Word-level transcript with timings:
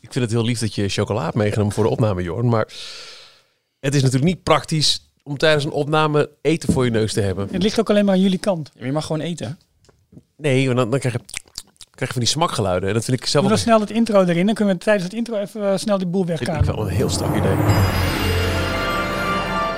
ik 0.00 0.12
vind 0.12 0.24
het 0.24 0.34
heel 0.34 0.44
lief 0.44 0.58
dat 0.58 0.74
je 0.74 0.88
chocola 0.88 1.24
hebt 1.24 1.34
meegenomen 1.34 1.72
voor 1.72 1.84
de 1.84 1.90
opname, 1.90 2.22
Jorn. 2.22 2.48
Maar 2.48 2.68
het 3.80 3.94
is 3.94 4.02
natuurlijk 4.02 4.32
niet 4.34 4.42
praktisch 4.42 5.10
om 5.22 5.36
tijdens 5.36 5.64
een 5.64 5.70
opname 5.70 6.30
eten 6.42 6.72
voor 6.72 6.84
je 6.84 6.90
neus 6.90 7.12
te 7.12 7.20
hebben. 7.20 7.48
Het 7.50 7.62
ligt 7.62 7.80
ook 7.80 7.90
alleen 7.90 8.04
maar 8.04 8.14
aan 8.14 8.20
jullie 8.20 8.38
kant. 8.38 8.70
Ja, 8.74 8.86
je 8.86 8.92
mag 8.92 9.06
gewoon 9.06 9.22
eten. 9.22 9.58
Nee, 10.36 10.64
want 10.64 10.78
dan, 10.78 10.90
dan 10.90 10.98
krijg, 10.98 11.14
je, 11.14 11.20
krijg 11.90 12.06
je 12.06 12.06
van 12.06 12.20
die 12.20 12.26
smakgeluiden. 12.26 12.88
En 12.88 12.94
dat 12.94 13.04
vind 13.04 13.20
ik 13.20 13.26
zelf 13.26 13.44
Doe 13.44 13.54
dan 13.54 13.62
snel 13.62 13.80
het 13.80 13.90
intro 13.90 14.24
erin. 14.24 14.46
Dan 14.46 14.54
kunnen 14.54 14.74
we 14.74 14.80
tijdens 14.80 15.04
het 15.04 15.14
intro 15.14 15.36
even 15.36 15.72
eh, 15.72 15.76
snel 15.76 15.98
die 15.98 16.06
boel 16.06 16.22
ik, 16.22 16.40
ik 16.40 16.52
vind 16.52 16.66
wel 16.66 16.80
een 16.80 16.88
heel 16.88 17.10
strak 17.10 17.36
idee. 17.36 17.56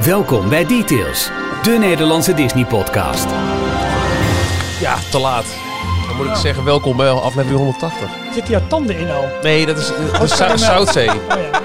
Welkom 0.01 0.49
bij 0.49 0.67
Details, 0.67 1.31
de 1.63 1.77
Nederlandse 1.81 2.35
Disney-podcast. 2.35 3.27
Ja, 4.81 4.99
te 5.11 5.19
laat. 5.19 5.62
Dan 6.17 6.27
moet 6.27 6.37
ik 6.37 6.41
zeggen, 6.43 6.65
welkom 6.65 6.97
bij 6.97 7.11
aflevering 7.11 7.59
180. 7.59 8.09
Zitten 8.35 8.53
jouw 8.53 8.63
tanden 8.69 8.99
in 8.99 9.11
al? 9.11 9.25
Nee, 9.43 9.67
dat 9.67 9.79
is 9.79 9.91
uh, 9.91 9.97
Oh, 10.21 10.27
Zou- 10.27 10.39
caramel. 10.39 10.59
Zoutzee. 10.59 11.09
Oh 11.11 11.15
ja. 11.29 11.61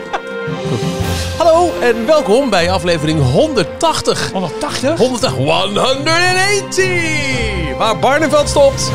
Hallo 1.38 1.72
en 1.82 2.06
welkom 2.06 2.50
bij 2.50 2.72
aflevering 2.72 3.32
180. 3.32 4.32
180? 4.32 4.98
180, 4.98 5.32
180! 5.38 7.78
Waar 7.78 8.00
Barneveld 8.00 8.50
stopt, 8.50 8.92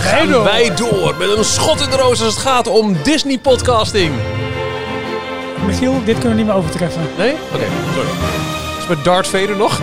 gaan 0.00 0.28
door. 0.28 0.44
wij 0.44 0.74
door 0.74 1.14
met 1.18 1.36
een 1.36 1.44
schot 1.44 1.80
in 1.80 1.90
de 1.90 1.96
roos 1.96 2.22
als 2.22 2.34
het 2.34 2.42
gaat 2.42 2.66
om 2.66 2.96
Disney 3.02 3.38
podcasting. 3.38 4.12
Michiel, 5.66 5.92
dit 6.04 6.14
kunnen 6.18 6.30
we 6.30 6.36
niet 6.36 6.46
meer 6.46 6.54
overtreffen. 6.56 7.02
Nee? 7.18 7.32
Oké, 7.52 7.64
sorry. 7.94 8.08
Is 8.80 8.86
met 8.88 9.04
Darth 9.04 9.26
Vader 9.28 9.56
nog? 9.56 9.80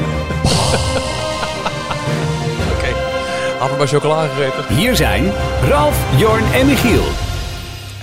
Hadden 3.62 3.80
we 3.80 3.84
maar 3.86 3.94
chocola 3.94 4.28
gegeten. 4.28 4.76
Hier 4.76 4.96
zijn 4.96 5.32
Ralf, 5.64 6.20
Jorn 6.20 6.44
en 6.54 6.66
Michiel. 6.66 7.04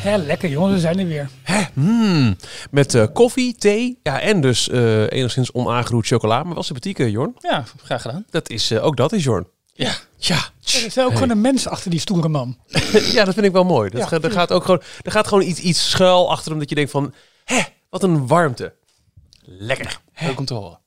Hè, 0.00 0.16
lekker 0.16 0.48
jongens, 0.48 0.74
we 0.74 0.80
zijn 0.80 0.98
er 0.98 1.06
weer. 1.06 1.28
Hmm. 1.74 2.36
Met 2.70 2.94
eh, 2.94 3.06
koffie, 3.12 3.54
thee 3.54 3.98
ja, 4.02 4.20
en 4.20 4.40
dus 4.40 4.68
eh, 4.68 5.10
enigszins 5.10 5.52
onaangeroerd 5.52 6.06
chocola. 6.06 6.42
Maar 6.42 6.54
wel 6.54 6.62
sympathiek, 6.62 6.98
eh, 6.98 7.08
Jorn. 7.08 7.36
Ja, 7.38 7.64
graag 7.82 8.02
gedaan. 8.02 8.24
Dat 8.30 8.50
is, 8.50 8.70
eh, 8.70 8.84
ook 8.84 8.96
dat 8.96 9.12
is 9.12 9.24
Jorn. 9.24 9.46
Ja. 9.72 9.92
Ja. 10.16 10.38
Er 10.64 10.84
is 10.84 10.98
ook 10.98 11.12
gewoon 11.12 11.30
een 11.30 11.40
mens 11.40 11.68
achter 11.68 11.90
die 11.90 12.00
stoere 12.00 12.28
man. 12.28 12.58
ja, 13.16 13.24
dat 13.24 13.34
vind 13.34 13.46
ik 13.46 13.52
wel 13.52 13.64
mooi. 13.64 13.90
Dat 13.90 14.10
Ja, 14.10 14.20
er, 14.20 14.30
gaat 14.30 14.52
ook 14.52 14.64
gewoon, 14.64 14.82
er 15.02 15.12
gaat 15.12 15.28
gewoon 15.28 15.44
iets, 15.44 15.60
iets 15.60 15.90
schuil 15.90 16.30
achter 16.30 16.50
hem 16.50 16.60
dat 16.60 16.68
je 16.68 16.74
denkt 16.74 16.90
van... 16.90 17.14
Hé, 17.44 17.60
wat 17.90 18.02
een 18.02 18.26
warmte. 18.26 18.72
Lekker. 19.50 20.00
Leuk 20.20 20.38
om 20.38 20.44
te 20.44 20.54
horen. 20.54 20.78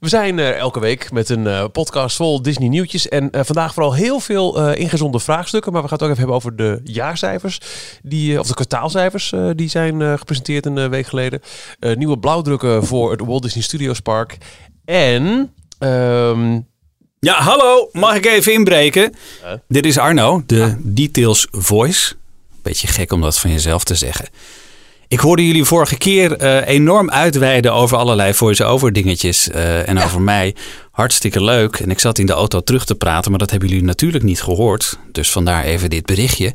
We 0.00 0.08
zijn 0.08 0.38
elke 0.38 0.80
week 0.80 1.12
met 1.12 1.28
een 1.28 1.46
eh, 1.46 1.64
podcast 1.72 2.16
vol 2.16 2.42
Disney 2.42 2.68
nieuwtjes. 2.68 3.08
En 3.08 3.30
eh, 3.30 3.40
vandaag 3.44 3.74
vooral 3.74 3.94
heel 3.94 4.20
veel 4.20 4.60
eh 4.60 4.80
ingezonde 4.80 5.20
vraagstukken. 5.20 5.72
Maar 5.72 5.82
we 5.82 5.88
gaan 5.88 5.96
het 5.96 6.06
ook 6.06 6.12
even 6.12 6.22
hebben 6.28 6.36
over 6.36 6.56
de 6.56 6.80
jaarcijfers. 6.92 7.60
Die, 8.02 8.38
of 8.40 8.46
de 8.46 8.54
kwartaalcijfers. 8.54 9.32
eh, 9.32 9.50
die 9.56 9.68
zijn 9.68 10.02
eh, 10.02 10.18
gepresenteerd 10.18 10.66
een 10.66 10.90
week 10.90 11.06
geleden. 11.06 11.40
Eh, 11.78 11.96
nieuwe 11.96 12.18
blauwdrukken 12.18 12.84
voor 12.86 13.10
het 13.10 13.20
Walt 13.20 13.42
Disney 13.42 13.62
Studios 13.62 14.00
Park. 14.00 14.36
En... 14.84 15.52
ehm, 15.78 16.60
Ja, 17.20 17.34
hallo, 17.40 17.88
mag 17.92 18.14
ik 18.16 18.26
even 18.26 18.52
inbreken? 18.52 19.14
Dit 19.68 19.86
is 19.86 19.98
Arno, 19.98 20.42
de 20.46 20.76
Details 20.78 21.46
Voice. 21.50 22.14
Beetje 22.62 22.86
gek 22.86 23.12
om 23.12 23.20
dat 23.20 23.38
van 23.38 23.50
jezelf 23.50 23.84
te 23.84 23.94
zeggen. 23.94 24.28
Ik 25.12 25.20
hoorde 25.20 25.46
jullie 25.46 25.64
vorige 25.64 25.98
keer 25.98 26.36
eh, 26.36 26.68
enorm 26.68 27.10
uitweiden 27.10 27.72
over 27.72 27.96
allerlei 27.96 28.34
voice-over 28.34 28.92
dingetjes 28.92 29.50
eh, 29.50 29.88
en 29.88 29.98
over 29.98 30.20
mij. 30.20 30.54
Hartstikke 30.90 31.44
leuk. 31.44 31.76
En 31.76 31.90
ik 31.90 31.98
zat 31.98 32.18
in 32.18 32.26
de 32.26 32.32
auto 32.32 32.60
terug 32.60 32.84
te 32.84 32.94
praten, 32.94 33.30
maar 33.30 33.38
dat 33.40 33.50
hebben 33.50 33.68
jullie 33.68 33.84
natuurlijk 33.84 34.24
niet 34.24 34.42
gehoord. 34.42 34.98
Dus 35.10 35.30
vandaar 35.30 35.64
even 35.64 35.90
dit 35.90 36.06
berichtje. 36.06 36.54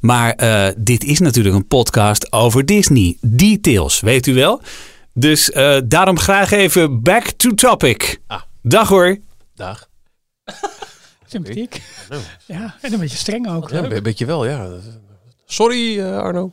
Maar 0.00 0.32
eh, 0.32 0.68
dit 0.76 1.04
is 1.04 1.18
natuurlijk 1.18 1.54
een 1.54 1.66
podcast 1.66 2.32
over 2.32 2.66
Disney. 2.66 3.16
Details, 3.20 4.00
weet 4.00 4.26
u 4.26 4.34
wel? 4.34 4.60
Dus 5.14 5.50
eh, 5.50 5.78
daarom 5.84 6.18
graag 6.18 6.50
even 6.50 7.02
back 7.02 7.30
to 7.30 7.54
topic. 7.54 8.20
Ah. 8.26 8.42
Dag 8.62 8.88
hoor. 8.88 9.18
dag. 9.54 9.88
Sympathiek. 11.26 11.82
Ja, 12.46 12.76
en 12.80 12.92
een 12.92 12.98
beetje 12.98 13.16
streng 13.16 13.50
ook. 13.50 13.70
Ja, 13.70 13.90
een 13.90 14.02
beetje 14.02 14.26
wel, 14.26 14.46
ja. 14.46 14.68
Sorry, 15.46 15.98
eh, 15.98 16.18
Arno. 16.18 16.52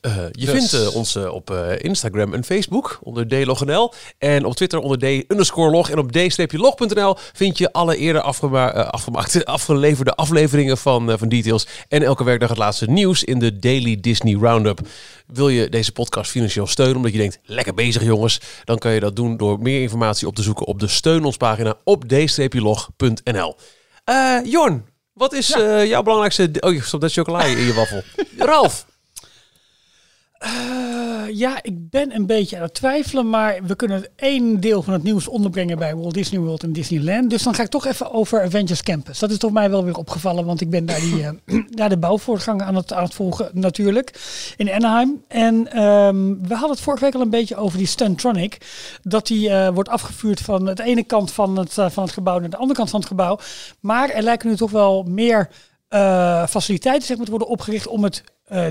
Eh, 0.00 0.16
je 0.32 0.46
Dus- 0.46 0.50
vindt 0.50 0.72
eh, 0.72 0.96
ons 0.96 1.14
eh, 1.16 1.32
op 1.34 1.50
Instagram 1.78 2.34
en 2.34 2.44
Facebook 2.44 2.98
onder 3.02 3.28
dlognl. 3.28 3.92
En 4.18 4.44
op 4.44 4.54
Twitter 4.54 4.78
onder 4.78 4.98
d 4.98 5.02
underscore 5.02 5.70
log. 5.70 5.90
En 5.90 5.98
op 5.98 6.12
d-log.nl 6.12 7.16
vind 7.32 7.58
je 7.58 7.72
alle 7.72 7.96
eerder 7.96 8.22
afgema 8.22 8.72
afgemaakte, 8.84 9.44
afgeleverde 9.56 10.14
afleveringen 10.14 10.78
van, 10.78 11.18
van 11.18 11.28
Details. 11.28 11.66
En 11.88 12.02
elke 12.02 12.24
werkdag 12.24 12.48
het 12.48 12.58
laatste 12.58 12.90
nieuws 12.90 13.24
in 13.24 13.38
de 13.38 13.58
Daily 13.58 14.00
Disney 14.00 14.34
Roundup. 14.40 14.80
Wil 15.26 15.48
je 15.48 15.68
deze 15.68 15.92
podcast 15.92 16.30
financieel 16.30 16.66
steunen 16.66 16.96
omdat 16.96 17.12
je 17.12 17.18
denkt, 17.18 17.38
lekker 17.42 17.74
bezig 17.74 18.02
jongens. 18.02 18.40
Dan 18.64 18.78
kan 18.78 18.92
je 18.92 19.00
dat 19.00 19.16
doen 19.16 19.36
door 19.36 19.58
meer 19.58 19.82
informatie 19.82 20.26
op 20.26 20.34
te 20.34 20.42
zoeken 20.42 20.66
op 20.66 20.80
de 20.80 20.88
steun 20.88 21.24
ons 21.24 21.36
pagina 21.36 21.74
op 21.84 22.04
d-log.nl. 22.08 23.56
Eh 24.04 24.38
Jorn, 24.44 24.84
wat 25.12 25.32
is 25.32 25.52
eh, 25.52 25.86
jouw 25.86 26.02
belangrijkste... 26.02 26.50
Oh, 26.60 26.72
je 26.72 26.82
stopt 26.82 27.02
net 27.02 27.12
chocola 27.12 27.44
in 27.44 27.64
je 27.64 27.74
waffel. 27.74 28.02
Ralf. 28.38 28.86
Eh, 30.38 30.50
ja, 31.32 31.58
ik 31.62 31.90
ben 31.90 32.14
een 32.14 32.26
beetje 32.26 32.56
aan 32.56 32.62
het 32.62 32.74
twijfelen, 32.74 33.30
maar 33.30 33.58
we 33.62 33.76
kunnen 33.76 34.06
één 34.16 34.60
deel 34.60 34.82
van 34.82 34.92
het 34.92 35.02
nieuws 35.02 35.28
onderbrengen 35.28 35.78
bij 35.78 35.96
Walt 35.96 36.14
Disney 36.14 36.40
World 36.40 36.62
en 36.62 36.72
Disneyland. 36.72 37.30
Dus 37.30 37.42
dan 37.42 37.54
ga 37.54 37.62
ik 37.62 37.68
toch 37.68 37.86
even 37.86 38.12
over 38.12 38.42
Avengers 38.42 38.82
Campus. 38.82 39.18
Dat 39.18 39.30
is 39.30 39.38
toch 39.38 39.52
mij 39.52 39.70
wel 39.70 39.84
weer 39.84 39.96
opgevallen, 39.96 40.44
want 40.44 40.60
ik 40.60 40.70
ben 40.70 40.86
daar, 40.86 41.00
die, 41.00 41.24
eh, 41.24 41.88
de 41.88 41.98
bouwvoortgang 41.98 42.62
aan 42.62 42.74
het, 42.74 42.92
aan 42.92 43.02
het 43.02 43.14
volgen 43.14 43.50
natuurlijk 43.52 44.20
in 44.56 44.72
Anaheim. 44.72 45.22
En 45.28 45.72
ehm, 45.72 46.34
we 46.42 46.54
hadden 46.54 46.70
het 46.70 46.80
vorige 46.80 47.04
week 47.04 47.14
al 47.14 47.20
een 47.20 47.30
beetje 47.30 47.56
over 47.56 47.78
die 47.78 47.86
Stuntronic. 47.86 48.58
Dat 49.02 49.26
die 49.26 49.48
eh, 49.50 49.68
wordt 49.68 49.88
afgevuurd 49.88 50.40
van 50.40 50.64
de 50.64 50.82
ene 50.82 51.02
kant 51.02 51.32
van 51.32 51.58
het, 51.58 51.72
van 51.72 52.02
het 52.02 52.12
gebouw 52.12 52.38
naar 52.38 52.50
de 52.50 52.56
andere 52.56 52.78
kant 52.78 52.90
van 52.90 53.00
het 53.00 53.08
gebouw. 53.08 53.38
Maar 53.80 54.10
er 54.10 54.22
lijken 54.22 54.48
nu 54.48 54.56
toch 54.56 54.70
wel 54.70 55.02
meer 55.02 55.48
faciliteiten 56.48 57.06
zeg 57.06 57.16
maar, 57.16 57.24
te 57.24 57.30
worden 57.30 57.48
opgericht 57.48 57.86
om 57.86 58.04
het 58.04 58.22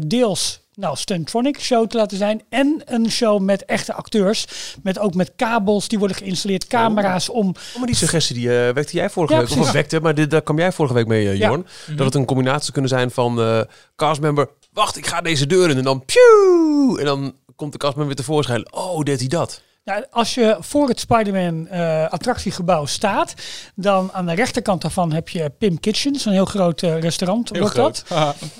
deels 0.08 0.67
nou, 0.78 0.96
Stuntronic 0.98 1.60
show 1.60 1.88
te 1.88 1.98
laten 1.98 2.18
zijn. 2.18 2.42
En 2.50 2.82
een 2.86 3.12
show 3.12 3.42
met 3.42 3.66
echte 3.66 3.94
acteurs. 3.94 4.48
Met 4.84 5.00
ook 5.00 5.14
met 5.14 5.32
kabels 5.36 5.88
die 5.88 6.00
worden 6.00 6.18
geïnstalleerd, 6.18 6.68
camera's 6.68 7.30
om. 7.30 7.48
Oh, 7.48 7.78
maar 7.78 7.86
die 7.86 7.96
suggestie 7.96 8.36
die 8.36 8.66
eh, 8.68 8.74
wekte 8.74 8.96
jij 8.96 9.10
vorige 9.10 9.34
Ja, 9.34 9.40
week. 9.40 9.50
Of 9.58 9.72
wekte, 9.72 10.00
maar 10.00 10.16
dit, 10.16 10.32
daar 10.32 10.42
kwam 10.42 10.58
jij 10.58 10.72
vorige 10.72 10.94
week 10.94 11.08
mee, 11.08 11.38
Ja. 11.38 11.48
Jorn. 11.48 11.66
Dat 11.96 12.06
het 12.06 12.16
een 12.16 12.26
combinatie 12.26 12.72
kunnen 12.72 12.90
zijn 12.90 13.12
van 13.12 13.42
eh 13.42 13.62
castmember... 13.96 14.50
Wacht, 14.74 14.98
ik 14.98 15.08
ga 15.08 15.22
deze 15.22 15.48
deur 15.48 15.70
in. 15.70 15.78
En 15.78 15.84
dan... 15.84 16.04
Pew! 16.06 17.00
En 17.00 17.06
dan 17.06 17.36
komt 17.56 17.72
de 17.72 17.78
castmember 17.78 18.16
weer 18.16 18.26
tevoorschijn. 18.26 18.74
Oh, 18.74 19.04
deed 19.04 19.20
hij 19.20 19.28
dat. 19.28 19.62
Nou, 19.88 20.06
als 20.12 20.34
je 20.34 20.58
voor 20.60 20.88
het 20.88 21.00
Spider-Man 21.00 21.68
eh, 21.68 22.10
attractiegebouw 22.10 22.86
staat, 22.86 23.34
dan 23.76 24.12
aan 24.14 24.26
de 24.26 24.34
rechterkant 24.34 24.82
daarvan 24.82 25.12
heb 25.12 25.30
je 25.30 25.50
Pim 25.50 25.80
Kitchens, 25.80 26.26
een 26.26 26.32
heel 26.32 26.46
groot 26.46 26.82
eh, 26.84 27.00
restaurant. 27.00 27.50
wordt 27.58 27.76
Dat. 27.76 28.04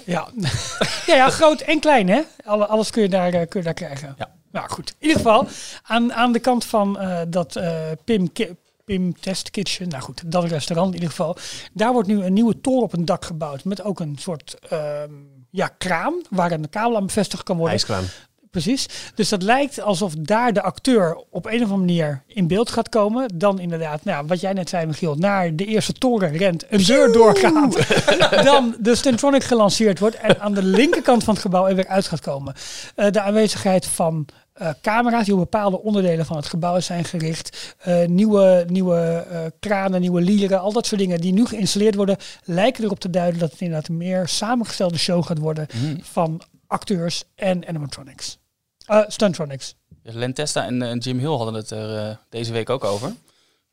Ja. 0.06 0.28
ja, 1.06 1.16
ja, 1.16 1.30
groot 1.30 1.62
en 1.62 1.80
klein, 1.80 2.10
hè? 2.10 2.22
Alle, 2.46 2.66
alles 2.66 2.90
kun 2.90 3.02
je 3.02 3.10
daar, 3.10 3.34
eh, 3.34 3.48
kun 3.48 3.60
je 3.60 3.66
daar 3.66 3.74
krijgen. 3.74 4.16
Ja. 4.18 4.30
Nou 4.52 4.70
goed, 4.70 4.90
in 4.90 5.08
ieder 5.08 5.18
geval, 5.18 5.48
aan, 5.84 6.14
aan 6.14 6.32
de 6.32 6.40
kant 6.40 6.66
van 6.66 7.00
dat 7.30 7.60
Pim, 8.04 8.32
Ki- 8.32 8.56
Pim 8.86 9.20
Test 9.20 9.52
Kitchen, 9.52 9.88
nou 9.88 10.04
goed, 10.04 10.32
dat 10.32 10.44
restaurant 10.44 10.88
in 10.88 10.94
ieder 10.94 11.10
geval, 11.10 11.38
daar 11.74 11.94
wordt 11.94 12.08
nu 12.08 12.24
een 12.24 12.34
nieuwe 12.34 12.62
toren 12.62 12.84
op 12.84 12.94
een 12.94 13.06
dak 13.06 13.26
gebouwd 13.26 13.64
met 13.64 13.84
ook 13.84 14.00
een 14.00 14.16
soort 14.20 14.58
ehm, 14.70 15.12
ja, 15.50 15.68
kraan 15.68 16.22
waar 16.30 16.52
een 16.52 16.70
kabel 16.70 16.96
aan 16.96 17.06
bevestigd 17.06 17.44
kan 17.44 17.56
worden. 17.56 17.74
IJskraan. 17.74 18.04
Precies. 18.52 18.86
Dus 19.16 19.30
dat 19.30 19.42
lijkt 19.44 19.82
alsof 19.82 20.14
daar 20.20 20.54
de 20.54 20.62
acteur 20.62 21.24
op 21.30 21.46
een 21.46 21.54
of 21.54 21.62
andere 21.62 21.78
manier 21.80 22.24
in 22.28 22.48
beeld 22.48 22.70
gaat 22.70 22.90
komen. 22.90 23.38
Dan 23.38 23.60
inderdaad, 23.60 24.04
nou, 24.04 24.28
wat 24.28 24.40
jij 24.40 24.54
net 24.54 24.70
zei 24.70 24.86
Michiel, 24.86 25.16
naar 25.16 25.56
de 25.56 25.66
eerste 25.66 25.94
toren 25.94 26.38
rent, 26.38 26.66
een 26.70 26.84
deur 26.84 27.12
doorgaat. 27.12 27.78
dan 28.44 28.76
de 28.80 28.96
Stentronic 28.96 29.44
gelanceerd 29.44 30.00
wordt 30.00 30.16
en 30.16 30.40
aan 30.40 30.54
de 30.54 30.64
linkerkant 30.64 31.24
van 31.24 31.34
het 31.34 31.44
gebouw 31.44 31.68
er 31.68 31.76
weer 31.76 31.88
uit 31.88 32.08
gaat 32.08 32.22
komen. 32.22 32.54
Eh, 32.96 33.12
de 33.12 33.22
aanwezigheid 33.22 33.86
van 33.86 34.28
eh, 34.58 34.70
camera's 34.82 35.26
die 35.26 35.34
op 35.34 35.40
bepaalde 35.40 35.82
onderdelen 35.82 36.26
van 36.26 36.36
het 36.38 36.46
gebouw 36.46 36.80
zijn 36.80 37.04
gericht. 37.04 37.76
eh, 37.80 38.06
nieuwe 38.06 38.66
nieuwe 38.68 39.26
eh, 39.30 39.40
kranen, 39.60 40.02
nieuwe 40.02 40.22
lieren, 40.22 40.60
al 40.60 40.74
dat 40.74 40.86
soort 40.86 41.02
dingen 41.02 41.22
die 41.22 41.34
nu 41.34 41.46
geïnstalleerd 41.46 41.96
worden, 41.96 42.18
lijken 42.44 42.84
erop 42.84 43.00
te 43.00 43.10
duiden 43.10 43.40
dat 43.40 43.52
het 43.52 43.62
inderdaad 43.62 43.88
een 43.90 43.98
meer 43.98 44.28
samengestelde 44.28 44.98
show 44.98 45.26
gaat 45.26 45.38
worden 45.38 45.68
van 46.02 46.42
acteurs 46.68 47.24
en 47.36 47.68
animatronics. 47.68 48.38
Eh 48.86 49.02
Stuntronics. 49.08 49.76
Dus 50.04 50.14
Len 50.14 50.34
Testa 50.34 50.66
en, 50.66 50.82
eh, 50.82 50.90
en 50.90 50.98
Jim 50.98 51.20
Hill 51.20 51.28
hadden 51.36 51.54
het 51.54 51.72
er 51.72 51.98
eh, 52.10 52.16
deze 52.30 52.52
week 52.52 52.70
ook 52.70 52.84
over. 52.84 53.14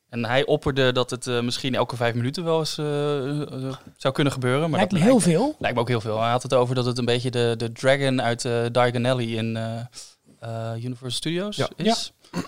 En 0.08 0.24
hij 0.24 0.46
opperde 0.46 0.92
dat 0.92 1.10
het 1.10 1.26
eh, 1.26 1.40
misschien 1.40 1.74
elke 1.74 1.96
vijf 1.96 2.14
minuten 2.14 2.44
wel 2.44 2.58
eens 2.58 2.74
zou 3.96 4.14
kunnen 4.14 4.32
gebeuren. 4.32 4.70
Maar 4.70 4.78
Lijkt 4.78 4.92
me 4.92 4.98
heel 4.98 5.08
lijkt, 5.08 5.22
veel. 5.24 5.56
lijkt 5.58 5.76
me 5.76 5.82
ook 5.82 5.88
heel 5.88 6.00
veel. 6.00 6.20
Hij 6.20 6.30
had 6.30 6.42
het 6.42 6.54
over 6.54 6.74
dat 6.74 6.84
het 6.84 6.98
een 6.98 7.04
beetje 7.04 7.30
de, 7.30 7.54
de 7.56 7.72
Dragon 7.72 8.22
uit 8.22 8.44
eh 8.44 8.62
Diagon 8.72 9.04
Alley 9.06 9.26
in 9.26 9.56
eh, 9.56 9.80
eh, 10.38 10.74
Universal 10.84 11.10
Studios 11.10 11.56
Ja. 11.56 11.68
is. 11.76 12.12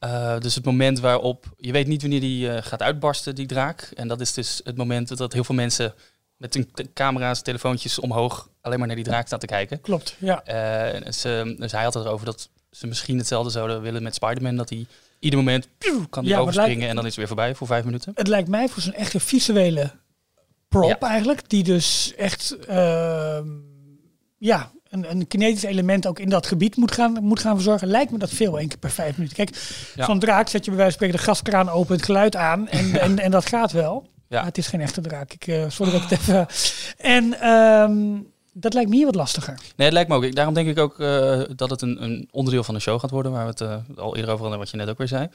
Eh, 0.00 0.38
dus 0.38 0.54
het 0.54 0.64
moment 0.64 1.00
waarop 1.00 1.44
je 1.56 1.72
weet 1.72 1.86
niet 1.86 2.00
wanneer 2.00 2.20
die 2.20 2.50
eh, 2.52 2.62
gaat 2.62 2.82
uitbarsten, 2.82 3.34
die 3.34 3.46
draak. 3.46 3.90
En 3.94 4.08
dat 4.08 4.20
is 4.20 4.32
dus 4.34 4.60
het 4.64 4.76
moment 4.76 5.16
dat 5.16 5.32
heel 5.32 5.44
veel 5.44 5.54
mensen 5.54 5.94
met 6.40 6.54
hun 6.54 6.70
camera's, 6.94 7.42
telefoontjes 7.42 7.98
omhoog 7.98 8.48
alleen 8.60 8.78
maar 8.78 8.86
naar 8.86 8.96
die 8.96 9.04
draak 9.04 9.26
staan 9.26 9.38
te 9.38 9.46
kijken. 9.46 9.80
Klopt, 9.80 10.16
ja. 10.18 10.44
Eh, 10.44 11.12
ze, 11.12 11.54
dus 11.58 11.72
hij 11.72 11.82
had 11.82 11.94
het 11.94 12.04
erover 12.04 12.26
dat 12.26 12.48
ze 12.70 12.86
misschien 12.86 13.18
hetzelfde 13.18 13.50
zouden 13.50 13.80
willen 13.82 14.02
met 14.02 14.14
Spider-Man. 14.14 14.56
Dat 14.56 14.68
hij 14.68 14.86
ieder 15.18 15.38
moment 15.38 15.68
kan 16.10 16.22
die 16.24 16.32
Ja, 16.32 16.38
overspringen 16.38 16.76
lijkt- 16.76 16.88
en 16.88 16.94
dan 16.94 17.04
is 17.04 17.10
het 17.10 17.18
weer 17.18 17.26
voorbij 17.26 17.54
voor 17.54 17.66
vijf 17.66 17.84
minuten. 17.84 18.12
Het 18.14 18.28
lijkt 18.28 18.48
mij 18.48 18.68
voor 18.68 18.82
zo'n 18.82 18.92
echte 18.94 19.20
visuele 19.20 19.90
prop 20.68 20.88
Ja. 21.00 21.08
eigenlijk. 21.08 21.48
Die 21.48 21.62
dus 21.62 22.14
echt 22.16 22.56
ehm, 22.66 23.46
ja, 24.38 24.70
een, 24.88 25.10
een 25.10 25.26
kinetisch 25.26 25.62
element 25.62 26.06
ook 26.06 26.18
in 26.18 26.28
dat 26.28 26.46
gebied 26.46 26.76
moet 26.76 26.92
gaan, 26.92 27.12
moet 27.22 27.40
gaan 27.40 27.54
verzorgen. 27.54 27.88
Lijkt 27.88 28.10
me 28.12 28.18
dat 28.18 28.30
veel, 28.30 28.58
één 28.58 28.68
keer 28.68 28.78
per 28.78 28.90
vijf 28.90 29.16
minuten. 29.16 29.36
Kijk, 29.36 29.56
Ja. 29.94 30.04
zo'n 30.04 30.18
draak 30.18 30.48
zet 30.48 30.64
je 30.64 30.70
bij 30.70 30.80
wijze 30.80 30.96
van 30.98 31.06
spreken 31.08 31.16
de 31.26 31.32
gaskraan 31.32 31.68
open, 31.68 31.96
het 31.96 32.04
geluid 32.04 32.36
aan 32.36 32.68
en, 32.68 33.00
en, 33.00 33.18
en 33.18 33.30
dat 33.30 33.46
gaat 33.48 33.72
wel. 33.72 34.08
Ja. 34.30 34.44
Het 34.44 34.58
is 34.58 34.66
geen 34.66 34.80
echte 34.80 35.00
draak. 35.00 35.32
Ik, 35.32 35.46
eh 35.46 35.64
sorry 35.68 35.92
dat 35.92 36.02
ik 36.02 36.08
het 36.08 36.18
even... 36.18 36.46
En 37.16 37.40
ehm, 37.40 38.18
dat 38.52 38.74
lijkt 38.74 38.90
me 38.90 38.96
hier 38.96 39.04
wat 39.06 39.14
lastiger. 39.14 39.54
Nee, 39.76 39.86
het 39.86 39.92
lijkt 39.92 40.08
me 40.08 40.16
ook. 40.16 40.22
Ik- 40.24 40.34
Daarom 40.34 40.54
denk 40.54 40.68
ik 40.68 40.78
ook 40.78 41.00
eh, 41.00 41.40
dat 41.56 41.70
het 41.70 41.82
een, 41.82 42.02
een 42.02 42.28
onderdeel 42.30 42.64
van 42.64 42.74
de 42.74 42.80
show 42.80 43.00
gaat 43.00 43.10
worden, 43.10 43.32
waar 43.32 43.44
we 43.44 43.50
het 43.50 43.60
eh, 43.60 43.76
al 43.98 44.16
eerder 44.16 44.30
over 44.30 44.40
hadden, 44.42 44.58
wat 44.58 44.70
je 44.70 44.76
net 44.76 44.88
ook 44.88 44.98
weer 44.98 45.08
zei. 45.08 45.28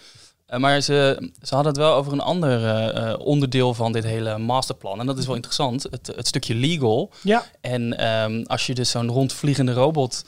Maar 0.57 0.81
ze, 0.81 1.29
ze 1.41 1.53
hadden 1.55 1.73
het 1.73 1.81
wel 1.81 1.93
over 1.93 2.13
een 2.13 2.19
ander 2.19 3.17
onderdeel 3.19 3.73
van 3.73 3.91
dit 3.91 4.03
hele 4.03 4.37
masterplan. 4.37 4.99
En 4.99 5.05
dat 5.05 5.17
is 5.17 5.25
wel 5.25 5.35
interessant, 5.35 5.83
het, 5.83 6.07
het 6.15 6.27
stukje 6.27 6.55
legal. 6.55 7.11
Ja, 7.21 7.43
En 7.61 7.97
ehm, 7.97 8.43
als 8.45 8.65
je 8.65 8.73
dus 8.75 8.89
zo'n 8.89 9.09
rondvliegende 9.09 9.73
robot 9.73 10.23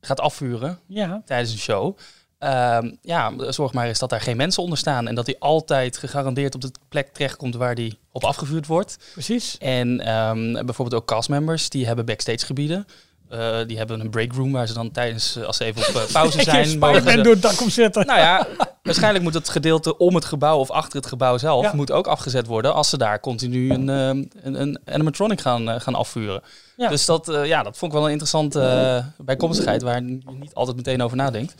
gaat 0.00 0.20
afvuren 0.20 0.78
ja. 0.86 1.22
tijdens 1.24 1.52
een 1.52 1.58
show, 1.58 1.96
ehm, 2.38 2.90
ja, 3.02 3.32
zorg 3.50 3.72
maar 3.72 3.86
eens 3.86 3.98
dat 3.98 4.10
daar 4.10 4.20
geen 4.20 4.36
mensen 4.36 4.62
onder 4.62 4.78
staan. 4.78 5.08
En 5.08 5.14
dat 5.14 5.26
hij 5.26 5.36
altijd 5.38 5.98
gegarandeerd 5.98 6.54
op 6.54 6.60
de 6.60 6.70
plek 6.88 7.08
terechtkomt 7.12 7.54
waar 7.54 7.74
die 7.74 7.98
op 8.12 8.24
afgevuurd 8.24 8.66
wordt. 8.66 8.98
precies. 9.12 9.58
En 9.58 10.00
ehm, 10.00 10.52
bijvoorbeeld 10.52 11.02
ook 11.02 11.06
castmembers, 11.06 11.68
die 11.70 11.86
hebben 11.86 12.04
backstage 12.04 12.46
gebieden. 12.46 12.86
Eh, 13.28 13.58
die 13.66 13.76
hebben 13.76 14.00
een 14.00 14.10
breakroom 14.10 14.52
waar 14.52 14.66
ze 14.66 14.74
dan 14.74 14.90
tijdens, 14.90 15.36
eh, 15.36 15.44
als 15.44 15.56
ze 15.56 15.64
even 15.64 15.88
op 15.88 15.94
eh, 15.94 16.12
pauze 16.12 16.42
zijn... 16.42 16.66
Spider-Man 16.66 17.22
door 17.22 17.32
het 17.32 17.42
dak 17.42 17.60
omzetten. 17.60 18.06
nou 18.06 18.18
ja, 18.18 18.46
waarschijnlijk 18.82 19.24
moet 19.24 19.34
het 19.34 19.48
gedeelte 19.48 19.98
om 19.98 20.14
het 20.14 20.24
gebouw 20.24 20.58
of 20.58 20.70
achter 20.70 20.96
het 20.96 21.06
gebouw 21.06 21.38
zelf 21.38 21.62
Ja. 21.64 21.74
moet 21.74 21.90
ook 21.92 22.06
afgezet 22.06 22.46
worden 22.46 22.74
als 22.74 22.88
ze 22.88 22.98
daar 22.98 23.20
continu 23.20 23.70
een, 23.70 23.88
ehm, 23.88 24.24
een, 24.42 24.60
een 24.60 24.78
animatronic 24.84 25.40
gaan, 25.40 25.80
gaan 25.80 25.94
afvuren. 25.94 26.42
Ja. 26.76 26.88
Dus 26.88 27.04
dat, 27.04 27.40
ja, 27.44 27.62
dat 27.62 27.76
vond 27.78 27.92
ik 27.92 27.98
wel 27.98 28.06
een 28.06 28.12
interessante 28.12 29.04
bijkomstigheid 29.18 29.82
waar 29.82 29.94
je 30.02 30.18
niet 30.38 30.54
altijd 30.54 30.76
meteen 30.76 31.02
over 31.02 31.16
nadenkt. 31.16 31.54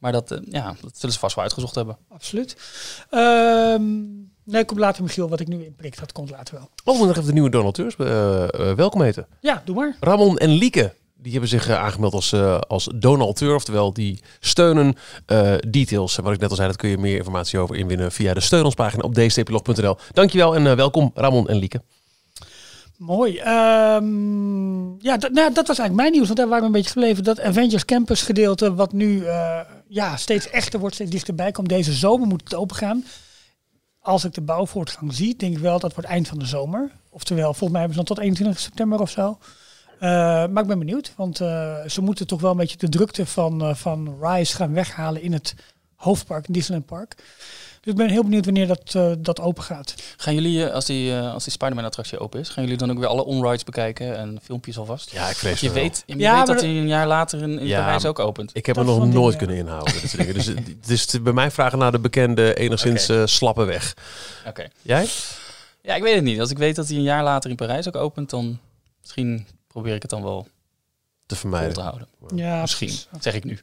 Maar 0.00 0.12
dat, 0.12 0.30
eh, 0.30 0.38
ja, 0.50 0.74
dat 0.80 0.98
zullen 0.98 1.14
ze 1.14 1.20
vast 1.20 1.34
wel 1.34 1.44
uitgezocht 1.44 1.74
hebben. 1.74 1.96
Absoluut. 2.08 2.56
Ehm 3.10 3.82
nee, 4.44 4.64
komt 4.64 4.80
later 4.80 5.02
Michiel, 5.02 5.28
wat 5.28 5.40
ik 5.40 5.48
nu 5.48 5.64
inprik, 5.64 5.98
dat 5.98 6.12
komt 6.12 6.30
later 6.30 6.54
wel. 6.54 6.70
Oh, 6.84 7.00
we 7.00 7.06
nog 7.06 7.16
even 7.16 7.26
de 7.26 7.32
nieuwe 7.32 7.50
donateurs 7.50 7.96
eh, 7.96 8.42
eh, 8.42 8.76
welkom 8.76 9.02
heten. 9.02 9.26
Ja, 9.40 9.62
doe 9.64 9.74
maar. 9.74 9.96
Ramon 10.00 10.38
en 10.38 10.50
Lieke. 10.50 10.94
Die 11.22 11.32
hebben 11.32 11.50
zich 11.50 11.68
aangemeld 11.68 12.12
als, 12.12 12.32
eh, 12.32 12.58
als 12.58 12.88
donateur. 12.94 13.54
Oftewel, 13.54 13.92
die 13.92 14.20
steunen 14.40 14.94
eh, 15.26 15.54
details. 15.68 16.16
Wat 16.16 16.32
ik 16.32 16.40
net 16.40 16.50
al 16.50 16.56
zei, 16.56 16.68
dat 16.68 16.76
kun 16.76 16.88
je 16.88 16.98
meer 16.98 17.16
informatie 17.16 17.58
over 17.58 17.76
inwinnen 17.76 18.12
via 18.12 18.34
de 18.34 18.40
steun 18.40 18.64
ons 18.64 18.74
pagina 18.74 19.02
op 19.02 19.14
dstplog.nl. 19.14 19.96
Dankjewel 20.12 20.54
en 20.54 20.66
eh, 20.66 20.74
welkom 20.74 21.10
Ramon 21.14 21.48
en 21.48 21.56
Lieke. 21.56 21.82
Mooi. 23.00 23.38
Ehm, 23.38 24.98
ja, 24.98 25.16
dat, 25.16 25.32
nou, 25.32 25.52
dat 25.52 25.66
was 25.66 25.78
eigenlijk 25.78 25.94
mijn 25.94 26.12
nieuws. 26.12 26.26
Want 26.26 26.38
daar 26.38 26.48
waren 26.48 26.60
we 26.60 26.66
een 26.66 26.72
beetje 26.72 26.90
gebleven. 26.90 27.24
Dat 27.24 27.40
Avengers 27.40 27.84
Campus 27.84 28.22
gedeelte, 28.22 28.74
wat 28.74 28.92
nu 28.92 29.24
eh, 29.24 29.60
ja, 29.88 30.16
steeds 30.16 30.50
echter 30.50 30.80
wordt, 30.80 30.94
steeds 30.94 31.10
dichterbij 31.10 31.52
komt. 31.52 31.68
Deze 31.68 31.92
zomer 31.92 32.26
moet 32.26 32.42
het 32.44 32.54
open 32.54 32.76
gaan. 32.76 33.04
Als 34.00 34.24
ik 34.24 34.34
de 34.34 34.40
bouwvoortgang 34.40 35.14
zie, 35.14 35.36
denk 35.36 35.52
ik 35.56 35.58
wel 35.58 35.78
dat 35.78 35.94
wordt 35.94 36.08
eind 36.08 36.28
van 36.28 36.38
de 36.38 36.46
zomer. 36.46 36.90
Oftewel, 37.10 37.44
volgens 37.44 37.70
mij 37.70 37.80
hebben 37.80 37.98
ze 37.98 38.04
dan 38.04 38.16
tot 38.16 38.24
21 38.24 38.60
september 38.62 39.00
of 39.00 39.10
zo. 39.10 39.38
Eh, 39.98 40.08
maar 40.46 40.62
ik 40.62 40.68
ben 40.68 40.78
benieuwd, 40.78 41.12
want 41.16 41.40
eh, 41.40 41.76
ze 41.86 42.02
moeten 42.02 42.26
toch 42.26 42.40
wel 42.40 42.50
een 42.50 42.56
beetje 42.56 42.78
de 42.78 42.88
drukte 42.88 43.26
van, 43.26 43.76
van 43.76 44.16
Rise 44.20 44.56
gaan 44.56 44.72
weghalen 44.72 45.22
in 45.22 45.32
het 45.32 45.54
hoofdpark, 45.94 46.44
Disneyland 46.48 46.86
Park. 46.86 47.16
Dus 47.90 47.98
ik 48.00 48.06
ben 48.06 48.14
heel 48.14 48.22
benieuwd 48.24 48.44
wanneer 48.44 48.66
dat, 48.66 48.94
eh, 48.94 49.12
dat 49.18 49.40
open 49.40 49.62
gaat. 49.62 49.94
Gaan 50.16 50.34
jullie, 50.34 50.66
eh, 50.66 50.74
als 50.74 50.84
die, 50.84 51.16
eh, 51.16 51.32
als 51.32 51.44
die 51.44 51.52
Spider-Man 51.52 51.84
attractie 51.84 52.18
open 52.18 52.40
is, 52.40 52.48
gaan 52.48 52.62
jullie 52.62 52.78
dan 52.78 52.90
ook 52.90 52.98
weer 52.98 53.06
alle 53.06 53.24
onrides 53.24 53.64
bekijken 53.64 54.16
en 54.16 54.38
filmpjes 54.42 54.78
alvast? 54.78 55.10
Ja, 55.12 55.28
ik 55.28 55.36
vrees 55.36 55.60
Je 55.60 55.70
weet, 55.70 56.02
je 56.06 56.18
Ja, 56.18 56.36
weet 56.36 56.46
dat 56.46 56.60
hij 56.60 56.70
een 56.70 56.88
jaar 56.88 57.06
later 57.06 57.42
in, 57.42 57.58
in 57.58 57.66
Ja, 57.66 57.80
Parijs 57.80 58.04
ook 58.04 58.18
opent. 58.18 58.50
Ik 58.52 58.66
heb 58.66 58.74
Dat 58.76 58.84
nog 58.84 59.06
nooit 59.06 59.36
kunnen 59.36 59.56
inhouden. 59.56 59.94
Dus 60.32 60.46
het 60.46 60.88
is 60.88 61.06
te- 61.06 61.20
bij 61.20 61.32
mij 61.32 61.50
vragen 61.50 61.78
naar 61.78 61.92
de 61.92 61.98
bekende, 61.98 62.54
enigszins 62.54 63.10
slappe 63.24 63.64
weg. 63.64 63.94
Oké. 64.46 64.68
Jij? 64.82 65.06
Ja, 65.82 65.94
ik 65.94 66.02
weet 66.02 66.14
het 66.14 66.24
niet. 66.24 66.40
Als 66.40 66.50
ik 66.50 66.58
weet 66.58 66.76
dat 66.76 66.88
hij 66.88 66.96
een 66.96 67.02
jaar 67.02 67.22
later 67.22 67.50
in 67.50 67.56
Parijs 67.56 67.88
ook 67.88 67.96
opent, 67.96 68.30
dan 68.30 68.58
misschien 69.00 69.46
probeer 69.68 69.94
ik 69.94 70.02
het 70.02 70.10
dan 70.10 70.22
wel 70.22 70.46
Te 71.30 71.36
vol 71.36 71.50
vermijden. 71.50 71.72
te 71.74 71.80
houden. 71.80 72.06
Ja, 72.34 72.60
Misschien, 72.60 72.92
zeg 73.20 73.34
ik 73.34 73.44
nu. 73.44 73.58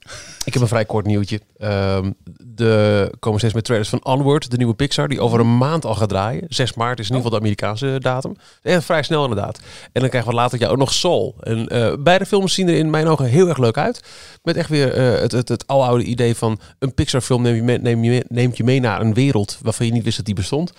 Ik 0.46 0.54
heb 0.54 0.62
een 0.62 0.68
vrij 0.68 0.86
kort 0.86 1.06
nieuwtje. 1.06 1.42
Ehm 1.58 2.12
de 2.40 3.12
komen 3.20 3.40
steeds 3.40 3.54
met 3.54 3.64
trailers 3.64 3.90
van 3.90 4.06
Onward, 4.06 4.52
de 4.52 4.58
nieuwe 4.58 4.74
Pixar, 4.74 5.08
die 5.08 5.22
over 5.22 5.40
een 5.40 5.58
maand 5.58 5.86
al 5.86 5.96
gaat 5.96 6.10
draaien. 6.10 6.46
6 6.50 6.74
maart 6.74 7.00
is 7.00 7.10
in 7.10 7.16
ieder 7.16 7.16
geval 7.16 7.32
de 7.40 7.46
Amerikaanse 7.46 7.98
datum. 8.00 8.36
Echt 8.62 8.84
vrij 8.86 9.04
snel 9.04 9.24
inderdaad. 9.24 9.60
En 9.92 10.02
dan 10.02 10.10
krijgen 10.10 10.30
we 10.32 10.36
later 10.36 10.60
ja, 10.60 10.68
ook 10.68 10.78
nog 10.78 10.94
Soul. 10.94 11.36
En 11.40 11.68
eh, 11.68 11.94
beide 12.00 12.26
films 12.26 12.54
zien 12.54 12.68
er 12.68 12.76
in 12.76 12.90
mijn 12.90 13.08
ogen 13.08 13.26
heel 13.26 13.48
erg 13.48 13.58
leuk 13.58 13.78
uit. 13.78 14.04
Met 14.44 14.56
echt 14.58 14.70
weer 14.70 14.94
eh, 14.94 15.22
het, 15.22 15.32
het, 15.32 15.50
het 15.50 15.68
aloude 15.68 16.04
idee 16.04 16.36
van 16.36 16.60
een 16.80 16.94
Pixar 16.94 17.22
film 17.22 17.42
neem 17.42 17.56
je 17.56 17.64
mee, 17.64 17.78
neem 17.80 18.04
je 18.04 18.10
mee- 18.10 18.24
neemt 18.28 18.58
je 18.58 18.64
mee 18.64 18.80
naar 18.80 19.02
een 19.02 19.14
wereld 19.14 19.58
waarvan 19.62 19.86
je 19.86 19.92
niet 19.92 20.04
wist 20.04 20.18
dat 20.18 20.26
die 20.26 20.36
bestond. 20.36 20.72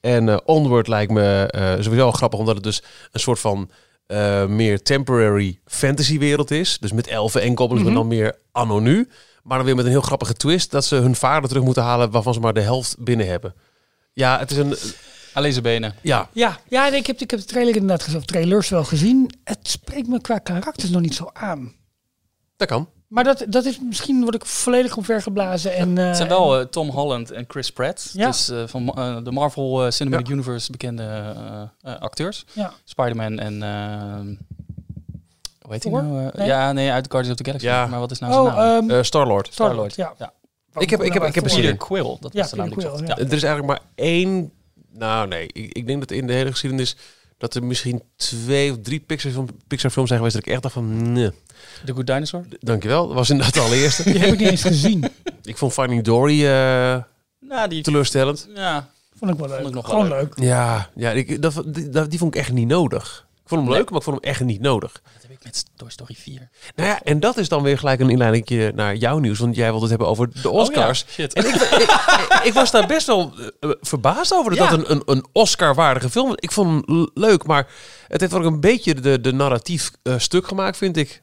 En 0.00 0.28
eh, 0.28 0.36
Onward 0.44 0.88
lijkt 0.88 1.12
me 1.12 1.46
eh, 1.50 1.70
sowieso 1.70 1.90
wel 1.94 2.12
grappig, 2.12 2.38
omdat 2.38 2.54
het 2.54 2.64
dus 2.64 2.82
een 3.12 3.20
soort 3.20 3.38
van 3.38 3.70
eh, 4.06 4.46
meer 4.46 4.82
temporary 4.82 5.60
fantasy 5.66 6.18
wereld 6.18 6.50
is. 6.50 6.78
Dus 6.78 6.92
met 6.92 7.06
elfen 7.06 7.42
en 7.42 7.56
goblins, 7.58 7.82
Mhm. 7.82 7.92
maar 7.92 8.00
dan 8.00 8.08
meer 8.08 8.38
anno 8.52 8.78
nu. 8.80 9.08
Maar 9.42 9.56
dan 9.56 9.66
weer 9.66 9.76
met 9.76 9.84
een 9.84 9.90
heel 9.90 10.00
grappige 10.00 10.34
twist 10.34 10.70
dat 10.70 10.84
ze 10.84 10.94
hun 10.96 11.14
vader 11.14 11.48
terug 11.48 11.64
moeten 11.64 11.82
halen 11.82 12.10
waarvan 12.10 12.34
ze 12.34 12.40
maar 12.40 12.54
de 12.54 12.60
helft 12.60 12.96
binnen 12.98 13.26
hebben. 13.26 13.54
Ja, 14.12 14.38
het 14.38 14.50
is 14.50 14.56
een... 14.56 14.74
Alleen 15.32 15.50
zijn 15.52 15.62
benen. 15.64 15.94
Ja, 16.00 16.28
Ja, 16.32 16.58
ja 16.68 16.86
ik, 16.92 17.06
heb, 17.06 17.20
ik 17.20 17.30
heb 17.30 17.40
de 17.40 17.46
trailer 17.46 17.74
inderdaad 17.74 18.02
gezien, 18.02 18.18
of 18.18 18.24
trailers 18.24 18.68
wel 18.68 18.84
gezien. 18.84 19.30
Het 19.44 19.58
spreekt 19.62 20.08
me 20.08 20.20
qua 20.20 20.38
karakters 20.38 20.90
nog 20.90 21.00
niet 21.00 21.14
zo 21.14 21.30
aan. 21.32 21.72
dat 22.56 22.68
kan. 22.68 22.88
Maar 23.14 23.24
dat, 23.24 23.44
dat 23.48 23.64
is 23.64 23.78
misschien 23.80 24.22
word 24.22 24.34
ik 24.34 24.44
volledig 24.46 24.96
omvergeblazen. 24.96 25.74
En, 25.74 25.98
eh, 25.98 26.06
Het 26.06 26.16
zijn 26.16 26.28
wel 26.28 26.58
eh, 26.60 26.66
Tom 26.66 26.88
Holland 26.90 27.30
en 27.30 27.44
Chris 27.48 27.70
Pratt. 27.70 28.10
Ja. 28.12 28.26
Dus 28.26 28.48
eh, 28.48 28.62
van 28.66 28.88
eh, 28.94 29.16
de 29.24 29.30
Marvel 29.30 29.84
eh, 29.84 29.90
Cinematic 29.90 30.28
Universe 30.28 30.70
bekende 30.70 31.02
eh, 31.02 31.62
eh, 31.92 32.00
acteurs. 32.00 32.44
ja. 32.52 32.72
Spider-Man 32.84 33.38
en... 33.38 33.62
eh, 33.62 34.20
hoe 35.60 35.72
heet 35.72 35.82
hij 35.82 35.92
nou? 35.92 36.24
Eh, 36.26 36.32
Nee? 36.34 36.46
Ja, 36.46 36.72
nee, 36.72 36.90
uit 36.90 37.06
Guardians 37.10 37.40
of 37.40 37.44
the 37.46 37.50
Galaxy. 37.50 37.66
Ja. 37.66 37.86
Maar 37.86 38.00
wat 38.00 38.10
is 38.10 38.18
nou 38.18 38.32
zijn 38.32 38.44
Oh, 38.44 38.54
naam? 38.56 38.88
ehm 38.90 38.98
Eh 38.98 39.02
Star-Lord. 39.02 39.48
Star-Lord, 39.52 39.94
ja. 39.94 40.14
Ja. 40.18 40.32
Ik 40.78 40.90
heb- 40.90 41.02
ik 41.02 41.12
heb- 41.12 41.22
ik 41.24 41.34
heb 41.34 41.50
een. 41.50 41.76
Quill, 41.76 42.16
dat 42.20 42.32
Ja, 42.32 42.40
was 42.40 42.50
de 42.50 42.56
naam. 42.56 42.72
Er 43.08 43.20
is 43.32 43.42
eigenlijk 43.42 43.66
maar 43.66 43.80
één... 43.94 44.52
Nou 44.92 45.28
nee, 45.28 45.46
ik, 45.52 45.72
ik 45.72 45.86
denk 45.86 46.00
dat 46.00 46.10
in 46.10 46.26
de 46.26 46.32
hele 46.32 46.50
geschiedenis... 46.50 46.96
dat 47.38 47.54
er 47.54 47.64
misschien 47.64 48.02
twee 48.16 48.70
of 48.70 48.76
drie 48.82 49.00
Pixar, 49.00 49.30
film, 49.30 49.46
Pixar 49.66 49.90
films 49.90 50.08
zijn 50.08 50.20
geweest... 50.20 50.36
dat 50.38 50.46
ik 50.46 50.52
echt 50.52 50.62
dacht 50.62 50.74
van... 50.74 51.12
Nee. 51.12 51.30
The 51.84 51.92
Good 51.94 52.06
Dinosaur? 52.06 52.44
Dankjewel, 52.60 53.06
dat 53.06 53.16
was 53.16 53.30
inderdaad 53.30 53.54
de 53.54 53.60
allereerste. 53.60 54.02
Die 54.12 54.18
heb 54.18 54.32
ik 54.32 54.38
niet 54.38 54.48
eens 54.48 54.62
gezien. 54.62 55.04
ik 55.42 55.56
vond 55.56 55.72
Finding 55.72 56.04
Dory 56.04 56.44
eh, 56.46 56.96
Nou, 57.40 57.68
die... 57.68 57.82
teleurstellend. 57.82 58.48
Ja, 58.54 58.88
Vond 59.18 59.30
ik 59.30 59.38
wel 59.38 59.48
leuk. 59.48 59.56
Vond 59.56 59.68
ik 59.68 59.74
nog 59.74 59.86
wel 59.86 59.94
Gewoon 60.00 60.18
leuk. 60.18 60.38
leuk. 60.38 60.48
Ja, 60.48 60.90
ja 60.94 61.10
ik, 61.10 61.42
dat, 61.42 61.62
die, 61.66 61.88
dat- 61.88 62.10
die 62.10 62.18
vond 62.18 62.34
ik 62.34 62.40
echt 62.40 62.52
niet 62.52 62.68
nodig. 62.68 63.26
Ik 63.42 63.48
vond 63.50 63.60
hem 63.62 63.70
leuk, 63.70 63.88
maar 63.90 63.98
ik 63.98 64.04
vond 64.04 64.20
hem 64.20 64.30
echt 64.30 64.40
niet 64.44 64.60
nodig. 64.60 64.92
dat 64.92 65.22
heb 65.22 65.30
ik 65.30 65.33
met 65.44 65.64
Toy 65.76 65.90
Story 65.90 66.14
4. 66.18 66.48
Nou 66.74 66.88
ja, 66.88 67.02
en 67.02 67.20
dat 67.20 67.36
is 67.36 67.48
dan 67.48 67.62
weer 67.62 67.78
gelijk 67.78 68.00
een 68.00 68.10
inleiding 68.10 68.72
naar 68.74 68.96
jouw 68.96 69.18
nieuws. 69.18 69.38
Want 69.38 69.56
jij 69.56 69.64
wilde 69.64 69.80
het 69.80 69.88
hebben 69.90 70.08
over 70.08 70.42
de 70.42 70.50
Oscars. 70.50 71.02
Oh 71.02 71.08
ja, 71.08 71.14
shit. 71.14 71.32
En 71.32 71.46
ik, 71.48 71.54
ik, 71.54 72.40
ik 72.44 72.52
was 72.52 72.70
daar 72.70 72.86
best 72.86 73.06
wel 73.06 73.32
eh, 73.60 73.70
verbaasd 73.80 74.32
over 74.34 74.56
dat 74.56 74.64
Ja. 74.70 74.76
dat 74.76 74.78
een, 74.88 74.90
een, 74.90 75.02
een 75.06 75.26
Oscar-waardige 75.32 76.10
film. 76.10 76.32
Ik 76.34 76.52
vond 76.52 76.86
hem 76.86 77.10
leuk, 77.14 77.46
maar 77.46 77.66
het 78.08 78.20
heeft 78.20 78.32
ook 78.32 78.44
een 78.44 78.60
beetje 78.60 78.94
de, 78.94 79.20
de 79.20 79.32
narratief 79.32 79.90
eh, 80.02 80.18
stuk 80.18 80.46
gemaakt, 80.46 80.76
vind 80.76 80.96
ik. 80.96 81.22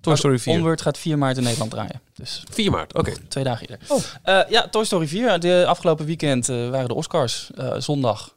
Toy 0.00 0.16
Story 0.16 0.38
4. 0.38 0.52
Onward 0.52 0.80
gaat 0.80 0.98
4 0.98 1.18
maart 1.18 1.36
in 1.36 1.42
Nederland 1.42 1.70
draaien. 1.70 2.00
Dus 2.14 2.42
4 2.50 2.70
maart, 2.70 2.94
oké. 2.94 3.12
twee 3.28 3.44
dagen 3.44 3.66
eerder. 3.68 3.86
Oh. 3.88 4.02
Eh, 4.22 4.40
ja, 4.48 4.68
Toy 4.68 4.84
Story 4.84 5.08
4. 5.08 5.40
De 5.40 5.64
afgelopen 5.66 6.04
weekend 6.06 6.46
waren 6.46 6.88
de 6.88 6.94
Oscars. 6.94 7.50
zondag. 7.78 8.36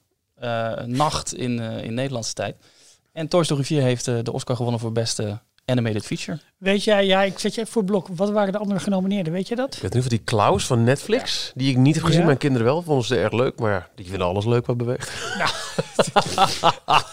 nacht 0.85 1.33
in, 1.33 1.59
in 1.59 1.93
Nederlandse 1.93 2.33
tijd. 2.33 2.55
En 3.11 3.27
Toy 3.27 3.43
Story 3.43 3.63
4 3.63 3.81
heeft 3.81 4.07
eh, 4.07 4.19
de 4.23 4.31
Oscar 4.31 4.55
gewonnen 4.55 4.81
voor 4.81 4.91
beste 4.91 5.41
animated 5.71 6.05
feature. 6.05 6.39
Weet 6.57 6.83
jij, 6.83 7.05
ja, 7.05 7.21
ik 7.21 7.39
zet 7.39 7.55
je 7.55 7.61
even 7.61 7.73
voor 7.73 7.81
het 7.81 7.91
blok. 7.91 8.07
Wat 8.15 8.29
waren 8.29 8.51
de 8.51 8.57
andere 8.59 8.79
genomineerden? 8.79 9.33
Weet 9.33 9.47
je 9.47 9.55
dat? 9.55 9.75
Ik 9.75 9.81
weet 9.81 9.93
nu 9.93 9.99
van 10.01 10.09
die 10.09 10.21
Klaus 10.23 10.65
van 10.65 10.83
Netflix, 10.83 11.51
die 11.55 11.69
ik 11.69 11.77
niet 11.77 11.95
heb 11.95 12.03
gezien. 12.03 12.19
Ja? 12.19 12.25
Mijn 12.25 12.37
kinderen 12.37 12.67
wel, 12.67 12.81
vonden 12.81 13.05
ze 13.05 13.17
erg 13.17 13.31
leuk. 13.31 13.59
Maar 13.59 13.89
die 13.95 14.05
vinden 14.05 14.27
alles 14.27 14.45
leuk 14.45 14.65
wat 14.65 14.77
beweegt. 14.77 15.11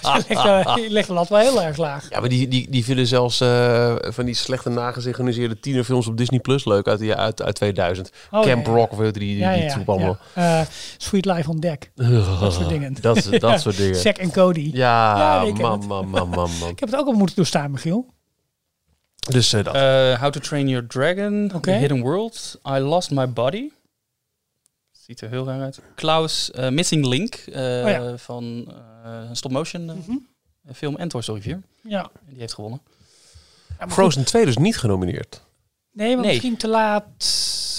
Je 0.03 0.25
legt, 0.29 0.45
eh, 0.45 0.77
je 0.77 0.91
legt 0.91 1.07
de 1.09 1.13
lat 1.13 1.29
wel 1.29 1.39
heel 1.39 1.63
erg 1.63 1.77
laag. 1.77 2.07
Ja, 2.11 2.21
maar 2.21 2.29
die, 2.29 2.49
die, 2.49 2.67
die 2.71 2.85
vinden 2.85 3.07
zelfs 3.07 3.41
eh, 3.41 3.95
van 3.99 4.25
die 4.25 4.35
slechte 4.35 4.71
nagesynchroniseerde 4.71 5.61
tienerfilms 5.61 6.07
op 6.07 6.17
Disney 6.17 6.41
Plus 6.41 6.65
leuk 6.65 6.89
uit, 6.89 6.99
die, 6.99 7.15
uit, 7.15 7.43
uit 7.43 7.55
2000. 7.55 8.11
Oh, 8.31 8.43
Camp 8.43 8.67
ja, 8.67 8.73
ja. 8.73 8.79
Rock 8.79 8.93
of 8.93 8.99
die, 8.99 9.13
die, 9.13 9.37
Ja, 9.37 9.53
die 9.53 9.63
ja, 9.63 9.73
troep 9.73 9.89
allemaal. 9.89 10.19
ja. 10.35 10.61
Eh, 10.61 10.67
Sweet 10.97 11.25
Life 11.25 11.51
on 11.51 11.61
Deck. 11.61 11.91
Dat 12.41 12.53
soort 12.53 12.69
dingen. 12.79 12.97
Dat, 13.01 13.29
dat 13.39 13.61
soort 13.61 13.77
dingen. 13.83 13.97
Zack 13.97 14.17
en 14.17 14.33
Cody. 14.33 14.71
Ja, 14.73 15.45
man, 15.59 15.85
man, 15.87 16.09
man, 16.09 16.29
man. 16.29 16.51
Ik 16.69 16.81
heb 16.81 16.91
het 16.91 16.99
ook 17.01 17.07
al 17.07 17.13
moeten 17.13 17.37
doorstaan, 17.37 17.71
Michiel. 17.71 18.17
Dus 19.29 19.53
eh, 19.53 19.65
dat. 19.65 19.75
Eh, 19.75 20.21
How 20.21 20.31
to 20.33 20.41
Train 20.41 20.69
Your 20.69 20.87
Dragon, 20.87 21.51
Oké. 21.55 21.71
The 21.71 21.77
Hidden 21.77 22.01
World, 22.01 22.59
I 22.69 22.79
Lost 22.79 23.11
My 23.11 23.29
Body. 23.33 23.71
Ziet 24.91 25.21
er 25.21 25.29
heel 25.29 25.47
raar 25.47 25.61
uit. 25.63 25.81
Klaus, 25.95 26.51
eh, 26.51 26.69
Missing 26.69 27.07
Link 27.07 27.35
eh, 27.35 27.61
Oh 27.63 27.91
ja. 27.91 28.17
van 28.17 28.75
eh, 29.05 29.11
een 29.29 29.37
stop-motion 29.37 29.91
eh, 29.91 29.97
Mhm. 29.97 30.17
film 30.75 30.97
en 30.97 31.09
Toy 31.09 31.23
Story 31.23 31.41
4. 31.41 31.61
Ja. 31.83 32.11
Die 32.29 32.39
heeft 32.39 32.55
gewonnen. 32.55 32.81
Ja, 32.85 33.75
maar 33.79 33.87
goed. 33.87 33.95
Frozen 33.97 34.25
2 34.25 34.45
dus 34.45 34.57
niet 34.57 34.77
genomineerd. 34.79 35.41
Nee, 35.93 36.09
maar 36.15 36.17
Nee. 36.25 36.27
misschien 36.33 36.57
te 36.57 36.69
laat. 36.69 37.05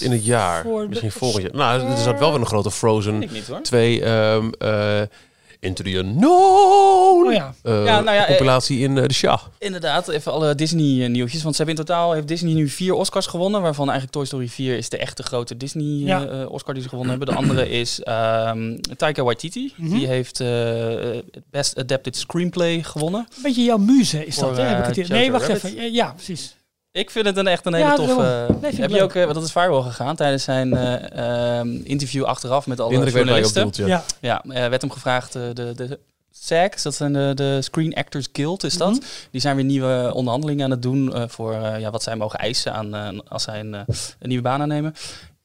In 0.02 0.12
het 0.12 0.26
jaar. 0.26 0.62
Voor 0.64 0.90
Misschien 0.90 1.12
volgend 1.12 1.44
jaar. 1.44 1.56
Nou, 1.56 1.92
er 1.92 1.98
zat 1.98 2.20
wel 2.20 2.32
weer 2.32 2.40
een 2.40 2.46
grote 2.46 2.72
Frozen 2.72 3.20
niet 3.20 3.48
hoor. 3.48 3.62
2 3.62 4.04
ehm 4.04 4.50
eh 4.58 5.02
Into 5.62 5.84
the 5.84 5.90
Unknown. 5.98 7.28
Oh 7.28 7.34
ja. 7.34 7.54
eh, 7.64 7.86
Ja, 7.86 8.00
nou 8.02 8.16
ja, 8.16 8.22
eh, 8.22 8.28
compilatie 8.28 8.80
in 8.80 8.98
eh, 8.98 9.04
de 9.08 9.14
Shah. 9.14 9.42
Inderdaad, 9.58 10.08
even 10.08 10.32
alle 10.32 10.56
Disney 10.56 11.04
eh, 11.04 11.10
nieuwtjes. 11.10 11.44
Want 11.44 11.56
ze 11.56 11.64
hebben 11.64 11.80
in 11.82 11.86
totaal 11.86 12.14
heeft 12.14 12.28
Disney 12.28 12.54
nu 12.54 12.70
vier 12.70 12.94
Oscars 12.94 13.26
gewonnen. 13.26 13.62
Waarvan 13.62 13.84
eigenlijk 13.90 14.18
Toy 14.18 14.26
Story 14.26 14.48
4 14.50 14.78
is 14.78 14.90
de 14.90 14.98
echte 14.98 15.24
grote 15.24 15.58
Disney 15.58 15.86
eh, 15.86 16.08
Ja. 16.08 16.26
eh, 16.28 16.52
Oscar 16.52 16.74
die 16.74 16.84
ze 16.84 16.90
gewonnen 16.90 17.18
hebben. 17.18 17.36
De 17.36 17.42
andere 17.42 17.70
is 17.82 18.02
ehm 18.04 18.78
Taika 18.98 19.24
Waititi. 19.24 19.74
Mhm. 19.76 19.98
Die 19.98 20.08
heeft 20.08 20.38
Best 21.52 21.78
Adapted 21.78 22.16
Screenplay 22.18 22.84
gewonnen. 22.84 23.28
Een 23.36 23.42
beetje 23.44 23.64
jouw 23.64 23.78
muze 23.78 24.26
is 24.26 24.36
dat, 24.36 24.58
hè? 24.58 24.64
Heb 24.64 24.88
ik 24.88 24.96
het 24.96 25.08
Nee, 25.10 25.32
wacht 25.32 25.46
Rabbit. 25.48 25.64
even. 25.64 25.92
Ja, 25.92 26.12
precies. 26.12 26.56
Ik 27.00 27.10
vind 27.10 27.26
het 27.26 27.38
een 27.38 27.48
echt 27.48 27.66
een 27.66 27.74
hele 27.74 27.86
Ja, 27.86 27.96
toffe... 27.96 28.48
Nee, 28.62 28.76
heb 28.76 28.90
je 28.90 29.02
ook, 29.02 29.14
eh, 29.14 29.24
want 29.24 29.34
dat 29.34 29.44
is 29.44 29.52
viral 29.52 29.82
gegaan 29.82 30.16
tijdens 30.16 30.44
zijn 30.44 30.74
eh, 30.78 31.60
ehm, 31.60 31.80
interview 31.84 32.24
achteraf 32.24 32.68
met 32.68 32.80
alle 32.80 32.94
Indruk 32.94 33.14
journalisten. 33.14 33.72
ja. 33.88 34.04
Ja. 34.20 34.44
Eh, 34.48 34.68
werd 34.68 34.82
hem 34.82 34.92
gevraagd, 34.92 35.34
de, 35.34 35.54
de 35.54 36.00
SAG, 36.32 36.82
dat 36.82 36.96
zijn 36.96 37.14
de, 37.14 37.32
de 37.36 37.62
Screen 37.62 37.94
Actors 37.96 38.28
Guild, 38.34 38.64
is 38.64 38.78
dat. 38.78 38.92
Mhm. 38.92 39.02
Die 39.32 39.42
zijn 39.42 39.56
weer 39.56 39.66
nieuwe 39.66 40.12
onderhandelingen 40.14 40.64
aan 40.64 40.72
het 40.72 40.82
doen 40.82 41.14
eh, 41.14 41.24
voor 41.28 41.54
eh, 41.54 41.80
ja, 41.80 41.92
wat 41.92 42.04
zij 42.04 42.16
mogen 42.16 42.40
eisen 42.40 42.74
aan, 42.74 43.28
als 43.28 43.44
zij 43.44 43.60
een, 43.60 43.74
een 43.74 43.86
nieuwe 44.20 44.44
baan 44.44 44.62
aannemen. 44.62 44.96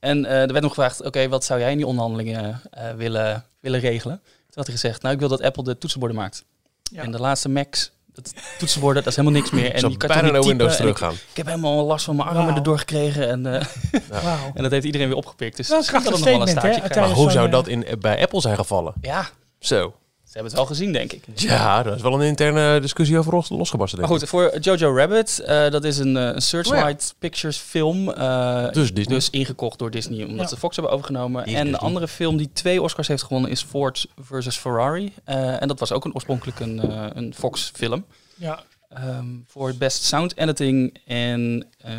En 0.04 0.24
eh, 0.24 0.40
er 0.40 0.52
werd 0.52 0.60
nog 0.60 0.74
gevraagd, 0.74 1.02
oké, 1.02 1.28
wat 1.28 1.44
zou 1.44 1.60
jij 1.60 1.70
in 1.70 1.76
die 1.76 1.86
onderhandelingen 1.86 2.60
eh, 2.70 2.90
willen, 2.96 3.44
willen 3.60 3.80
regelen? 3.80 4.20
Toen 4.24 4.54
had 4.54 4.66
hij 4.66 4.74
gezegd, 4.74 5.02
nou, 5.02 5.14
ik 5.14 5.20
wil 5.20 5.28
dat 5.28 5.42
Apple 5.42 5.64
de 5.64 5.78
toetsenborden 5.78 6.18
maakt. 6.18 6.44
Ja. 6.82 7.02
En 7.02 7.10
de 7.10 7.18
laatste 7.18 7.48
Macs, 7.48 7.90
dat 8.14 8.34
toetsenborden, 8.58 9.02
dat 9.02 9.12
is 9.12 9.18
helemaal 9.18 9.40
niks 9.40 9.52
meer. 9.52 9.64
Ik 9.70 9.72
En 9.72 9.80
zou 9.80 9.92
je 9.92 9.98
kan 9.98 10.08
bijna 10.08 10.22
toch 10.22 10.32
naar 10.32 10.40
niet 10.40 10.48
Windows 10.48 10.76
teruggaan. 10.76 11.12
Ik, 11.12 11.18
ik 11.30 11.36
heb 11.36 11.46
helemaal 11.46 11.84
last 11.84 12.04
van 12.04 12.16
mijn 12.16 12.28
armen 12.28 12.44
Wauw. 12.44 12.56
erdoor 12.56 12.78
gekregen. 12.78 13.28
En, 13.28 13.46
eh, 13.46 13.66
en 14.54 14.62
dat 14.62 14.70
heeft 14.70 14.84
iedereen 14.84 15.08
weer 15.08 15.16
opgepikt. 15.16 15.56
Dus 15.56 15.68
Dat 15.68 15.82
is 15.82 15.90
nog 15.90 16.24
wel 16.24 16.40
een 16.40 16.48
staartje. 16.48 17.00
Maar 17.00 17.10
hoe 17.10 17.30
zou 17.30 17.48
dat 17.48 17.68
in, 17.68 17.86
bij 18.00 18.22
Apple 18.22 18.40
zijn 18.40 18.56
gevallen? 18.56 18.94
Ja, 19.00 19.28
Zo. 19.58 19.94
Ze 20.34 20.40
hebben 20.40 20.58
het 20.58 20.68
wel 20.68 20.76
gezien, 20.76 20.92
denk 20.92 21.12
ik. 21.12 21.24
Ja, 21.34 21.82
dat 21.82 21.96
is 21.96 22.02
wel 22.02 22.14
een 22.14 22.26
interne 22.26 22.80
discussie 22.80 23.18
over 23.18 23.32
los, 23.34 23.48
losgebarsten. 23.48 24.00
Maar 24.00 24.08
goed, 24.08 24.24
voor 24.28 24.58
Jojo 24.58 24.96
Rabbit, 24.96 25.38
eh, 25.38 25.70
dat 25.70 25.84
is 25.84 25.98
een, 25.98 26.16
eh, 26.16 26.22
een 26.26 26.42
Searchlight 26.42 27.10
Oh 27.14 27.18
Pictures 27.18 27.56
film. 27.56 28.10
eh, 28.10 28.70
Dus 28.72 28.92
Disney. 28.94 29.16
Dus 29.16 29.30
ingekocht 29.30 29.78
door 29.78 29.90
Disney, 29.90 30.24
omdat 30.24 30.40
Ja. 30.40 30.46
ze 30.46 30.56
Fox 30.56 30.76
hebben 30.76 30.92
overgenomen. 30.94 31.44
En 31.44 31.70
de 31.70 31.78
andere 31.78 32.08
film 32.08 32.36
die 32.36 32.50
twee 32.52 32.82
Oscars 32.82 33.08
heeft 33.08 33.22
gewonnen 33.22 33.50
is 33.50 33.62
Ford 33.62 34.06
versus 34.20 34.56
Ferrari. 34.56 35.12
Eh, 35.24 35.62
en 35.62 35.68
dat 35.68 35.78
was 35.78 35.92
ook 35.92 36.04
een 36.04 36.14
oorspronkelijk 36.14 36.60
een, 36.60 36.80
een 37.18 37.34
Fox 37.34 37.70
film. 37.74 38.04
Ja. 38.36 38.62
Ehm, 38.88 39.26
voor 39.46 39.74
Best 39.74 40.02
Sound 40.02 40.36
Editing 40.36 40.98
en 41.06 41.66
eh, 41.78 41.92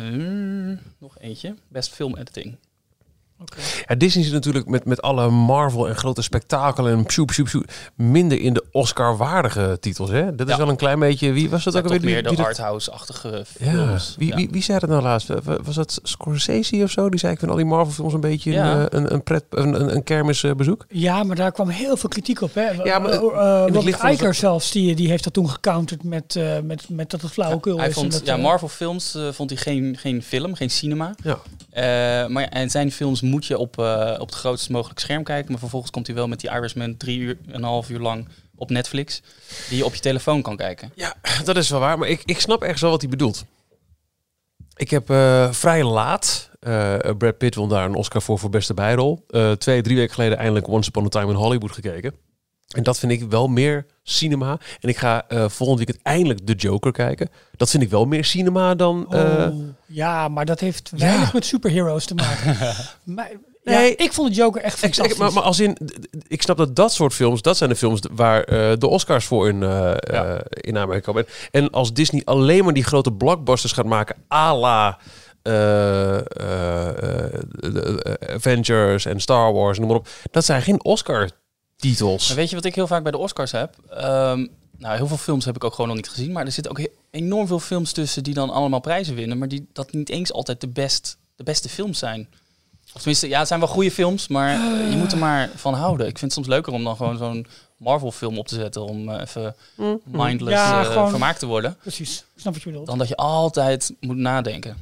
nog 0.98 1.18
eentje, 1.18 1.54
Best 1.68 1.92
Film 1.94 2.16
Editing. 2.16 2.56
Oké. 3.40 3.58
ik. 3.58 3.84
Ja, 3.88 3.94
Disney 3.94 4.24
zit 4.24 4.32
natuurlijk 4.32 4.66
met, 4.68 4.84
met 4.84 5.02
alle 5.02 5.30
Marvel 5.30 5.88
en 5.88 5.96
grote 5.96 6.22
spektakel 6.22 6.88
en 6.88 7.04
pjoep, 7.04 7.26
pjoep, 7.26 7.46
pjoep, 7.46 7.64
minder 7.94 8.40
in 8.40 8.52
de 8.54 8.64
Oscar-waardige 8.72 9.76
titels. 9.80 10.10
Hè? 10.10 10.34
Dat 10.34 10.46
is 10.46 10.52
Ja. 10.52 10.58
wel 10.58 10.68
een 10.68 10.76
klein 10.76 10.98
beetje... 10.98 11.32
Wie 11.32 11.50
was 11.50 11.64
dat 11.64 11.76
ook 11.76 11.82
alweer? 11.84 12.00
meer 12.00 12.22
die- 12.22 12.36
de 12.36 12.44
arthouse-achtige 12.44 13.44
Ja, 13.58 13.70
films. 13.70 14.14
wie, 14.18 14.28
Ja. 14.28 14.36
wie, 14.36 14.48
wie 14.50 14.62
zei 14.62 14.78
dat 14.78 14.88
nou 14.88 15.02
laatst? 15.02 15.28
Wa- 15.28 15.58
Was 15.62 15.74
dat 15.74 16.00
Scorsese 16.02 16.82
of 16.82 16.90
zo? 16.90 17.08
Die 17.10 17.18
zei 17.18 17.32
ik 17.32 17.38
vind 17.38 17.50
al 17.50 17.56
die 17.56 17.66
Marvel-films 17.66 18.12
een 18.12 18.20
beetje 18.20 18.50
Ja. 18.52 18.72
een, 18.74 18.88
eh, 18.88 18.98
een, 19.00 19.12
een, 19.12 19.22
pret, 19.22 19.44
een, 19.50 19.80
een, 19.80 19.94
een 19.94 20.02
kermisbezoek. 20.04 20.84
ja, 20.88 21.22
maar 21.22 21.36
daar 21.36 21.52
kwam 21.52 21.68
heel 21.68 21.96
veel 21.96 22.08
kritiek 22.08 22.40
op. 22.40 22.54
Hè? 22.54 22.70
Ja, 22.70 22.98
maar 22.98 23.12
Robert 23.12 24.02
Iger 24.02 24.26
het- 24.26 24.36
zelfs, 24.36 24.70
die, 24.70 24.94
die 24.94 25.08
heeft 25.08 25.24
dat 25.24 25.32
toen 25.32 25.50
gecounterd 25.50 26.04
met, 26.04 26.36
eh, 26.36 26.60
met, 26.64 26.88
met 26.88 27.10
dat 27.10 27.20
het 27.22 27.30
flauwekul 27.32 27.82
is. 27.82 27.94
vond, 27.94 28.12
dat, 28.12 28.26
ja, 28.26 28.36
Marvel 28.36 28.68
films 28.68 29.14
eh, 29.14 29.28
vond 29.32 29.50
hij 29.50 29.58
geen, 29.58 29.96
geen 29.98 30.22
film, 30.22 30.54
geen 30.54 30.70
cinema. 30.70 31.14
Ja. 31.22 31.38
Eh, 31.70 32.28
maar 32.28 32.42
ja, 32.42 32.50
en 32.50 32.70
zijn 32.70 32.92
films 32.92 33.20
moet 33.26 33.46
je 33.46 33.58
op, 33.58 33.78
eh, 33.78 34.16
op 34.18 34.26
het 34.26 34.34
grootst 34.34 34.70
mogelijke 34.70 35.00
scherm 35.00 35.22
kijken. 35.22 35.50
Maar 35.50 35.60
vervolgens 35.60 35.90
komt 35.90 36.06
hij 36.06 36.16
wel 36.16 36.28
met 36.28 36.40
die 36.40 36.50
Irishman 36.50 36.96
drie 36.96 37.18
uur 37.18 37.38
en 37.46 37.54
een 37.54 37.62
half 37.62 37.90
uur 37.90 38.00
lang 38.00 38.28
op 38.54 38.70
Netflix. 38.70 39.22
Die 39.68 39.78
je 39.78 39.84
op 39.84 39.94
je 39.94 40.00
telefoon 40.00 40.42
kan 40.42 40.56
kijken. 40.56 40.92
Ja, 40.94 41.14
dat 41.44 41.56
is 41.56 41.70
wel 41.70 41.80
waar. 41.80 41.98
Maar 41.98 42.08
ik, 42.08 42.22
ik 42.24 42.40
snap 42.40 42.62
ergens 42.62 42.80
wel 42.80 42.90
wat 42.90 43.00
hij 43.00 43.10
bedoelt. 43.10 43.44
Ik 44.76 44.90
heb 44.90 45.10
eh, 45.10 45.52
vrij 45.52 45.84
laat, 45.84 46.50
eh, 46.60 46.98
Brad 47.18 47.38
Pitt 47.38 47.54
won 47.54 47.68
daar 47.68 47.84
een 47.84 47.94
Oscar 47.94 48.22
voor 48.22 48.38
voor 48.38 48.50
beste 48.50 48.74
bijrol. 48.74 49.26
Twee, 49.58 49.82
drie 49.82 49.96
weken 49.96 50.14
geleden 50.14 50.38
eindelijk 50.38 50.68
Once 50.68 50.88
Upon 50.88 51.04
a 51.04 51.08
Time 51.08 51.30
in 51.30 51.38
Hollywood 51.38 51.72
gekeken. 51.72 52.25
En 52.74 52.82
dat 52.82 52.98
vind 52.98 53.12
ik 53.12 53.22
wel 53.30 53.48
meer 53.48 53.86
cinema. 54.02 54.58
En 54.80 54.88
ik 54.88 54.96
ga 54.96 55.24
eh, 55.28 55.48
volgend 55.48 55.78
weekend 55.78 55.98
eindelijk 56.02 56.46
The 56.46 56.52
Joker 56.52 56.92
kijken. 56.92 57.28
Dat 57.56 57.70
vind 57.70 57.82
ik 57.82 57.90
wel 57.90 58.04
meer 58.04 58.24
cinema 58.24 58.74
dan... 58.74 59.06
eh, 59.10 59.20
Oh, 59.20 59.54
ja, 59.86 60.28
maar 60.28 60.44
dat 60.44 60.60
heeft 60.60 60.90
weinig 60.96 61.26
Ja. 61.26 61.30
met 61.32 61.44
superheroes 61.44 62.04
te 62.06 62.14
maken. 62.14 62.56
maar, 63.14 63.30
Nee. 63.64 63.90
ja, 63.90 64.04
ik 64.04 64.12
vond 64.12 64.28
de 64.28 64.34
Joker 64.34 64.62
echt 64.62 64.74
Ik, 64.74 64.80
fantastisch. 64.80 65.16
maar, 65.18 65.32
maar 65.32 65.42
als 65.42 65.60
in, 65.60 65.76
ik 66.28 66.42
snap 66.42 66.56
dat 66.56 66.76
dat 66.76 66.92
soort 66.92 67.14
films, 67.14 67.42
dat 67.42 67.56
zijn 67.56 67.70
de 67.70 67.76
films 67.76 68.00
waar 68.12 68.42
eh, 68.44 68.72
de 68.78 68.86
Oscars 68.86 69.24
voor 69.24 69.48
in, 69.48 69.62
in 70.50 70.78
Amerika 70.78 71.00
komen. 71.00 71.26
En 71.50 71.70
als 71.70 71.92
Disney 71.92 72.22
alleen 72.24 72.64
maar 72.64 72.72
die 72.72 72.84
grote 72.84 73.12
blockbusters 73.12 73.72
gaat 73.72 73.84
maken, 73.86 74.16
à 74.32 74.54
la 74.58 74.98
Avengers 78.34 79.04
en 79.06 79.20
Star 79.20 79.52
Wars, 79.52 79.78
noem 79.78 79.88
maar 79.88 79.96
op. 79.96 80.08
Dat 80.30 80.44
zijn 80.44 80.62
geen 80.62 80.84
Oscar-titels. 81.86 82.26
Maar 82.28 82.36
weet 82.36 82.48
je 82.50 82.56
wat 82.56 82.64
ik 82.64 82.74
heel 82.74 82.86
vaak 82.86 83.02
bij 83.02 83.12
de 83.12 83.18
Oscars 83.18 83.52
heb? 83.52 83.76
Ehm, 83.90 84.46
nou, 84.78 84.96
heel 84.96 85.06
veel 85.06 85.16
films 85.16 85.44
heb 85.44 85.56
ik 85.56 85.64
ook 85.64 85.72
gewoon 85.74 85.86
nog 85.86 85.96
niet 85.96 86.08
gezien. 86.08 86.32
Maar 86.32 86.44
er 86.46 86.52
zitten 86.52 86.72
ook 86.72 86.88
enorm 87.10 87.46
veel 87.46 87.60
films 87.60 87.92
tussen 87.92 88.22
die 88.22 88.34
dan 88.34 88.50
allemaal 88.50 88.80
prijzen 88.80 89.14
winnen. 89.14 89.38
Maar 89.38 89.48
die 89.48 89.66
dat 89.72 89.92
niet 89.92 90.08
eens 90.08 90.32
altijd 90.32 90.60
de, 90.60 90.68
best, 90.68 91.16
de 91.36 91.42
beste 91.44 91.68
films 91.68 91.98
zijn. 91.98 92.28
Of 92.94 93.00
tenminste, 93.00 93.28
ja, 93.28 93.38
het 93.38 93.48
zijn 93.48 93.60
wel 93.60 93.68
goede 93.68 93.90
films, 93.90 94.28
maar 94.28 94.52
je 94.90 94.96
moet 94.96 95.12
er 95.12 95.18
maar 95.18 95.50
van 95.54 95.74
houden. 95.74 96.06
Ik 96.06 96.18
vind 96.18 96.24
het 96.24 96.32
soms 96.32 96.46
leuker 96.46 96.72
om 96.72 96.84
dan 96.84 96.96
gewoon 96.96 97.16
zo'n 97.16 97.46
Marvel-film 97.76 98.38
op 98.38 98.48
te 98.48 98.54
zetten. 98.54 98.82
Om 98.84 99.08
eh, 99.08 99.20
even 99.20 99.54
mindless 100.04 100.56
Ja, 100.56 100.80
eh, 100.80 100.86
gewoon- 100.86 101.10
vermaakt 101.10 101.38
te 101.38 101.46
worden. 101.46 101.76
Precies, 101.80 102.18
ik 102.34 102.40
snap 102.40 102.52
wat 102.52 102.62
je 102.62 102.68
bedoelt. 102.68 102.86
Dan 102.86 102.98
dat 102.98 103.08
je 103.08 103.16
altijd 103.16 103.92
moet 104.00 104.16
nadenken 104.16 104.76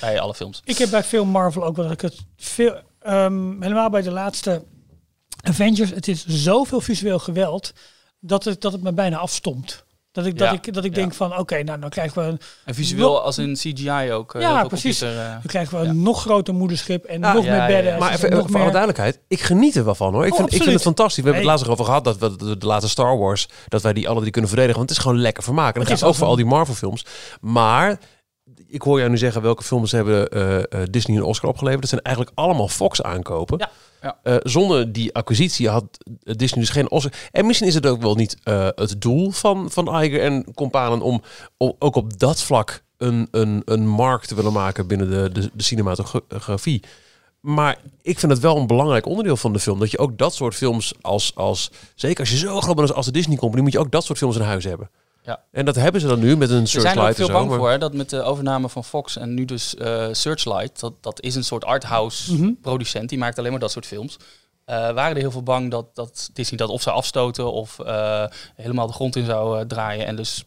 bij 0.00 0.20
alle 0.20 0.34
films. 0.34 0.60
Ik 0.64 0.78
heb 0.78 0.90
bij 0.90 1.04
veel 1.04 1.24
Marvel 1.24 1.64
ook 1.64 1.76
wel 1.76 1.84
dat 1.84 1.94
ik 1.94 2.00
het 2.00 2.16
veel, 2.36 2.80
ehm, 3.00 3.62
helemaal 3.62 3.90
bij 3.90 4.02
de 4.02 4.10
laatste 4.10 4.62
Avengers, 5.42 5.90
het 5.90 6.08
is 6.08 6.26
zoveel 6.26 6.80
visueel 6.80 7.18
geweld 7.18 7.72
dat 8.20 8.44
het, 8.44 8.60
dat 8.60 8.72
het 8.72 8.82
me 8.82 8.92
bijna 8.92 9.16
afstomt. 9.16 9.84
Dat 10.12 10.26
ik, 10.26 10.38
dat 10.38 10.52
ik, 10.52 10.74
dat 10.74 10.84
ik 10.84 10.90
ja. 10.94 11.00
denk 11.00 11.14
van, 11.14 11.38
oké, 11.38 11.62
nou 11.62 11.80
dan 11.80 11.90
krijgen 11.90 12.22
we 12.22 12.28
een, 12.28 12.40
En 12.64 12.74
visueel 12.74 13.12
Nog- 13.12 13.22
als 13.22 13.38
in 13.38 13.54
CGI 13.54 14.12
ook. 14.12 14.34
eh, 14.34 14.40
Ja, 14.40 14.64
precies. 14.64 14.98
computer, 14.98 15.24
eh, 15.24 15.30
dan 15.32 15.42
krijgen 15.46 15.78
we 15.78 15.84
Ja. 15.84 15.90
een 15.90 16.02
nog 16.02 16.20
groter 16.20 16.54
moederschip 16.54 17.04
en 17.04 17.24
Ah, 17.24 17.34
nog 17.34 17.44
ja, 17.44 17.50
meer 17.50 17.60
ja, 17.60 17.66
ja. 17.78 17.82
badass. 17.82 17.98
Maar 18.00 18.08
en 18.30 18.36
even 18.38 18.50
voor 18.50 18.60
alle 18.60 18.70
duidelijkheid, 18.70 19.20
ik 19.28 19.40
geniet 19.40 19.74
er 19.76 19.84
wel 19.84 19.94
van 19.94 20.12
hoor. 20.14 20.26
Ik, 20.26 20.32
Oh, 20.32 20.38
vind, 20.38 20.52
ik 20.52 20.62
vind 20.62 20.72
het 20.72 20.82
fantastisch. 20.82 21.16
We 21.16 21.30
hebben 21.30 21.40
het 21.42 21.50
laatst 21.50 21.64
erover 21.66 21.84
gehad 21.84 22.04
dat 22.04 22.18
we 22.18 22.36
de, 22.36 22.58
de 22.58 22.66
laatste 22.66 22.88
Star 22.90 23.18
Wars, 23.18 23.48
dat 23.68 23.82
wij 23.82 23.92
die 23.92 24.08
alle 24.08 24.20
drie 24.20 24.30
kunnen 24.30 24.50
verdedigen. 24.50 24.78
Want 24.78 24.88
het 24.90 24.98
is 24.98 25.04
gewoon 25.04 25.20
lekker 25.22 25.42
vermaken. 25.42 25.74
En 25.74 25.80
dat 25.80 25.88
Het 25.90 25.98
geldt 25.98 26.14
is 26.14 26.20
ook 26.20 26.26
voor 26.26 26.36
al 26.36 26.42
die 26.42 26.50
Marvel 26.54 26.74
films. 26.74 27.04
Maar 27.40 27.98
ik 28.66 28.82
hoor 28.82 28.98
jou 28.98 29.10
nu 29.10 29.18
zeggen 29.18 29.42
welke 29.42 29.62
films 29.62 29.92
hebben 29.92 30.28
eh, 30.28 30.56
eh, 30.58 30.62
Disney 30.90 31.16
een 31.16 31.22
Oscar 31.22 31.48
opgeleverd. 31.50 31.80
Dat 31.80 31.90
zijn 31.90 32.02
eigenlijk 32.02 32.36
allemaal 32.36 32.68
Fox 32.68 33.02
aankopen. 33.02 33.58
Ja, 33.58 33.70
Eh, 34.22 34.36
zonder 34.42 34.92
die 34.92 35.14
acquisitie 35.14 35.68
had 35.68 35.84
Disney 36.22 36.60
dus 36.60 36.70
geen 36.70 36.90
Oscar. 36.90 37.12
En 37.32 37.46
misschien 37.46 37.68
is 37.68 37.74
het 37.74 37.86
ook 37.86 38.02
wel 38.02 38.14
niet 38.14 38.36
eh, 38.42 38.68
het 38.74 39.00
doel 39.00 39.30
van, 39.30 39.70
van 39.70 40.02
Iger 40.02 40.20
en 40.20 40.54
companen 40.54 41.00
om, 41.00 41.22
om 41.56 41.74
ook 41.78 41.96
op 41.96 42.18
dat 42.18 42.42
vlak 42.42 42.82
een, 42.96 43.28
een, 43.30 43.62
een 43.64 43.86
markt 43.88 44.28
te 44.28 44.34
willen 44.34 44.52
maken 44.52 44.86
binnen 44.86 45.10
de, 45.10 45.40
de, 45.40 45.50
de 45.54 45.62
cinematografie. 45.62 46.82
Maar 47.40 47.78
ik 48.02 48.18
vind 48.18 48.32
het 48.32 48.40
wel 48.40 48.56
een 48.56 48.66
belangrijk 48.66 49.06
onderdeel 49.06 49.36
van 49.36 49.52
de 49.52 49.58
film. 49.58 49.78
Dat 49.78 49.90
je 49.90 49.98
ook 49.98 50.18
dat 50.18 50.34
soort 50.34 50.54
films 50.54 50.94
als, 51.00 51.32
als 51.34 51.70
zeker 51.94 52.20
als 52.20 52.30
je 52.30 52.36
zo 52.36 52.60
groot 52.60 52.76
bent 52.76 52.88
als- 52.88 52.96
als 52.96 53.06
de 53.06 53.12
Disney 53.12 53.36
Company, 53.36 53.62
moet 53.62 53.72
je 53.72 53.78
ook 53.78 53.90
dat 53.90 54.04
soort 54.04 54.18
films 54.18 54.36
in 54.36 54.42
huis 54.42 54.64
hebben. 54.64 54.90
Ja. 55.26 55.40
En 55.52 55.64
dat 55.64 55.74
hebben 55.74 56.00
ze 56.00 56.06
dan 56.06 56.18
nu 56.18 56.36
met 56.36 56.50
een 56.50 56.66
Ze 56.68 56.80
zijn 56.80 56.96
er 56.96 57.02
ook 57.02 57.14
Searchlight 57.14 57.18
en 57.18 57.24
veel 57.24 57.34
bang 57.34 57.48
maar- 57.48 57.58
voor 57.58 57.70
hè, 57.70 57.78
dat 57.78 57.92
met 57.94 58.10
de 58.10 58.22
overname 58.22 58.68
van 58.68 58.84
Fox 58.84 59.16
en 59.16 59.34
nu 59.34 59.44
dus 59.44 59.74
eh, 59.74 60.06
Searchlight, 60.12 60.80
dat, 60.80 60.92
dat 61.00 61.20
is 61.22 61.34
een 61.34 61.44
soort 61.44 61.64
arthouse 61.64 62.34
Mhm. 62.34 62.52
producent, 62.62 63.08
die 63.08 63.18
maakt 63.18 63.38
alleen 63.38 63.50
maar 63.50 63.60
dat 63.60 63.70
soort 63.70 63.86
films. 63.86 64.16
Eh, 64.64 64.76
waren 64.76 65.14
er 65.14 65.20
heel 65.22 65.30
veel 65.30 65.42
bang 65.42 65.70
dat, 65.70 65.94
dat 65.94 66.30
Disney 66.32 66.58
dat 66.58 66.68
of 66.68 66.82
zou 66.82 66.96
afstoten 66.96 67.52
of 67.52 67.78
eh, 67.78 68.24
helemaal 68.54 68.86
de 68.86 68.92
grond 68.92 69.16
in 69.16 69.24
zou 69.24 69.58
eh, 69.60 69.64
draaien. 69.66 70.06
En 70.06 70.16
dus 70.16 70.44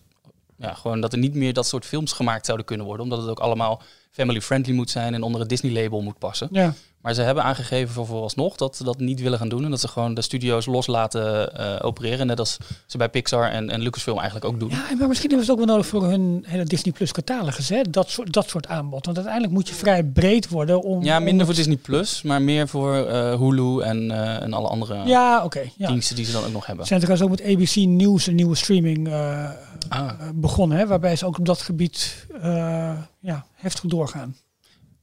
ja, 0.58 0.74
gewoon 0.74 1.02
dat 1.02 1.14
er 1.14 1.20
niet 1.20 1.34
meer 1.36 1.54
dat 1.54 1.68
soort 1.68 1.86
films 1.86 2.12
gemaakt 2.12 2.46
zouden 2.46 2.66
kunnen 2.66 2.86
worden, 2.86 3.04
omdat 3.04 3.20
het 3.20 3.30
ook 3.30 3.40
allemaal 3.40 3.82
family-friendly 4.12 4.74
moet 4.74 4.90
zijn 4.90 5.14
en 5.14 5.24
onder 5.24 5.40
het 5.40 5.50
Disney-label 5.50 6.02
moet 6.02 6.18
passen. 6.20 6.48
Ja. 6.52 6.74
Maar 7.02 7.14
ze 7.14 7.22
hebben 7.22 7.44
aangegeven 7.44 7.94
voor 7.94 8.06
vooralsnog 8.06 8.56
dat 8.56 8.76
ze 8.76 8.84
dat 8.84 9.00
niet 9.00 9.22
willen 9.22 9.38
gaan 9.40 9.50
doen. 9.50 9.64
En 9.64 9.70
dat 9.70 9.80
ze 9.80 9.88
gewoon 9.88 10.14
de 10.14 10.22
studio's 10.22 10.66
los 10.66 10.88
laten 10.88 11.56
eh, 11.58 11.76
opereren. 11.86 12.28
Net 12.28 12.40
als 12.40 12.58
ze 12.86 12.98
bij 12.98 13.10
Pixar 13.10 13.50
en, 13.52 13.70
en 13.70 13.82
Lucasfilm 13.82 14.18
eigenlijk 14.18 14.54
ook 14.54 14.60
doen. 14.60 14.70
ja, 14.70 14.96
maar 14.98 15.08
misschien 15.08 15.30
hebben 15.30 15.46
ze 15.46 15.52
het 15.52 15.60
ook 15.62 15.66
wel 15.66 15.76
nodig 15.76 15.88
voor 15.88 16.04
hun 16.04 16.44
hele 16.48 16.64
Disney 16.64 16.94
Plus 16.94 17.12
catalogus. 17.12 17.70
Hè? 17.70 17.82
Dat, 17.90 18.10
soort, 18.10 18.34
dat 18.34 18.50
soort 18.50 18.68
aanbod. 18.68 19.06
Want 19.06 19.18
uiteindelijk 19.18 19.56
moet 19.56 19.68
je 19.68 19.74
vrij 19.76 20.04
breed 20.04 20.50
worden 20.50 20.82
om... 20.82 21.04
Ja, 21.04 21.20
minder 21.20 21.40
om 21.40 21.46
voor 21.46 21.54
Disney 21.56 21.78
Plus, 21.78 22.22
maar 22.22 22.42
meer 22.42 22.68
voor 22.68 22.96
eh, 22.96 23.36
Hulu 23.40 23.82
en, 23.82 24.12
eh, 24.12 24.42
en 24.42 24.54
alle 24.54 24.68
andere 24.68 25.04
Ja, 25.06 25.44
oké. 25.44 25.62
ja. 25.78 25.88
diensten 25.88 26.16
die 26.16 26.26
ze 26.26 26.32
dan 26.32 26.44
ook 26.46 26.52
nog 26.52 26.66
hebben. 26.66 26.86
Ze 26.86 26.96
zijn 26.98 27.02
trouwens 27.06 27.32
ook 27.32 27.48
met 27.48 27.56
ABC 27.56 27.76
Nieuws 27.76 28.28
een 28.28 28.36
nieuwe 28.36 28.56
streaming 28.56 29.10
Ah. 29.90 30.12
begonnen. 30.36 30.78
Hè? 30.78 30.88
Waarbij 30.88 31.16
ze 31.16 31.26
ook 31.26 31.38
op 31.40 31.46
dat 31.46 31.62
gebied 31.62 32.26
ja, 33.20 33.46
heftig 33.56 33.84
doorgaan. 33.90 34.36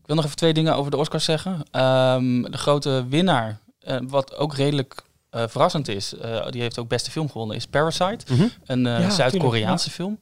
Ik 0.07 0.13
wil 0.13 0.21
nog 0.21 0.25
even 0.25 0.37
twee 0.37 0.55
dingen 0.55 0.75
over 0.77 0.91
de 0.91 0.97
Oscars 0.97 1.25
zeggen. 1.25 1.63
Ehm, 1.71 2.43
de 2.43 2.59
grote 2.59 3.07
winnaar, 3.09 3.59
eh, 3.81 3.97
wat 4.03 4.37
ook 4.37 4.55
redelijk 4.55 5.05
eh, 5.31 5.45
verrassend 5.49 5.89
is, 5.89 6.15
eh, 6.15 6.51
die 6.51 6.61
heeft 6.61 6.79
ook 6.79 6.89
beste 6.89 7.11
film 7.11 7.31
gewonnen, 7.31 7.57
is 7.57 7.67
Parasite. 7.67 8.33
Mhm. 8.35 8.47
Een 8.65 8.87
eh, 8.87 9.01
Ja, 9.01 9.11
Zuid-Koreaanse 9.11 9.91
film. 9.91 10.19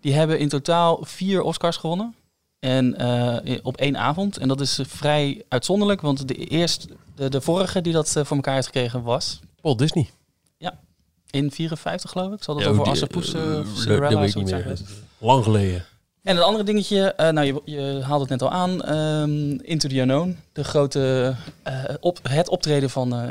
Die 0.00 0.12
hebben 0.14 0.38
in 0.38 0.48
totaal 0.48 0.98
vier 1.02 1.42
Oscars 1.42 1.76
gewonnen. 1.76 2.14
En 2.58 2.96
eh, 2.96 3.58
op 3.62 3.76
één 3.76 3.96
avond. 3.98 4.38
En 4.38 4.48
dat 4.48 4.60
is 4.60 4.78
vrij 4.86 5.42
uitzonderlijk, 5.48 6.00
want 6.00 6.28
de, 6.28 6.34
eerst, 6.34 6.86
de, 7.14 7.28
de 7.28 7.40
vorige 7.40 7.80
die 7.80 7.92
dat 7.92 8.10
voor 8.10 8.36
elkaar 8.36 8.54
heeft 8.54 8.66
gekregen 8.66 9.02
was 9.02 9.40
Walt 9.60 9.78
Disney. 9.78 10.10
in 11.30 11.50
54 11.50 12.10
geloof 12.10 12.32
ik. 12.32 12.42
Zal 12.42 12.54
dat 12.54 12.64
Ja, 12.64 12.70
over 12.70 12.84
Assepoes, 12.84 13.34
uh, 13.34 13.42
dat- 13.42 13.66
Cinderella. 13.76 14.74
Lang 15.18 15.44
geleden. 15.44 15.84
En 16.24 16.36
het 16.36 16.44
andere 16.44 16.64
dingetje, 16.64 17.12
eh, 17.12 17.28
nou 17.28 17.46
je, 17.46 17.60
je 17.64 18.00
haalde 18.02 18.20
het 18.20 18.30
net 18.30 18.42
al 18.42 18.50
aan, 18.50 18.82
ehm, 18.82 19.50
Into 19.50 19.88
the 19.88 19.98
Unknown. 19.98 20.38
De 20.52 20.64
grote, 20.64 21.34
eh, 21.62 21.74
op, 22.00 22.18
het 22.22 22.48
optreden 22.48 22.90
van 22.90 23.14
eh, 23.14 23.28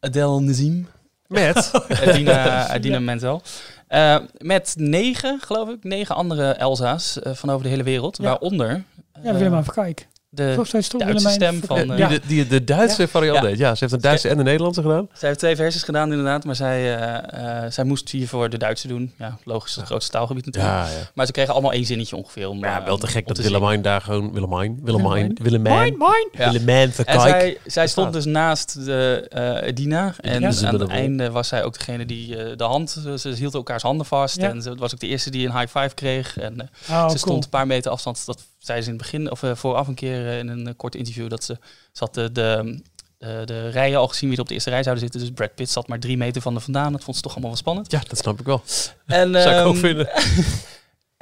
Adele 0.00 0.40
Nazim. 0.40 0.88
Met? 1.26 1.70
Adina, 2.06 2.68
Adina 2.68 2.98
Menzel. 3.10 3.42
Eh, 3.88 4.16
met 4.38 4.74
negen, 4.78 5.40
geloof 5.40 5.68
ik, 5.68 5.84
negen 5.84 6.14
andere 6.14 6.52
Elsa's 6.52 7.18
van 7.22 7.50
over 7.50 7.62
de 7.62 7.68
hele 7.68 7.82
wereld. 7.82 8.16
Ja. 8.16 8.24
Waaronder 8.24 8.84
Ja, 9.22 9.30
eh, 9.30 9.36
Willemijn 9.36 9.64
Verkijk. 9.64 10.08
De 10.34 10.54
Duitse 10.98 11.28
stem 11.30 11.60
van, 11.66 11.76
die, 11.80 12.02
eh, 12.02 12.08
de, 12.08 12.20
die 12.26 12.46
de 12.46 12.64
Duitse 12.64 13.08
variant 13.08 13.36
Ja. 13.38 13.42
deed. 13.42 13.58
Ja, 13.58 13.74
ze 13.74 13.80
heeft 13.80 13.92
een 13.92 14.00
Duitse 14.00 14.28
en 14.28 14.38
een 14.38 14.44
Nederlandse 14.44 14.82
gedaan. 14.82 15.08
Zij 15.12 15.28
heeft 15.28 15.40
twee 15.40 15.56
versies 15.56 15.82
gedaan 15.82 16.10
inderdaad, 16.10 16.44
maar 16.44 16.54
zij, 16.56 16.96
eh, 16.98 17.64
eh, 17.64 17.70
zij 17.70 17.84
moest 17.84 18.10
hiervoor 18.10 18.50
de 18.50 18.56
Duitse 18.58 18.88
doen. 18.88 19.12
Ja, 19.18 19.38
logisch, 19.44 19.76
het 19.76 19.84
grootste 19.84 20.10
taalgebied 20.12 20.46
natuurlijk. 20.46 20.74
Ja, 20.74 20.86
ja. 20.86 21.10
Maar 21.14 21.26
ze 21.26 21.32
kregen 21.32 21.52
allemaal 21.52 21.72
één 21.72 21.84
zinnetje 21.84 22.16
ongeveer. 22.16 22.48
Om, 22.48 22.58
ja, 22.58 22.80
eh, 22.80 22.84
wel 22.86 22.98
te 22.98 23.06
gek 23.06 23.26
dat. 23.26 23.38
Willemijn 23.38 23.82
daar 23.82 24.00
gewoon... 24.00 24.32
Willemijn? 24.32 24.78
Willemijn? 24.82 25.34
Willemijn. 25.42 25.96
Willemijn? 26.32 26.86
Ja. 26.86 26.92
Verkijk. 26.92 27.20
zij, 27.20 27.58
zij 27.64 27.86
stond 27.86 28.12
dus 28.12 28.24
naast 28.24 28.84
de, 28.84 29.26
eh 29.28 29.68
Edina. 29.68 30.14
En 30.20 30.40
Ja. 30.40 30.46
aan 30.46 30.52
Ze 30.52 30.66
het 30.66 30.88
einde 30.88 31.30
was 31.30 31.48
zij 31.48 31.64
ook 31.64 31.78
degene 31.78 32.06
die 32.06 32.36
eh, 32.36 32.56
de 32.56 32.64
hand... 32.64 32.90
Ze, 32.90 33.18
ze 33.18 33.28
hielden 33.28 33.52
elkaars 33.58 33.82
handen 33.82 34.06
vast. 34.06 34.36
Ja. 34.40 34.48
En 34.48 34.62
ze 34.62 34.74
was 34.74 34.94
ook 34.94 35.00
de 35.00 35.06
eerste 35.06 35.30
die 35.30 35.46
een 35.48 35.58
high 35.58 35.78
five 35.78 35.94
kreeg. 35.94 36.38
En 36.38 36.60
eh, 36.60 36.66
Oh, 36.90 37.00
ze 37.00 37.06
cool. 37.06 37.18
stond 37.18 37.44
een 37.44 37.50
paar 37.50 37.66
meter 37.66 37.90
afstand. 37.90 38.26
Dat 38.26 38.42
zei 38.64 38.80
ze 38.80 38.90
in 38.90 38.94
het 38.94 39.02
begin, 39.02 39.30
of 39.30 39.42
eh, 39.42 39.54
vooraf 39.54 39.88
een 39.88 39.94
keer 39.94 40.26
eh, 40.26 40.38
in 40.38 40.48
een 40.48 40.66
eh, 40.66 40.74
kort 40.76 40.94
interview... 40.94 41.28
dat 41.28 41.44
ze, 41.44 41.58
ze 41.92 42.04
had 42.04 42.14
de, 42.14 42.32
de, 42.32 42.80
de, 43.18 43.42
de 43.44 43.68
rijen 43.68 43.98
al 43.98 44.08
gezien 44.08 44.28
wie 44.28 44.36
er 44.36 44.42
op 44.42 44.48
de 44.48 44.54
eerste 44.54 44.70
rij 44.70 44.82
zouden 44.82 45.04
zitten. 45.04 45.20
Dus 45.20 45.30
Brad 45.30 45.54
Pitt 45.54 45.70
zat 45.70 45.88
maar 45.88 45.98
drie 45.98 46.16
meter 46.16 46.42
van 46.42 46.54
de 46.54 46.60
vandaan. 46.60 46.92
Dat 46.92 47.04
vond 47.04 47.16
ze 47.16 47.22
toch 47.22 47.32
allemaal 47.32 47.50
wel 47.50 47.60
spannend. 47.60 47.90
Ja, 47.90 48.02
dat 48.08 48.18
snap 48.18 48.40
ik 48.40 48.46
wel. 48.46 48.62
En, 49.06 49.32
Zou 49.42 49.60
ik 49.60 49.66
ook 49.66 49.72
ehm, 49.72 49.84
vinden. 49.84 50.08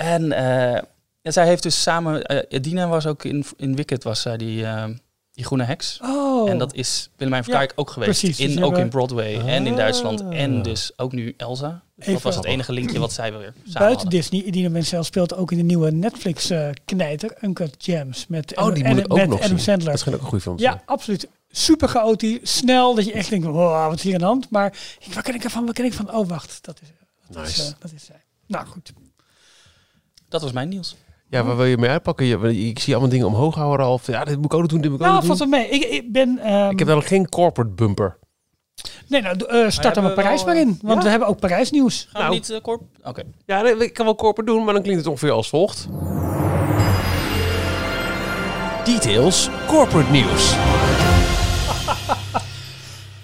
En 0.00 0.32
eh, 0.32 0.82
ja, 1.20 1.30
zij 1.30 1.46
heeft 1.46 1.62
dus 1.62 1.82
samen... 1.82 2.24
eh 2.24 2.42
Edina 2.48 2.88
was 2.88 3.06
ook 3.06 3.24
in, 3.24 3.44
in 3.56 3.76
Wicked, 3.76 4.04
was 4.04 4.20
zij 4.20 4.36
die, 4.36 4.64
eh, 4.64 4.84
die 5.32 5.44
groene 5.44 5.64
heks. 5.64 5.98
Oh. 6.02 6.29
En 6.48 6.58
dat 6.58 6.74
is 6.74 7.10
Willemijn 7.16 7.44
Verkijk 7.44 7.72
ook 7.76 7.90
geweest. 7.90 8.10
precies, 8.20 8.36
dus 8.36 8.46
in, 8.46 8.50
die 8.50 8.58
ook 8.58 8.64
hebben- 8.64 8.82
in 8.82 8.88
Broadway 8.88 9.40
en 9.40 9.66
in 9.66 9.76
Duitsland. 9.76 10.22
Ah. 10.22 10.40
En 10.40 10.62
dus 10.62 10.92
ook 10.96 11.12
nu 11.12 11.34
Elsa. 11.36 11.68
Dus 11.96 12.02
Even- 12.06 12.12
dat 12.12 12.22
was 12.22 12.36
het 12.36 12.44
enige 12.44 12.72
linkje 12.72 12.98
wat 12.98 13.12
zij 13.12 13.32
weer 13.32 13.40
samen 13.42 13.72
Buiten 13.72 13.86
hadden. 13.88 14.10
Disney, 14.10 14.42
Idina 14.42 14.68
Menzel 14.68 15.04
speelt 15.04 15.34
ook 15.34 15.50
in 15.52 15.56
de 15.56 15.62
nieuwe 15.64 15.90
Netflix 15.90 16.50
eh 16.50 16.68
knijter, 16.84 17.36
Uncut 17.40 17.74
Gems. 17.78 18.26
Met, 18.26 18.56
Oh, 18.56 18.74
die 18.74 18.84
moet 18.84 18.98
ik 18.98 19.12
ook 19.12 19.18
met 19.18 19.28
nog 19.28 19.38
Adam 19.38 19.48
zien. 19.48 19.58
Sandler. 19.60 19.90
Dat 19.90 19.98
schijnt 20.00 20.16
ook 20.18 20.22
een 20.24 20.28
goede 20.30 20.44
film 20.44 20.58
Ja, 20.58 20.70
zijn. 20.70 20.82
absoluut. 20.86 21.28
Super 21.50 21.88
chaotisch, 21.88 22.38
snel, 22.42 22.94
dat 22.94 23.04
je 23.04 23.12
echt 23.12 23.30
denkt, 23.30 23.46
wow, 23.46 23.86
wat 23.88 23.96
is 23.96 24.02
hier 24.02 24.12
aan 24.12 24.18
de 24.18 24.24
hand? 24.24 24.50
Maar 24.50 24.66
ik, 25.00 25.12
waar 25.14 25.22
ken 25.22 25.34
ik 25.34 25.44
ervan, 25.44 25.64
waar 25.64 25.74
ken 25.74 25.84
ik 25.84 25.92
van? 25.92 26.12
Oh, 26.14 26.28
wacht, 26.28 26.58
dat 26.64 26.80
is, 26.82 26.88
dat 27.30 27.46
is, 27.48 27.58
eh, 27.58 27.72
dat 27.78 27.92
is 27.92 28.04
zij. 28.04 28.22
Nou, 28.46 28.66
goed. 28.66 28.92
Dat 30.28 30.42
was 30.42 30.52
mijn 30.52 30.68
nieuws. 30.68 30.96
Ja, 31.30 31.44
waar 31.44 31.56
wil 31.56 31.64
je 31.64 31.78
mee 31.78 31.90
uitpakken? 31.90 32.26
Je, 32.26 32.66
ik 32.68 32.78
zie 32.78 32.92
allemaal 32.92 33.10
dingen 33.12 33.26
omhoog 33.26 33.54
houden 33.54 33.86
al. 33.86 34.00
Ja, 34.06 34.24
dit 34.24 34.36
moet 34.36 34.44
ik 34.44 34.54
ook 34.54 34.60
nog 34.60 34.70
doen, 34.70 34.80
dit 34.80 34.90
moet 34.90 35.00
ik 35.00 35.06
ook 35.06 35.12
Nou, 35.12 35.26
valt 35.26 35.38
doen. 35.38 35.50
wel 35.50 35.58
mee. 35.60 35.68
Ik, 35.68 35.82
ik 35.84 36.12
ben... 36.12 36.38
ehm, 36.38 36.70
Ik 36.70 36.78
heb 36.78 36.88
dan 36.88 37.02
geen 37.02 37.28
corporate 37.28 37.70
bumper. 37.74 38.18
Nee, 39.08 39.22
nou, 39.22 39.44
eh 39.46 39.68
start 39.70 39.94
dan 39.94 40.04
we 40.04 40.10
Parijs 40.10 40.44
wel, 40.44 40.54
maar 40.54 40.62
in. 40.62 40.78
Want 40.82 40.96
ja? 40.98 41.02
we 41.04 41.08
hebben 41.10 41.28
ook 41.28 41.40
Parijs 41.40 41.70
nieuws. 41.70 42.06
Gaan 42.10 42.20
Nou. 42.22 42.32
we 42.34 42.38
niet, 42.38 42.50
uh, 42.50 42.60
Corp? 42.60 42.82
Oké. 43.04 43.22
Ja, 43.46 43.62
nee, 43.62 43.76
ik 43.76 43.92
kan 43.94 44.04
wel 44.04 44.14
corporate 44.14 44.52
doen, 44.52 44.64
maar 44.64 44.74
dan 44.74 44.82
klinkt 44.82 45.00
het 45.00 45.10
ongeveer 45.10 45.30
als 45.30 45.48
volgt. 45.48 45.88
Details 48.84 49.48
corporate 49.66 50.10
nieuws. 50.10 50.54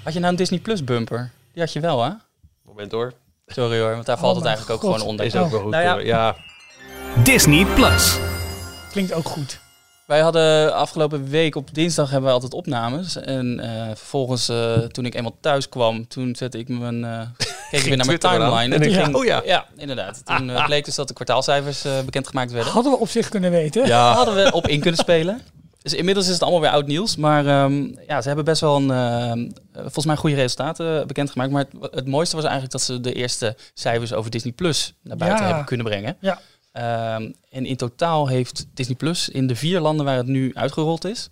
Had 0.05 0.13
je 0.13 0.19
nou 0.19 0.31
een 0.33 0.37
Disney 0.39 0.59
Plus 0.59 0.85
bumper? 0.85 1.31
Die 1.53 1.63
had 1.63 1.73
je 1.73 1.81
wel, 1.81 2.05
hè? 2.05 2.11
Moment 2.65 2.93
hoor. 2.93 3.13
Sorry 3.47 3.81
hoor, 3.81 3.91
want 3.93 4.07
daar 4.07 4.19
valt 4.19 4.31
Oh 4.33 4.39
het 4.39 4.47
eigenlijk 4.47 4.77
ook 4.85 4.91
gewoon 4.93 5.07
onder. 5.09 5.25
Is 5.27 5.37
ook 5.37 5.51
wel 5.51 5.61
goed. 5.61 5.71
Nou 5.71 6.05
ja. 6.05 6.37
Disney 7.25 7.65
Plus. 7.75 8.19
Klinkt 8.91 9.13
ook 9.13 9.29
goed. 9.29 9.59
Wij 10.07 10.21
hadden 10.21 10.75
afgelopen 10.75 11.29
week 11.29 11.55
op 11.57 11.75
dinsdag 11.75 12.11
hebben 12.11 12.29
we 12.29 12.35
altijd 12.35 12.55
opnames. 12.55 13.17
En 13.17 13.61
eh, 13.61 13.87
vervolgens, 13.87 14.49
eh, 14.49 14.73
toen 14.75 15.05
ik 15.05 15.15
eenmaal 15.15 15.37
thuis 15.41 15.69
kwam, 15.69 16.09
toen 16.09 16.35
zette 16.37 16.59
ik 16.59 16.69
mijn, 16.69 17.05
eh 17.05 17.21
keek 17.71 17.81
ik 17.81 17.87
weer 17.87 17.97
naar 17.97 18.07
mijn 18.07 18.19
timeline. 18.19 18.75
En 18.75 18.81
toen 18.83 18.91
ik- 18.91 19.03
ging- 19.03 19.15
oh 19.15 19.25
ja. 19.25 19.43
Ja, 19.45 19.67
inderdaad. 19.77 20.21
Toen 20.25 20.53
bleek 20.67 20.85
dus 20.85 20.95
dat 20.95 21.09
de 21.09 21.15
kwartaalcijfers 21.15 21.85
eh, 21.85 22.01
bekendgemaakt 22.05 22.53
werden. 22.53 22.73
Hadden 22.73 22.93
we 22.93 22.99
op 22.99 23.09
zich 23.09 23.29
kunnen 23.29 23.51
weten. 23.51 23.87
Ja. 23.87 24.13
hadden 24.21 24.35
we 24.35 24.53
op 24.53 24.67
in 24.69 24.81
kunnen 24.81 25.01
spelen. 25.01 25.41
Dus 25.83 25.95
inmiddels 25.95 26.27
is 26.27 26.33
het 26.33 26.43
allemaal 26.43 26.61
weer 26.61 26.71
oud 26.71 26.87
nieuws. 26.87 27.17
Maar 27.17 27.47
ehm, 27.47 27.83
ja, 28.07 28.21
ze 28.21 28.27
hebben 28.27 28.45
best 28.45 28.61
wel 28.61 28.77
een, 28.77 29.57
volgens 29.75 30.07
mij 30.07 30.17
goede 30.17 30.37
resultaten 30.37 31.07
bekendgemaakt. 31.07 31.51
Maar 31.51 31.65
het, 31.81 31.95
het 31.95 32.07
mooiste 32.07 32.35
was 32.37 32.45
eigenlijk 32.45 32.73
dat 32.73 32.83
ze 32.83 33.01
de 33.01 33.13
eerste 33.13 33.57
cijfers 33.75 34.13
over 34.13 34.31
Disney 34.31 34.53
Plus 34.53 34.95
naar 35.03 35.17
buiten 35.17 35.41
Ja. 35.41 35.47
hebben 35.47 35.65
kunnen 35.67 35.87
brengen. 35.87 36.17
Ja. 36.21 36.41
Ehm, 36.77 37.31
en 37.51 37.67
in 37.67 37.77
totaal 37.77 38.27
heeft 38.27 38.67
Disney 38.75 38.97
Plus 38.97 39.29
in 39.29 39.47
de 39.47 39.57
vier 39.57 39.81
landen 39.81 40.05
waar 40.07 40.17
het 40.17 40.27
nu 40.27 40.55
uitgerold 40.55 41.05
is, 41.05 41.29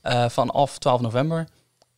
eh, 0.00 0.28
vanaf 0.28 0.78
12 0.78 1.00
november, 1.00 1.48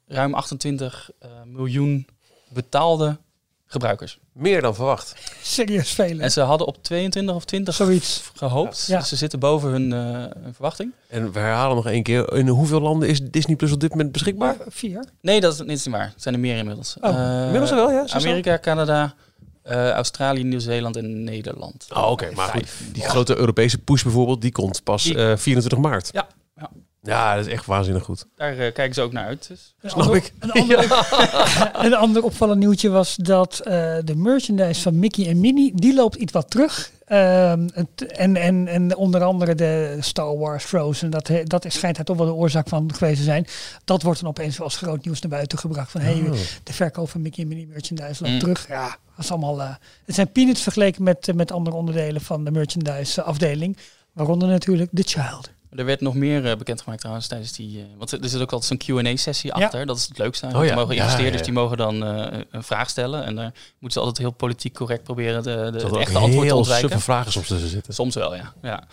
ruim 0.06 0.34
28 0.34 1.10
eh, 1.18 1.30
miljoen 1.46 2.06
betaalde 2.48 3.18
gebruikers. 3.66 4.18
Meer 4.32 4.60
dan 4.62 4.74
verwacht. 4.74 5.14
Serieus 5.42 5.90
velen. 5.92 6.20
En 6.20 6.30
ze 6.32 6.40
hadden 6.40 6.66
op 6.66 6.82
22 6.82 7.34
of 7.34 7.44
20 7.44 7.74
Zoiets. 7.74 8.30
gehoopt. 8.34 8.84
Ja. 8.86 8.98
Dus 8.98 9.08
ze 9.08 9.16
zitten 9.16 9.38
boven 9.38 9.70
hun, 9.70 9.92
eh, 9.92 10.42
hun 10.42 10.54
verwachting. 10.54 10.92
En 11.08 11.32
we 11.32 11.38
herhalen 11.38 11.76
nog 11.76 11.86
één 11.86 12.02
keer. 12.02 12.32
In 12.32 12.48
hoeveel 12.48 12.80
landen 12.80 13.08
is 13.08 13.20
Disney 13.22 13.56
Plus 13.56 13.72
op 13.72 13.80
dit 13.80 13.90
moment 13.90 14.12
beschikbaar? 14.12 14.56
Vier. 14.68 15.04
Nee, 15.20 15.40
dat 15.40 15.52
is 15.52 15.60
niet 15.60 15.86
waar. 15.94 16.10
Het 16.12 16.22
zijn 16.22 16.34
er 16.34 16.40
meer 16.40 16.56
inmiddels. 16.56 16.96
Oh, 17.00 17.10
Eh, 17.10 17.42
inmiddels 17.44 17.70
wel, 17.70 17.90
ja? 17.90 18.04
Amerika, 18.08 18.58
Canada, 18.58 19.14
eh, 19.62 19.90
Australië, 19.90 20.42
Nieuw-Zeeland 20.44 20.96
en 20.96 21.24
Nederland. 21.24 21.86
Oh, 21.94 22.10
oké. 22.10 22.30
Maar 22.34 22.48
goed, 22.48 22.68
die 22.92 23.02
grote 23.02 23.36
Europese 23.36 23.78
push 23.78 24.02
bijvoorbeeld, 24.02 24.40
die 24.42 24.52
komt 24.52 24.82
pas 24.84 25.02
Die- 25.02 25.16
eh, 25.16 25.36
24 25.36 25.78
maart. 25.78 26.08
Ja, 26.12 26.26
ja. 26.56 26.70
Ja, 27.02 27.36
dat 27.36 27.46
is 27.46 27.52
echt 27.52 27.66
waanzinnig 27.66 28.02
goed. 28.04 28.26
Daar 28.36 28.50
eh, 28.58 28.72
kijken 28.72 28.94
ze 28.94 29.00
ook 29.00 29.12
naar 29.12 29.24
uit. 29.26 29.48
Dus. 29.48 29.74
Een 29.80 29.90
Snap 29.90 30.02
ander- 30.02 30.16
ik. 30.16 30.32
Een 30.38 30.50
ander, 30.52 30.86
een 31.86 31.94
ander 31.94 32.22
opvallend 32.22 32.58
nieuwtje 32.58 32.88
was 32.88 33.16
dat 33.16 33.58
eh, 33.58 33.72
de 34.04 34.14
merchandise 34.16 34.82
van 34.82 34.98
Mickey 34.98 35.26
en 35.28 35.40
Minnie, 35.40 35.72
die 35.74 35.94
loopt 35.94 36.14
iets 36.16 36.32
wat 36.32 36.50
terug. 36.50 36.90
Ehm, 37.06 37.68
het- 37.74 38.06
en, 38.12 38.36
en, 38.36 38.68
en 38.68 38.96
onder 38.96 39.22
andere 39.22 39.54
de 39.54 39.96
Star 40.00 40.36
Wars 40.38 40.64
Frozen, 40.64 41.10
dat, 41.10 41.28
he- 41.28 41.44
dat 41.44 41.64
is, 41.64 41.74
schijnt 41.74 41.96
daar 41.96 42.04
toch 42.04 42.16
wel 42.16 42.26
de 42.26 42.32
oorzaak 42.34 42.68
van 42.68 42.94
geweest 42.94 43.16
te 43.18 43.22
zijn. 43.24 43.46
Dat 43.84 44.02
wordt 44.02 44.20
dan 44.20 44.28
opeens 44.28 44.56
wel 44.56 44.66
als 44.66 44.76
groot 44.76 45.04
nieuws 45.04 45.20
naar 45.20 45.30
buiten 45.30 45.58
gebracht. 45.58 45.90
Van 45.90 46.00
hey, 46.00 46.22
Oh. 46.26 46.32
de 46.62 46.72
verkoop 46.72 47.10
van 47.10 47.22
Mickey 47.22 47.42
en 47.42 47.48
Minnie 47.48 47.66
merchandise 47.66 48.22
loopt 48.22 48.34
Mm. 48.34 48.40
terug. 48.40 48.68
Ja, 48.68 48.96
dat 49.20 49.38
is 49.38 49.44
allemaal. 49.44 49.66
eh, 49.66 49.74
het 50.04 50.14
zijn 50.14 50.32
peanuts 50.32 50.62
vergeleken 50.62 51.02
met, 51.02 51.28
eh, 51.28 51.34
met 51.34 51.52
andere 51.52 51.76
onderdelen 51.76 52.20
van 52.20 52.44
de 52.44 52.50
merchandise 52.50 53.20
eh, 53.20 53.26
afdeling. 53.26 53.76
Waaronder 54.12 54.48
natuurlijk 54.48 54.90
The 54.94 55.02
Child. 55.02 55.50
Er 55.70 55.84
werd 55.84 56.00
nog 56.00 56.14
meer 56.14 56.44
uh, 56.44 56.56
bekendgemaakt 56.56 57.00
trouwens 57.00 57.26
tijdens 57.26 57.52
die... 57.52 57.78
Uh, 57.78 57.84
want 57.98 58.12
er 58.12 58.28
zit 58.28 58.40
ook 58.40 58.52
altijd 58.52 58.80
zo'n 58.86 59.02
Q&A-sessie 59.02 59.52
achter. 59.52 59.86
Dat 59.86 59.96
is 59.96 60.08
het 60.08 60.18
leukste. 60.18 60.46
Oh, 60.46 60.64
ja. 60.64 60.74
mogen 60.74 60.94
investeerders 60.94 61.32
ja, 61.32 61.38
ja. 61.38 61.44
die 61.44 61.52
mogen 61.52 61.76
dan 61.76 62.02
uh, 62.02 62.40
een 62.50 62.62
vraag 62.62 62.90
stellen. 62.90 63.24
En 63.24 63.34
daar 63.34 63.52
moeten 63.78 63.90
ze 63.90 63.98
altijd 63.98 64.18
heel 64.18 64.30
politiek 64.30 64.74
correct 64.74 65.02
proberen 65.02 65.42
de, 65.42 65.68
de, 65.72 65.78
het 65.78 65.96
echte 65.96 66.18
antwoord 66.18 66.40
te 66.40 66.44
heel 66.44 66.56
ontwijken. 66.56 66.88
suffe 66.88 67.04
vragen 67.04 67.32
soms 67.32 67.46
tussen 67.46 67.68
zitten. 67.68 67.94
Soms 67.94 68.14
wel, 68.14 68.34
ja. 68.34 68.52
ja. 68.62 68.84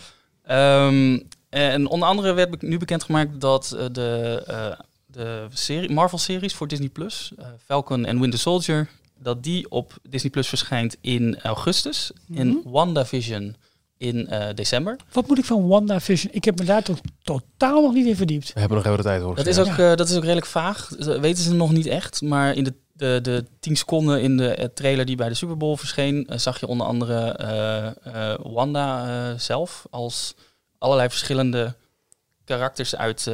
Ehm, 0.44 1.20
en 1.50 1.88
onder 1.88 2.08
andere 2.08 2.34
werd 2.34 2.62
nu 2.62 2.78
bekendgemaakt 2.78 3.42
dat 3.42 3.78
de, 3.92 4.44
eh, 5.18 5.48
de 5.52 5.58
serie, 5.58 5.90
Marvel-series 5.90 6.54
voor 6.54 6.68
Disney 6.68 6.90
Plus, 6.90 7.32
eh, 7.38 7.48
Falcon 7.66 8.06
en 8.06 8.20
Winter 8.20 8.40
Soldier, 8.40 8.90
dat 9.20 9.44
die 9.44 9.70
op 9.70 9.94
Disney 10.10 10.32
Plus 10.32 10.48
verschijnt 10.48 10.98
in 11.02 11.40
augustus. 11.42 12.12
En 12.36 12.62
WandaVision 12.64 13.56
in 13.98 14.28
eh, 14.28 14.56
december. 14.56 14.96
Wat 15.12 15.28
moet 15.28 15.38
ik 15.38 15.46
van 15.46 15.68
WandaVision? 15.68 16.34
Ik 16.34 16.44
heb 16.44 16.60
me 16.60 16.66
daar 16.66 16.84
tot, 16.84 17.02
totaal 17.24 17.82
nog 17.82 17.94
niet 17.94 18.06
in 18.06 18.16
verdiept. 18.16 18.54
We 18.54 18.60
hebben 18.60 18.78
nog 18.78 18.86
even 18.86 18.98
de 18.98 19.04
tijd 19.04 19.22
hoor. 19.22 19.36
Dat 19.36 19.46
is, 19.46 19.60
ook, 19.60 19.68
eh, 19.68 19.96
dat 19.96 20.10
is 20.10 20.16
ook 20.16 20.22
redelijk 20.22 20.46
vaag. 20.46 20.88
Dat 20.88 21.20
weten 21.20 21.44
ze 21.44 21.54
nog 21.54 21.72
niet 21.72 21.86
echt. 21.86 22.22
Maar 22.22 22.56
in 22.56 22.64
de, 22.64 22.74
de, 22.94 23.20
de 23.22 23.46
10 23.60 23.76
seconden 23.76 24.22
in 24.22 24.38
de 24.38 24.54
eh, 24.54 24.66
trailer 24.74 25.06
die 25.06 25.16
bij 25.16 25.30
de 25.30 25.36
Super 25.36 25.58
Bowl 25.58 25.76
verscheen, 25.76 26.28
zag 26.36 26.60
je 26.60 26.68
onder 26.68 26.88
andere 26.88 27.32
eh, 27.32 28.32
eh, 28.32 28.40
Wanda 28.44 29.06
eh, 29.32 29.40
zelf 29.40 29.86
als 29.90 30.36
allerlei 30.78 31.10
verschillende 31.10 31.76
karakters 32.46 32.96
uit 32.96 33.30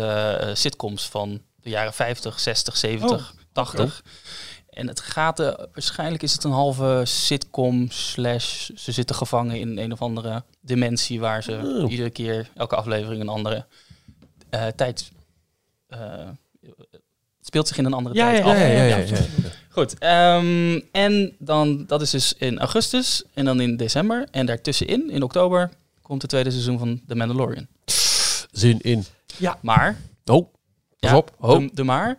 sitcoms 0.53 1.09
van 1.09 1.41
de 1.55 1.69
jaren 1.69 1.93
50, 1.93 2.39
60, 2.39 2.77
70, 2.77 3.33
80. 3.51 4.03
En 4.73 4.87
het 4.87 4.99
gaat, 4.99 5.39
eh, 5.39 5.47
waarschijnlijk 5.73 6.23
is 6.23 6.33
het 6.33 6.43
een 6.43 6.51
halve 6.51 7.01
sitcom 7.05 7.85
slash 7.91 8.69
ze 8.75 8.91
zitten 8.91 9.15
gevangen 9.15 9.59
in 9.59 9.77
een 9.77 9.91
of 9.91 10.01
andere 10.01 10.43
dimensie 10.61 11.19
waar 11.19 11.43
ze 11.43 11.79
Oh. 11.83 11.91
iedere 11.91 12.09
keer, 12.09 12.49
elke 12.55 12.75
aflevering 12.75 13.21
een 13.21 13.29
andere 13.29 13.65
eh, 14.49 14.67
tijd... 14.67 15.11
eh, 15.87 15.99
het 16.61 17.51
speelt 17.51 17.67
zich 17.67 17.77
in 17.77 17.85
een 17.85 17.93
andere 17.93 18.15
Ja, 18.15 18.25
tijd 18.31 18.37
ja, 18.45 18.51
af. 18.51 18.57
ja, 18.57 18.65
ja, 18.65 18.83
ja, 18.83 18.97
ja. 18.97 19.15
Goed, 19.69 19.97
ehm, 19.99 20.79
en 20.91 21.35
dan, 21.39 21.85
dat 21.85 22.01
is 22.01 22.09
dus 22.09 22.33
in 22.37 22.59
augustus 22.59 23.23
en 23.33 23.45
dan 23.45 23.61
in 23.61 23.77
december. 23.77 24.27
En 24.31 24.45
daartussenin, 24.45 25.09
in 25.09 25.23
oktober, 25.23 25.69
komt 26.01 26.21
het 26.21 26.31
tweede 26.31 26.51
seizoen 26.51 26.79
van 26.79 27.01
The 27.07 27.15
Mandalorian. 27.15 27.67
Zin 28.51 28.79
in. 28.81 29.05
Maar, 29.61 29.97
Oh, 30.25 30.53
pas 30.99 31.09
ja, 31.11 31.17
op. 31.17 31.31
Oh. 31.39 31.57
de, 31.59 31.69
de 31.73 31.83
maar, 31.83 32.17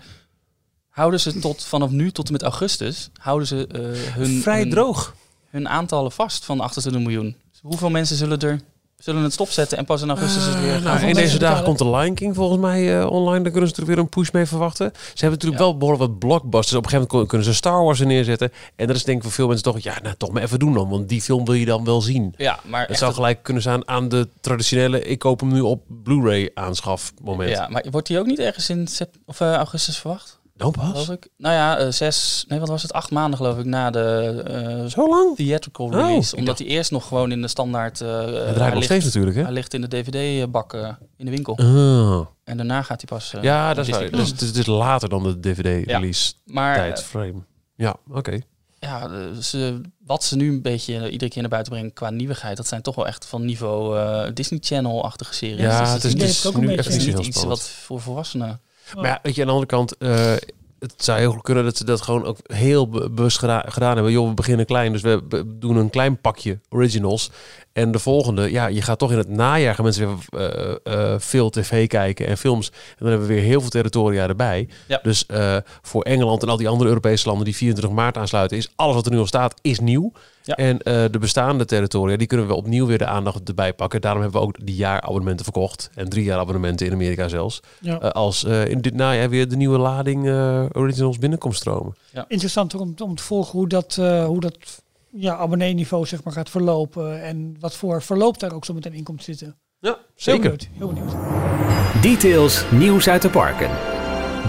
houden 0.94 1.20
ze 1.20 1.38
tot 1.38 1.64
vanaf 1.64 1.90
nu 1.90 2.10
tot 2.12 2.26
en 2.26 2.32
met 2.32 2.42
augustus, 2.42 3.10
houden 3.20 3.48
ze 3.48 3.66
eh, 3.66 3.80
hun, 4.14 4.40
Vrij 4.42 4.58
hun, 4.60 4.70
droog. 4.70 5.14
hun 5.50 5.68
aantallen 5.68 6.12
vast 6.12 6.44
van 6.44 6.60
28 6.60 7.02
miljoen. 7.02 7.36
Hoeveel 7.62 7.90
mensen 7.90 8.16
zullen 8.16 8.38
er 8.40 8.60
zullen 8.98 9.22
het 9.22 9.32
stopzetten 9.32 9.78
en 9.78 9.84
pas 9.84 10.02
in 10.02 10.08
augustus 10.08 10.44
het 10.44 10.60
weer 10.60 10.72
gaan? 10.72 10.82
Nou, 10.82 11.06
in 11.06 11.14
deze 11.14 11.38
dagen 11.38 11.64
komt 11.64 11.78
de 11.78 11.90
Lion 11.90 12.14
King 12.14 12.34
volgens 12.34 12.60
mij 12.60 13.00
eh, 13.00 13.10
online. 13.10 13.42
Daar 13.42 13.52
kunnen 13.52 13.70
ze 13.70 13.76
er 13.80 13.86
weer 13.86 13.98
een 13.98 14.08
push 14.08 14.30
mee 14.30 14.46
verwachten. 14.46 14.92
Ze 14.94 15.00
hebben 15.24 15.30
natuurlijk 15.30 15.60
Ja. 15.62 15.66
wel 15.68 15.78
behoorlijk 15.78 16.10
wat 16.10 16.18
blockbusters. 16.18 16.76
Op 16.78 16.84
een 16.84 16.90
gegeven 16.90 17.08
moment 17.12 17.28
kunnen 17.28 17.46
ze 17.46 17.54
Star 17.54 17.84
Wars 17.84 18.00
er 18.00 18.06
neerzetten. 18.06 18.52
En 18.76 18.86
dat 18.86 18.96
is 18.96 19.04
denk 19.04 19.16
ik 19.16 19.22
voor 19.22 19.32
veel 19.32 19.46
mensen 19.46 19.64
toch... 19.72 19.78
Ja, 19.82 19.98
nou 20.02 20.14
toch 20.18 20.30
maar 20.32 20.42
even 20.42 20.58
doen 20.58 20.72
dan. 20.74 20.88
Want 20.88 21.08
die 21.08 21.22
film 21.22 21.44
wil 21.44 21.54
je 21.54 21.64
dan 21.64 21.84
wel 21.84 22.00
zien. 22.00 22.34
ja, 22.36 22.58
maar 22.64 22.86
Het 22.86 22.98
zou 22.98 23.14
gelijk 23.14 23.42
kunnen 23.42 23.62
staan 23.62 23.88
aan 23.88 24.08
de 24.08 24.28
traditionele... 24.40 25.02
Ik 25.04 25.18
koop 25.18 25.40
hem 25.40 25.52
nu 25.52 25.60
op 25.60 25.82
Blu-ray 25.88 26.50
aanschaf 26.54 27.12
moment. 27.22 27.50
ja, 27.50 27.68
maar 27.68 27.84
wordt 27.90 28.06
die 28.06 28.18
ook 28.18 28.26
niet 28.26 28.38
ergens 28.38 28.70
in 28.70 28.88
of, 29.26 29.40
eh, 29.40 29.54
augustus 29.54 29.98
verwacht? 29.98 30.38
Dan 30.56 30.74
Geloof 30.74 30.92
pas? 30.92 31.08
ik. 31.08 31.28
Nou 31.36 31.54
ja, 31.54 31.78
eh, 31.78 31.90
zes, 31.90 32.44
nee, 32.48 32.58
wat 32.58 32.68
was 32.68 32.82
het? 32.82 32.92
Acht 32.92 33.10
maanden 33.10 33.36
geloof 33.36 33.58
ik 33.58 33.64
na 33.64 33.90
de 33.90 34.42
eh, 34.46 34.84
Zo 34.90 35.08
lang? 35.08 35.36
theatrical 35.36 35.86
Oh, 35.86 35.92
release. 35.92 36.36
omdat 36.36 36.58
hij 36.58 36.66
eerst 36.66 36.90
nog 36.90 37.08
gewoon 37.08 37.32
in 37.32 37.42
de 37.42 37.48
standaard... 37.48 38.00
eh 38.00 38.08
Het 38.08 38.24
hij 38.26 38.32
draait 38.42 38.58
nog 38.58 38.72
ligt- 38.74 38.84
steeds 38.84 39.04
natuurlijk, 39.04 39.36
hè? 39.36 39.42
Hij 39.42 39.52
ligt 39.52 39.74
in 39.74 39.80
de 39.80 39.88
DVD-bak 39.88 40.72
in 41.16 41.24
de 41.24 41.30
winkel. 41.30 41.56
Ah. 41.58 42.26
En 42.44 42.56
daarna 42.56 42.82
gaat 42.82 43.00
hij 43.08 43.18
pas... 43.18 43.34
ja, 43.42 43.74
dat 43.74 43.86
is 43.88 43.92
waar. 43.98 44.10
Dus 44.10 44.28
het 44.30 44.40
is, 44.40 44.56
het 44.56 44.66
later 44.66 45.08
dan 45.08 45.22
de 45.22 45.40
DVD-release 45.40 46.32
Maar 46.44 46.74
tijd 46.76 46.98
eh, 46.98 47.04
frame. 47.04 47.42
Ja, 47.76 47.96
oké. 48.10 48.38
ja, 48.78 49.10
ze, 49.40 49.80
wat 50.06 50.24
ze 50.24 50.36
nu 50.36 50.48
een 50.48 50.62
beetje 50.62 51.10
iedere 51.10 51.30
keer 51.30 51.40
naar 51.40 51.50
buiten 51.50 51.72
brengen 51.72 51.92
qua 51.92 52.10
nieuwigheid... 52.10 52.56
dat 52.56 52.66
zijn 52.66 52.82
toch 52.82 52.94
wel 52.94 53.06
echt 53.06 53.26
van 53.26 53.44
niveau 53.44 53.98
eh, 53.98 54.30
Disney 54.34 54.58
Channel-achtige 54.62 55.34
series. 55.34 55.60
Ja, 55.60 55.80
Dus 55.80 55.92
het 55.92 56.04
is, 56.04 56.12
het 56.12 56.22
heeft 56.22 56.34
is 56.34 56.46
ook 56.46 56.54
een 56.54 56.60
nu 56.60 56.66
beetje- 56.66 56.80
echt 56.82 56.92
het 56.92 56.96
is 57.02 57.06
niet 57.14 57.26
iets 57.26 57.44
wat 57.44 57.68
voor 57.68 58.00
volwassenen... 58.00 58.60
Maar 58.94 59.04
ja, 59.04 59.18
weet 59.22 59.34
je, 59.34 59.40
aan 59.40 59.46
de 59.46 59.52
andere 59.52 59.70
kant, 59.70 59.96
eh, 59.96 60.32
het 60.78 60.94
zou 60.96 61.18
heel 61.18 61.30
goed 61.32 61.42
kunnen 61.42 61.64
dat 61.64 61.76
ze 61.76 61.84
dat 61.84 62.00
gewoon 62.00 62.24
ook 62.24 62.38
heel 62.42 62.88
be- 62.88 63.10
bewust 63.10 63.38
geda- 63.38 63.64
gedaan 63.68 63.94
hebben. 63.94 64.12
Joh, 64.12 64.28
we 64.28 64.34
beginnen 64.34 64.66
klein, 64.66 64.92
dus 64.92 65.02
we 65.02 65.44
doen 65.58 65.76
een 65.76 65.90
klein 65.90 66.20
pakje 66.20 66.58
originals. 66.68 67.30
En 67.74 67.92
de 67.92 67.98
volgende, 67.98 68.50
ja, 68.50 68.66
je 68.66 68.82
gaat 68.82 68.98
toch 68.98 69.12
in 69.12 69.18
het 69.18 69.28
najaar 69.28 69.74
gaan 69.74 69.84
mensen 69.84 70.08
weer 70.30 70.40
eh, 70.84 71.12
eh, 71.12 71.20
veel 71.20 71.50
tv 71.50 71.86
kijken 71.86 72.26
en 72.26 72.38
films. 72.38 72.68
En 72.70 72.96
dan 72.98 73.08
hebben 73.08 73.26
we 73.26 73.34
weer 73.34 73.42
heel 73.42 73.60
veel 73.60 73.70
territoria 73.70 74.28
erbij. 74.28 74.68
Ja. 74.86 75.00
Dus 75.02 75.26
eh, 75.26 75.56
voor 75.82 76.02
Engeland 76.02 76.42
en 76.42 76.48
al 76.48 76.56
die 76.56 76.68
andere 76.68 76.88
Europese 76.88 77.26
landen 77.26 77.44
die 77.44 77.56
24 77.56 77.96
maart 77.96 78.16
aansluiten, 78.16 78.56
is 78.56 78.68
alles 78.76 78.94
wat 78.94 79.06
er 79.06 79.12
nu 79.12 79.18
al 79.18 79.26
staat, 79.26 79.54
is 79.62 79.80
nieuw. 79.80 80.12
Ja. 80.44 80.54
En 80.54 80.82
eh, 80.82 81.04
de 81.10 81.18
bestaande 81.18 81.64
territoria, 81.64 82.16
die 82.16 82.26
kunnen 82.26 82.46
we 82.46 82.54
opnieuw 82.54 82.86
weer 82.86 82.98
de 82.98 83.06
aandacht 83.06 83.48
erbij 83.48 83.74
pakken. 83.74 84.00
Daarom 84.00 84.22
hebben 84.22 84.40
we 84.40 84.46
ook 84.46 84.66
die 84.66 84.74
jaarabonnementen 84.74 85.44
verkocht. 85.44 85.90
En 85.94 86.08
drie 86.08 86.24
jaar 86.24 86.38
abonnementen 86.38 86.86
in 86.86 86.92
Amerika 86.92 87.28
zelfs. 87.28 87.60
Ja. 87.80 88.00
Eh, 88.00 88.10
als 88.10 88.44
eh, 88.44 88.66
in 88.66 88.80
dit 88.80 88.94
najaar 88.94 89.28
weer 89.28 89.48
de 89.48 89.56
nieuwe 89.56 89.78
lading 89.78 90.28
eh, 90.28 90.64
originals 90.72 91.18
binnenkomt 91.18 91.56
stromen. 91.56 91.94
Interessant 92.28 92.74
om, 92.74 92.94
om 93.02 93.14
te 93.14 93.22
volgen 93.22 93.58
hoe 93.58 93.68
dat, 93.68 93.96
eh, 94.00 94.24
hoe 94.24 94.40
dat 94.40 94.82
ja, 95.16 95.36
abonnee-niveau 95.36 96.06
zeg 96.06 96.24
maar, 96.24 96.32
gaat 96.32 96.50
verlopen. 96.50 97.22
En 97.22 97.56
wat 97.60 97.76
voor 97.76 98.02
verloop 98.02 98.38
daar 98.38 98.52
ook 98.52 98.64
zo 98.64 98.74
meteen 98.74 98.92
in 98.92 99.04
komt 99.04 99.24
zitten. 99.24 99.56
Ja, 99.78 99.90
Heel 99.90 99.98
zeker. 100.14 100.40
benieuwd. 100.42 100.68
Heel 100.72 100.88
benieuwd. 100.88 102.02
Details, 102.02 102.64
nieuws 102.70 103.08
uit 103.08 103.22
de 103.22 103.30
parken. 103.30 103.70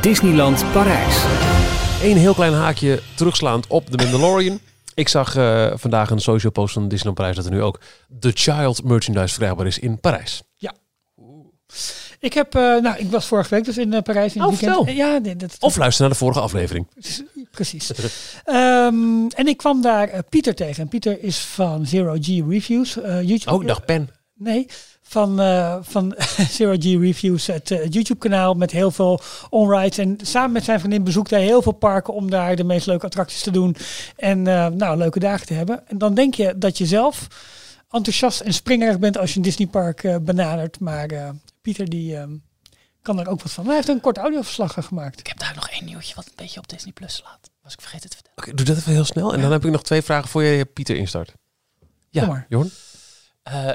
Disneyland 0.01 0.71
Parijs. 0.71 1.23
Eén 2.01 2.17
heel 2.17 2.34
klein 2.34 2.54
haakje 2.54 3.01
terugslaand 3.15 3.67
op 3.67 3.86
The 3.86 3.97
Mandalorian. 3.97 4.60
Ik 4.93 5.08
zag 5.08 5.36
eh, 5.36 5.71
vandaag 5.75 6.10
een 6.10 6.19
social 6.19 6.51
post 6.51 6.73
van 6.73 6.84
Disneyland 6.88 7.17
Parijs 7.17 7.36
dat 7.36 7.45
er 7.45 7.51
nu 7.51 7.62
ook 7.62 7.80
The 8.19 8.32
Child 8.34 8.84
merchandise 8.84 9.28
verkrijgbaar 9.34 9.67
is 9.67 9.80
in 9.80 9.99
Parijs. 9.99 10.43
Ik 12.25 12.33
heb, 12.33 12.55
eh, 12.55 12.61
nou, 12.61 12.97
ik 12.97 13.11
was 13.11 13.25
vorige 13.25 13.49
week 13.49 13.63
dus 13.65 13.77
in 13.77 13.93
eh, 13.93 14.01
Parijs 14.01 14.35
in 14.35 14.41
het 14.41 14.51
Oh, 14.51 14.57
weekend. 14.57 14.75
vertel. 14.77 14.95
Ja, 14.95 15.17
nee, 15.17 15.35
dat, 15.35 15.55
Of 15.59 15.77
luister 15.77 16.01
naar 16.01 16.11
de 16.11 16.17
vorige 16.17 16.39
aflevering. 16.39 16.88
Precies. 17.51 17.91
Ehm, 18.43 19.27
en 19.27 19.47
ik 19.47 19.57
kwam 19.57 19.81
daar 19.81 20.09
eh, 20.09 20.19
Pieter 20.29 20.55
tegen. 20.55 20.83
En 20.83 20.89
Pieter 20.89 21.23
is 21.23 21.38
van 21.39 21.85
Zero 21.85 22.15
G 22.21 22.27
Reviews. 22.49 22.93
YouTube. 23.21 23.51
Oh, 23.53 23.65
dacht 23.67 23.85
pen. 23.85 24.09
Nee, 24.33 24.65
van, 25.07 25.39
eh, 25.39 25.75
van 25.81 26.15
Zero 26.57 26.75
G 26.79 26.83
Reviews, 26.83 27.47
het 27.47 27.69
YouTube-kanaal 27.89 28.53
met 28.53 28.71
heel 28.71 28.91
veel 28.91 29.21
onrides. 29.49 29.97
En 29.97 30.17
samen 30.21 30.51
met 30.51 30.63
zijn 30.63 30.79
vriendin 30.79 31.03
bezoekt 31.03 31.29
hij 31.29 31.43
heel 31.43 31.61
veel 31.61 31.71
parken 31.71 32.13
om 32.13 32.29
daar 32.29 32.55
de 32.55 32.63
meest 32.63 32.88
leuke 32.88 33.05
attracties 33.05 33.41
te 33.41 33.51
doen. 33.51 33.75
En 34.15 34.47
eh, 34.47 34.67
nou, 34.67 34.97
leuke 34.97 35.19
dagen 35.19 35.47
te 35.47 35.53
hebben. 35.53 35.88
En 35.88 35.97
dan 35.97 36.13
denk 36.13 36.33
je 36.35 36.53
dat 36.57 36.77
je 36.77 36.85
zelf 36.85 37.27
enthousiast 37.91 38.39
en 38.39 38.53
springerig 38.53 38.99
bent 38.99 39.17
als 39.17 39.31
je 39.31 39.38
een 39.38 39.41
Disneypark 39.41 40.19
benadert. 40.21 40.79
Maar 40.79 41.07
eh, 41.09 41.29
Pieter 41.65 41.89
die 41.89 42.17
eh, 42.17 42.28
kan 43.01 43.19
er 43.19 43.28
ook 43.28 43.41
wat 43.41 43.51
van. 43.51 43.65
Hij 43.65 43.75
heeft 43.75 43.88
een 43.88 44.01
kort 44.01 44.17
audioverslag 44.17 44.78
eh, 44.78 44.84
gemaakt. 44.84 45.19
Ik 45.19 45.28
heb 45.28 45.39
daar 45.39 45.51
nog 45.56 45.69
één 45.69 45.86
nieuwtje 45.86 46.15
wat 46.15 46.25
een 46.25 46.32
beetje 46.36 46.60
op 46.60 46.67
Disney 46.69 46.93
Plus 46.93 47.15
slaat. 47.15 47.49
Was 47.63 47.73
ik 47.73 47.82
vergeten 47.82 48.10
te 48.10 48.15
vertellen. 48.15 48.39
Oké, 48.39 48.54
doe 48.54 48.65
dat 48.65 48.78
even 48.78 48.91
heel 48.91 49.04
snel. 49.06 49.34
En 49.34 49.41
dan 49.41 49.51
heb 49.51 49.65
ik 49.65 49.71
nog 49.71 49.84
twee 49.84 50.01
vragen 50.01 50.30
voor 50.30 50.43
je 50.43 50.65
Pieter 50.65 50.95
instart. 50.95 51.32
Kom 51.32 51.88
Ja, 52.10 52.25
maar. 52.25 52.45
Jorn? 52.49 52.69
Eh, 53.43 53.69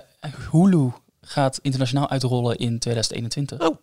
Hulu 0.50 0.90
gaat 1.20 1.58
internationaal 1.62 2.08
uitrollen 2.10 2.56
in 2.58 2.78
2021. 2.78 3.68
Oh. 3.68 3.76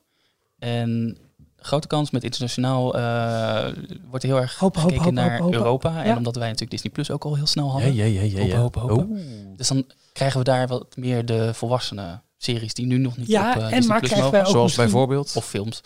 En 0.60 1.17
grote 1.58 1.88
kans 1.88 2.12
met 2.12 2.24
internationaal 2.24 2.96
eh, 2.96 3.74
wordt 4.10 4.24
er 4.24 4.30
heel 4.30 4.39
erg 4.41 4.58
hopen, 4.60 4.82
gekeken 4.82 5.13
naar. 5.13 5.41
Europa. 5.41 6.02
En 6.04 6.10
Ja. 6.10 6.17
omdat 6.17 6.36
wij 6.36 6.46
natuurlijk 6.46 6.72
Disney 6.72 6.91
Plus 6.93 7.12
ook 7.12 7.24
al 7.26 7.36
heel 7.36 7.46
snel 7.48 7.65
Ja, 7.65 7.72
hadden. 7.72 7.93
ja, 7.96 8.06
ja, 8.06 8.22
ja. 8.22 8.43
ja. 8.43 8.58
Hopen, 8.58 8.82
hopen, 8.82 8.98
hopen. 8.98 9.10
Oeh. 9.10 9.58
Dus 9.58 9.67
dan 9.67 9.86
krijgen 10.13 10.38
we 10.38 10.43
daar 10.43 10.67
wat 10.67 10.96
meer 10.98 11.26
de 11.26 11.54
volwassenen 11.54 12.22
series 12.38 12.73
die 12.73 12.86
nu 12.86 12.97
nog 12.97 13.17
niet 13.17 13.28
Ja, 13.28 13.50
op 13.52 13.58
eh, 13.58 13.63
en 13.63 13.69
Disney 13.69 13.88
maar 13.88 13.97
Plus 14.00 14.12
krijgen 14.12 14.17
mogen. 14.17 14.32
wij 14.32 14.41
ook 14.41 14.56
Zoals 14.56 14.76
bijvoorbeeld. 14.76 15.32
Of 15.36 15.45
films. 15.45 15.82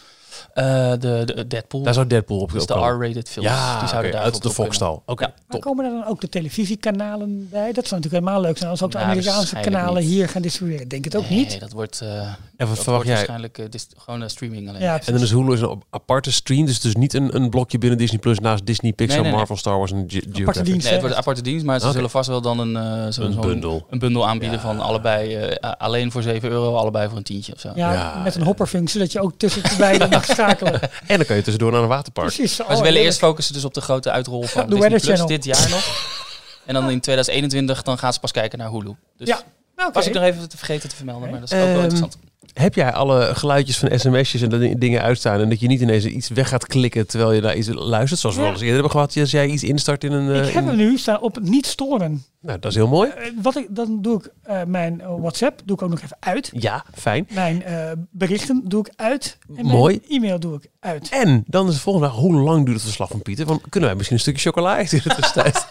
Eh, 0.53 0.91
de, 0.91 0.97
de 1.35 1.47
Deadpool. 1.47 1.81
Daar 1.83 1.93
zou 1.93 2.07
Deadpool 2.07 2.39
op 2.39 2.51
dus 2.51 2.65
de. 2.65 2.73
R-rated 2.73 3.29
films. 3.29 3.49
Ja, 3.49 3.79
die 3.79 3.87
zouden 3.87 4.19
uit 4.19 4.41
de 4.43 4.49
Foxstal. 4.49 5.03
Oké, 5.05 5.23
Ja. 5.23 5.33
Maar 5.47 5.59
komen 5.59 5.85
er 5.85 5.91
dan 5.91 6.05
ook 6.05 6.21
de 6.21 6.29
televisiekanalen 6.75 7.47
bij? 7.49 7.71
Dat 7.71 7.87
zou 7.87 8.01
natuurlijk 8.01 8.23
helemaal 8.23 8.41
leuk 8.41 8.57
zijn 8.57 8.69
als 8.69 8.81
ook 8.83 8.91
de 8.91 8.97
Nou, 8.97 9.09
Amerikaanse 9.09 9.55
kanalen 9.55 10.01
niet. 10.01 10.11
hier 10.11 10.29
gaan 10.29 10.41
distribueren. 10.41 10.83
Ik 10.83 10.89
denk 10.89 11.03
het 11.03 11.15
ook 11.15 11.29
Nee, 11.29 11.37
niet. 11.37 11.59
dat 11.59 11.71
wordt, 11.71 12.01
eh, 12.01 12.09
En 12.09 12.17
wat 12.17 12.27
dat 12.57 12.67
verwacht 12.67 12.85
wordt 12.85 13.05
jij? 13.07 13.15
waarschijnlijk 13.15 13.57
eh, 13.57 13.65
dis- 13.69 13.87
gewoon 13.97 14.21
een 14.21 14.29
streaming 14.29 14.69
alleen. 14.69 14.81
Ja, 14.81 14.99
En 15.05 15.13
dan 15.13 15.21
is 15.21 15.31
Hulu 15.31 15.53
is 15.53 15.61
een 15.61 15.81
aparte 15.89 16.31
stream, 16.31 16.65
dus 16.65 16.79
dus 16.79 16.95
niet 16.95 17.13
een, 17.13 17.35
een 17.35 17.49
blokje 17.49 17.77
binnen 17.77 17.97
Disney 17.97 18.19
Plus 18.19 18.39
naast 18.39 18.65
Disney, 18.65 18.91
Pixar, 18.93 19.07
Nee, 19.07 19.17
nee, 19.21 19.29
nee. 19.31 19.37
Marvel, 19.39 19.57
Star 19.57 19.77
Wars 19.77 19.91
en 19.91 20.03
Ge- 20.07 20.23
Geographic. 20.31 20.65
dienst. 20.65 20.83
Nee, 20.83 20.91
het 20.91 21.01
wordt 21.01 21.15
een 21.15 21.21
aparte 21.21 21.41
dienst, 21.41 21.65
maar 21.65 21.79
ze 21.79 21.91
zullen 21.91 22.09
vast 22.09 22.27
wel 22.29 22.41
dan 22.41 22.59
een, 22.59 22.75
eh, 22.75 22.83
zo, 23.11 23.21
Een 23.21 23.33
zo'n- 23.33 23.41
bundel. 23.41 23.85
een 23.89 23.99
bundel 23.99 24.27
aanbieden 24.27 24.57
Ja. 24.57 24.63
van 24.63 24.79
allebei 24.79 25.35
eh, 25.35 25.71
alleen 25.77 26.11
voor 26.11 26.21
7 26.21 26.49
euro, 26.49 26.75
allebei 26.75 27.07
voor 27.07 27.17
een 27.17 27.23
tientje 27.23 27.53
of 27.53 27.59
zo. 27.59 27.71
ja, 27.75 28.21
met 28.23 28.35
een 28.35 28.43
hopperfunctie, 28.43 28.93
zodat 28.99 29.11
je 29.11 29.21
ook 29.21 29.33
tussen 29.37 29.63
de 29.63 29.75
beiden 29.77 30.09
mag 30.15 30.20
schakelen. 30.25 30.79
En 31.07 31.17
dan 31.17 31.25
kan 31.25 31.35
je 31.35 31.41
tussendoor 31.41 31.71
naar 31.71 31.81
een 31.81 31.87
waterpark. 31.87 32.33
Precies. 32.33 32.57
Maar 32.67 32.75
ze 32.77 32.83
willen 32.83 33.01
eerst 33.01 33.17
focussen 33.19 33.53
dus 33.53 33.65
op 33.65 33.73
de 33.73 33.81
grote 33.81 34.11
uitrol 34.11 34.43
van 34.43 34.67
De 34.69 34.75
Disney 34.75 34.99
Plus 34.99 35.25
dit 35.25 35.43
jaar 35.43 35.69
nog. 35.69 35.85
En 36.65 36.73
dan 36.73 36.89
in 36.89 36.99
2021 37.01 37.81
dan 37.83 37.97
gaan 37.97 38.13
ze 38.13 38.19
pas 38.19 38.31
kijken 38.31 38.57
naar 38.59 38.69
Hulu. 38.69 38.95
Dus 39.17 39.27
Ja, 39.27 39.41
Nou, 39.75 39.87
oké. 39.89 39.97
was 39.97 40.07
ik 40.07 40.13
nog 40.13 40.23
even 40.23 40.49
te 40.49 40.57
vergeten 40.57 40.89
te 40.89 40.95
vermelden, 40.95 41.29
maar 41.29 41.39
dat 41.39 41.51
is 41.51 41.57
ook 41.57 41.63
wel 41.63 41.73
Ehm, 41.73 41.81
interessant. 41.83 42.17
Heb 42.53 42.75
jij 42.75 42.91
alle 42.93 43.35
geluidjes 43.35 43.77
van 43.77 43.99
sms'jes 43.99 44.41
en 44.41 44.49
dat 44.49 44.59
dingen 44.81 45.01
uitstaan 45.01 45.39
en 45.39 45.49
dat 45.49 45.59
je 45.59 45.67
niet 45.67 45.81
ineens 45.81 46.05
iets 46.05 46.29
weg 46.29 46.49
gaat 46.49 46.65
klikken 46.67 47.07
terwijl 47.07 47.31
je 47.31 47.41
naar 47.41 47.55
iets 47.55 47.67
luistert, 47.73 48.19
zoals 48.19 48.35
we 48.35 48.41
Ja. 48.41 48.47
al 48.47 48.53
eens 48.53 48.61
eerder 48.61 48.79
hebben 48.79 48.91
gehad, 48.91 49.17
als 49.17 49.31
jij 49.31 49.47
iets 49.47 49.63
instart 49.63 50.03
in 50.03 50.11
een... 50.11 50.31
eh, 50.31 50.47
ik 50.47 50.53
heb 50.53 50.63
in- 50.63 50.67
hem 50.69 50.77
nu 50.77 50.97
staan 50.97 51.21
op 51.21 51.39
niet 51.41 51.65
storen. 51.65 52.23
Nou, 52.41 52.59
dat 52.59 52.71
is 52.71 52.77
heel 52.77 52.87
mooi. 52.87 53.09
Eh, 53.09 53.31
wat 53.41 53.55
ik, 53.55 53.67
dan 53.69 54.01
doe 54.01 54.17
ik 54.17 54.31
eh, 54.43 54.63
mijn 54.67 55.01
eh, 55.01 55.13
WhatsApp 55.19 55.61
doe 55.65 55.75
ik 55.75 55.81
ook 55.81 55.89
nog 55.89 56.01
even 56.01 56.17
uit. 56.19 56.49
Ja, 56.53 56.85
fijn. 56.93 57.27
Mijn 57.33 57.63
eh, 57.63 57.91
berichten 58.11 58.61
doe 58.65 58.85
ik 58.87 58.93
uit. 58.95 59.37
En 59.55 59.65
Mooi. 59.65 59.99
mijn 60.07 60.21
e-mail 60.21 60.39
doe 60.39 60.55
ik 60.55 60.69
uit. 60.79 61.09
En 61.09 61.43
dan 61.47 61.67
is 61.67 61.73
de 61.73 61.79
volgende 61.79 62.07
vraag, 62.07 62.19
hoe 62.19 62.33
lang 62.33 62.59
duurt 62.63 62.75
het 62.75 62.85
verslag 62.85 63.09
van 63.09 63.21
Pieter? 63.21 63.45
Want 63.45 63.61
kunnen 63.69 63.89
wij 63.89 63.97
misschien 63.97 64.17
een 64.17 64.23
stukje 64.23 64.41
chocola 64.49 64.79
eten 64.79 64.97
in 64.97 65.03
de 65.07 65.15
tussentijd? 65.15 65.67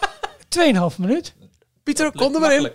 2,5 0.93 0.97
minuut. 0.97 1.33
Pieter, 1.83 2.11
kom 2.11 2.33
er 2.33 2.39
maar 2.39 2.55
in. 2.55 2.69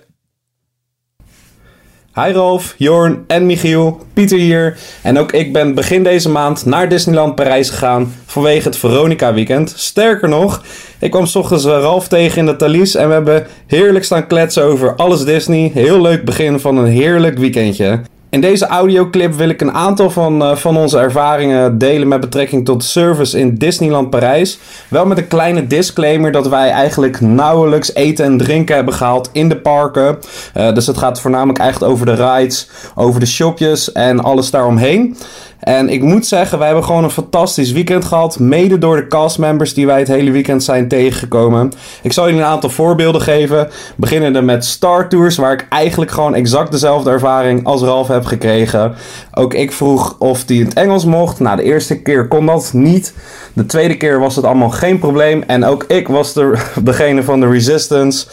Hi 2.24 2.32
Rolf, 2.32 2.74
Jorn 2.78 3.24
en 3.26 3.46
Michiel, 3.46 4.00
Pieter 4.12 4.38
hier. 4.38 4.78
En 5.02 5.18
ook 5.18 5.32
ik 5.32 5.52
ben 5.52 5.74
begin 5.74 6.02
deze 6.02 6.28
maand 6.28 6.64
naar 6.64 6.88
Disneyland 6.88 7.34
Parijs 7.34 7.70
gegaan 7.70 8.14
vanwege 8.26 8.68
het 8.68 8.76
Veronica 8.76 9.34
weekend. 9.34 9.72
Sterker 9.76 10.28
nog, 10.28 10.62
ik 10.98 11.10
kwam 11.10 11.26
's 11.26 11.34
ochtends 11.34 11.64
eh, 11.64 11.70
Ralf 11.70 12.08
tegen 12.08 12.38
in 12.38 12.46
de 12.46 12.56
Thalys 12.56 12.94
en 12.94 13.08
we 13.08 13.12
hebben 13.12 13.46
heerlijk 13.66 14.04
staan 14.04 14.26
kletsen 14.26 14.62
over 14.62 14.94
alles 14.94 15.24
Disney. 15.24 15.70
Heel 15.74 16.00
leuk 16.00 16.24
begin 16.24 16.60
van 16.60 16.76
een 16.76 16.86
heerlijk 16.86 17.38
weekendje. 17.38 18.00
In 18.36 18.42
deze 18.42 18.66
audioclip 18.66 19.34
wil 19.34 19.48
ik 19.48 19.60
een 19.60 19.72
aantal 19.72 20.10
van, 20.10 20.42
eh, 20.42 20.56
van 20.56 20.76
onze 20.76 20.98
ervaringen 20.98 21.78
delen 21.78 22.08
met 22.08 22.20
betrekking 22.20 22.64
tot 22.64 22.84
service 22.84 23.38
in 23.38 23.54
Disneyland 23.54 24.10
Parijs. 24.10 24.58
Wel 24.88 25.06
met 25.06 25.18
een 25.18 25.28
kleine 25.28 25.66
disclaimer 25.66 26.32
dat 26.32 26.48
wij 26.48 26.70
eigenlijk 26.70 27.20
nauwelijks 27.20 27.94
eten 27.94 28.24
en 28.24 28.38
drinken 28.38 28.74
hebben 28.74 28.94
gehaald 28.94 29.30
in 29.32 29.48
de 29.48 29.56
parken. 29.56 30.18
Eh, 30.54 30.74
dus 30.74 30.86
het 30.86 30.98
gaat 30.98 31.20
voornamelijk 31.20 31.58
echt 31.58 31.82
over 31.82 32.06
de 32.06 32.14
rides, 32.14 32.68
over 32.94 33.20
de 33.20 33.26
shopjes 33.26 33.92
en 33.92 34.20
alles 34.20 34.50
daaromheen. 34.50 35.16
En 35.58 35.88
ik 35.88 36.02
moet 36.02 36.26
zeggen, 36.26 36.58
wij 36.58 36.66
hebben 36.66 36.84
gewoon 36.84 37.04
een 37.04 37.10
fantastisch 37.10 37.72
weekend 37.72 38.04
gehad. 38.04 38.38
Mede 38.38 38.78
door 38.78 38.96
de 38.96 39.06
castmembers 39.06 39.74
die 39.74 39.86
wij 39.86 39.98
het 39.98 40.08
hele 40.08 40.30
weekend 40.30 40.64
zijn 40.64 40.88
tegengekomen. 40.88 41.72
Ik 42.02 42.12
zal 42.12 42.24
jullie 42.24 42.40
een 42.40 42.46
aantal 42.46 42.70
voorbeelden 42.70 43.20
geven. 43.20 43.68
Beginnende 43.96 44.40
met 44.42 44.64
Star 44.64 45.08
Tours, 45.08 45.36
waar 45.36 45.52
ik 45.52 45.66
eigenlijk 45.68 46.10
gewoon 46.10 46.34
exact 46.34 46.70
dezelfde 46.70 47.10
ervaring 47.10 47.64
als 47.64 47.82
Ralf 47.82 48.08
heb 48.08 48.24
gekregen. 48.24 48.94
Ook 49.32 49.54
ik 49.54 49.72
vroeg 49.72 50.16
of 50.18 50.44
die 50.44 50.64
het 50.64 50.74
Engels 50.74 51.04
mocht. 51.04 51.40
Nou, 51.40 51.56
de 51.56 51.62
eerste 51.62 52.02
keer 52.02 52.28
kon 52.28 52.46
dat 52.46 52.70
niet. 52.72 53.14
De 53.52 53.66
tweede 53.66 53.96
keer 53.96 54.20
was 54.20 54.36
het 54.36 54.44
allemaal 54.44 54.70
geen 54.70 54.98
probleem. 54.98 55.42
En 55.46 55.64
ook 55.64 55.84
ik 55.88 56.08
was 56.08 56.32
de, 56.32 56.64
degene 56.82 57.22
van 57.22 57.40
de 57.40 57.48
Resistance. 57.48 58.26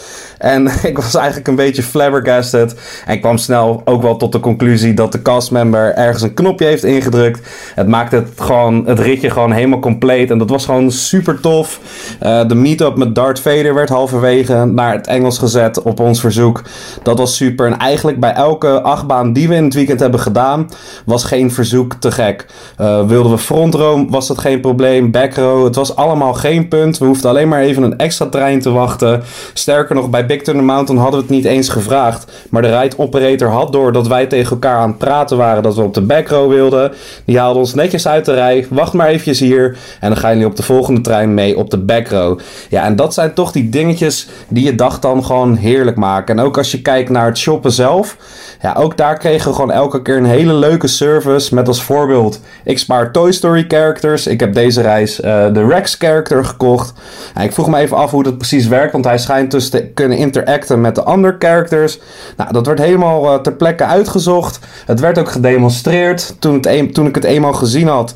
En 0.44 0.68
ik 0.90 0.96
was 0.96 1.14
eigenlijk 1.14 1.48
een 1.48 1.54
beetje 1.54 1.82
flabbergasted. 1.82 2.74
En 3.06 3.20
kwam 3.20 3.38
snel 3.38 3.82
ook 3.84 4.02
wel 4.02 4.16
tot 4.16 4.32
de 4.32 4.40
conclusie 4.40 4.94
dat 4.94 5.12
de 5.12 5.22
castmember 5.22 5.94
ergens 5.94 6.22
een 6.22 6.34
knopje 6.34 6.66
heeft 6.66 6.84
ingedrukt. 6.84 7.48
Het 7.74 7.88
maakte 7.88 8.16
het, 8.16 8.28
gewoon, 8.36 8.86
het 8.86 8.98
ritje 8.98 9.30
gewoon 9.30 9.52
helemaal 9.52 9.78
compleet. 9.78 10.30
En 10.30 10.38
dat 10.38 10.50
was 10.50 10.64
gewoon 10.64 10.90
super 10.90 11.40
tof. 11.40 11.80
Eh, 12.20 12.48
de 12.48 12.54
meet-up 12.54 12.96
met 12.96 13.14
Darth 13.14 13.40
Vader 13.40 13.74
werd 13.74 13.88
halverwege 13.88 14.64
naar 14.64 14.92
het 14.92 15.06
Engels 15.06 15.38
gezet 15.38 15.82
op 15.82 16.00
ons 16.00 16.20
verzoek. 16.20 16.62
Dat 17.02 17.18
was 17.18 17.36
super. 17.36 17.66
En 17.66 17.78
eigenlijk 17.78 18.20
bij 18.20 18.32
elke 18.32 18.80
achtbaan 18.80 19.32
die 19.32 19.48
we 19.48 19.54
in 19.54 19.64
het 19.64 19.74
weekend 19.74 20.00
hebben 20.00 20.20
gedaan, 20.20 20.70
was 21.04 21.24
geen 21.24 21.52
verzoek 21.52 21.94
te 21.94 22.10
gek. 22.10 22.46
Eh, 22.76 23.06
wilden 23.06 23.32
we 23.32 23.38
frontrow, 23.38 24.10
was 24.10 24.26
dat 24.26 24.38
geen 24.38 24.60
probleem. 24.60 25.10
Backrow, 25.10 25.64
het 25.64 25.74
was 25.74 25.96
allemaal 25.96 26.34
geen 26.34 26.68
punt. 26.68 26.98
We 26.98 27.04
hoefden 27.04 27.30
alleen 27.30 27.48
maar 27.48 27.60
even 27.60 27.82
een 27.82 27.98
extra 27.98 28.26
trein 28.26 28.60
te 28.60 28.70
wachten. 28.70 29.22
Sterker 29.52 29.94
nog, 29.94 30.10
bij 30.10 30.26
Big 30.34 30.42
Thunder 30.42 30.64
Mountain 30.64 31.00
hadden 31.00 31.20
we 31.20 31.26
het 31.26 31.34
niet 31.34 31.44
eens 31.44 31.68
gevraagd. 31.68 32.32
Maar 32.50 32.62
de 32.62 32.78
ride 32.78 33.44
had 33.44 33.72
door 33.72 33.92
dat 33.92 34.06
wij 34.06 34.26
tegen 34.26 34.50
elkaar 34.50 34.76
aan 34.76 34.88
het 34.88 34.98
praten 34.98 35.36
waren 35.36 35.62
dat 35.62 35.74
we 35.74 35.82
op 35.82 35.94
de 35.94 36.00
backrow 36.00 36.48
wilden. 36.48 36.92
Die 37.24 37.38
haalde 37.38 37.58
ons 37.58 37.74
netjes 37.74 38.08
uit 38.08 38.24
de 38.24 38.34
rij. 38.34 38.66
Wacht 38.70 38.92
maar 38.92 39.06
eventjes 39.06 39.40
hier. 39.40 39.76
En 40.00 40.08
dan 40.08 40.18
gaan 40.18 40.30
jullie 40.30 40.46
op 40.46 40.56
de 40.56 40.62
volgende 40.62 41.00
trein 41.00 41.34
mee 41.34 41.56
op 41.56 41.70
de 41.70 41.78
backrow. 41.78 42.38
Ja, 42.68 42.84
en 42.84 42.96
dat 42.96 43.14
zijn 43.14 43.34
toch 43.34 43.52
die 43.52 43.68
dingetjes 43.68 44.28
die 44.48 44.64
je 44.64 44.74
dag 44.74 44.98
dan 44.98 45.24
gewoon 45.24 45.56
heerlijk 45.56 45.96
maken. 45.96 46.38
En 46.38 46.44
ook 46.44 46.58
als 46.58 46.70
je 46.70 46.82
kijkt 46.82 47.10
naar 47.10 47.26
het 47.26 47.38
shoppen 47.38 47.72
zelf. 47.72 48.16
Ja, 48.64 48.74
ook 48.78 48.96
daar 48.96 49.18
kregen 49.18 49.48
we 49.48 49.54
gewoon 49.54 49.70
elke 49.70 50.02
keer 50.02 50.16
een 50.16 50.24
hele 50.24 50.52
leuke 50.52 50.86
service. 50.86 51.54
Met 51.54 51.68
als 51.68 51.82
voorbeeld, 51.82 52.40
ik 52.64 52.78
spaar 52.78 53.12
Toy 53.12 53.32
Story 53.32 53.64
characters. 53.68 54.26
Ik 54.26 54.40
heb 54.40 54.54
deze 54.54 54.80
reis 54.80 55.20
eh, 55.20 55.52
de 55.52 55.66
Rex 55.66 55.94
character 55.94 56.44
gekocht. 56.44 56.92
Ik 57.40 57.52
vroeg 57.52 57.68
me 57.68 57.78
even 57.78 57.96
af 57.96 58.10
hoe 58.10 58.22
dat 58.22 58.38
precies 58.38 58.66
werkt. 58.66 58.92
Want 58.92 59.04
hij 59.04 59.18
schijnt 59.18 59.50
dus 59.50 59.70
te 59.70 59.86
kunnen 59.86 60.18
interacten 60.18 60.80
met 60.80 60.94
de 60.94 61.02
andere 61.02 61.36
characters. 61.38 61.98
Nou, 62.36 62.52
dat 62.52 62.66
werd 62.66 62.78
helemaal 62.78 63.32
eh, 63.32 63.40
ter 63.40 63.52
plekke 63.52 63.84
uitgezocht. 63.84 64.58
Het 64.86 65.00
werd 65.00 65.18
ook 65.18 65.30
gedemonstreerd. 65.30 66.36
Toen, 66.38 66.54
het 66.60 66.94
toen 66.94 67.06
ik 67.06 67.14
het 67.14 67.24
eenmaal 67.24 67.52
gezien 67.52 67.88
had 67.88 68.14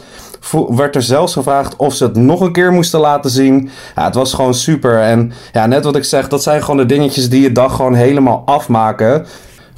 werd 0.68 0.94
er 0.94 1.02
zelfs 1.02 1.32
gevraagd 1.32 1.76
of 1.76 1.94
ze 1.94 2.04
het 2.04 2.16
nog 2.16 2.40
een 2.40 2.52
keer 2.52 2.72
moesten 2.72 3.00
laten 3.00 3.30
zien. 3.30 3.70
Ja, 3.96 4.04
het 4.04 4.14
was 4.14 4.34
gewoon 4.34 4.54
super. 4.54 5.00
En 5.00 5.32
ja, 5.52 5.66
net 5.66 5.84
wat 5.84 5.96
ik 5.96 6.04
zeg, 6.04 6.28
dat 6.28 6.42
zijn 6.42 6.60
gewoon 6.60 6.76
de 6.76 6.86
dingetjes 6.86 7.28
die 7.28 7.42
je 7.42 7.52
dag 7.52 7.76
gewoon 7.76 7.94
helemaal 7.94 8.42
afmaken. 8.46 9.26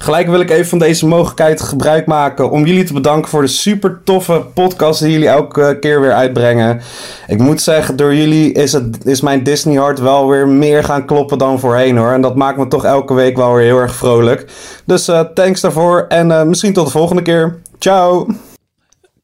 Gelijk 0.01 0.27
wil 0.27 0.39
ik 0.39 0.49
even 0.49 0.65
van 0.65 0.79
deze 0.79 1.07
mogelijkheid 1.07 1.61
gebruik 1.61 2.05
maken 2.05 2.51
om 2.51 2.65
jullie 2.65 2.83
te 2.83 2.93
bedanken 2.93 3.29
voor 3.29 3.41
de 3.41 3.47
super 3.47 4.01
toffe 4.03 4.45
podcast 4.53 4.99
die 4.99 5.11
jullie 5.11 5.27
elke 5.27 5.77
keer 5.79 6.01
weer 6.01 6.13
uitbrengen. 6.13 6.81
Ik 7.27 7.37
moet 7.37 7.61
zeggen, 7.61 7.95
door 7.95 8.15
jullie 8.15 8.51
is, 8.51 8.73
het, 8.73 9.05
is 9.05 9.21
mijn 9.21 9.43
Disney 9.43 9.77
hart 9.77 9.99
wel 9.99 10.27
weer 10.27 10.47
meer 10.47 10.83
gaan 10.83 11.05
kloppen 11.05 11.37
dan 11.37 11.59
voorheen 11.59 11.97
hoor. 11.97 12.11
En 12.11 12.21
dat 12.21 12.35
maakt 12.35 12.57
me 12.57 12.67
toch 12.67 12.85
elke 12.85 13.13
week 13.13 13.35
wel 13.35 13.53
weer 13.53 13.65
heel 13.65 13.77
erg 13.77 13.95
vrolijk. 13.95 14.51
Dus 14.85 15.07
eh, 15.07 15.19
thanks 15.19 15.61
daarvoor 15.61 16.05
en 16.07 16.31
eh, 16.31 16.43
misschien 16.43 16.73
tot 16.73 16.85
de 16.85 16.91
volgende 16.91 17.21
keer. 17.21 17.61
Ciao! 17.79 18.25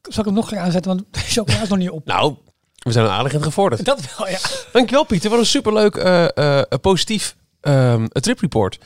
Zal 0.02 0.18
ik 0.18 0.24
hem 0.24 0.34
nog 0.34 0.44
een 0.44 0.56
keer 0.56 0.64
aanzetten, 0.64 0.90
want 0.90 1.04
de 1.10 1.20
chocola 1.20 1.62
is 1.62 1.68
nog 1.68 1.78
niet 1.78 1.90
op. 1.90 2.06
Nou, 2.06 2.34
we 2.78 2.92
zijn 2.92 3.04
een 3.04 3.10
aardig 3.10 3.32
in 3.32 3.42
gevorderd. 3.42 3.84
Dat 3.84 4.00
wel, 4.16 4.28
ja. 4.28 4.38
Dankjewel 4.72 5.04
Pieter, 5.04 5.30
wat 5.30 5.38
een 5.38 5.46
superleuk 5.46 5.96
eh, 5.96 6.28
eh, 6.60 6.62
positief 6.80 7.36
ehm 7.60 8.06
tripreport. 8.06 8.78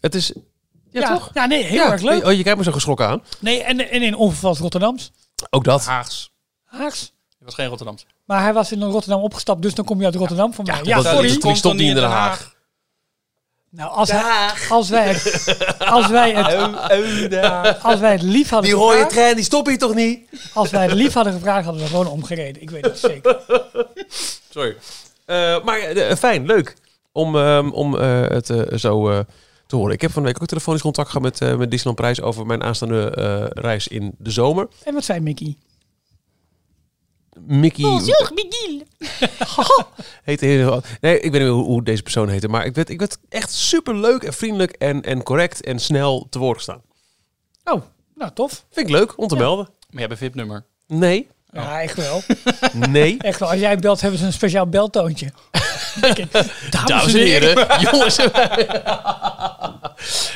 Het 0.00 0.14
is... 0.14 0.32
Ja, 0.94 1.00
ja, 1.00 1.08
toch? 1.14 1.30
Ja, 1.34 1.46
nee, 1.46 1.62
heel 1.64 1.76
Ja. 1.84 1.92
erg 1.92 2.02
leuk. 2.02 2.24
Oh, 2.24 2.32
je 2.32 2.42
kijkt 2.42 2.58
me 2.58 2.64
zo 2.64 2.72
geschrokken 2.72 3.06
aan. 3.08 3.22
Nee, 3.38 3.62
en, 3.62 3.90
en 3.90 4.02
in 4.02 4.14
onvervals 4.16 4.58
Rotterdams. 4.58 5.12
Ook 5.50 5.64
dat. 5.64 5.84
Haags. 5.86 6.30
Haags. 6.64 7.00
Het 7.28 7.38
was 7.44 7.54
geen 7.54 7.66
Rotterdamse. 7.68 8.04
Maar 8.24 8.42
hij 8.42 8.52
was 8.52 8.72
in 8.72 8.82
Rotterdam 8.82 9.20
opgestapt, 9.22 9.62
dus 9.62 9.74
dan 9.74 9.84
kom 9.84 9.98
je 9.98 10.04
uit 10.04 10.14
Rotterdam 10.14 10.54
van 10.54 10.64
mij. 10.64 10.80
Ja, 10.82 11.02
sorry. 11.02 11.38
die 11.40 11.54
stond 11.54 11.78
niet 11.78 11.88
in 11.88 11.94
Den 11.94 12.04
Haag. 12.04 12.52
Nou, 13.70 13.90
als, 13.90 14.10
hij, 14.10 14.50
als, 14.68 14.88
wij 14.88 15.08
het, 15.08 15.56
als, 15.78 16.06
wij 16.06 16.32
het, 16.34 17.82
als 17.82 18.00
wij 18.00 18.12
het 18.12 18.22
lief 18.22 18.48
hadden 18.50 18.70
Die 18.70 18.78
rode 18.80 19.06
trein, 19.06 19.34
die 19.34 19.44
stop 19.44 19.68
je 19.68 19.76
toch 19.76 19.94
niet? 19.94 20.28
als 20.54 20.70
wij 20.70 20.82
het 20.82 20.92
lief 20.92 21.12
hadden 21.12 21.32
gevraagd, 21.32 21.64
hadden 21.64 21.82
we 21.82 21.88
gewoon 21.88 22.06
omgereden. 22.06 22.62
Ik 22.62 22.70
weet 22.70 22.84
het 22.84 22.98
zeker. 22.98 23.38
Sorry. 24.50 24.76
Eh, 25.24 25.64
maar 25.64 25.78
eh, 25.78 26.16
fijn, 26.16 26.46
leuk 26.46 26.76
om, 27.12 27.36
ehm, 27.36 27.68
om 27.70 27.98
eh, 27.98 28.20
het 28.28 28.50
eh, 28.50 28.78
zo 28.78 29.10
eh, 29.10 29.18
te 29.66 29.76
horen. 29.76 29.92
Ik 29.94 30.00
heb 30.00 30.10
van 30.10 30.22
de 30.22 30.28
week 30.28 30.42
ook 30.42 30.48
telefonisch 30.48 30.80
contact 30.80 31.08
gehad 31.08 31.22
met, 31.22 31.40
eh 31.40 31.56
met 31.56 31.70
Disneyland 31.70 31.96
Prijs 32.00 32.20
over 32.20 32.46
mijn 32.46 32.62
aanstaande 32.62 33.10
eh, 33.10 33.62
reis 33.62 33.88
in 33.88 34.14
de 34.18 34.30
zomer. 34.30 34.68
En 34.84 34.94
wat 34.94 35.04
zei 35.04 35.20
Mickey? 35.20 35.56
Mickey 37.46 37.84
Miguel. 37.84 38.82
heette 40.22 40.46
heel... 40.46 40.82
Nee, 41.00 41.20
ik 41.20 41.32
weet 41.32 41.40
niet 41.40 41.50
hoe, 41.50 41.64
hoe 41.64 41.82
deze 41.82 42.02
persoon 42.02 42.28
heette. 42.28 42.48
Maar 42.48 42.64
ik 42.66 42.74
werd, 42.74 42.88
ik 42.88 42.98
werd 42.98 43.18
echt 43.28 43.52
super 43.52 43.96
leuk 43.96 44.22
en 44.22 44.32
vriendelijk 44.32 44.70
en, 44.72 45.02
en 45.02 45.22
correct 45.22 45.64
en 45.64 45.78
snel 45.78 46.26
te 46.30 46.38
woord 46.38 46.56
gestaan. 46.56 46.82
Oh, 47.64 47.82
nou 48.14 48.30
tof. 48.34 48.64
Vind 48.70 48.88
ik 48.88 48.94
leuk 48.94 49.18
om 49.18 49.28
te 49.28 49.36
melden. 49.36 49.64
Maar 49.64 50.02
je 50.02 50.08
hebt 50.08 50.10
een 50.10 50.16
VIP-nummer. 50.26 50.64
Nee, 50.86 51.28
Ja, 51.52 51.80
echt 51.82 51.96
wel. 51.96 52.22
nee. 52.90 53.18
Echt 53.18 53.38
wel. 53.40 53.50
Als 53.50 53.60
jij 53.60 53.78
belt, 53.78 54.00
hebben 54.00 54.18
ze 54.20 54.26
een 54.26 54.32
speciaal 54.32 54.66
beltoontje. 54.68 55.32
Dames 56.86 57.14
en 57.14 57.20
heren, 57.20 57.66
jongens. 57.90 58.18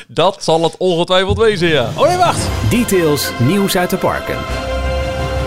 Dat 0.07 0.37
zal 0.43 0.63
het 0.63 0.75
ongetwijfeld 0.77 1.37
wezen, 1.37 1.67
ja. 1.67 1.89
Oh 1.95 2.07
nee, 2.07 2.17
wacht. 2.17 2.39
Details, 2.69 3.29
nieuws 3.37 3.77
uit 3.77 3.89
de 3.89 3.97
parken. 3.97 4.37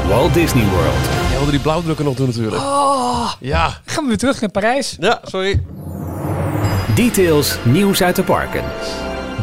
Walt 0.09 0.35
Disney 0.35 0.65
World. 0.65 1.05
Jij 1.29 1.37
wilde 1.37 1.51
die 1.51 1.61
blauwdrukken 1.61 2.05
nog 2.05 2.15
doen 2.15 2.27
natuurlijk. 2.27 2.57
Oh, 2.63 3.33
Ja. 3.41 3.81
gaan 3.85 4.03
we 4.03 4.09
weer 4.09 4.19
terug 4.19 4.41
naar 4.41 4.51
Parijs. 4.51 4.97
Ja, 5.01 5.21
sorry. 5.25 5.63
Details, 6.95 7.57
nieuws 7.63 8.03
uit 8.03 8.17
de 8.17 8.23
parken. 8.23 8.65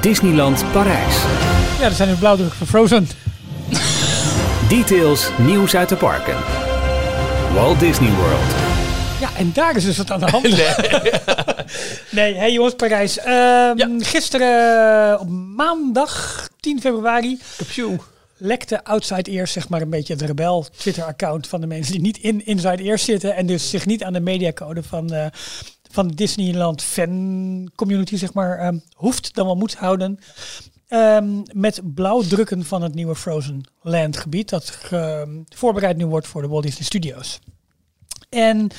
Disneyland 0.02 0.64
Parijs. 0.72 1.16
Ja, 1.80 1.86
er 1.86 1.92
zijn 1.92 2.10
nu 2.10 2.16
blauwdrukken 2.16 2.58
van 2.58 2.68
Frozen. 2.68 3.10
Details, 4.70 5.30
nieuws 5.38 5.76
uit 5.76 5.90
de 5.90 5.96
parken. 5.96 6.36
Walt 7.54 7.80
Disney 7.80 8.10
World. 8.12 8.69
Ja, 9.20 9.30
en 9.38 9.52
daar 9.54 9.76
is 9.76 9.84
dus 9.84 9.98
wat 9.98 10.12
aan 10.12 10.20
de 10.20 10.26
hand. 10.30 10.48
Nee, 12.12 12.34
hey 12.36 12.52
jongens, 12.54 12.76
Parijs. 12.76 13.18
Ehm, 13.18 13.78
Gisteren 14.00 15.12
eh, 15.14 15.22
op 15.22 15.30
maandag 15.30 16.48
10 16.60 16.80
februari 16.82 17.40
lekte 18.38 18.84
Outside 18.84 19.32
Ears, 19.32 19.52
zeg 19.52 19.70
maar 19.70 19.82
een 19.82 19.90
beetje 19.90 20.14
het 20.14 20.22
rebel 20.22 20.66
Twitter-account 20.78 21.48
van 21.48 21.62
de 21.62 21.68
mensen 21.68 21.94
die 21.94 22.02
niet 22.02 22.18
in 22.18 22.46
Inside 22.46 22.84
Ears 22.84 23.04
zitten 23.04 23.36
en 23.36 23.46
dus 23.46 23.70
zich 23.70 23.86
niet 23.86 24.04
aan 24.04 24.14
de 24.14 24.20
mediacode 24.20 24.84
van, 24.84 25.14
eh, 25.14 25.26
van 25.92 26.08
de 26.08 26.16
Disneyland 26.16 26.82
fan 26.84 27.72
community, 27.76 28.16
zeg 28.18 28.34
maar, 28.34 28.58
ehm, 28.60 28.78
hoeft 28.94 29.36
dan 29.36 29.46
wel 29.46 29.56
moet 29.56 29.76
houden. 29.76 30.20
Ehm, 30.88 31.30
met 31.54 31.82
blauwdrukken 31.84 32.66
van 32.66 32.82
het 32.82 32.94
nieuwe 32.96 33.16
Frozen 33.16 33.62
Land 33.82 34.18
gebied. 34.18 34.50
Dat 34.50 34.70
ge- 34.70 35.44
voorbereid 35.56 35.98
nu 35.98 36.06
wordt 36.06 36.28
voor 36.28 36.42
de 36.42 36.48
Walt 36.48 36.64
Disney 36.64 36.84
Studios. 36.86 37.40
En 38.30 38.70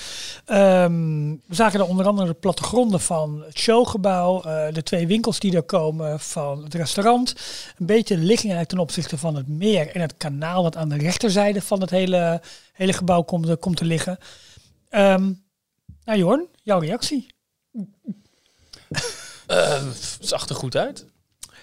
ehm, 0.45 1.31
we 1.47 1.55
zagen 1.55 1.81
er 1.81 1.87
onder 1.87 2.07
andere 2.07 2.29
de 2.29 2.35
plattegronden 2.35 3.01
van 3.01 3.43
het 3.47 3.59
showgebouw, 3.59 4.43
eh, 4.43 4.73
de 4.73 4.83
twee 4.83 5.07
winkels 5.07 5.39
die 5.39 5.57
er 5.57 5.63
komen 5.63 6.21
van 6.21 6.65
het 6.65 6.75
restaurant. 6.75 7.35
Een 7.79 7.87
beetje 7.87 8.17
ligging 8.17 8.53
eigenlijk 8.53 8.69
ten 8.69 8.79
opzichte 8.79 9.19
van 9.19 9.35
het 9.35 9.49
meer 9.49 9.95
en 9.95 10.01
het 10.01 10.17
kanaal 10.17 10.63
dat 10.63 10.77
aan 10.77 10.89
de 10.89 10.97
rechterzijde 10.97 11.63
van 11.63 11.81
het 11.81 11.91
hele, 11.91 12.43
hele 12.73 12.93
gebouw 12.93 13.23
komt, 13.23 13.49
eh, 13.49 13.57
komt 13.61 13.77
te 13.77 13.85
liggen. 13.85 14.19
Ehm 14.89 15.33
nou 16.05 16.19
Jorn, 16.19 16.47
jouw 16.63 16.79
reactie? 16.79 17.35
Eh, 19.47 19.83
zag 20.21 20.49
er 20.49 20.55
goed 20.55 20.77
uit. 20.77 21.07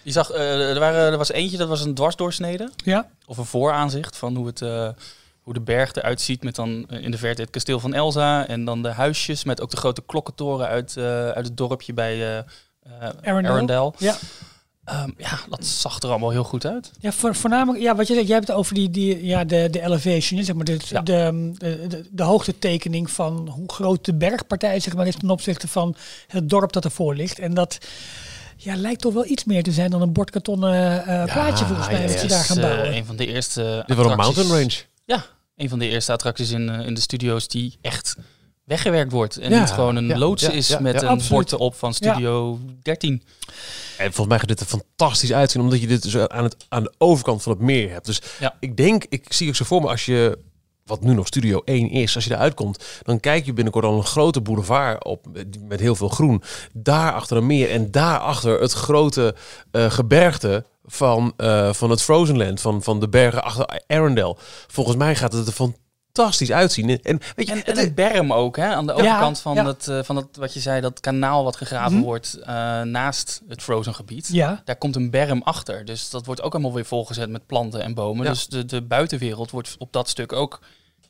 Je 0.04 0.12
zag, 0.12 0.32
eh, 0.32 0.70
er, 0.70 0.80
waren, 0.80 1.12
er 1.12 1.18
was 1.18 1.32
eentje, 1.32 1.58
dat 1.58 1.68
was 1.68 1.82
een 1.82 1.94
dwarsdoorsnede. 1.94 2.72
Ja, 2.76 3.10
Of 3.26 3.38
een 3.38 3.46
vooraanzicht 3.46 4.18
van 4.18 4.36
hoe, 4.36 4.48
het, 4.48 4.62
hoe 5.48 5.56
de 5.56 5.62
berg 5.62 5.94
eruit 5.94 6.22
ziet. 6.22 6.44
Met 6.44 6.56
dan 6.56 6.86
eh, 6.90 7.04
in 7.04 7.12
de 7.12 7.18
verte 7.18 7.42
het 7.42 7.50
kasteel 7.50 7.80
van 7.80 7.94
Elsa. 7.94 8.48
En 8.48 8.66
dan 8.66 8.82
de 8.84 8.90
huisjes 8.90 9.44
met 9.44 9.62
ook 9.62 9.70
de 9.72 9.78
grote 9.78 10.02
klokkentoren 10.06 10.68
uit, 10.68 10.98
eh, 10.98 11.30
uit 11.30 11.46
het 11.46 11.58
dorpje 11.58 11.94
bij 11.94 12.38
eh, 12.38 12.44
Arendelle. 13.22 13.54
Arendelle. 13.54 13.94
ja. 13.98 14.16
Ehm, 14.84 15.10
ja, 15.18 15.40
dat 15.50 15.66
zag 15.66 16.02
er 16.02 16.10
allemaal 16.10 16.30
heel 16.30 16.44
goed 16.44 16.66
uit. 16.66 16.92
Ja, 17.00 17.12
voor, 17.12 17.36
voornamelijk, 17.36 17.84
ja, 17.84 17.96
wat 17.96 18.08
je 18.08 18.14
zegt, 18.14 18.26
jij 18.26 18.36
hebt 18.36 18.48
het 18.48 18.58
over 18.58 18.74
die, 18.74 18.90
die, 18.90 19.26
ja, 19.26 19.44
de, 19.44 19.68
de 19.72 19.82
elevation, 19.82 20.44
zeg 20.44 20.56
maar, 20.56 20.66
de, 20.66 20.78
Ja. 20.90 21.02
de, 21.02 21.52
de, 21.58 21.88
de, 21.88 22.08
de 22.12 22.24
hoogtetekening 22.24 23.12
van 23.12 23.48
hoe 23.48 23.72
groot 23.72 24.06
de 24.06 24.14
bergpartij 24.14 24.80
zeg 24.80 24.96
maar, 24.96 25.08
is 25.08 25.16
ten 25.16 25.30
opzichte 25.30 25.68
van 25.68 25.96
het 26.28 26.50
dorp 26.50 26.72
dat 26.74 26.86
ervoor 26.86 27.16
ligt. 27.16 27.40
En 27.40 27.54
dat 27.54 27.78
ja, 28.58 28.76
lijkt 28.76 29.02
toch 29.02 29.14
wel 29.14 29.26
iets 29.26 29.44
meer 29.44 29.64
te 29.64 29.72
zijn 29.72 29.92
dan 29.92 30.02
een 30.02 30.14
bordkartonnen 30.14 31.06
eh 31.06 31.34
plaatje 31.34 31.66
volgens 31.66 31.88
mij 31.88 32.02
ja, 32.02 32.22
dat 32.22 32.30
daar 32.30 32.44
gaan 32.44 32.62
bouwen. 32.62 32.96
een 32.96 33.06
van 33.06 33.16
de 33.16 33.26
eerste 33.26 33.84
Dit 33.86 33.96
wordt 33.96 34.12
een 34.12 34.18
mountain 34.18 34.50
range. 34.50 34.76
Ja, 35.06 35.26
een 35.58 35.70
van 35.70 35.80
de 35.80 35.88
eerste 35.88 36.12
attracties 36.12 36.52
in, 36.52 36.70
eh, 36.70 36.86
in 36.86 36.94
de 36.94 37.02
studio's 37.02 37.48
die 37.48 37.78
echt 37.82 38.16
weggewerkt 38.64 39.12
wordt. 39.12 39.38
En 39.38 39.50
Ja, 39.52 39.60
niet 39.60 39.70
gewoon 39.70 39.96
een 39.96 40.08
ja, 40.08 40.18
loods 40.18 40.42
ja, 40.42 40.50
is 40.52 40.68
ja, 40.68 40.80
met 40.80 41.02
ja, 41.02 41.10
een 41.12 41.22
bord 41.30 41.52
erop 41.52 41.76
van 41.76 41.94
Studio 41.94 42.60
13. 42.82 43.24
En 43.98 44.06
volgens 44.06 44.28
mij 44.28 44.40
gaat 44.40 44.48
dit 44.48 44.60
er 44.60 44.66
fantastisch 44.66 45.34
uitzien, 45.34 45.62
omdat 45.62 45.82
je 45.82 45.88
dit 45.88 46.02
dus 46.04 46.18
aan, 46.18 46.44
het, 46.44 46.56
aan 46.70 46.84
de 46.84 46.94
overkant 46.98 47.44
van 47.44 47.52
het 47.52 47.62
meer 47.62 47.92
hebt. 47.92 48.06
Dus 48.06 48.22
Ja. 48.40 48.56
ik 48.60 48.78
denk, 48.78 49.06
ik 49.10 49.34
zie 49.34 49.48
ook 49.48 49.56
zo 49.56 49.66
voor 49.66 49.82
me, 49.82 49.88
als 49.88 50.06
je, 50.06 50.38
wat 50.88 51.02
nu 51.02 51.14
nog 51.14 51.28
Studio 51.28 51.62
1 51.66 51.90
is, 51.90 52.16
als 52.16 52.26
je 52.26 52.34
eruit 52.34 52.54
komt, 52.54 52.84
dan 53.04 53.20
kijk 53.20 53.46
je 53.46 53.54
binnenkort 53.54 53.86
al 53.86 53.98
een 53.98 54.06
grote 54.06 54.42
boulevard 54.42 55.04
op 55.04 55.26
met- 55.34 55.68
met 55.68 55.80
heel 55.80 55.96
veel 55.96 56.10
groen. 56.10 56.44
Daar 56.74 57.14
achter 57.14 57.38
een 57.38 57.46
meer 57.46 57.70
en 57.70 57.92
daarachter 57.92 58.60
het 58.62 58.74
grote 58.74 59.36
eh, 59.72 59.92
gebergte 59.92 60.66
van, 60.86 61.34
eh, 61.38 61.74
van 61.74 61.90
het 61.90 62.02
Frozen 62.02 62.38
Land, 62.38 62.62
van, 62.62 62.84
van 62.84 63.00
de 63.00 63.10
bergen 63.10 63.44
achter 63.44 63.82
Arendelle. 63.88 64.36
Volgens 64.68 64.96
mij 64.96 65.16
gaat 65.16 65.34
het 65.34 65.48
er 65.48 65.54
fantastisch 66.18 66.52
uitzien. 66.52 66.90
En 67.04 67.20
weet 67.36 67.48
je, 67.48 67.54
En, 67.54 67.66
en 67.66 67.78
het- 67.78 67.96
berm 67.96 68.34
ook, 68.34 68.56
hè? 68.58 68.66
Aan 68.68 68.86
de 68.86 68.94
Ja, 68.94 69.00
overkant 69.02 69.40
van, 69.40 69.56
ja. 69.56 69.66
Het, 69.66 69.88
eh, 69.88 70.00
van 70.04 70.16
het, 70.16 70.26
wat 70.38 70.54
je 70.54 70.60
zei, 70.60 70.82
dat 70.82 71.00
kanaal 71.00 71.44
wat 71.44 71.56
gegraven 71.56 71.94
Mhm. 71.98 72.04
wordt 72.06 72.34
eh, 72.46 72.82
naast 72.82 73.42
het 73.48 73.62
Frozen 73.62 73.96
gebied. 73.96 74.28
Ja, 74.32 74.62
Daar 74.66 74.76
komt 74.76 74.96
een 74.96 75.10
berm 75.10 75.42
achter. 75.42 75.86
Dus 75.86 76.10
dat 76.10 76.26
wordt 76.26 76.42
ook 76.42 76.54
allemaal 76.54 76.74
weer 76.74 76.86
volgezet 76.86 77.30
met 77.30 77.46
planten 77.46 77.82
en 77.82 77.94
bomen. 77.94 78.24
Ja. 78.26 78.30
Dus 78.32 78.48
de, 78.48 78.66
de 78.66 78.82
buitenwereld 78.82 79.52
wordt 79.52 79.76
op 79.78 79.94
dat 79.94 80.10
stuk 80.10 80.34
ook 80.34 80.60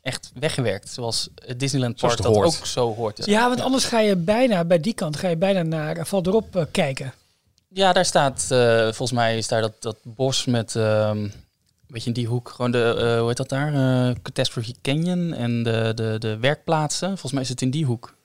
echt 0.02 0.32
weggewerkt. 0.40 0.90
Zoals 0.90 1.30
het 1.46 1.60
Disneyland 1.60 2.00
Zoals 2.00 2.16
Park 2.16 2.26
het 2.28 2.36
dat 2.36 2.44
hoort. 2.46 2.60
ook 2.60 2.66
zo 2.66 2.96
hoort. 2.96 3.26
ja 3.26 3.48
want 3.48 3.62
anders 3.62 3.86
ga 3.86 4.00
je 4.00 4.16
bijna, 4.16 4.64
bij 4.66 4.80
die 4.80 4.94
kant, 4.94 5.18
ga 5.18 5.28
je 5.28 5.38
bijna 5.38 5.62
naar 5.62 5.98
uh, 5.98 6.04
Valderop 6.04 6.56
eh, 6.56 6.64
kijken. 6.72 7.14
Ja, 7.70 7.94
daar 7.94 8.06
staat, 8.06 8.46
eh, 8.50 8.82
volgens 8.84 9.12
mij 9.12 9.38
is 9.38 9.48
daar 9.48 9.62
dat, 9.62 9.74
dat 9.80 9.98
bos 10.04 10.46
met, 10.46 10.76
ehm, 10.76 11.28
beetje 11.94 12.08
in 12.08 12.14
die 12.14 12.28
hoek, 12.28 12.50
gewoon 12.50 12.72
de, 12.72 12.96
eh, 12.98 13.20
hoe 13.20 13.28
heet 13.28 13.38
dat 13.38 13.50
daar? 13.50 13.74
Eh, 13.74 14.16
Catastrophe 14.22 14.74
Canyon 14.82 15.34
en 15.34 15.64
de, 15.64 15.92
de, 15.96 16.16
de 16.20 16.38
werkplaatsen. 16.38 17.08
Volgens 17.08 17.32
mij 17.32 17.42
is 17.42 17.50
het 17.50 17.62
in 17.62 17.72
die 17.72 17.86
hoek. 17.86 18.16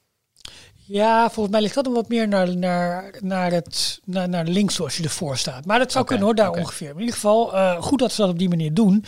Ja, 0.87 1.31
volgens 1.31 1.55
mij 1.55 1.61
ligt 1.61 1.75
dat 1.75 1.85
dan 1.85 1.93
wat 1.93 2.09
meer 2.09 2.29
naar, 2.29 2.57
naar, 2.57 3.15
naar, 3.21 3.51
het, 3.51 4.01
naar, 4.05 4.29
naar 4.29 4.45
links 4.47 4.75
zoals 4.75 4.97
je 4.97 5.03
ervoor 5.03 5.37
staat. 5.37 5.67
Maar 5.67 5.79
dat 5.79 5.93
zou 5.93 6.05
kunnen 6.05 6.25
hoor, 6.25 6.35
daar 6.35 6.51
ongeveer. 6.51 6.87
Maar 6.87 6.97
in 6.97 7.01
ieder 7.01 7.15
geval, 7.15 7.55
eh, 7.55 7.83
goed 7.83 7.99
dat 7.99 8.13
ze 8.13 8.21
dat 8.21 8.31
op 8.31 8.39
die 8.39 8.49
manier 8.49 8.75
doen. 8.75 9.05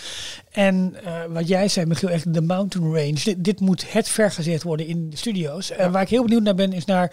En 0.51 0.97
wat 1.29 1.49
jij 1.49 1.69
zei, 1.69 1.87
Michiel, 1.87 2.09
echt 2.09 2.35
de 2.35 2.43
mountain 2.43 2.95
range. 2.95 3.21
Dit, 3.25 3.45
dit 3.45 3.61
moet 3.61 3.93
het 3.93 4.09
vergezet 4.09 4.63
worden 4.63 4.87
in 4.87 5.11
de 5.11 5.17
studio's. 5.17 5.71
En 5.71 5.93
waar 5.93 6.03
ik 6.03 6.09
heel 6.09 6.23
benieuwd 6.23 6.43
naar 6.43 6.55
ben, 6.55 6.73
is 6.73 6.85
naar 6.85 7.13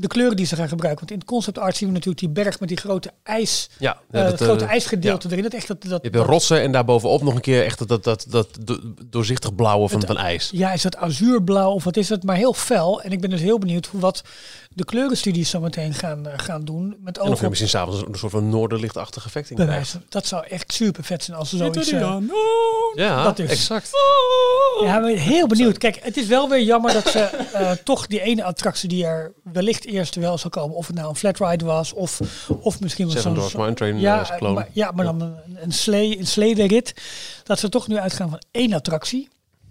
de 0.00 0.06
kleuren 0.06 0.36
die 0.36 0.46
ze 0.46 0.56
gaan 0.56 0.68
gebruiken. 0.68 1.00
Want 1.00 1.10
in 1.12 1.18
het 1.18 1.28
concept 1.28 1.58
art 1.58 1.76
zien 1.76 1.88
we 1.88 1.94
natuurlijk 1.94 2.20
die 2.20 2.28
berg 2.44 2.60
met 2.60 2.68
die 2.68 2.78
grote 2.78 3.10
ijs, 3.22 3.68
ja, 3.78 3.98
eh, 4.10 4.20
ja, 4.20 4.26
het 4.26 4.40
grote 4.40 4.64
eh, 4.64 4.70
ijsgedeelte 4.70 5.28
erin. 5.30 5.42
Dat 5.42 5.54
echt 5.54 5.66
dat, 5.68 5.82
dat, 5.82 5.90
Je 6.02 6.08
hebt 6.10 6.12
de 6.26 6.32
rotsen 6.32 6.60
en 6.60 6.72
daarbovenop 6.72 7.22
nog 7.22 7.34
een 7.34 7.40
keer 7.40 7.64
echt 7.64 7.78
dat, 7.78 7.88
dat, 7.88 8.04
dat, 8.04 8.26
dat 8.28 8.48
do- 8.64 8.80
doorzichtig 9.06 9.54
blauwe 9.54 9.88
van, 9.88 9.98
Het- 9.98 10.06
van 10.06 10.16
ijs. 10.18 10.48
Ja, 10.52 10.72
is 10.72 10.82
dat 10.82 10.96
azuurblauw 10.96 11.70
of 11.72 11.84
wat 11.84 11.96
is 11.96 12.08
het? 12.08 12.22
Maar 12.24 12.36
heel 12.36 12.52
fel. 12.54 13.02
En 13.02 13.12
ik 13.12 13.20
ben 13.20 13.30
dus 13.30 13.40
heel 13.40 13.58
benieuwd 13.58 13.86
hoe 13.86 14.00
wat 14.00 14.22
de 14.74 14.84
kleurenstudies 14.84 15.50
zo 15.50 15.60
meteen 15.60 15.94
gaan, 15.94 16.26
eh, 16.26 16.32
gaan 16.38 16.64
doen. 16.64 16.96
Met 17.00 17.18
En 17.18 17.24
oog 17.24 17.32
of 17.32 17.40
je 17.40 17.48
misschien 17.48 17.70
s'avonds 17.70 18.02
een 18.06 18.14
soort 18.14 18.32
van 18.32 18.48
noorderlichtachtig 18.48 19.24
effect 19.26 19.50
in. 19.50 19.56
Dat 20.08 20.26
zou 20.26 20.46
echt 20.46 20.72
super 20.72 21.04
vet 21.04 21.24
zijn 21.24 21.36
als 21.36 21.48
ze 21.50 21.56
zoiets... 21.56 21.90
eh, 21.92 22.18
Ja, 22.94 23.24
Dat 23.24 23.38
is. 23.38 23.50
exact. 23.50 23.90
ja, 24.82 24.98
maar 24.98 25.10
heel 25.10 25.46
benieuwd. 25.46 25.78
Kijk, 25.78 25.98
het 26.02 26.16
is 26.16 26.26
wel 26.26 26.48
weer 26.48 26.62
jammer 26.62 26.92
dat 26.92 27.08
ze 27.08 27.18
eh, 27.20 27.70
toch 27.84 28.06
die 28.06 28.20
ene 28.20 28.44
attractie 28.44 28.88
die 28.88 29.04
er 29.06 29.32
wellicht 29.42 29.84
eerst 29.84 30.14
wel 30.14 30.38
zal 30.38 30.50
komen. 30.50 30.76
Of 30.76 30.86
het 30.86 30.96
nou 30.96 31.08
een 31.08 31.16
flat 31.16 31.38
ride 31.38 31.64
was 31.64 31.92
of, 31.92 32.20
of 32.60 32.80
misschien 32.80 33.06
wel 33.06 33.16
Seven 33.16 33.50
zo'n... 33.50 33.60
Mine 33.62 33.74
Train 33.74 33.98
ja, 34.00 34.36
maar, 34.40 34.68
ja, 34.72 34.90
maar 34.90 35.04
dan 35.04 35.20
een, 35.20 35.36
een, 35.56 35.72
slee, 35.72 36.18
een 36.18 36.26
slederit. 36.26 36.94
Dat 37.44 37.58
ze 37.58 37.68
toch 37.68 37.88
nu 37.88 37.98
uitgaan 37.98 38.30
van 38.30 38.42
één 38.50 38.72
attractie. 38.72 39.28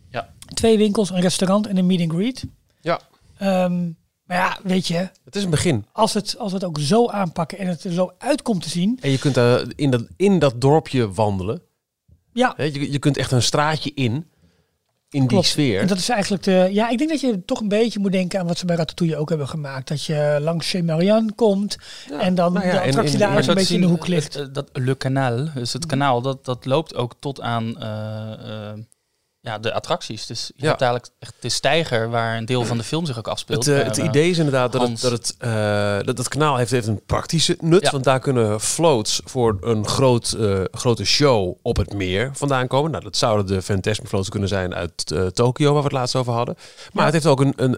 Ja. 0.10 0.30
Twee 0.54 0.78
winkels, 0.78 1.10
een 1.10 1.22
restaurant 1.22 1.68
en 1.68 1.78
een 1.78 1.86
meet 1.86 2.02
and 2.02 2.12
greet. 2.12 2.44
Ja, 2.82 3.00
Ehm, 3.38 3.90
maar 4.30 4.38
ja, 4.38 4.58
weet 4.64 4.88
je, 4.88 5.10
het 5.26 5.36
is 5.36 5.44
een 5.44 5.50
begin. 5.50 5.86
als 5.92 6.14
het, 6.14 6.36
als 6.38 6.50
we 6.52 6.58
het 6.58 6.66
ook 6.68 6.80
zo 6.80 7.08
aanpakken 7.10 7.58
en 7.58 7.68
het 7.68 7.84
er 7.84 7.92
zo 7.92 8.12
uitkomt 8.18 8.64
te 8.64 8.70
zien. 8.70 8.98
En 9.02 9.10
je 9.12 9.18
kunt 9.20 9.36
daar 9.36 9.64
in 9.76 9.92
dat, 9.92 10.04
in 10.16 10.40
dat 10.40 10.62
dorpje 10.62 11.12
wandelen. 11.14 11.62
Ja, 12.34 12.54
Je, 12.58 12.92
je 12.92 13.00
kunt 13.00 13.18
echt 13.18 13.32
een 13.32 13.42
straatje 13.42 13.92
in, 13.96 14.28
in 15.10 15.28
die 15.28 15.44
sfeer. 15.44 15.80
En 15.80 15.88
dat 15.88 15.98
is 15.98 16.10
eigenlijk 16.10 16.44
de. 16.44 16.70
Ja, 16.72 16.90
ik 16.90 16.98
denk 16.98 17.10
dat 17.10 17.20
je 17.22 17.46
toch 17.46 17.60
een 17.60 17.68
beetje 17.68 18.00
moet 18.00 18.12
denken 18.12 18.40
aan 18.40 18.48
wat 18.48 18.58
ze 18.58 18.66
bij 18.66 18.76
Ratatouille 18.76 19.18
ook 19.18 19.30
hebben 19.30 19.48
gemaakt. 19.48 19.88
Dat 19.88 20.04
je 20.04 20.38
langs 20.42 20.70
Chez 20.70 20.82
Marianne 20.82 21.34
komt 21.34 21.78
en 22.20 22.36
dan 22.36 22.54
nou 22.54 22.66
ja, 22.66 22.72
de 22.72 22.78
en- 22.80 22.88
attractie 22.88 23.14
en- 23.14 23.20
daar 23.20 23.38
een 23.38 23.44
zo 23.44 23.50
te 23.50 23.56
beetje 23.58 23.74
in 23.76 23.82
de 23.82 23.88
zien, 23.88 23.96
hoek 23.96 24.08
ligt. 24.08 24.34
het, 24.34 24.48
eh, 24.48 24.54
dat 24.54 24.70
Le 24.74 24.98
Canal, 24.98 25.48
dus 25.54 25.74
het 25.74 25.86
kanaal, 25.86 26.22
dat, 26.22 26.46
dat 26.46 26.66
loopt 26.66 26.96
ook 26.96 27.14
tot 27.20 27.42
aan 27.42 27.80
eh, 27.80 28.70
eh, 28.72 28.78
ja, 29.42 29.60
de 29.60 29.74
attracties. 29.74 30.26
Dus 30.26 30.52
je 30.56 30.64
Ja. 30.64 30.68
hebt 30.68 30.82
eigenlijk 30.82 31.14
echt 31.20 31.34
de 31.40 31.50
steiger 31.50 32.10
waar 32.10 32.38
een 32.38 32.46
deel 32.46 32.66
van 32.66 32.78
de 32.78 32.84
film 32.84 33.06
zich 33.06 33.18
ook 33.18 33.28
afspeelt. 33.28 33.66
Het, 33.66 33.76
eh, 33.80 33.86
het 33.86 33.98
eh, 33.98 34.06
idee 34.06 34.30
is 34.30 34.38
inderdaad 34.38 34.72
dat 34.72 34.82
het, 34.82 35.02
dat 35.02 35.12
het 35.12 35.36
eh, 35.38 35.98
dat, 36.06 36.18
dat 36.18 36.28
kanaal 36.28 36.58
heeft, 36.58 36.72
heeft 36.72 36.88
een 36.88 37.06
praktische 37.06 37.58
nut. 37.62 37.82
Ja. 37.82 37.92
Want 37.92 38.04
daar 38.04 38.20
kunnen 38.20 38.60
floats 38.60 39.22
voor 39.26 39.58
een 39.62 39.88
groot, 39.88 40.38
grote 40.72 41.06
show 41.06 41.56
op 41.62 41.78
het 41.78 41.94
meer 41.94 42.30
vandaan 42.34 42.68
komen. 42.68 42.92
Nou, 42.92 43.04
dat 43.04 43.18
zouden 43.18 43.46
de 43.46 43.62
Fantasmic 43.62 44.08
floats 44.08 44.30
kunnen 44.30 44.50
zijn 44.50 44.76
uit 44.76 45.14
Tokio, 45.34 45.66
waar 45.66 45.82
we 45.82 45.88
het 45.88 45.92
laatst 45.92 46.16
over 46.16 46.34
hadden. 46.34 46.56
Maar 46.94 47.06
het 47.06 47.14
heeft 47.14 47.26
ook 47.26 47.40
een, 47.40 47.54
een, 47.56 47.76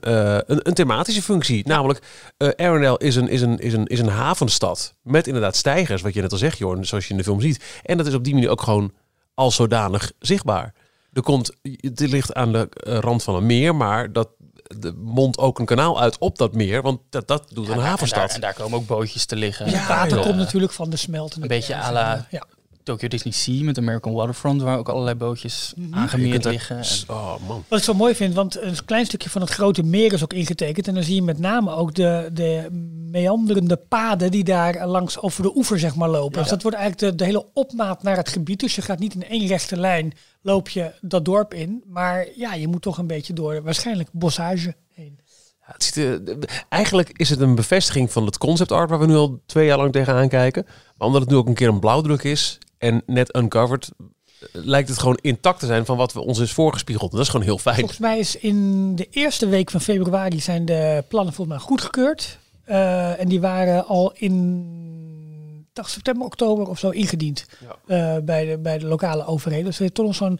een, 0.52 0.60
een 0.64 0.74
thematische 0.74 1.22
functie. 1.22 1.68
Namelijk, 1.68 2.00
Arendelle 2.38 2.98
is 2.98 3.16
een, 3.16 3.28
is, 3.28 3.42
een, 3.42 3.60
is, 3.60 3.74
een, 3.74 3.86
is 3.86 4.00
een 4.00 4.08
havenstad. 4.10 4.94
Met 5.04 5.28
inderdaad 5.28 5.56
stijgers, 5.56 6.02
wat 6.02 6.14
je 6.14 6.22
net 6.22 6.32
al 6.32 6.38
zegt, 6.38 6.58
Jorn, 6.58 6.86
zoals 6.86 7.06
je 7.06 7.12
in 7.12 7.18
de 7.18 7.24
film 7.24 7.42
ziet. 7.42 7.64
En 7.84 7.98
dat 7.98 8.08
is 8.08 8.14
op 8.14 8.24
die 8.24 8.34
manier 8.34 8.50
ook 8.50 8.62
gewoon 8.62 8.92
als 9.34 9.56
zodanig 9.56 10.12
zichtbaar. 10.20 10.74
Er 11.14 11.22
komt, 11.22 11.52
het 11.62 12.00
ligt 12.00 12.34
aan 12.34 12.52
de 12.52 12.70
eh, 12.70 12.98
rand 12.98 13.24
van 13.24 13.36
een 13.36 13.46
meer, 13.46 13.76
maar 13.76 14.12
dat 14.14 14.30
de 14.78 14.94
mondt 14.94 15.38
ook 15.38 15.60
een 15.60 15.66
kanaal 15.66 16.02
uit 16.02 16.18
op 16.18 16.38
dat 16.38 16.54
meer, 16.54 16.82
want 16.82 17.00
dat, 17.10 17.28
dat 17.28 17.50
doet 17.54 17.68
ja, 17.68 17.74
een 17.74 17.80
havenstad. 17.80 18.20
En 18.22 18.26
daar, 18.28 18.36
en 18.36 18.42
daar 18.42 18.54
komen 18.54 18.78
ook 18.80 18.88
bootjes 18.88 19.26
te 19.26 19.36
liggen. 19.36 19.66
Ja, 19.70 19.72
het 19.78 19.88
water 19.88 20.20
komt 20.20 20.36
natuurlijk 20.36 20.72
van 20.74 20.90
de 20.90 20.98
smeltende 20.98 21.42
een 21.42 21.48
beetje 21.48 21.76
à 21.76 21.92
la- 21.92 22.28
Ja. 22.30 22.44
Tokyo 22.84 23.08
Disney 23.08 23.34
Sea 23.34 23.64
met 23.64 23.78
American 23.78 24.14
Waterfront, 24.14 24.62
waar 24.62 24.78
ook 24.78 24.90
allerlei 24.90 25.16
bootjes 25.16 25.74
Je 25.76 25.88
aangemeerd 25.92 26.46
liggen. 26.46 26.78
En- 26.78 26.86
Oh 27.08 27.34
man. 27.48 27.64
Wat 27.68 27.80
ik 27.80 27.86
zo 27.86 27.94
mooi 27.94 28.16
vind, 28.16 28.34
want 28.34 28.62
een 28.62 28.86
klein 28.86 29.06
stukje 29.06 29.30
van 29.30 29.42
het 29.42 29.50
grote 29.50 29.84
meer 29.84 30.14
is 30.14 30.24
ook 30.24 30.34
ingetekend. 30.34 30.88
En 30.88 30.94
dan 30.94 31.04
zie 31.04 31.16
je 31.16 31.22
met 31.22 31.40
name 31.40 31.72
ook 31.76 31.94
de, 31.96 32.30
de 32.34 32.68
meanderende 33.12 33.76
paden 33.78 34.32
die 34.32 34.44
daar 34.44 34.88
langs 34.88 35.20
over 35.20 35.44
de 35.44 35.56
oever 35.56 35.80
zeg 35.80 35.96
maar 35.96 36.10
lopen. 36.10 36.40
Dus 36.40 36.50
dat 36.50 36.62
wordt 36.62 36.78
eigenlijk 36.78 37.12
de, 37.12 37.18
de 37.18 37.26
hele 37.26 37.46
opmaat 37.54 38.04
naar 38.04 38.18
het 38.18 38.30
gebied. 38.30 38.60
Dus 38.60 38.76
je 38.76 38.82
gaat 38.82 39.00
niet 39.00 39.14
in 39.14 39.28
één 39.28 39.48
rechte 39.48 39.78
lijn 39.78 40.14
loop 40.42 40.70
je 40.70 40.92
dat 41.02 41.26
dorp 41.26 41.54
in. 41.54 41.84
Maar 41.88 42.28
ja, 42.36 42.54
je 42.54 42.68
moet 42.68 42.82
toch 42.82 42.98
een 42.98 43.08
beetje 43.08 43.34
door 43.34 43.62
waarschijnlijk 43.64 44.10
bossage 44.12 44.76
heen. 44.94 45.20
Ja, 45.68 45.74
het 45.74 45.84
ziet, 45.84 45.94
de- 45.94 46.40
eigenlijk 46.70 47.10
is 47.14 47.30
het 47.30 47.40
een 47.40 47.56
bevestiging 47.56 48.12
van 48.12 48.26
het 48.26 48.38
concept 48.38 48.72
art 48.72 48.90
waar 48.90 49.00
we 49.00 49.06
nu 49.06 49.16
al 49.16 49.42
twee 49.46 49.66
jaar 49.66 49.78
lang 49.78 49.92
tegenaan 49.92 50.30
kijken. 50.30 50.66
Maar 50.98 51.08
omdat 51.08 51.22
het 51.22 51.30
nu 51.30 51.36
ook 51.36 51.48
een 51.48 51.54
keer 51.54 51.68
een 51.68 51.80
blauwdruk 51.80 52.24
is 52.24 52.58
en 52.82 53.02
net 53.06 53.36
uncovered, 53.36 53.90
eh, 53.98 54.48
lijkt 54.52 54.90
het 54.90 55.00
gewoon 55.00 55.18
intact 55.22 55.60
te 55.60 55.66
zijn 55.66 55.86
van 55.86 55.98
wat 55.98 56.14
we 56.14 56.20
ons 56.20 56.40
is 56.40 56.52
voorgespiegeld. 56.52 57.12
Dat 57.12 57.20
is 57.22 57.30
gewoon 57.30 57.46
heel 57.46 57.58
fijn. 57.58 57.76
Volgens 57.78 58.00
mij 58.00 58.20
is 58.20 58.36
in 58.36 58.96
de 58.96 59.08
eerste 59.12 59.48
week 59.48 59.72
van 59.72 59.82
februari 59.82 60.40
zijn 60.40 60.66
de 60.66 61.04
plannen 61.08 61.34
volgens 61.34 61.58
mij 61.58 61.66
goedgekeurd. 61.68 62.40
Eh, 62.64 63.20
en 63.20 63.28
die 63.28 63.42
waren 63.42 63.86
al 63.86 64.12
in 64.16 65.66
dacht 65.74 65.92
september, 65.92 66.26
oktober 66.26 66.68
of 66.68 66.80
zo 66.80 66.90
ingediend 66.90 67.46
Ja. 67.88 68.16
eh, 68.16 68.22
bij, 68.24 68.46
de, 68.46 68.58
bij 68.58 68.78
de 68.78 68.86
lokale 68.86 69.26
overheden. 69.26 69.66
Dus 69.66 69.74
het 69.74 69.82
heeft 69.84 69.94
toch 69.96 70.06
nog 70.06 70.16
zo'n 70.16 70.40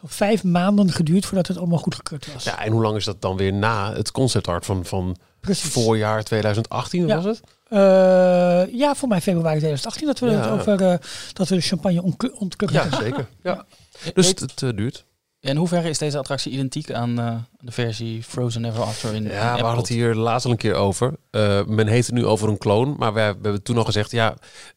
zo'n 0.00 0.08
vijf 0.08 0.44
maanden 0.44 0.90
geduurd 0.92 1.26
voordat 1.26 1.46
het 1.46 1.56
allemaal 1.58 1.78
goedgekeurd 1.78 2.32
was. 2.32 2.44
Ja, 2.44 2.64
en 2.64 2.72
hoe 2.72 2.82
lang 2.82 2.96
is 2.96 3.04
dat 3.04 3.20
dan 3.20 3.36
weer 3.36 3.52
na 3.52 3.92
het 3.92 4.10
conceptart 4.10 4.64
van, 4.64 4.84
van 4.84 5.16
Precies. 5.40 5.70
voorjaar 5.72 6.22
2018 6.24 7.06
Ja. 7.06 7.14
was 7.14 7.24
het? 7.24 7.40
Eh, 7.72 8.74
ja, 8.74 8.94
voor 8.94 9.08
mij 9.08 9.20
februari 9.20 9.58
2018 9.58 10.06
dat 10.06 10.18
we 10.18 10.26
Ja. 10.26 10.32
het 10.40 10.46
over 10.50 10.82
eh, 10.82 10.98
dat 11.32 11.48
we 11.48 11.54
de 11.54 11.60
champagne 11.60 12.02
ontk- 12.02 12.40
ontkurken. 12.40 12.90
Ja, 12.90 13.00
zeker. 13.02 13.28
Ja. 13.42 13.64
Dus 14.14 14.28
het 14.28 14.62
eh, 14.62 14.70
duurt. 14.74 15.04
In 15.42 15.56
hoeverre 15.56 15.88
is 15.88 15.98
deze 15.98 16.18
attractie 16.18 16.52
identiek 16.52 16.92
aan 16.92 17.18
eh, 17.20 17.34
de 17.60 17.72
versie 17.72 18.22
Frozen 18.22 18.64
Ever 18.64 18.82
After 18.82 19.14
in 19.14 19.24
in 19.26 19.32
Ja, 19.32 19.54
we 19.56 19.60
hadden 19.62 19.78
het 19.78 19.88
hier 19.88 20.14
laatst 20.14 20.44
al 20.46 20.50
een 20.52 20.56
keer 20.58 20.74
over. 20.74 21.14
Eh, 21.30 21.64
men 21.66 21.86
heeft 21.86 22.06
het 22.06 22.16
nu 22.16 22.26
over 22.26 22.48
een 22.48 22.58
kloon, 22.58 22.94
maar 22.98 23.12
we, 23.12 23.20
we 23.20 23.24
hebben 23.42 23.62
toen 23.62 23.76
al 23.76 23.84
gezegd, 23.84 24.10
ja, 24.10 24.34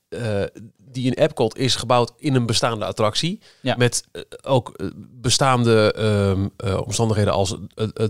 eh, 0.10 0.44
die 0.78 1.06
in 1.06 1.24
Epcot 1.24 1.58
is 1.58 1.76
gebouwd 1.76 2.14
in 2.18 2.36
een 2.36 2.46
bestaande 2.46 2.86
attractie. 2.86 3.40
Ja. 3.62 3.76
Met 3.78 4.04
ook 4.42 4.76
bestaande 5.22 5.94
ehm, 5.94 6.48
eh, 6.58 6.82
omstandigheden 6.82 7.34
als 7.34 7.58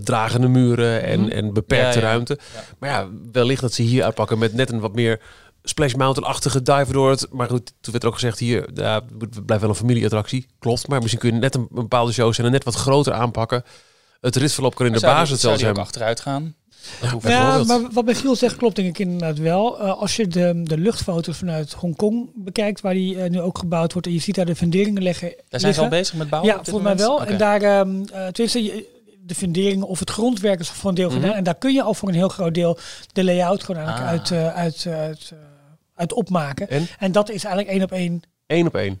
dragende 0.04 0.48
muren 0.48 1.02
en, 1.02 1.20
Mhm. 1.20 1.30
en 1.30 1.52
beperkte 1.52 1.98
Ja, 1.98 2.04
ja. 2.04 2.10
ruimte. 2.10 2.38
Maar 2.78 2.90
ja, 2.90 3.08
wellicht 3.32 3.60
dat 3.60 3.72
ze 3.72 3.82
hier 3.82 4.04
uitpakken 4.04 4.38
met 4.38 4.52
net 4.54 4.70
een 4.72 4.80
wat 4.80 4.94
meer 4.94 5.20
Splash 5.68 5.92
Mountain-achtige 5.94 6.62
dive 6.62 6.92
door 6.92 7.10
het. 7.10 7.26
Maar 7.30 7.48
goed, 7.48 7.66
toen 7.80 7.92
werd 7.92 8.02
er 8.02 8.08
ook 8.08 8.14
gezegd 8.14 8.38
hier, 8.38 8.68
ja, 8.74 9.02
het 9.18 9.44
blijft 9.46 9.62
wel 9.62 9.72
een 9.72 9.78
familieattractie. 9.78 10.46
Klopt, 10.58 10.88
maar 10.88 10.98
misschien 11.00 11.20
kun 11.20 11.34
je 11.34 11.38
net 11.40 11.54
een, 11.54 11.60
een 11.60 11.68
bepaalde 11.74 12.12
shows 12.12 12.38
en 12.38 12.50
net 12.50 12.64
wat 12.64 12.74
groter 12.74 13.12
aanpakken. 13.12 13.62
Het 14.20 14.36
ritverloop 14.36 14.74
kan 14.74 14.86
in 14.86 14.92
de 14.92 15.00
basis 15.00 15.28
zou 15.28 15.38
zelfs 15.40 15.58
die 15.58 15.68
ook 15.68 15.74
zijn. 15.74 15.86
achteruit 15.86 16.20
gaan? 16.20 16.54
Ja, 17.00 17.10
bijvoorbeeld. 17.16 17.66
maar 17.66 17.80
wat 17.92 18.04
Michiel 18.04 18.36
zegt 18.36 18.56
klopt 18.56 18.76
denk 18.76 18.88
ik 18.88 18.98
inderdaad 18.98 19.38
wel. 19.38 19.80
Eh, 19.80 19.98
als 20.00 20.16
je 20.16 20.26
de, 20.28 20.60
de 20.64 20.78
luchtfoto's 20.78 21.36
vanuit 21.38 21.72
Hongkong 21.72 22.30
bekijkt, 22.34 22.80
waar 22.80 22.94
die 22.94 23.20
eh, 23.22 23.30
nu 23.30 23.40
ook 23.40 23.58
gebouwd 23.58 23.92
wordt, 23.92 24.06
en 24.08 24.12
je 24.14 24.20
ziet 24.20 24.34
daar 24.34 24.44
de 24.46 24.56
funderingen 24.56 25.02
liggen. 25.02 25.34
Daar 25.48 25.60
zijn 25.60 25.74
ze 25.74 25.80
al 25.80 25.88
bezig 25.88 26.14
met 26.14 26.28
bouwen? 26.30 26.52
Ja, 26.52 26.58
volgens 26.64 26.84
mij 26.84 26.96
wel. 26.96 27.24
En 27.24 27.38
daar, 27.38 27.62
ehm 27.62 28.02
eh, 28.12 28.26
tenminste, 28.26 28.62
je- 28.62 28.94
de 29.20 29.34
funderingen 29.34 29.86
of 29.86 29.98
het 29.98 30.10
grondwerk 30.10 30.60
is 30.60 30.68
voor 30.68 30.88
een 30.90 30.96
deel 30.96 31.08
Mhm. 31.10 31.20
gedaan. 31.20 31.34
En 31.36 31.44
daar 31.44 31.54
kun 31.54 31.72
je 31.72 31.82
al 31.82 31.94
voor 31.94 32.08
een 32.08 32.14
heel 32.14 32.28
groot 32.28 32.54
deel 32.54 32.78
de 33.12 33.24
layout 33.24 33.64
gewoon 33.64 33.80
eigenlijk 33.82 34.06
Ah. 34.06 34.12
uit, 34.20 34.32
uit, 34.56 34.84
eh, 34.86 35.00
uit, 35.00 35.32
uit 35.96 36.12
opmaken. 36.12 36.68
En 36.68 36.86
En 36.98 37.12
dat 37.12 37.30
is 37.30 37.44
eigenlijk 37.44 37.74
één 37.74 37.82
op 37.82 37.92
één 37.92 38.22
één 38.46 38.66
op 38.66 38.74
één. 38.74 39.00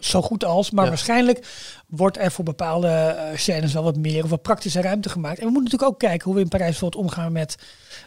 zo 0.00 0.22
goed 0.22 0.44
als. 0.44 0.70
Maar 0.70 0.84
Ja. 0.84 0.90
waarschijnlijk 0.90 1.46
wordt 1.86 2.18
er 2.18 2.32
voor 2.32 2.44
bepaalde 2.44 2.88
eh 2.88 3.38
scènes 3.38 3.72
wel 3.72 3.82
wat 3.82 3.96
meer 3.96 4.24
of 4.24 4.30
wat 4.30 4.42
praktische 4.42 4.80
ruimte 4.80 5.08
gemaakt. 5.08 5.38
En 5.38 5.44
we 5.44 5.50
moeten 5.52 5.64
natuurlijk 5.64 5.92
ook 5.92 5.98
kijken 5.98 6.24
hoe 6.24 6.34
we 6.34 6.40
in 6.40 6.48
Parijs 6.48 6.70
bijvoorbeeld 6.70 7.02
omgaan 7.04 7.32
met 7.32 7.54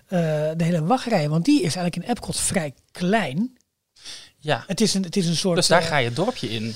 eh, 0.08 0.20
de 0.58 0.64
hele 0.64 0.84
wachtrij. 0.84 1.30
Want 1.30 1.46
die 1.46 1.56
is 1.62 1.76
eigenlijk 1.76 1.96
in 1.96 2.12
Epcot 2.12 2.40
vrij 2.40 2.74
klein. 2.92 3.58
Ja, 4.40 4.64
Het 4.68 4.82
is 4.82 4.94
een, 4.94 5.04
het 5.04 5.16
is 5.16 5.28
een 5.28 5.36
soort... 5.36 5.56
dus 5.56 5.68
daar 5.68 5.82
eh, 5.82 5.88
ga 5.88 5.98
je 5.98 6.06
het 6.08 6.16
dorpje 6.16 6.50
in. 6.50 6.74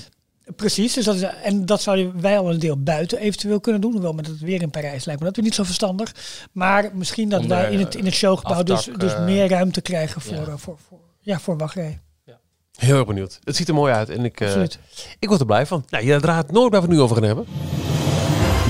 Precies, 0.56 0.92
dus 0.94 1.04
dat 1.04 1.14
is, 1.14 1.22
en 1.22 1.66
dat 1.66 1.82
zouden 1.82 2.20
wij 2.20 2.38
al 2.38 2.50
een 2.50 2.58
deel 2.58 2.82
buiten 2.82 3.18
eventueel 3.18 3.60
kunnen 3.60 3.80
doen. 3.80 3.92
Hoewel 3.92 4.12
met 4.12 4.26
het 4.26 4.38
weer 4.40 4.62
in 4.62 4.70
Parijs 4.70 5.04
lijkt 5.04 5.20
me 5.20 5.26
dat 5.26 5.36
weer 5.36 5.44
niet 5.44 5.54
zo 5.54 5.62
verstandig. 5.64 6.14
Maar 6.52 6.90
misschien 6.94 7.28
dat 7.28 7.40
Onder, 7.40 7.56
wij 7.56 7.72
in 7.72 7.78
het, 7.78 7.94
in 7.94 8.04
het 8.04 8.14
showgebouw 8.14 8.62
dus, 8.62 8.76
afdak, 8.78 9.00
dus 9.00 9.18
meer 9.18 9.48
ruimte 9.48 9.80
krijgen 9.80 10.20
voor, 10.20 10.34
ja. 10.34 10.56
voor, 10.56 10.78
voor, 10.88 10.98
ja, 11.28 11.38
voor 11.38 11.56
wachtrij. 11.56 12.00
Heel 12.76 12.96
erg 12.96 13.06
benieuwd. 13.06 13.38
Het 13.44 13.56
ziet 13.56 13.68
er 13.68 13.74
mooi 13.74 13.92
uit 13.92 14.08
en 14.08 14.24
ik, 14.24 14.40
eh, 14.40 14.46
Absoluut. 14.46 14.78
ik 15.18 15.28
word 15.28 15.40
er 15.40 15.46
blij 15.46 15.66
van. 15.66 15.84
Nou, 15.88 16.04
je 16.04 16.18
raadt 16.18 16.52
nooit 16.52 16.72
waar 16.72 16.80
we 16.80 16.86
het 16.86 16.96
nu 16.96 17.02
over 17.02 17.16
gaan 17.16 17.24
hebben. 17.24 17.46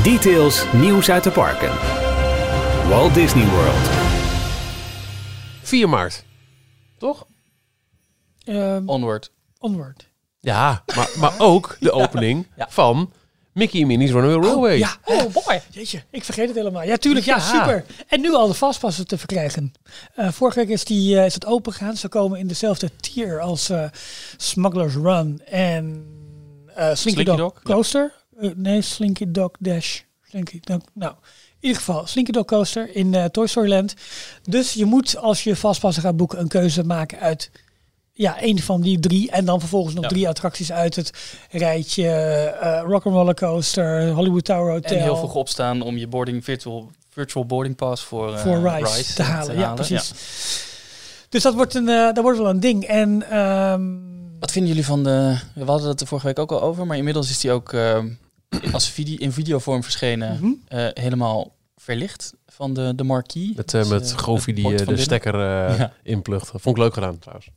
Details, 0.03 0.65
nieuws 0.73 1.11
uit 1.11 1.25
de 1.25 1.31
parken. 1.31 1.71
Walt 2.89 3.15
Disney 3.15 3.47
World. 3.49 3.89
4 5.63 5.89
maart. 5.89 6.25
Toch? 6.99 7.27
Ehm, 8.45 8.83
Onward. 8.89 9.33
onward. 9.59 10.09
Ja, 10.41 10.83
maar, 10.97 11.11
maar 11.19 11.35
ook 11.39 11.77
de 11.81 11.93
opening 12.03 12.47
Ja. 12.57 12.67
van 12.71 13.13
Mickey 13.59 13.81
en 13.81 13.87
Minnie's 13.87 14.11
Runaway 14.11 14.47
Railway. 14.49 14.79
ja, 14.79 14.97
Oh, 15.05 15.33
boy. 15.33 15.61
Jeetje, 15.71 16.03
ik 16.11 16.25
vergeet 16.25 16.47
het 16.47 16.57
helemaal. 16.57 16.83
Ja, 16.83 16.97
tuurlijk. 16.97 17.27
Ja, 17.27 17.37
Ja. 17.37 17.43
super. 17.43 17.85
En 18.09 18.21
nu 18.21 18.35
al 18.35 18.47
de 18.49 18.55
vastpassen 18.55 19.07
te 19.07 19.19
verkrijgen. 19.19 19.73
Eh, 20.15 20.29
vorige 20.33 20.59
week 20.59 20.69
is, 20.69 20.85
die, 20.85 21.19
eh, 21.19 21.25
is 21.27 21.35
het 21.35 21.47
open 21.47 21.73
gegaan. 21.73 21.97
Ze 21.97 22.09
komen 22.09 22.39
in 22.39 22.47
dezelfde 22.47 22.91
tier 23.01 23.41
als 23.41 23.71
eh, 23.71 23.85
Smuggler's 24.37 24.95
Run 24.95 25.41
en 25.47 26.07
eh 26.75 26.85
Slinky, 26.85 26.97
Slinky 26.97 27.25
Dog, 27.25 27.37
Dog, 27.37 27.53
ja. 27.55 27.75
Coaster. 27.75 28.13
Nee, 28.55 28.83
Slinky 28.83 29.25
Dog 29.31 29.51
Dash. 29.59 30.01
Slinky 30.31 30.61
Dog, 30.61 30.81
nou, 30.95 31.13
in 31.13 31.57
ieder 31.61 31.77
geval 31.79 32.07
Slinky 32.07 32.31
Dog 32.33 32.45
Coaster 32.45 32.95
in 32.97 33.15
eh, 33.15 33.25
Toy 33.25 33.47
Story 33.47 33.69
Land. 33.69 33.95
Dus 34.43 34.73
je 34.73 34.85
moet 34.85 35.17
als 35.17 35.45
je 35.45 35.57
vastpassen 35.57 36.03
gaat 36.03 36.17
boeken 36.17 36.41
een 36.41 36.49
keuze 36.49 36.85
maken 36.85 37.19
uit 37.19 37.51
ja, 38.19 38.43
een 38.43 38.63
van 38.63 38.81
die 38.81 38.99
drie. 39.01 39.31
En 39.31 39.45
dan 39.45 39.61
vervolgens 39.61 39.95
nog 39.95 40.03
Ja. 40.05 40.09
drie 40.11 40.29
attracties 40.29 40.73
uit 40.73 40.97
het 40.97 41.11
rijtje. 41.51 42.09
eh 42.09 42.83
Rock'n'Roller 42.87 43.35
Coaster, 43.35 44.11
Hollywood 44.11 44.45
Tower 44.45 44.73
Hotel. 44.73 44.97
En 44.97 45.03
heel 45.03 45.17
vroeg 45.17 45.35
opstaan 45.35 45.81
om 45.83 45.97
je 45.97 46.07
boarding 46.07 46.45
virtual, 46.45 46.91
virtual 47.11 47.47
boarding 47.47 47.77
pass 47.77 48.05
voor, 48.05 48.35
eh, 48.35 48.39
voor 48.41 48.69
Rise, 48.71 48.95
Rise 48.97 49.15
te 49.15 49.23
halen. 49.23 49.59
Ja, 49.59 49.75
precies. 49.75 50.13
Dus 51.29 51.43
dat 51.43 51.55
wordt, 51.55 51.75
een, 51.75 51.89
eh, 51.89 52.05
dat 52.13 52.19
wordt 52.23 52.39
wel 52.39 52.49
een 52.49 52.61
ding. 52.61 52.85
En 52.85 53.31
ehm, 53.31 53.83
Wat 54.41 54.53
vinden 54.53 54.71
jullie 54.71 54.87
van 54.87 55.05
de... 55.05 55.39
We 55.55 55.65
hadden 55.65 55.89
het 55.89 56.01
er 56.01 56.07
vorige 56.07 56.27
week 56.27 56.39
ook 56.39 56.53
al 56.53 56.63
over, 56.63 56.87
maar 56.87 56.97
inmiddels 56.97 57.31
is 57.31 57.41
die 57.41 57.51
ook 57.53 57.75
als 58.73 58.89
video, 58.91 59.17
in 59.19 59.33
videovorm 59.33 59.83
verschenen. 59.83 60.63
eh, 60.69 60.87
helemaal 60.93 61.53
verlicht 61.77 62.33
van 62.47 62.75
de, 62.75 62.93
de 62.97 63.05
marquee. 63.05 63.53
Met, 63.57 63.71
Dus, 63.71 63.89
met 63.89 64.15
die 64.55 64.65
de 64.79 64.85
binnen. 64.85 64.99
stekker 65.05 65.35
eh 65.35 65.79
Ja. 65.79 65.93
inplucht. 66.03 66.49
Vond 66.49 66.67
ik 66.77 66.77
leuk 66.77 66.95
gedaan 66.95 67.19
trouwens. 67.19 67.49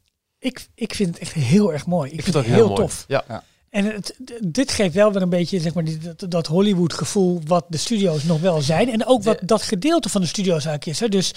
Ik, 0.42 0.68
ik 0.76 0.94
vind 0.96 1.10
het 1.10 1.18
echt 1.20 1.34
heel 1.34 1.74
erg 1.74 1.86
mooi. 1.86 2.12
Ik, 2.12 2.18
Ik 2.18 2.24
vind 2.24 2.36
het 2.36 2.46
heel, 2.46 2.74
tof. 2.74 3.06
Ja. 3.08 3.44
En 3.70 3.86
het, 3.86 4.16
dit 4.44 4.72
geeft 4.72 4.94
wel 4.94 5.12
weer 5.14 5.22
een 5.22 5.30
beetje 5.30 5.60
zeg 5.60 5.74
maar, 5.74 5.84
die, 5.84 5.98
dat, 5.98 6.32
dat 6.32 6.48
Hollywood 6.48 6.94
gevoel 6.94 7.42
wat 7.46 7.66
de 7.68 7.78
studio's 7.78 8.24
nog 8.24 8.42
wel 8.42 8.62
zijn. 8.62 8.90
En 8.92 9.06
ook 9.06 9.24
wat 9.24 9.40
De- 9.40 9.46
dat 9.46 9.62
gedeelte 9.62 10.10
van 10.10 10.22
de 10.22 10.28
studio's 10.28 10.66
eigenlijk 10.66 10.86
is. 10.86 11.00
Hè. 11.00 11.08
Dus 11.10 11.34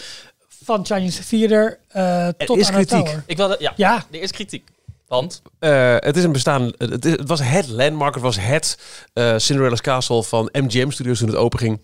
van 0.64 0.86
Chinese 0.86 1.24
Theater 1.26 1.78
eh 1.88 2.28
tot 2.28 2.56
is 2.58 2.68
aan 2.68 2.74
het 2.74 2.86
kritiek. 2.88 3.06
Tower. 3.06 3.22
Ik 3.26 3.36
wilde, 3.36 3.56
ja, 3.58 3.72
Ja, 3.76 4.04
er 4.10 4.20
is 4.22 4.30
kritiek. 4.30 4.68
Want 5.06 5.42
Eh, 5.58 5.96
het 5.98 6.16
is 6.16 6.24
een 6.24 6.32
bestaan. 6.32 6.72
Het, 6.78 7.04
is- 7.04 7.12
het 7.12 7.28
was 7.28 7.40
het 7.42 7.68
landmark. 7.68 8.14
Het 8.14 8.22
was 8.22 8.36
het 8.40 8.78
eh, 9.12 9.38
Cinderella's 9.38 9.80
Castle 9.80 10.22
van 10.22 10.48
MGM 10.52 10.90
Studios 10.90 11.18
toen 11.18 11.28
het 11.28 11.36
open 11.36 11.58
ging. 11.58 11.80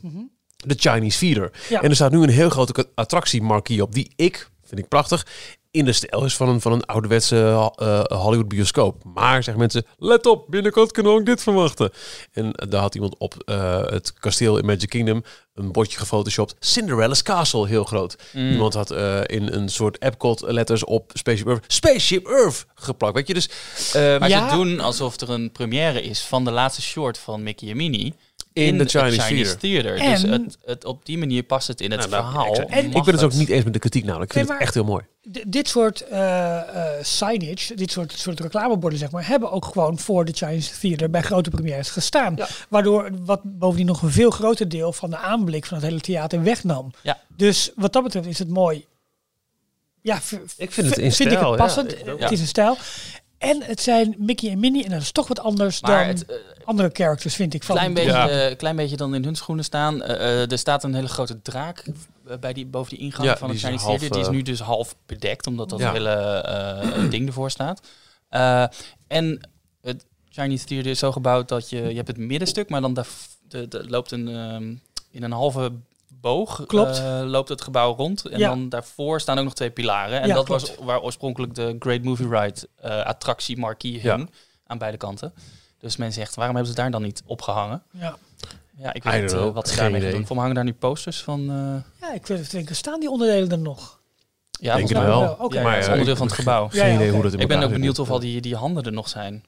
De 0.57 0.75
Chinese 0.79 1.19
Theater. 1.19 1.51
Ja. 1.69 1.83
En 1.83 1.89
er 1.89 1.95
staat 1.95 2.11
nu 2.13 2.23
een 2.23 2.29
heel 2.29 2.51
grote 2.51 2.89
attractie 2.95 3.43
marquee 3.43 3.83
op 3.83 3.95
die 3.95 4.11
ik 4.17 4.49
vind 4.65 4.81
ik 4.81 4.89
prachtig 4.89 5.27
in 5.71 5.85
de 5.85 5.93
stijl 5.93 6.25
is 6.25 6.37
van 6.37 6.49
een, 6.49 6.61
van 6.61 6.73
een 6.73 6.85
ouderwetse 6.85 7.71
eh, 7.77 8.01
Hollywood 8.05 8.49
bioscoop. 8.49 9.05
Maar 9.15 9.35
zeggen 9.43 9.59
mensen, 9.59 9.85
let 9.99 10.27
op, 10.27 10.45
binnenkort 10.49 10.93
kunnen 10.93 11.13
we 11.13 11.19
ook 11.19 11.27
dit 11.27 11.43
verwachten. 11.43 11.91
En 12.33 12.53
daar 12.69 12.81
had 12.81 12.95
iemand 12.95 13.19
op 13.19 13.35
eh, 13.45 13.81
het 13.87 14.13
kasteel 14.15 14.59
in 14.59 14.67
Magic 14.67 14.89
Kingdom 14.89 15.25
een 15.55 15.73
bordje 15.73 15.99
gefotoshopt. 15.99 16.55
Cinderella's 16.59 17.23
Castle, 17.23 17.67
heel 17.67 17.85
groot. 17.85 18.17
Mm. 18.33 18.51
Iemand 18.51 18.75
had 18.75 18.91
eh, 18.91 19.21
in 19.27 19.53
een 19.53 19.69
soort 19.69 20.03
Epcot 20.03 20.41
letters 20.41 20.85
op 20.85 21.11
Spaceship 21.15 21.47
Earth, 21.49 21.65
Spaceship 21.73 22.27
Earth 22.27 22.67
geplakt. 22.75 23.15
Weet 23.15 23.27
je, 23.27 23.35
dus... 23.35 23.49
eh, 23.93 24.19
Maar 24.19 24.29
Ja. 24.29 24.49
ze 24.51 24.57
doen 24.57 24.81
alsof 24.81 25.21
er 25.21 25.31
een 25.31 25.53
première 25.53 26.03
is 26.03 26.21
van 26.21 26.45
de 26.45 26.51
laatste 26.51 26.83
short 26.83 27.19
van 27.19 27.43
Mickey 27.43 27.71
en 27.71 27.77
Minnie. 27.77 28.15
In 28.53 28.79
de 28.79 28.85
Chinese 28.89 29.57
Theater. 29.57 29.97
En- 29.97 30.11
Dus 30.11 30.23
het, 30.23 30.59
het, 30.65 30.85
op 30.85 31.05
die 31.07 31.19
manier 31.19 31.43
past 31.43 31.69
het 31.69 31.81
in 31.81 31.91
het 31.91 32.01
Nou, 32.01 32.11
verhaal. 32.11 32.55
En- 32.55 32.85
ik 32.85 32.93
ben 33.05 33.15
het 33.15 33.23
ook 33.25 33.31
het. 33.31 33.39
niet 33.39 33.49
eens 33.49 33.65
met 33.65 33.73
de 33.73 33.79
kritiek 33.79 34.05
namelijk. 34.05 34.31
Ik 34.31 34.37
vind 34.37 34.49
Nee, 34.49 34.57
het 34.57 34.67
echt 34.67 34.75
heel 34.75 34.85
mooi. 34.85 35.05
Dit 35.47 35.69
soort 35.69 36.01
eh, 36.01 36.59
eh, 36.59 37.05
signage, 37.05 37.75
dit 37.75 37.91
soort, 37.91 38.13
soort 38.13 38.41
reclameborden, 38.41 38.99
zeg 38.99 39.11
maar, 39.11 39.27
hebben 39.27 39.51
ook 39.51 39.65
gewoon 39.65 39.99
voor 39.99 40.25
de 40.25 40.33
Chinese 40.33 40.79
Theater 40.79 41.11
bij 41.11 41.23
grote 41.23 41.51
premières 41.51 41.91
gestaan. 41.91 42.35
Ja. 42.37 42.47
Waardoor 42.69 43.11
wat 43.25 43.41
bovendien 43.45 43.87
nog 43.87 44.03
een 44.03 44.11
veel 44.11 44.31
groter 44.31 44.69
deel 44.69 44.93
van 44.93 45.11
de 45.11 45.17
aanblik 45.17 45.67
van 45.67 45.77
het 45.77 45.87
hele 45.87 46.01
theater 46.01 46.43
wegnam. 46.43 46.91
Ja. 47.03 47.21
Dus 47.37 47.71
wat 47.75 47.93
dat 47.93 48.03
betreft 48.03 48.27
is 48.27 48.39
het 48.39 48.49
mooi. 48.49 48.87
Ja, 50.03 50.17
Ik 50.57 50.73
vind 50.73 50.87
het 50.89 50.99
in 50.99 51.13
vind 51.13 51.33
ik 51.33 51.39
het 51.39 51.49
ja. 51.49 51.55
passend. 51.57 52.09
Ook. 52.09 52.21
Het 52.21 52.31
is 52.33 52.41
een 52.41 52.47
stijl. 52.47 52.77
En 53.41 53.63
het 53.63 53.81
zijn 53.81 54.15
Mickey 54.19 54.51
en 54.51 54.59
Minnie 54.61 54.85
en 54.85 54.91
dat 54.91 55.01
is 55.01 55.13
toch 55.13 55.29
wat 55.29 55.41
anders 55.41 55.81
Maar 55.81 55.99
dan 55.99 56.07
het, 56.07 56.27
eh, 56.27 56.37
andere 56.65 56.91
characters, 56.93 57.35
vind 57.35 57.55
ik. 57.55 57.63
Van 57.63 57.77
klein, 57.77 57.95
beetje, 57.95 58.11
Ja. 58.11 58.29
eh, 58.29 58.57
klein 58.57 58.77
beetje 58.77 58.97
dan 58.97 59.15
in 59.15 59.25
hun 59.25 59.35
schoenen 59.37 59.65
staan. 59.65 60.03
Eh, 60.03 60.51
er 60.53 60.59
staat 60.59 60.85
een 60.85 60.95
hele 60.95 61.09
grote 61.09 61.43
draak 61.43 61.85
bij 62.41 62.53
die, 62.53 62.67
boven 62.67 62.91
die 62.91 62.99
ingang 62.99 63.25
Ja, 63.29 63.37
van 63.37 63.49
het 63.51 63.59
Chinese 63.59 63.85
Theater. 63.87 64.11
Die 64.11 64.21
is 64.21 64.29
nu 64.29 64.43
dus 64.43 64.61
half 64.61 64.97
bedekt, 65.07 65.47
omdat 65.47 65.69
dat 65.71 65.79
Ja. 65.79 65.93
hele 65.93 66.11
eh, 66.11 67.11
ding 67.11 67.27
ervoor 67.27 67.51
staat. 67.51 67.81
Eh, 68.29 68.65
en 69.07 69.41
het 69.83 70.05
Chinese 70.29 70.65
Theater 70.65 70.91
is 70.91 70.99
zo 70.99 71.13
gebouwd 71.13 71.49
dat 71.49 71.71
je, 71.71 71.77
je 71.89 71.95
hebt 71.97 72.09
het 72.09 72.17
middenstuk, 72.19 72.69
maar 72.69 72.81
dan 72.81 72.95
daar 72.95 73.07
de, 73.49 73.69
de, 73.69 73.89
loopt 73.89 74.11
een, 74.11 74.29
ehm, 74.29 74.75
in 75.11 75.23
een 75.23 75.33
halve 75.33 75.73
boog 76.21 76.65
Klopt. 76.67 76.99
eh, 76.99 77.21
loopt 77.25 77.49
het 77.49 77.63
gebouw 77.63 77.95
rond. 77.97 78.27
En 78.27 78.39
Ja. 78.39 78.49
dan 78.49 78.69
daarvoor 78.69 79.21
staan 79.21 79.39
ook 79.39 79.45
nog 79.45 79.55
twee 79.55 79.71
pilaren. 79.71 80.21
En 80.21 80.29
Ja, 80.29 80.35
dat 80.35 80.45
klopt. 80.45 80.61
was 80.61 80.75
waar 80.87 81.01
oorspronkelijk 81.01 81.55
de 81.55 81.77
Great 81.79 82.03
Movie 82.03 82.29
Ride 82.29 82.69
eh, 82.77 83.05
attractie 83.05 83.57
marquee 83.59 84.03
Ja. 84.03 84.17
hing. 84.17 84.31
Aan 84.67 84.79
beide 84.79 84.97
kanten. 84.97 85.33
Dus 85.79 85.97
men 85.97 86.13
zegt, 86.13 86.35
waarom 86.35 86.55
hebben 86.57 86.75
ze 86.75 86.81
daar 86.81 86.91
dan 86.91 87.03
niet 87.03 87.23
opgehangen? 87.27 87.83
Ja. 87.93 88.17
Ja, 88.77 88.93
ik 88.93 89.03
weet 89.03 89.23
niet 89.23 89.33
eh, 89.33 89.51
wat 89.51 89.69
ze 89.69 89.77
daarmee 89.77 90.11
doen. 90.13 90.27
Voor 90.27 90.35
me 90.37 90.41
hangen 90.41 90.55
daar 90.57 90.65
nu 90.65 90.73
posters 90.73 91.23
van. 91.23 91.41
eh, 91.41 92.07
ja, 92.09 92.15
ik 92.15 92.27
weet 92.27 92.39
het 92.39 92.51
denken, 92.51 92.77
staan 92.77 93.01
die 93.01 93.11
onderdelen 93.11 93.51
er 93.51 93.59
nog? 93.59 93.99
Ja, 94.51 94.77
Denk 94.77 94.89
het 94.89 94.99
wel. 94.99 95.21
wel. 95.21 95.37
Oké. 95.39 95.57
Ja, 95.57 95.63
Maar, 95.63 95.73
dat 95.75 95.81
is 95.83 95.89
onderdeel 95.89 96.13
ik- 96.13 96.19
van 96.19 96.27
het 96.27 96.37
gebouw. 96.37 96.69
Geen 96.69 96.95
idee 96.95 97.11
hoe 97.11 97.23
dat 97.23 97.33
in 97.33 97.39
Ik 97.39 97.49
ben 97.49 97.63
ook 97.63 97.71
benieuwd 97.71 97.99
of 97.99 98.11
al 98.11 98.19
die, 98.21 98.41
die 98.41 98.57
handen 98.57 98.83
er 98.85 98.93
nog 98.93 99.09
zijn. 99.09 99.45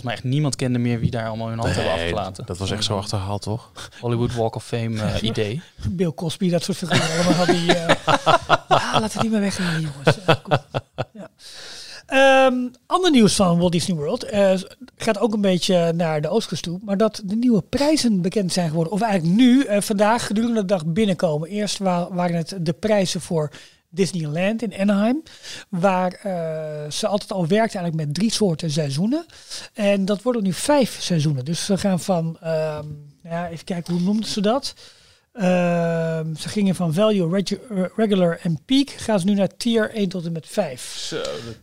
Volgens 0.00 0.16
mij 0.16 0.24
echt 0.24 0.34
niemand 0.34 0.56
kende 0.56 0.78
meer 0.78 1.00
wie 1.00 1.10
daar 1.10 1.28
allemaal 1.28 1.48
hun 1.48 1.58
hand 1.58 1.74
hebben 1.74 1.92
Nee, 1.92 2.02
afgelaten. 2.02 2.46
dat 2.46 2.58
was 2.58 2.70
echt 2.70 2.84
zo 2.84 2.96
achterhaald, 2.96 3.42
toch? 3.42 3.70
Hollywood 4.00 4.34
Walk 4.34 4.54
of 4.54 4.64
Fame 4.64 5.02
eh, 5.02 5.22
idee. 5.30 5.60
Bill 5.88 6.12
Cosby, 6.12 6.50
dat 6.50 6.62
soort 6.62 6.76
figuren 6.78 7.10
allemaal 7.16 7.32
had 7.32 7.46
die... 7.46 7.72
ah, 7.86 8.66
laten 8.68 9.00
we 9.00 9.02
het 9.12 9.22
niet 9.22 9.30
meer 9.30 9.40
weghalen, 9.40 9.80
jongens. 9.80 10.18
Ja. 11.12 11.28
Ehm, 12.06 12.54
ander 12.86 13.10
nieuws 13.10 13.34
van 13.34 13.58
Walt 13.58 13.72
Disney 13.72 13.96
World 13.96 14.24
eh, 14.24 14.54
gaat 14.96 15.18
ook 15.18 15.32
een 15.34 15.40
beetje 15.40 15.92
naar 15.92 16.20
de 16.20 16.28
oostkust 16.28 16.62
toe, 16.62 16.78
maar 16.82 16.96
dat 16.96 17.22
de 17.24 17.36
nieuwe 17.36 17.62
prijzen 17.62 18.20
bekend 18.22 18.52
zijn 18.52 18.68
geworden. 18.68 18.92
Of 18.92 19.00
eigenlijk 19.00 19.34
nu, 19.40 19.62
eh, 19.64 19.80
vandaag 19.80 20.26
gedurende 20.26 20.60
de 20.60 20.66
dag 20.66 20.86
binnenkomen. 20.86 21.48
Eerst 21.48 21.78
wa- 21.78 22.08
waren 22.12 22.36
het 22.36 22.54
de 22.60 22.72
prijzen 22.72 23.20
voor 23.20 23.50
Disneyland 23.90 24.62
in 24.62 24.74
Anaheim, 24.80 25.22
waar 25.68 26.12
eh, 26.12 26.90
ze 26.90 27.06
altijd 27.06 27.32
al 27.32 27.46
werkt 27.46 27.74
eigenlijk 27.74 28.06
met 28.06 28.14
drie 28.14 28.32
soorten 28.32 28.70
seizoenen. 28.70 29.26
En 29.74 30.04
dat 30.04 30.22
worden 30.22 30.42
nu 30.42 30.52
vijf 30.52 30.96
seizoenen. 31.00 31.44
Dus 31.44 31.64
ze 31.64 31.78
gaan 31.78 32.00
van, 32.00 32.36
ehm, 32.40 32.86
ja, 33.22 33.48
even 33.48 33.64
kijken, 33.64 33.92
hoe 33.94 34.02
noemden 34.02 34.28
ze 34.28 34.40
dat? 34.40 34.74
Ehm, 35.32 36.34
ze 36.34 36.48
gingen 36.48 36.74
van 36.74 36.92
value, 36.94 37.28
regu- 37.30 37.60
eh, 37.70 37.84
regular 37.96 38.38
en 38.42 38.58
peak. 38.64 38.90
Gaan 38.90 39.20
ze 39.20 39.26
nu 39.26 39.34
naar 39.34 39.56
tier 39.56 39.90
1 39.94 40.08
tot 40.08 40.24
en 40.26 40.32
met 40.32 40.46
5. 40.46 41.14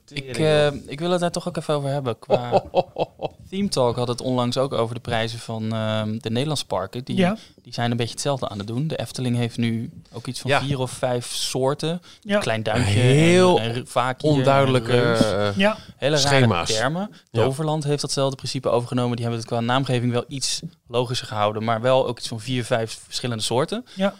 Ik, 0.08 0.38
eh, 0.38 0.68
ik 0.86 1.00
wil 1.00 1.12
het 1.12 1.20
daar 1.20 1.32
toch 1.32 1.48
ook 1.48 1.58
even 1.58 1.74
over 1.74 1.90
hebben. 1.90 2.20
Qua 2.20 2.64
Theme 3.50 3.68
Talk 3.70 3.96
had 3.96 4.08
het 4.08 4.22
onlangs 4.22 4.58
ook 4.58 4.74
over 4.74 4.96
de 4.96 5.02
prijzen 5.02 5.40
van 5.40 5.74
ehm, 5.74 6.18
de 6.18 6.30
Nederlandse 6.30 6.66
parken. 6.66 7.04
Die, 7.04 7.16
Ja, 7.18 7.38
die 7.66 7.74
zijn 7.74 7.92
een 7.92 7.98
beetje 7.98 8.12
hetzelfde 8.14 8.50
aan 8.50 8.58
het 8.58 8.68
doen. 8.68 8.88
De 8.88 8.96
Efteling 8.98 9.36
heeft 9.36 9.58
nu 9.58 9.90
ook 10.14 10.28
iets 10.28 10.40
van 10.40 10.50
Ja. 10.50 10.62
vier 10.62 10.80
of 10.80 10.92
vijf 10.92 11.26
soorten. 11.28 12.02
ja, 12.22 12.40
Klein 12.40 12.64
duimpje, 12.64 12.92
Heel 12.94 13.60
en, 13.60 13.74
en 13.76 13.88
vaak 13.88 14.24
Onduidelijke... 14.24 15.02
eh, 15.12 15.58
ja. 15.58 15.78
Hele 15.98 16.16
rare 16.16 16.28
schema's. 16.28 16.70
termen. 16.76 17.10
Ja. 17.32 17.44
Toverland 17.44 17.84
heeft 17.84 18.02
datzelfde 18.02 18.36
principe 18.36 18.70
overgenomen. 18.70 19.16
Die 19.16 19.26
hebben 19.26 19.40
het 19.44 19.50
qua 19.52 19.60
naamgeving 19.60 20.12
wel 20.12 20.24
iets 20.28 20.62
logischer 20.88 21.28
gehouden. 21.28 21.64
Maar 21.64 21.82
wel 21.82 22.08
ook 22.08 22.18
iets 22.18 22.28
van 22.28 22.40
vier, 22.40 22.66
vijf 22.66 23.00
verschillende 23.04 23.44
soorten. 23.44 23.86
Ja. 23.96 24.14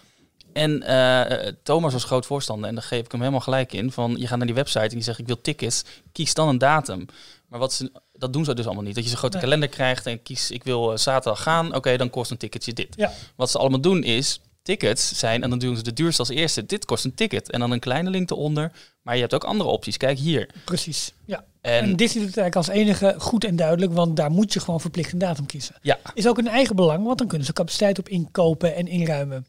En 0.54 0.84
eh, 0.84 1.52
Thomas 1.64 1.94
was 1.94 2.04
groot 2.04 2.26
voorstander. 2.26 2.70
En 2.70 2.76
daar 2.76 2.84
geef 2.84 3.06
ik 3.06 3.12
hem 3.12 3.20
helemaal 3.20 3.42
gelijk 3.42 3.74
in. 3.74 3.92
Van, 3.92 4.16
je 4.18 4.28
gaat 4.28 4.38
naar 4.38 4.48
die 4.48 4.56
website 4.56 4.80
en 4.84 4.90
die 4.90 5.04
zegt 5.04 5.20
ik 5.20 5.28
wil 5.28 5.42
tickets. 5.42 5.84
Kies 6.12 6.34
dan 6.34 6.48
een 6.48 6.58
datum. 6.58 7.06
Maar 7.50 7.60
wat 7.60 7.74
ze, 7.74 7.92
dat 8.18 8.34
doen 8.34 8.46
ze 8.46 8.54
dus 8.56 8.66
allemaal 8.66 8.84
niet. 8.84 8.96
Dat 8.96 9.04
je 9.04 9.10
zo'n 9.10 9.20
grote 9.20 9.38
Nee. 9.38 9.44
kalender 9.46 9.70
krijgt 9.70 10.06
en 10.06 10.22
kies 10.24 10.52
ik 10.52 10.64
wil 10.64 10.92
eh, 10.92 10.98
zaterdag 10.98 11.42
gaan. 11.44 11.76
Oké, 11.76 11.98
dan 11.98 12.10
kost 12.10 12.32
een 12.32 12.38
ticketje 12.38 12.74
dit. 12.74 12.88
Ja. 12.96 13.12
Wat 13.36 13.52
ze 13.52 13.58
allemaal 13.58 13.82
doen 13.82 14.04
is 14.04 14.40
tickets 14.62 15.20
zijn 15.20 15.44
en 15.44 15.50
dan 15.50 15.60
doen 15.60 15.78
ze 15.78 15.84
de 15.84 15.94
duurste 15.94 16.20
als 16.22 16.30
eerste. 16.30 16.66
Dit 16.66 16.86
kost 16.86 17.06
een 17.06 17.14
ticket. 17.16 17.52
En 17.52 17.60
dan 17.60 17.72
een 17.72 17.80
kleine 17.80 18.10
link 18.10 18.32
eronder. 18.32 18.72
Maar 19.02 19.16
je 19.16 19.22
hebt 19.22 19.34
ook 19.34 19.44
andere 19.44 19.70
opties. 19.70 19.98
Kijk 19.98 20.18
hier. 20.18 20.50
precies. 20.66 21.14
Ja. 21.26 21.44
En, 21.62 21.84
En, 21.84 21.96
Disney 21.96 22.24
doet 22.24 22.36
het 22.36 22.44
eigenlijk 22.44 22.56
als 22.56 22.68
enige 22.68 23.16
goed 23.18 23.44
en 23.44 23.56
duidelijk, 23.56 23.94
want 23.94 24.16
daar 24.16 24.32
moet 24.32 24.54
je 24.54 24.60
gewoon 24.60 24.82
verplicht 24.82 25.14
een 25.14 25.20
datum 25.20 25.46
kiezen. 25.46 25.76
ja, 25.82 25.98
Is 26.14 26.28
ook 26.28 26.38
een 26.38 26.48
eigen 26.48 26.76
belang, 26.76 27.06
want 27.06 27.18
dan 27.18 27.28
kunnen 27.28 27.48
ze 27.48 27.54
capaciteit 27.54 28.00
op 28.00 28.10
inkopen 28.10 28.76
en 28.76 28.88
inruimen. 28.88 29.46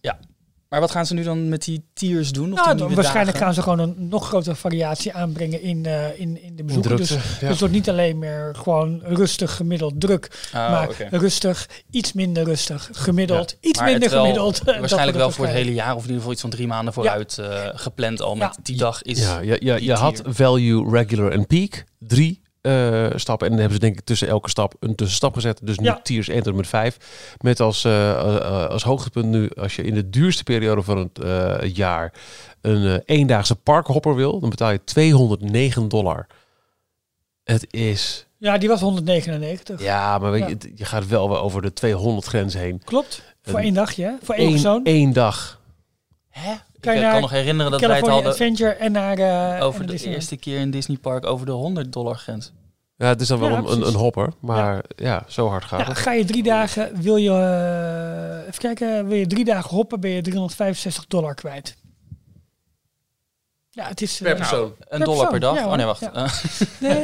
Maar 0.76 0.84
wat 0.84 0.94
gaan 0.94 1.06
ze 1.06 1.14
nu 1.14 1.22
dan 1.22 1.48
met 1.48 1.64
die 1.64 1.84
tiers 1.94 2.32
doen? 2.32 2.52
Of 2.52 2.64
Nou, 2.64 2.76
waarschijnlijk 2.94 3.14
dagen? 3.26 3.38
gaan 3.38 3.54
ze 3.54 3.62
gewoon 3.62 3.78
een 3.78 3.94
nog 4.08 4.26
grotere 4.28 4.54
variatie 4.54 5.12
aanbrengen 5.14 5.62
in, 5.62 5.86
eh, 5.86 6.20
in, 6.20 6.42
in 6.42 6.56
de 6.56 6.64
bezoeken. 6.64 6.96
Dus, 6.96 7.08
dus 7.08 7.18
het 7.40 7.58
wordt 7.58 7.74
niet 7.74 7.88
alleen 7.88 8.18
meer 8.18 8.54
gewoon 8.58 9.00
rustig, 9.04 9.56
gemiddeld, 9.56 10.00
druk. 10.00 10.48
Oh, 10.54 10.70
maar 10.70 10.88
rustig, 11.10 11.68
iets 11.90 12.12
minder 12.12 12.44
rustig, 12.44 12.88
gemiddeld, 12.92 13.56
iets 13.60 13.78
Maar 13.78 13.90
minder 13.90 14.10
wel- 14.10 14.20
gemiddeld. 14.20 14.64
Dat 14.64 14.78
Waarschijnlijk 14.78 15.16
wel 15.18 15.30
voor 15.30 15.44
het 15.44 15.54
hele 15.54 15.74
jaar 15.74 15.90
of 15.94 15.96
in 15.96 16.02
ieder 16.02 16.16
geval 16.16 16.32
iets 16.32 16.40
van 16.40 16.50
drie 16.50 16.66
maanden 16.66 16.92
vooruit 16.94 17.38
eh, 17.38 17.64
gepland 17.74 18.20
al. 18.22 18.34
Met 18.34 18.54
Ja. 18.56 18.60
die 18.62 18.76
dag 18.76 19.02
is 19.02 19.18
Ja, 19.20 19.38
je, 19.40 19.46
je, 19.60 19.74
die 19.74 19.84
je 19.84 19.92
had 19.92 20.22
value, 20.26 20.90
regular 20.90 21.30
en 21.30 21.46
peak. 21.46 21.84
Drie 21.98 22.42
eh, 22.66 23.18
stappen. 23.18 23.46
En 23.46 23.52
dan 23.52 23.60
hebben 23.60 23.78
ze 23.80 23.84
denk 23.86 23.98
ik 23.98 24.04
tussen 24.04 24.28
elke 24.28 24.48
stap 24.50 24.74
een 24.80 24.94
tussenstap 24.94 25.34
gezet. 25.34 25.60
Dus 25.62 25.78
nu 25.78 25.84
Ja. 25.84 26.00
tiers 26.02 26.28
1 26.28 26.36
tot 26.42 26.46
en 26.46 26.56
met 26.56 26.66
5. 26.66 26.96
Met 27.40 27.60
als, 27.60 27.84
eh, 27.84 28.10
eh, 28.10 28.66
als 28.68 28.82
hoogtepunt 28.82 29.26
nu, 29.26 29.50
als 29.50 29.76
je 29.76 29.82
in 29.82 29.94
de 29.94 30.10
duurste 30.10 30.42
periode 30.42 30.82
van 30.82 30.98
het 30.98 31.76
jaar 31.76 32.12
een 32.60 33.02
eendaagse 33.04 33.54
parkhopper 33.56 34.14
wil, 34.14 34.40
dan 34.40 34.50
betaal 34.50 34.70
je 34.70 34.84
209 34.84 35.88
dollar. 35.88 36.26
Het 37.44 37.66
is... 37.72 38.26
Ja, 38.38 38.58
die 38.58 38.68
was 38.68 38.80
199. 38.80 39.82
Ja, 39.82 40.18
maar 40.18 40.30
weet 40.30 40.40
je, 40.42 40.48
Ja. 40.48 40.52
het- 40.54 40.70
je 40.78 40.84
gaat 40.84 41.06
wel 41.06 41.28
weer 41.28 41.40
over 41.40 41.62
de 41.62 41.72
200 41.72 42.26
grens 42.26 42.54
heen. 42.54 42.82
Klopt. 42.84 43.22
Voor 43.42 43.58
Een- 43.58 43.64
één 43.64 43.74
dagje, 43.74 44.04
hè? 44.04 44.12
Voor 44.22 44.34
één 44.34 44.46
Eén, 44.46 44.52
persoon. 44.52 44.84
één 44.84 45.12
dag. 45.12 45.55
Hè? 46.39 46.53
Ik 46.53 46.80
Kan 46.80 46.95
je 46.95 47.05
eh, 47.05 47.11
kan 47.11 47.20
nog 47.20 47.30
herinneren 47.30 47.70
dat 47.72 47.80
wij 47.80 47.91
het 47.97 47.99
California 48.05 48.28
hadden 48.30 48.47
Adventure 48.49 48.70
en 48.84 48.93
naar... 48.93 49.18
eh, 49.59 49.64
over 49.66 49.80
en 49.80 49.87
de 49.87 50.05
eerste 50.05 50.37
keer 50.37 50.59
in 50.61 50.70
Disney 50.70 50.97
Park 50.97 51.26
over 51.26 51.47
de 51.47 51.53
100 51.53 51.93
dollar 51.93 52.16
grens. 52.16 52.53
Ja, 52.97 53.07
het 53.07 53.20
is 53.20 53.28
dan 53.28 53.39
wel 53.39 53.51
Ja, 53.51 53.57
een, 53.57 53.87
een, 53.87 53.95
hopper. 53.95 54.32
Maar 54.41 54.84
ja, 54.97 55.24
zo 55.28 55.49
hard 55.49 55.64
gaat 55.64 55.80
Ja, 55.80 55.87
het. 55.87 55.97
ga 55.99 56.12
je 56.12 56.24
drie 56.24 56.43
dagen, 56.43 56.91
wil 57.01 57.16
je, 57.16 57.30
eh, 57.30 58.49
even 58.49 58.59
kijken, 58.61 59.07
wil 59.09 59.18
je 59.18 59.26
drie 59.26 59.45
dagen 59.45 59.70
hoppen, 59.70 60.01
ben 60.01 60.11
je 60.11 60.20
365 60.22 61.07
dollar 61.07 61.34
kwijt. 61.34 61.76
Ja, 63.70 63.89
het 63.89 64.03
is... 64.03 64.20
eh, 64.20 64.39
Nou, 64.39 64.62
een 64.64 64.72
Per 64.89 64.99
dollar 65.05 65.28
per 65.28 65.39
persoon, 65.39 65.55
dag. 65.55 65.64
ja, 65.64 65.70
oh 65.70 65.76
nee, 65.76 65.87
wacht. 65.87 66.01
Ja. 66.01 66.28
Nee. 66.89 67.03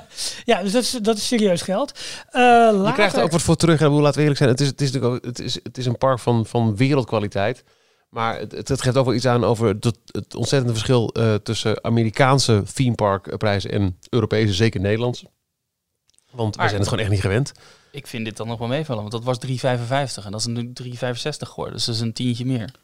ja, 0.56 0.62
dus 0.62 0.72
dat 0.72 0.82
is, 0.82 0.90
dat 0.90 1.16
is 1.16 1.26
serieus 1.26 1.62
geld. 1.62 1.98
Eh, 2.30 2.40
Je 2.42 2.70
later, 2.74 2.92
krijgt 2.92 3.16
er 3.16 3.22
ook 3.22 3.30
wat 3.30 3.42
voor 3.42 3.56
terug. 3.56 3.80
En 3.80 3.90
laten 3.90 4.14
we 4.14 4.20
eerlijk 4.20 4.38
zijn, 4.38 4.50
het 4.50 4.60
is, 4.60 4.66
het 4.66 4.80
is, 4.80 4.92
natuurlijk 4.92 5.14
ook, 5.14 5.24
het 5.24 5.38
is, 5.40 5.54
het 5.62 5.78
is 5.78 5.86
een 5.86 5.98
park 5.98 6.18
van, 6.18 6.46
van 6.46 6.76
wereldkwaliteit. 6.76 7.64
Maar 8.12 8.38
het, 8.38 8.68
het, 8.68 8.82
geeft 8.82 8.96
ook 8.96 9.04
wel 9.04 9.14
iets 9.14 9.26
aan 9.26 9.44
over 9.44 9.66
het, 9.66 9.84
het 10.06 10.34
ontzettende 10.34 10.74
verschil 10.74 11.08
eh, 11.08 11.34
tussen 11.34 11.84
Amerikaanse 11.84 12.62
theme 12.74 12.94
park 12.94 13.36
prijzen 13.36 13.70
en 13.70 13.98
Europese, 14.10 14.52
zeker 14.52 14.80
Nederlandse. 14.80 15.26
Want 16.30 16.56
wij 16.56 16.68
zijn 16.68 16.80
het 16.80 16.88
gewoon 16.88 17.04
echt 17.04 17.12
niet 17.12 17.20
gewend. 17.20 17.52
ik 17.90 18.06
vind 18.06 18.24
dit 18.24 18.36
dan 18.36 18.46
nog 18.46 18.58
wel 18.58 18.68
meevallen, 18.68 19.00
want 19.02 19.24
dat 19.24 19.24
was 19.24 19.38
3,55 19.46 20.24
en 20.24 20.30
dat 20.30 20.40
is 20.40 20.46
nu 20.46 20.72
3,65 20.82 20.92
geworden. 21.38 21.74
Dus 21.74 21.84
dat 21.84 21.94
is 21.94 22.00
een 22.00 22.12
tientje 22.12 22.44
meer. 22.44 22.74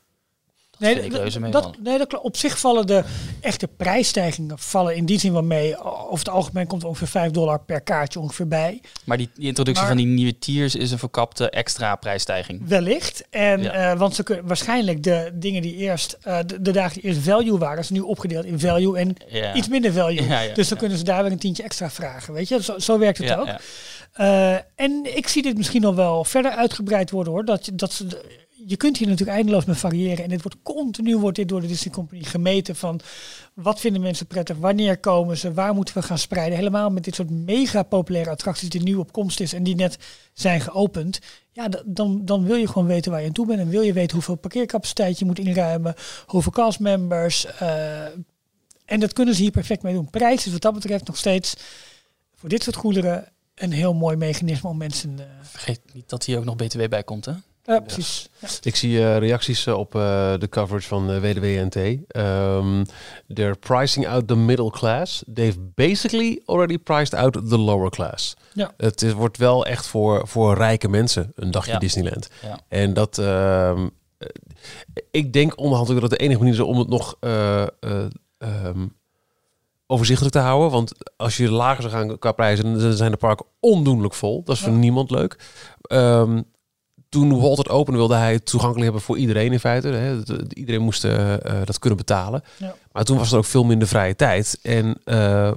Nee, 0.78 1.10
dat- 1.50 1.76
nee, 1.82 1.98
dat. 1.98 2.20
Op 2.20 2.36
zich 2.36 2.58
vallen 2.58 2.86
de 2.86 3.04
echte 3.40 3.68
prijsstijgingen 3.68 4.58
vallen 4.58 4.96
in 4.96 5.04
die 5.06 5.18
zin 5.18 5.32
wel 5.32 5.42
mee. 5.42 5.82
Over 5.84 6.18
het 6.18 6.28
algemeen 6.28 6.66
komt 6.66 6.82
er 6.82 6.88
ongeveer 6.88 7.08
5 7.08 7.30
dollar 7.30 7.60
per 7.60 7.80
kaartje 7.80 8.20
ongeveer 8.20 8.48
bij. 8.48 8.80
Maar 9.04 9.16
die, 9.16 9.28
die 9.34 9.46
introductie 9.46 9.84
Maar- 9.84 9.94
van 9.94 10.02
die 10.02 10.12
nieuwe 10.14 10.38
tiers 10.38 10.74
is 10.74 10.90
een 10.90 10.98
verkapte 10.98 11.50
extra 11.50 11.96
prijsstijging. 11.96 12.68
Wellicht. 12.68 13.24
En, 13.30 13.62
Ja. 13.62 13.72
eh, 13.92 13.98
want 13.98 14.14
ze 14.14 14.22
kunnen 14.22 14.46
waarschijnlijk 14.46 15.02
de 15.02 15.30
dingen 15.34 15.62
die 15.62 15.74
eerst, 15.76 16.16
eh, 16.22 16.38
de, 16.46 16.62
de 16.62 16.70
dagen 16.70 17.00
die 17.00 17.02
eerst 17.10 17.20
value 17.20 17.58
waren, 17.58 17.78
is 17.78 17.90
nu 17.90 18.00
opgedeeld 18.00 18.44
in 18.44 18.60
value 18.60 18.98
en 18.98 19.14
Ja. 19.28 19.54
iets 19.54 19.68
minder 19.68 19.92
value. 19.92 20.26
Ja, 20.26 20.54
dus 20.54 20.68
dan 20.68 20.78
kunnen 20.78 20.98
ze 20.98 21.04
daar 21.04 21.22
weer 21.22 21.32
een 21.32 21.38
tientje 21.38 21.62
extra 21.62 21.90
vragen. 21.90 22.34
Weet 22.34 22.48
je, 22.48 22.62
zo, 22.62 22.78
zo 22.78 22.98
werkt 22.98 23.18
het 23.18 23.36
ook. 23.36 23.46
ja. 23.46 23.58
Eh, 24.12 24.60
en 24.74 25.16
ik 25.16 25.28
zie 25.28 25.42
dit 25.42 25.56
misschien 25.56 25.80
nog 25.82 25.94
wel 25.94 26.24
verder 26.24 26.50
uitgebreid 26.52 27.10
worden 27.10 27.32
hoor. 27.32 27.44
Dat, 27.44 27.70
dat 27.72 27.92
ze, 27.92 28.06
je 28.68 28.76
kunt 28.76 28.96
hier 28.96 29.08
natuurlijk 29.08 29.36
eindeloos 29.36 29.64
mee 29.64 29.76
variëren. 29.76 30.24
En 30.24 30.30
dit 30.30 30.42
wordt 30.42 30.58
continu 30.62 31.16
wordt 31.16 31.36
dit 31.36 31.48
door 31.48 31.60
de 31.60 31.66
Disney 31.66 31.94
Company 31.94 32.22
gemeten 32.22 32.76
van 32.76 33.00
wat 33.54 33.80
vinden 33.80 34.02
mensen 34.02 34.26
prettig, 34.26 34.56
wanneer 34.56 34.98
komen 34.98 35.38
ze, 35.38 35.52
waar 35.52 35.74
moeten 35.74 35.94
we 35.94 36.02
gaan 36.02 36.18
spreiden. 36.18 36.58
Helemaal 36.58 36.90
met 36.90 37.04
dit 37.04 37.14
soort 37.14 37.30
mega 37.30 37.82
populaire 37.82 38.30
attracties 38.30 38.68
die 38.68 38.82
nu 38.82 38.94
op 38.94 39.12
komst 39.12 39.40
is 39.40 39.52
en 39.52 39.62
die 39.62 39.74
net 39.74 39.98
zijn 40.32 40.60
geopend. 40.60 41.18
Ja, 41.52 41.68
dan, 41.84 42.24
dan 42.24 42.44
wil 42.44 42.56
je 42.56 42.68
gewoon 42.68 42.86
weten 42.86 43.10
waar 43.10 43.20
je 43.20 43.26
aan 43.26 43.32
toe 43.32 43.46
bent. 43.46 43.60
En 43.60 43.68
wil 43.68 43.82
je 43.82 43.92
weten 43.92 44.14
hoeveel 44.14 44.34
parkeercapaciteit 44.34 45.18
je 45.18 45.24
moet 45.24 45.38
inruimen, 45.38 45.94
hoeveel 46.26 46.52
castmembers. 46.52 47.46
eh 47.46 48.06
en 48.84 49.00
dat 49.00 49.12
kunnen 49.12 49.34
ze 49.34 49.42
hier 49.42 49.50
perfect 49.50 49.82
mee 49.82 49.94
doen. 49.94 50.10
Prijs 50.10 50.46
is 50.46 50.52
wat 50.52 50.60
dat 50.62 50.74
betreft 50.74 51.06
nog 51.06 51.16
steeds 51.16 51.56
voor 52.34 52.48
dit 52.48 52.62
soort 52.62 52.76
goederen 52.76 53.32
een 53.54 53.72
heel 53.72 53.94
mooi 53.94 54.16
mechanisme 54.16 54.68
om 54.68 54.76
mensen. 54.76 55.18
eh 55.18 55.26
Vergeet 55.42 55.80
niet 55.92 56.08
dat 56.08 56.24
hier 56.24 56.38
ook 56.38 56.44
nog 56.44 56.56
BTW 56.56 56.88
bij 56.88 57.02
komt, 57.02 57.24
hè? 57.24 57.32
Ja, 57.74 57.80
precies. 57.80 58.28
Ja. 58.38 58.48
Ik 58.62 58.76
zie 58.76 58.98
eh, 58.98 59.18
reacties 59.18 59.66
eh, 59.66 59.74
op 59.78 59.94
eh, 59.94 60.00
de 60.38 60.48
coverage 60.48 60.88
van 60.88 61.10
uh, 61.10 61.20
WDWNT. 61.20 61.76
Um, 61.76 62.84
they're 63.34 63.56
pricing 63.56 64.06
out 64.06 64.26
the 64.26 64.36
middle 64.36 64.70
class. 64.70 65.22
They've 65.34 65.58
basically 65.74 66.42
already 66.46 66.78
priced 66.78 67.14
out 67.14 67.32
the 67.32 67.58
lower 67.58 67.90
class. 67.90 68.36
Ja. 68.52 68.72
Het 68.76 69.02
is, 69.02 69.12
wordt 69.12 69.36
wel 69.36 69.66
echt 69.66 69.86
voor, 69.86 70.28
voor 70.28 70.56
rijke 70.56 70.88
mensen 70.88 71.32
een 71.34 71.50
dagje 71.50 71.72
Ja. 71.72 71.78
Disneyland. 71.78 72.28
Ja. 72.42 72.58
En 72.68 72.94
dat... 72.94 73.18
ehm, 73.18 73.88
eh, 74.18 74.28
ik 75.10 75.32
denk 75.32 75.58
onderhand 75.58 76.00
dat 76.00 76.10
de 76.10 76.16
enige 76.16 76.38
manier 76.38 76.54
is 76.54 76.60
om 76.60 76.78
het 76.78 76.88
nog... 76.88 77.16
eh, 77.20 77.62
eh, 77.62 77.68
ehm, 78.38 78.86
overzichtelijk 79.86 80.34
te 80.34 80.42
houden. 80.42 80.70
Want 80.70 80.92
als 81.16 81.36
je 81.36 81.50
lager 81.50 81.82
zou 81.82 81.94
gaan 81.94 82.18
qua 82.18 82.32
prijzen, 82.32 82.80
dan 82.80 82.92
zijn 82.92 83.10
de 83.10 83.16
parken 83.16 83.46
ondoenlijk 83.60 84.14
vol. 84.14 84.42
Dat 84.44 84.56
is 84.56 84.62
voor 84.62 84.72
niemand 84.72 85.10
leuk. 85.10 85.38
Ehm, 85.80 86.42
toen 87.08 87.40
Walt 87.40 87.58
het 87.58 87.68
opende, 87.68 87.98
wilde 87.98 88.14
hij 88.14 88.32
het 88.32 88.46
toegankelijk 88.46 88.84
hebben 88.84 89.02
voor 89.02 89.18
iedereen 89.18 89.52
in 89.52 89.60
feite. 89.60 89.88
Hè. 89.88 90.18
Iedereen 90.52 90.82
moest 90.82 91.04
eh, 91.04 91.34
eh, 91.34 91.66
dat 91.66 91.78
kunnen 91.78 91.98
betalen. 91.98 92.42
Ja. 92.56 92.74
Maar 92.92 93.04
toen 93.04 93.18
was 93.18 93.32
er 93.32 93.38
ook 93.38 93.44
veel 93.44 93.64
minder 93.64 93.88
vrije 93.88 94.16
tijd. 94.16 94.58
En 94.62 95.00
eh, 95.04 95.52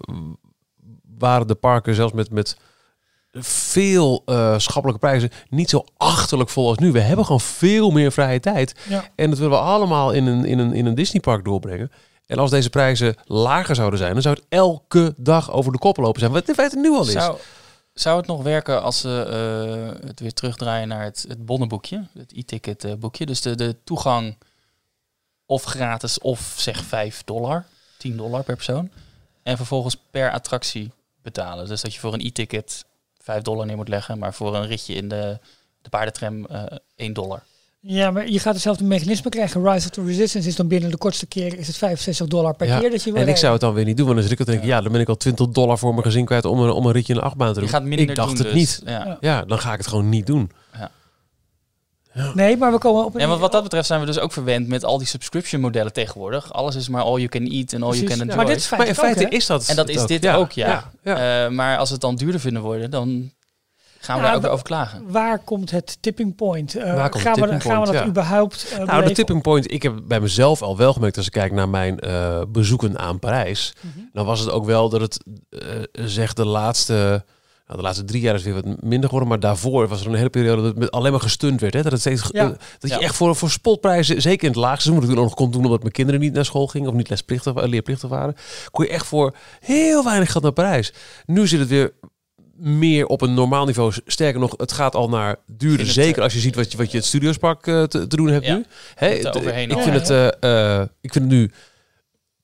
waren 1.17 1.47
de 1.47 1.55
parken 1.55 1.95
zelfs 1.95 2.13
met, 2.13 2.31
met 2.31 2.57
veel 3.39 4.23
schappelijke 4.57 4.99
prijzen 4.99 5.29
niet 5.49 5.69
zo 5.69 5.85
achterlijk 5.97 6.49
vol 6.49 6.67
als 6.67 6.77
nu. 6.77 6.91
We 6.91 6.99
hebben 6.99 7.25
gewoon 7.25 7.41
veel 7.41 7.91
meer 7.91 8.11
vrije 8.11 8.39
tijd. 8.39 8.75
Ja. 8.89 9.09
En 9.15 9.29
dat 9.29 9.39
willen 9.39 9.57
we 9.57 9.63
allemaal 9.63 10.11
in 10.11 10.25
een, 10.25 10.45
in 10.45 10.59
een, 10.59 10.73
in 10.73 10.85
een 10.85 10.95
Disneypark 10.95 11.45
doorbrengen. 11.45 11.91
En 12.25 12.37
als 12.37 12.49
deze 12.49 12.69
prijzen 12.69 13.15
lager 13.25 13.75
zouden 13.75 13.99
zijn, 13.99 14.13
dan 14.13 14.21
zou 14.21 14.35
het 14.35 14.45
elke 14.49 15.13
dag 15.17 15.51
over 15.51 15.71
de 15.71 15.77
kop 15.77 15.97
lopen 15.97 16.19
zijn. 16.19 16.31
Wat 16.31 16.47
in 16.47 16.53
feite 16.53 16.77
nu 16.77 16.89
al 16.89 17.01
is. 17.01 17.11
Zou, 17.11 17.37
zou 17.93 18.17
het 18.17 18.27
nog 18.27 18.43
werken 18.43 18.81
als 18.81 18.99
ze 18.99 19.25
eh, 19.25 20.07
het 20.07 20.19
weer 20.19 20.33
terugdraaien 20.33 20.87
naar 20.87 21.03
het, 21.03 21.25
het 21.27 21.45
bonnenboekje, 21.45 22.07
het 22.13 22.31
e-ticket 22.31 22.83
eh, 22.83 22.93
boekje? 22.93 23.25
Dus 23.25 23.41
de, 23.41 23.55
de 23.55 23.75
toegang 23.83 24.37
of 25.45 25.63
gratis 25.63 26.19
of 26.19 26.53
zeg 26.57 26.83
5 26.83 27.23
dollar, 27.23 27.65
10 27.97 28.17
dollar 28.17 28.43
per 28.43 28.55
persoon. 28.55 28.91
En 29.43 29.57
vervolgens 29.57 29.97
per 30.11 30.31
attractie 30.31 30.91
betalen. 31.21 31.67
Dus 31.67 31.81
dat 31.81 31.93
je 31.93 31.99
voor 31.99 32.13
een 32.13 32.25
e-ticket 32.25 32.85
5 33.17 33.41
dollar 33.41 33.65
neer 33.65 33.75
moet 33.75 33.87
leggen, 33.87 34.19
maar 34.19 34.33
voor 34.33 34.55
een 34.55 34.67
ritje 34.67 34.93
in 34.93 35.07
de, 35.07 35.39
de 35.81 35.89
paardentram 35.89 36.45
eh 36.45 36.77
1 36.95 37.13
dollar. 37.13 37.43
Ja, 37.83 38.11
maar 38.11 38.29
je 38.29 38.39
gaat 38.39 38.53
hetzelfde 38.53 38.83
mechanisme 38.83 39.29
krijgen. 39.29 39.63
Rise 39.71 39.85
of 39.87 39.91
the 39.93 40.03
Resistance 40.05 40.47
is 40.47 40.55
dan 40.55 40.67
binnen 40.67 40.89
de 40.91 40.97
kortste 40.97 41.25
keer 41.25 41.57
is 41.57 41.67
het 41.67 41.77
65 41.77 42.27
dollar 42.27 42.55
per 42.55 42.67
Ja, 42.67 42.79
keer 42.79 42.89
dat 42.89 43.03
je 43.03 43.11
wil 43.11 43.21
En 43.21 43.27
ik 43.27 43.37
zou 43.37 43.51
het 43.51 43.61
dan 43.61 43.73
weer 43.73 43.85
niet 43.85 43.97
doen, 43.97 44.05
want 44.05 44.17
dan 44.19 44.27
zit 44.27 44.33
ik 44.33 44.39
al 44.39 44.45
te 44.45 44.51
denken, 44.51 44.69
ja, 44.69 44.81
dan 44.81 44.91
ben 44.91 45.01
ik 45.01 45.09
al 45.09 45.17
20 45.17 45.47
dollar 45.47 45.77
voor 45.77 45.91
mijn 45.91 46.03
gezin 46.05 46.25
kwijt 46.25 46.45
om 46.45 46.59
een, 46.59 46.69
om 46.71 46.85
een 46.85 46.91
ritje 46.91 47.13
in 47.13 47.19
de 47.19 47.25
achtbaan 47.25 47.47
te 47.47 47.53
Je 47.53 47.59
doen. 47.59 47.69
gaat 47.69 47.83
minder 47.83 48.09
ik 48.09 48.15
dacht 48.15 48.27
doen 48.29 48.37
het 48.37 48.45
dus. 48.45 48.55
niet. 48.55 48.81
Ja. 48.85 49.05
Ja. 49.05 49.17
Ja, 49.19 49.41
dan 49.45 49.59
ga 49.59 49.71
ik 49.71 49.77
het 49.77 49.87
gewoon 49.87 50.09
niet 50.09 50.25
doen. 50.25 50.51
Nee, 52.33 52.57
maar 52.57 52.71
we 52.71 52.77
komen 52.77 53.05
op 53.05 53.13
een... 53.15 53.21
Ja, 53.21 53.27
want 53.27 53.39
wat 53.39 53.51
dat 53.51 53.63
betreft 53.63 53.87
zijn 53.87 53.99
we 53.99 54.05
dus 54.05 54.19
ook 54.19 54.31
verwend 54.33 54.67
met 54.67 54.83
al 54.85 54.97
die 54.97 55.07
subscription 55.07 55.61
modellen 55.61 55.93
tegenwoordig. 55.93 56.53
Alles 56.53 56.75
is 56.75 56.89
maar 56.89 57.01
all 57.01 57.15
you 57.15 57.27
can 57.27 57.45
eat 57.47 57.73
en 57.73 57.83
all 57.83 57.91
you 57.93 58.03
can 58.05 58.15
Ja, 58.15 58.21
enjoy. 58.21 58.35
maar 58.35 58.45
dit 58.45 58.55
is 58.57 58.69
Maar 58.69 58.87
in 58.87 58.95
feite 58.95 59.25
ook, 59.25 59.31
is 59.31 59.45
dat 59.45 59.67
En 59.67 59.75
dat 59.75 59.89
is 59.89 60.05
dit 60.05 60.27
ook, 60.27 60.51
ja. 60.51 60.91
ja. 61.03 61.45
Eh, 61.45 61.51
maar 61.51 61.77
als 61.77 61.87
we 61.87 61.93
het 61.93 62.03
dan 62.03 62.15
duurder 62.15 62.39
vinden 62.39 62.61
worden, 62.61 62.91
dan 62.91 63.31
gaan 64.01 64.17
we 64.19 64.23
Ja, 64.25 64.31
daar 64.31 64.45
ook 64.45 64.51
over 64.51 64.65
klagen. 64.65 65.03
Waar 65.11 65.39
komt 65.39 65.71
het 65.71 65.97
tipping 66.01 66.35
point? 66.35 66.75
Eh, 66.75 66.93
Waar 66.93 67.09
komt 67.09 67.23
gaan, 67.23 67.33
we, 67.33 67.59
gaan 67.59 67.79
we 67.79 67.85
dat 67.85 67.93
ja. 67.95 68.05
überhaupt 68.05 68.67
uh, 68.79 68.85
Nou, 68.85 69.05
de 69.07 69.11
tipping 69.13 69.41
point, 69.41 69.71
ik 69.71 69.83
heb 69.83 69.93
bij 70.03 70.19
mezelf 70.19 70.61
al 70.61 70.77
wel 70.77 70.93
gemerkt 70.93 71.17
als 71.17 71.25
ik 71.25 71.31
kijk 71.31 71.51
naar 71.51 71.69
mijn 71.69 71.99
eh, 71.99 72.41
bezoeken 72.47 72.99
aan 72.99 73.19
Parijs. 73.19 73.73
Mhm. 73.81 73.99
Dan 74.13 74.25
was 74.25 74.39
het 74.39 74.49
ook 74.51 74.65
wel 74.65 74.89
dat 74.89 75.01
het, 75.01 75.23
eh 75.49 75.59
zeg 75.91 76.33
de 76.33 76.45
laatste, 76.45 76.93
nou, 77.65 77.77
de 77.77 77.81
laatste 77.81 78.03
drie 78.05 78.21
jaar 78.21 78.35
is 78.35 78.43
weer 78.43 78.53
wat 78.53 78.65
minder 78.81 79.03
geworden. 79.03 79.27
Maar 79.29 79.39
daarvoor 79.39 79.87
was 79.87 80.01
er 80.01 80.07
een 80.07 80.15
hele 80.15 80.29
periode 80.29 80.61
dat 80.61 80.65
het 80.69 80.77
met 80.79 80.91
alleen 80.91 81.11
maar 81.11 81.21
gestund 81.21 81.61
werd. 81.61 81.73
Hè? 81.73 81.81
Dat, 81.81 81.91
het 81.91 82.01
steeds, 82.01 82.29
Ja. 82.31 82.43
eh, 82.43 82.49
dat 82.79 82.89
je 82.91 82.97
Ja. 82.99 82.99
echt 82.99 83.15
voor, 83.15 83.35
voor 83.35 83.49
spotprijzen, 83.49 84.21
zeker 84.21 84.43
in 84.43 84.49
het 84.53 84.59
laagste 84.61 84.81
seizoen, 84.81 84.95
wat 85.01 85.09
ik 85.09 85.15
toen 85.15 85.23
nog 85.25 85.33
kon 85.35 85.51
doen 85.51 85.65
omdat 85.65 85.81
mijn 85.81 85.91
kinderen 85.93 86.21
niet 86.21 86.33
naar 86.33 86.45
school 86.45 86.67
gingen 86.67 86.89
of 86.89 86.95
niet 86.95 87.09
lesplichtig, 87.09 87.53
eh, 87.53 87.67
leerplichtig 87.67 88.09
waren, 88.09 88.35
kon 88.71 88.85
je 88.85 88.91
echt 88.91 89.05
voor 89.05 89.35
heel 89.59 90.03
weinig 90.03 90.31
geld 90.31 90.43
naar 90.43 90.53
Parijs. 90.53 90.93
Nu 91.25 91.47
zit 91.47 91.59
het 91.59 91.69
weer 91.69 91.93
meer 92.63 93.05
op 93.05 93.21
een 93.21 93.33
normaal 93.33 93.65
niveau. 93.65 93.93
Sterker 94.05 94.39
nog, 94.39 94.53
het 94.57 94.71
gaat 94.71 94.95
al 94.95 95.09
naar 95.09 95.35
duurder. 95.47 95.85
Zeker 95.85 96.17
eh, 96.17 96.23
als 96.23 96.33
je 96.33 96.39
ziet 96.39 96.55
wat 96.55 96.71
je, 96.71 96.77
wat 96.77 96.91
je 96.91 96.97
het 96.97 97.05
studiospark 97.05 97.67
eh, 97.67 97.83
te, 97.83 98.07
te 98.07 98.15
doen 98.15 98.27
hebt 98.27 98.45
Ja. 98.45 98.55
nu. 98.55 98.65
Hè, 98.95 99.07
Het 99.07 99.17
ik, 99.19 99.25
al. 99.25 99.41
vind 99.41 99.71
Ja, 99.71 99.91
het, 99.91 100.09
eh, 100.39 100.77
eh, 100.79 100.87
ik 101.01 101.13
vind 101.13 101.25
het 101.25 101.33
nu 101.33 101.51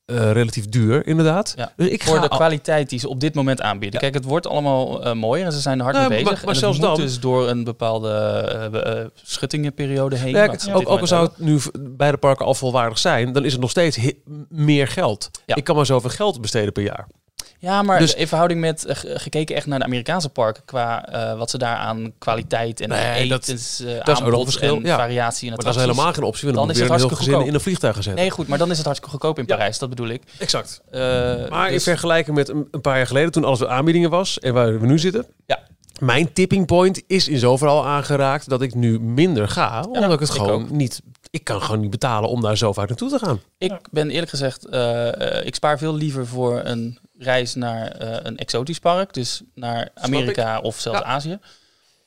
eh, 0.05 0.31
relatief 0.31 0.65
duur, 0.69 1.07
inderdaad. 1.07 1.53
Ja. 1.57 1.73
Dus 1.75 1.87
ik 1.87 2.03
Voor 2.03 2.15
ga 2.15 2.21
de 2.21 2.29
al- 2.29 2.37
kwaliteit 2.37 2.89
die 2.89 2.99
ze 2.99 3.09
op 3.09 3.19
dit 3.19 3.33
moment 3.35 3.61
aanbieden. 3.61 3.93
Ja. 3.93 3.99
Kijk, 3.99 4.13
het 4.13 4.23
wordt 4.23 4.47
allemaal 4.47 5.03
eh, 5.03 5.13
mooier 5.13 5.45
en 5.45 5.51
ze 5.51 5.59
zijn 5.59 5.77
er 5.77 5.83
hard 5.83 5.95
Nou, 5.95 6.09
mee 6.09 6.17
maar- 6.23 6.29
bezig. 6.31 6.45
maar 6.45 6.53
en 6.53 6.59
zelfs 6.59 6.79
dan- 6.79 6.95
dus 6.95 7.19
door 7.19 7.47
een 7.49 7.63
bepaalde 7.63 8.09
eh, 8.09 8.99
eh, 9.01 9.07
schuttingenperiode 9.23 10.15
heen. 10.15 10.33
Kijk, 10.33 10.51
op 10.67 10.73
ook, 10.73 10.89
ook 10.89 10.99
al 10.99 11.07
zou 11.07 11.27
het 11.27 11.37
nu 11.39 11.59
v- 11.59 11.67
bij 11.79 12.11
de 12.11 12.17
parken 12.17 12.45
al 12.45 12.53
volwaardig 12.53 12.97
zijn, 12.97 13.31
dan 13.33 13.45
is 13.45 13.51
het 13.51 13.61
nog 13.61 13.69
steeds 13.69 13.99
meer 14.49 14.87
geld. 14.87 15.29
Ja. 15.45 15.55
Ik 15.55 15.63
kan 15.63 15.75
maar 15.75 15.85
zoveel 15.85 16.09
geld 16.09 16.41
besteden 16.41 16.73
per 16.73 16.83
jaar. 16.83 17.07
Ja, 17.59 17.81
maar 17.81 17.99
Dus- 17.99 18.13
in 18.13 18.27
verhouding 18.27 18.59
met 18.61 18.85
eh, 18.85 18.95
ge- 18.95 19.19
gekeken 19.19 19.55
echt 19.55 19.65
naar 19.65 19.79
de 19.79 19.85
Amerikaanse 19.85 20.29
parken 20.29 20.65
qua 20.65 21.05
eh, 21.05 21.37
wat 21.37 21.49
ze 21.49 21.57
daar 21.57 21.75
aan 21.75 22.13
kwaliteit 22.17 22.81
en 22.81 22.89
Nee, 22.89 23.27
dat- 23.27 23.47
etens, 23.47 23.79
eh, 23.79 23.87
is 23.95 24.21
ook 24.21 24.31
een 24.33 24.43
verschil, 24.43 24.75
en 24.75 24.83
ja. 24.83 24.97
variatie 24.97 25.49
en 25.49 25.55
Maar 25.55 25.65
dat 25.65 25.75
is 25.75 25.81
helemaal 25.81 26.13
geen 26.13 26.23
optie. 26.23 26.45
Dan, 26.45 26.53
Dan 26.55 26.63
is 26.63 26.69
het 26.69 26.77
een 26.77 26.81
heel 26.81 26.89
hartstikke 26.89 27.15
gezin 27.15 27.31
goedkoop. 27.33 27.49
in 27.49 27.53
een 27.53 27.61
vliegtuig 27.63 27.95
gezet. 27.95 28.15
Nee, 28.15 28.29
goed, 28.31 28.47
maar 28.47 28.57
dan 28.57 28.69
is 28.71 28.75
het 28.77 28.85
hartstikke 28.85 29.15
goedkoop 29.17 29.37
in 29.39 29.43
Ja. 29.47 29.55
Parijs, 29.55 29.77
dat 29.79 29.89
bedoel 29.89 30.07
ik. 30.07 30.23
exact. 30.39 30.81
Eh, 30.91 30.99
Maar 31.49 31.67
in 31.67 31.73
dus- 31.73 31.83
vergelijking 31.83 32.35
met 32.35 32.49
een, 32.49 32.67
een 32.71 32.81
paar 32.81 32.97
jaar 32.97 33.07
geleden, 33.07 33.31
toen 33.31 33.43
alles 33.43 33.59
weer 33.59 33.69
aanbiedingen 33.69 34.09
was 34.09 34.39
en 34.39 34.53
waar 34.53 34.79
we 34.79 34.85
nu 34.85 34.99
zitten. 34.99 35.25
Ja. 35.45 35.59
Mijn 35.99 36.33
tipping 36.33 36.65
point 36.65 37.03
is 37.07 37.27
in 37.27 37.37
zover 37.39 37.67
al 37.67 37.85
aangeraakt 37.85 38.49
dat 38.49 38.61
ik 38.61 38.75
nu 38.75 38.99
minder 38.99 39.47
ga. 39.49 39.81
Omdat 39.81 40.13
ik 40.13 40.19
het 40.19 40.29
ik 40.29 40.35
gewoon 40.35 40.51
ook. 40.63 40.69
niet... 40.69 41.01
Ik 41.29 41.43
kan 41.43 41.61
gewoon 41.61 41.79
niet 41.79 41.89
betalen 41.89 42.29
om 42.29 42.41
daar 42.41 42.57
zo 42.57 42.73
vaak 42.73 42.87
naartoe 42.87 43.09
te 43.09 43.19
gaan. 43.19 43.41
Ik 43.57 43.73
ben 43.91 44.09
eerlijk 44.09 44.29
gezegd, 44.29 44.65
ik 45.45 45.55
spaar 45.55 45.77
veel 45.77 45.95
liever 45.95 46.27
voor 46.27 46.61
een 46.63 46.99
reis 47.19 47.55
naar 47.55 47.87
eh, 47.91 48.17
een 48.23 48.37
exotisch 48.37 48.79
park, 48.79 49.13
dus 49.13 49.41
naar 49.53 49.89
Amerika 49.93 50.59
of 50.59 50.79
zelfs 50.79 50.99
Ja. 50.99 51.05
Azië, 51.05 51.39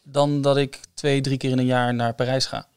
dan 0.02 0.40
dat 0.40 0.56
ik 0.56 0.80
twee, 0.94 1.20
drie 1.20 1.36
keer 1.36 1.50
in 1.50 1.58
een 1.58 1.64
jaar 1.64 1.94
naar 1.94 2.14
Parijs 2.14 2.46
ga. 2.46 2.68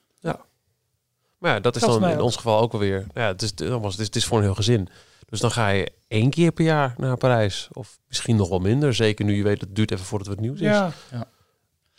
Maar 1.44 1.54
ja, 1.54 1.60
dat 1.60 1.76
is 1.76 1.82
dan 1.82 2.10
in 2.10 2.18
ook. 2.18 2.24
ons 2.24 2.36
geval 2.36 2.60
ook 2.60 2.74
alweer... 2.74 3.06
Ja, 3.14 3.28
het 3.28 3.42
is, 3.42 3.50
het 3.50 3.84
is, 3.86 3.98
het 3.98 4.16
is 4.16 4.26
voor 4.26 4.38
een 4.38 4.44
heel 4.44 4.56
gezin. 4.56 4.90
Dus 5.30 5.40
dan 5.40 5.52
ga 5.52 5.70
je 5.70 5.92
één 6.08 6.30
keer 6.30 6.52
per 6.52 6.66
jaar 6.66 6.94
naar 6.98 7.18
Parijs. 7.18 7.68
Of 7.72 8.00
misschien 8.08 8.36
nog 8.36 8.50
wel 8.50 8.60
minder. 8.60 8.94
Zeker 8.94 9.26
nu 9.26 9.36
je 9.36 9.44
weet, 9.44 9.62
het 9.62 9.76
duurt 9.76 9.92
even 9.92 10.06
voordat 10.06 10.28
het 10.28 10.40
nieuws 10.40 10.60
is. 10.60 10.66
Ja, 10.66 10.92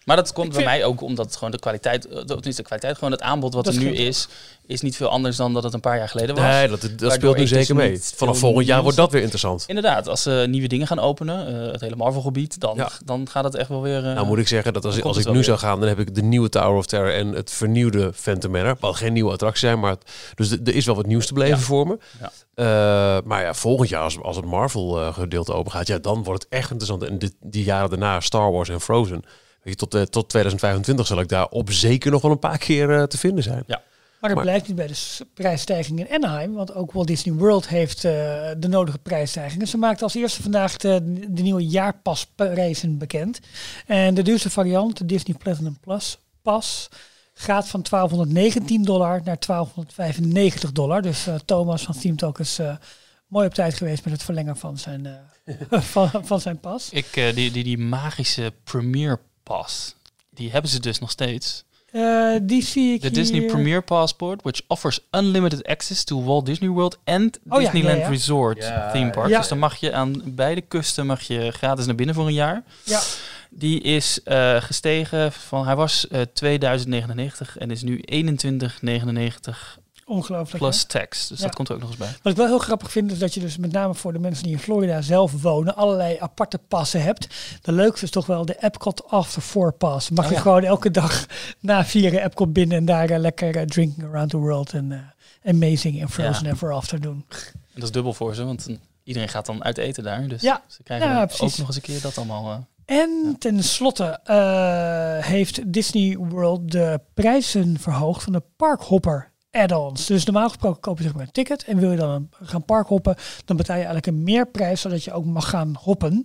Maar 0.04 0.16
dat 0.16 0.32
komt 0.32 0.46
Ik 0.46 0.52
bij 0.52 0.62
vind- 0.62 0.74
mij 0.76 0.84
ook 0.84 1.00
omdat 1.00 1.24
het 1.26 1.34
gewoon 1.36 1.50
de 1.50 1.58
kwaliteit, 1.58 2.06
eh, 2.08 2.36
of 2.36 2.44
niet 2.44 2.56
de 2.56 2.62
kwaliteit, 2.62 2.94
gewoon 2.94 3.12
het 3.12 3.22
aanbod 3.22 3.54
wat 3.54 3.64
Dat 3.64 3.74
er 3.74 3.80
nu 3.80 3.94
is, 3.94 4.28
is 4.66 4.80
niet 4.80 4.96
veel 4.96 5.08
anders 5.08 5.36
dan 5.36 5.52
dat 5.54 5.62
het 5.62 5.72
een 5.74 5.80
paar 5.80 5.96
jaar 5.96 6.08
geleden 6.08 6.34
was. 6.34 6.44
Nee, 6.44 6.68
dat, 6.68 6.80
dat 6.96 7.12
speelt 7.12 7.34
nu 7.36 7.40
dus 7.40 7.50
zeker 7.50 7.74
mee. 7.74 8.00
Vanaf 8.02 8.38
volgend 8.38 8.66
jaar 8.66 8.82
wordt 8.82 8.96
dat 8.96 9.12
weer 9.12 9.20
interessant. 9.20 9.64
Inderdaad, 9.66 10.08
als 10.08 10.22
ze 10.22 10.46
nieuwe 10.48 10.68
dingen 10.68 10.86
gaan 10.86 10.98
openen, 10.98 11.46
eh, 11.66 11.72
het 11.72 11.80
hele 11.80 11.96
Marvel-gebied, 11.96 12.60
dan, 12.60 12.76
Ja. 12.76 12.88
dan 13.04 13.28
gaat 13.30 13.44
het 13.44 13.54
echt 13.54 13.68
wel 13.68 13.82
weer. 13.82 14.06
eh, 14.08 14.14
Nou 14.14 14.26
moet 14.26 14.38
ik 14.38 14.48
zeggen 14.48 14.72
dat 14.72 14.84
als, 14.84 15.02
als 15.02 15.16
ik 15.16 15.30
nu 15.32 15.44
zou 15.44 15.58
gaan, 15.58 15.80
dan 15.80 15.88
heb 15.88 15.98
ik 15.98 16.14
de 16.14 16.22
nieuwe 16.22 16.48
Tower 16.48 16.76
of 16.76 16.86
Terror 16.86 17.14
en 17.14 17.28
het 17.32 17.50
vernieuwde 17.50 18.12
Phantom 18.14 18.50
Manor. 18.50 18.76
Wat 18.80 18.96
geen 18.96 19.12
nieuwe 19.12 19.32
attractie 19.32 19.66
zijn, 19.68 19.80
maar 19.80 19.90
het- 19.90 20.10
dus 20.34 20.50
er 20.50 20.74
is 20.74 20.86
wel 20.86 20.94
wat 20.94 21.06
nieuws 21.06 21.26
te 21.26 21.34
beleven 21.34 21.58
Ja. 21.58 21.62
voor 21.64 21.86
me. 21.86 21.98
Ja. 22.20 22.30
Eh, 22.54 23.22
maar 23.24 23.42
ja, 23.42 23.54
volgend 23.54 23.88
jaar 23.88 24.02
als, 24.02 24.18
als 24.22 24.36
het 24.36 24.44
Marvel 24.44 25.00
eh, 25.00 25.14
gedeelte 25.14 25.52
open 25.52 25.72
gaat, 25.72 25.86
ja, 25.86 25.98
dan 25.98 26.22
wordt 26.22 26.42
het 26.42 26.52
echt 26.52 26.70
interessant. 26.70 27.02
En 27.02 27.18
dit, 27.18 27.34
die 27.40 27.64
jaren 27.64 27.90
daarna 27.90 28.20
Star 28.20 28.52
Wars 28.52 28.68
en 28.68 28.80
Frozen. 28.80 29.22
Weet 29.64 29.80
je, 29.80 29.86
tot, 29.86 29.94
eh, 29.94 30.02
tot 30.02 30.28
2025 30.28 31.06
zal 31.06 31.20
ik 31.20 31.28
daar 31.28 31.48
op 31.48 31.70
zeker 31.72 32.10
nog 32.10 32.22
wel 32.22 32.30
een 32.30 32.38
paar 32.38 32.58
keer 32.58 32.90
eh, 32.98 33.02
te 33.02 33.18
vinden 33.18 33.42
zijn. 33.44 33.64
maar 33.66 33.82
dat 34.20 34.34
Maar- 34.34 34.42
blijft 34.42 34.66
niet 34.66 34.76
bij 34.76 34.86
de 34.86 35.26
prijsstijging 35.34 35.98
in 36.08 36.14
Anaheim. 36.24 36.52
Want 36.54 36.74
ook 36.74 36.92
Walt 36.92 37.06
Disney 37.06 37.34
World 37.34 37.68
heeft 37.68 38.04
eh, 38.04 38.10
de 38.58 38.68
nodige 38.68 38.98
prijsstijgingen. 38.98 39.68
Ze 39.68 39.76
maakte 39.76 40.04
als 40.04 40.14
eerste 40.14 40.42
vandaag 40.42 40.76
de, 40.76 41.00
de 41.30 41.42
nieuwe 41.42 41.66
jaarpasprijzen 41.66 42.98
bekend. 42.98 43.40
En 43.86 44.14
de 44.14 44.22
duurste 44.22 44.50
variant, 44.50 44.96
de 44.98 45.06
Disney 45.06 45.36
Platinum 45.38 45.78
Plus 45.80 46.18
pas, 46.42 46.88
gaat 47.34 47.68
van 47.68 47.82
1219 47.90 48.82
dollar 48.84 49.20
naar 49.24 49.38
1295 49.46 50.72
dollar. 50.72 51.02
Dus 51.02 51.26
eh, 51.26 51.34
Thomas 51.44 51.82
van 51.82 51.98
Team 51.98 52.16
Talk 52.16 52.38
is 52.38 52.58
eh, 52.58 52.76
mooi 53.26 53.46
op 53.46 53.54
tijd 53.54 53.74
geweest 53.74 54.04
met 54.04 54.12
het 54.12 54.22
verlengen 54.22 54.56
van 54.56 54.78
zijn, 54.78 55.06
eh, 55.06 55.54
van, 55.92 56.10
van 56.22 56.40
zijn 56.40 56.60
pas. 56.60 56.90
Ik, 56.90 57.32
die, 57.34 57.50
die, 57.50 57.64
die 57.64 57.78
magische 57.78 58.52
Premier 58.64 59.20
Pass, 59.44 59.94
die 60.30 60.50
hebben 60.50 60.70
ze 60.70 60.80
dus 60.80 60.98
nog 60.98 61.10
steeds. 61.10 61.64
Eh, 61.92 62.34
die 62.42 62.62
zie 62.62 62.94
ik 62.94 63.02
De 63.02 63.10
Disney 63.10 63.40
hier. 63.40 63.50
Premier 63.50 63.82
Passport, 63.82 64.42
which 64.42 64.60
offers 64.66 65.00
unlimited 65.10 65.66
access 65.66 66.04
to 66.04 66.22
Walt 66.24 66.46
Disney 66.46 66.68
World 66.68 66.98
and 67.04 67.38
Oh 67.48 67.58
Disneyland 67.58 67.96
ja, 67.98 68.02
ja. 68.04 68.08
Resort 68.08 68.58
Ja, 68.58 68.90
theme 68.92 69.10
park. 69.10 69.28
ja. 69.28 69.38
Dus 69.38 69.48
dan 69.48 69.58
mag 69.58 69.76
je 69.76 69.92
aan 69.92 70.22
beide 70.24 70.60
kusten 70.60 71.06
mag 71.06 71.22
je 71.22 71.50
gratis 71.50 71.86
naar 71.86 71.94
binnen 71.94 72.14
voor 72.14 72.26
een 72.26 72.32
jaar. 72.32 72.62
Ja. 72.84 73.00
Die 73.50 73.80
is 73.80 74.22
eh, 74.22 74.62
gestegen 74.62 75.32
van, 75.32 75.64
hij 75.66 75.76
was 75.76 76.08
eh 76.08 76.20
2099 76.20 77.58
en 77.58 77.70
is 77.70 77.82
nu 77.82 78.00
2199 78.00 79.78
Ongelooflijk. 80.06 80.52
hè? 80.52 80.58
plus 80.58 80.84
tax. 80.84 81.28
Dus 81.28 81.38
Ja. 81.38 81.44
dat 81.44 81.54
komt 81.54 81.68
er 81.68 81.74
ook 81.74 81.80
nog 81.80 81.88
eens 81.90 81.98
bij. 81.98 82.08
Wat 82.22 82.32
ik 82.32 82.38
wel 82.38 82.46
heel 82.46 82.58
grappig 82.58 82.90
vind, 82.90 83.12
is 83.12 83.18
dat 83.18 83.34
je 83.34 83.40
dus 83.40 83.56
met 83.56 83.72
name 83.72 83.94
voor 83.94 84.12
de 84.12 84.18
mensen 84.18 84.42
die 84.44 84.52
in 84.52 84.58
Florida 84.58 85.00
zelf 85.02 85.42
wonen, 85.42 85.76
allerlei 85.76 86.16
aparte 86.20 86.58
passen 86.68 87.02
hebt. 87.02 87.26
De 87.62 87.72
leukste 87.72 88.04
is 88.04 88.10
toch 88.10 88.26
wel 88.26 88.44
de 88.46 88.56
Epcot 88.60 89.08
After 89.10 89.42
Four 89.42 89.72
Pass. 89.72 90.10
Mag 90.10 90.24
Oh 90.24 90.30
je 90.30 90.36
ja. 90.36 90.42
gewoon 90.42 90.62
elke 90.64 90.90
dag 90.90 91.26
na 91.60 91.84
vieren 91.84 92.22
Epcot 92.22 92.52
binnen 92.52 92.76
en 92.78 92.84
daar 92.84 93.10
eh, 93.10 93.18
lekker 93.18 93.56
eh, 93.56 93.62
drinking 93.62 94.06
around 94.06 94.30
the 94.30 94.36
world 94.36 94.72
en 94.72 94.92
eh, 94.92 95.50
amazing 95.54 96.00
en 96.00 96.10
Frozen 96.10 96.44
Ja. 96.46 96.50
Ever 96.52 96.72
After 96.72 97.00
doen. 97.00 97.24
En 97.54 97.54
dat 97.74 97.82
is 97.82 97.90
dubbel 97.92 98.12
voor 98.14 98.34
ze, 98.34 98.44
want 98.44 98.66
iedereen 99.04 99.28
gaat 99.28 99.46
dan 99.46 99.64
uit 99.64 99.78
eten 99.78 100.04
daar. 100.04 100.28
Dus 100.28 100.42
Ja. 100.42 100.62
ze 100.66 100.82
krijgen 100.82 101.08
Ja, 101.08 101.22
ook 101.22 101.38
nog 101.56 101.66
eens 101.66 101.76
een 101.76 101.82
keer 101.82 102.00
dat 102.00 102.16
allemaal. 102.18 102.66
En 102.84 103.36
tenslotte 103.38 104.20
eh, 104.24 105.26
heeft 105.26 105.72
Disney 105.72 106.16
World 106.16 106.70
de 106.70 107.00
prijzen 107.14 107.78
verhoogd 107.80 108.22
van 108.22 108.32
de 108.32 108.42
parkhopper 108.56 109.32
add-ons. 109.54 110.06
Dus 110.06 110.24
normaal 110.24 110.48
gesproken 110.48 110.80
koop 110.80 110.96
je 110.96 111.02
zeg 111.02 111.14
maar 111.14 111.22
een 111.22 111.32
ticket 111.32 111.64
en 111.64 111.78
wil 111.78 111.90
je 111.90 111.96
dan 111.96 112.28
gaan 112.42 112.64
parkhoppen, 112.64 113.16
dan 113.44 113.56
betaal 113.56 113.76
je 113.76 113.84
eigenlijk 113.84 114.16
een 114.16 114.22
meerprijs 114.22 114.80
zodat 114.80 115.04
je 115.04 115.12
ook 115.12 115.24
mag 115.24 115.48
gaan 115.48 115.76
hoppen. 115.80 116.24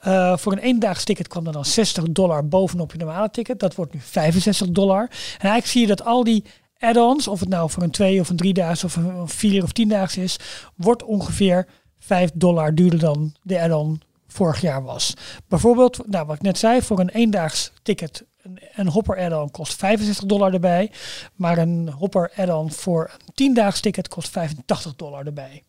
Eh, 0.00 0.36
voor 0.36 0.52
een 0.52 0.58
eendaags 0.58 1.04
ticket 1.04 1.28
kwam 1.28 1.46
er 1.46 1.52
dan 1.52 1.64
60 1.64 2.04
dollar 2.04 2.48
bovenop 2.48 2.92
je 2.92 2.98
normale 2.98 3.30
ticket. 3.30 3.60
Dat 3.60 3.74
wordt 3.74 3.94
nu 3.94 4.00
65 4.00 4.68
dollar. 4.70 5.02
En 5.02 5.10
eigenlijk 5.38 5.66
zie 5.66 5.80
je 5.80 5.86
dat 5.86 6.04
al 6.04 6.24
die 6.24 6.44
add-ons, 6.78 7.28
of 7.28 7.40
het 7.40 7.48
nou 7.48 7.70
voor 7.70 7.82
een 7.82 7.90
twee 7.90 8.20
of 8.20 8.28
een 8.28 8.36
driedaags 8.36 8.84
of 8.84 8.96
een 8.96 9.28
vier 9.28 9.62
of 9.62 9.72
tiendaags 9.72 10.16
is, 10.16 10.38
wordt 10.74 11.02
ongeveer 11.02 11.66
5 11.98 12.30
dollar 12.34 12.74
duurder 12.74 12.98
dan 12.98 13.34
de 13.42 13.60
add-on 13.60 14.02
vorig 14.26 14.60
jaar 14.60 14.82
was. 14.82 15.14
Bijvoorbeeld, 15.48 16.00
nou, 16.06 16.26
wat 16.26 16.36
ik 16.36 16.42
net 16.42 16.58
zei, 16.58 16.82
voor 16.82 16.98
een 16.98 17.08
eendaags 17.08 17.72
ticket, 17.82 18.24
een, 18.46 18.58
een 18.74 18.88
hopper 18.88 19.18
add-on 19.18 19.50
kost 19.50 19.74
65 19.74 20.24
dollar 20.24 20.52
erbij. 20.52 20.90
Maar 21.34 21.58
een 21.58 21.88
hopper 21.88 22.32
add-on 22.36 22.72
voor 22.72 23.10
een 23.12 23.34
tiendaags 23.34 23.80
ticket 23.80 24.08
kost 24.08 24.28
85 24.28 24.94
dollar 24.96 25.26
erbij. 25.26 25.62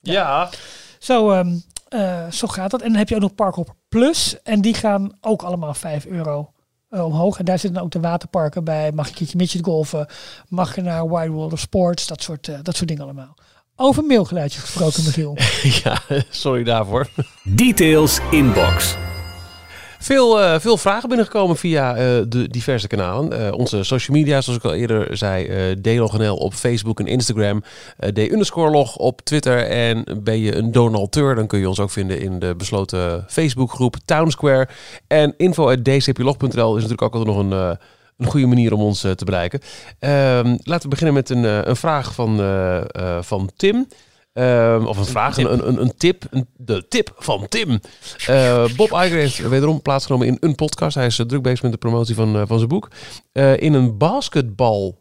Ja. 0.00 0.50
Zo, 0.98 1.30
ehm, 1.30 1.56
eh, 1.88 2.30
zo 2.30 2.46
gaat 2.46 2.70
dat. 2.70 2.82
En 2.82 2.88
dan 2.88 2.98
heb 2.98 3.08
je 3.08 3.14
ook 3.14 3.20
nog 3.20 3.34
Parkhopper 3.34 3.74
Plus. 3.88 4.42
En 4.42 4.60
die 4.60 4.74
gaan 4.74 5.16
ook 5.20 5.42
allemaal 5.42 5.74
5 5.74 6.06
euro 6.06 6.52
eh, 6.88 7.04
omhoog. 7.04 7.38
En 7.38 7.44
daar 7.44 7.58
zitten 7.58 7.74
dan 7.74 7.84
ook 7.84 7.92
de 7.92 8.00
waterparken 8.00 8.64
bij. 8.64 8.92
Mag 8.92 9.04
je 9.04 9.10
een 9.10 9.18
keertje 9.18 9.36
midget 9.36 9.64
golfen? 9.64 10.06
Mag 10.48 10.74
je 10.74 10.82
naar 10.82 11.08
Wide 11.08 11.30
World 11.30 11.52
of 11.52 11.60
Sports? 11.60 12.06
Dat 12.06 12.22
soort, 12.22 12.48
eh, 12.48 12.58
dat 12.62 12.76
soort 12.76 12.88
dingen 12.88 13.02
allemaal. 13.02 13.34
Over 13.76 14.04
mailgeluidjes 14.04 14.62
gesproken, 14.62 15.04
Michiel. 15.04 15.36
ja, 15.84 16.00
sorry 16.30 16.64
daarvoor. 16.64 17.08
Details 17.44 18.18
inbox. 18.30 18.96
Veel, 19.98 20.40
eh, 20.40 20.60
veel 20.60 20.76
vragen 20.76 21.08
binnengekomen 21.08 21.56
via 21.56 21.96
eh, 21.96 22.04
de 22.28 22.48
diverse 22.48 22.86
kanalen. 22.86 23.46
Eh, 23.46 23.52
onze 23.52 23.82
social 23.82 24.16
media, 24.16 24.40
zoals 24.40 24.58
ik 24.58 24.64
al 24.64 24.74
eerder 24.74 25.16
zei, 25.16 25.80
DLogNL 25.80 26.36
op 26.36 26.54
Facebook 26.54 27.00
en 27.00 27.06
Instagram. 27.06 27.62
eh 27.96 28.08
D 28.08 28.18
underscore 28.18 28.70
log 28.70 28.96
op 28.96 29.20
Twitter. 29.20 29.66
En 29.66 30.04
ben 30.22 30.38
je 30.38 30.54
een 30.54 30.72
donateur, 30.72 31.34
dan 31.34 31.46
kun 31.46 31.58
je 31.58 31.68
ons 31.68 31.80
ook 31.80 31.90
vinden 31.90 32.20
in 32.20 32.38
de 32.38 32.54
besloten 32.56 33.24
Facebookgroep 33.28 33.96
Townsquare. 34.04 34.68
En 35.06 35.34
info.dcplog.nl 35.36 36.76
is 36.76 36.82
natuurlijk 36.82 37.02
ook 37.02 37.14
altijd 37.14 37.36
nog 37.36 37.38
een, 37.38 37.76
een 38.18 38.26
goede 38.26 38.46
manier 38.46 38.72
om 38.72 38.80
ons 38.80 39.00
te 39.00 39.24
bereiken. 39.24 39.60
Ehm, 39.98 40.56
laten 40.62 40.82
we 40.82 40.88
beginnen 40.88 41.14
met 41.14 41.30
een, 41.30 41.68
een 41.68 41.76
vraag 41.76 42.14
van, 42.14 42.40
van 43.20 43.50
Tim. 43.56 43.86
Ehm, 44.38 44.86
of 44.86 44.96
een 44.96 45.04
vraag, 45.04 45.34
tip. 45.34 45.46
een, 45.46 45.68
een, 45.68 45.80
een 45.80 45.96
tip. 45.96 46.24
Een, 46.30 46.46
de 46.56 46.88
tip 46.88 47.12
van 47.16 47.48
Tim. 47.48 47.80
Eh, 48.26 48.64
Bob 48.76 48.90
Iger 48.90 49.18
heeft 49.18 49.48
wederom 49.48 49.82
plaatsgenomen 49.82 50.26
in 50.26 50.36
een 50.40 50.54
podcast. 50.54 50.94
Hij 50.94 51.06
is 51.06 51.18
eh, 51.18 51.26
druk 51.26 51.42
bezig 51.42 51.62
met 51.62 51.72
de 51.72 51.78
promotie 51.78 52.14
van, 52.14 52.36
eh, 52.36 52.42
van 52.46 52.56
zijn 52.56 52.68
boek. 52.68 52.88
In 53.56 53.74
een 53.74 53.98
basketbal... 53.98 54.98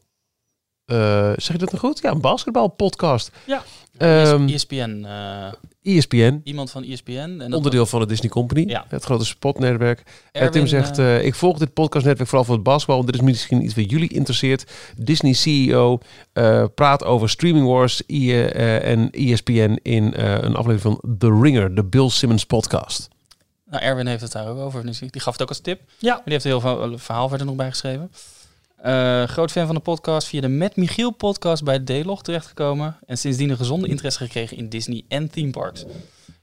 zeg 1.35 1.47
je 1.47 1.57
dat 1.57 1.71
nog 1.71 1.79
goed? 1.79 1.99
Ja, 2.01 2.11
een 2.11 2.21
basketbalpodcast. 2.21 3.31
Ja. 3.45 3.63
Ehm, 3.97 4.47
ESPN, 4.47 5.03
eh, 5.05 5.51
ESPN. 5.95 6.41
iemand 6.43 6.71
van 6.71 6.83
ESPN. 6.83 7.11
En 7.11 7.37
dat 7.37 7.53
Onderdeel 7.53 7.85
van 7.85 7.99
de 7.99 8.05
Disney 8.05 8.29
Company. 8.29 8.63
Ja. 8.67 8.85
Het 8.89 9.03
grote 9.03 9.25
spotnetwerk. 9.25 9.99
En 9.99 10.05
Erwin, 10.31 10.51
Tim 10.51 10.67
zegt, 10.67 10.97
eh, 10.99 11.15
eh, 11.17 11.25
ik 11.25 11.35
volg 11.35 11.57
dit 11.57 11.73
podcastnetwerk 11.73 12.29
vooral 12.29 12.45
voor 12.45 12.55
het 12.55 12.63
basketbal. 12.63 12.95
Want 12.95 13.07
dit 13.07 13.15
is 13.21 13.27
misschien 13.27 13.63
iets 13.63 13.75
wat 13.75 13.89
jullie 13.91 14.13
interesseert. 14.13 14.71
Disney 14.97 15.33
CEO 15.33 15.99
eh, 16.33 16.65
praat 16.75 17.03
over 17.03 17.29
Streaming 17.29 17.65
Wars 17.65 18.01
I- 18.09 18.31
eh, 18.41 18.89
en 18.91 19.09
ESPN 19.11 19.79
in 19.81 20.13
eh, 20.13 20.31
een 20.41 20.55
aflevering 20.55 20.81
van 21.01 21.17
The 21.17 21.39
Ringer, 21.41 21.75
de 21.75 21.83
Bill 21.83 22.09
Simmons 22.09 22.45
podcast. 22.45 23.07
nou, 23.69 23.83
Erwin 23.83 24.07
heeft 24.07 24.21
het 24.21 24.31
daar 24.31 24.47
ook 24.47 24.57
over. 24.59 24.85
Die 24.85 25.21
gaf 25.21 25.33
het 25.33 25.41
ook 25.41 25.49
als 25.49 25.59
tip. 25.59 25.81
Ja. 25.99 26.21
Die 26.23 26.33
heeft 26.33 26.45
een 26.45 26.51
heel 26.51 26.61
veel 26.61 26.97
verhaal 26.97 27.29
verder 27.29 27.47
nog 27.47 27.55
bijgeschreven. 27.55 28.11
Eh 28.81 29.23
groot 29.23 29.51
fan 29.51 29.65
van 29.65 29.75
de 29.75 29.81
podcast. 29.81 30.27
Via 30.27 30.41
de 30.41 30.47
Met 30.47 30.75
Michiel 30.75 31.11
podcast 31.11 31.63
bij 31.63 31.79
D-Log 31.79 32.23
terechtgekomen. 32.23 32.97
En 33.05 33.17
sindsdien 33.17 33.49
een 33.49 33.57
gezonde 33.57 33.87
interesse 33.87 34.19
gekregen 34.19 34.57
in 34.57 34.69
Disney 34.69 35.03
en 35.07 35.29
theme 35.29 35.51
parks. 35.51 35.85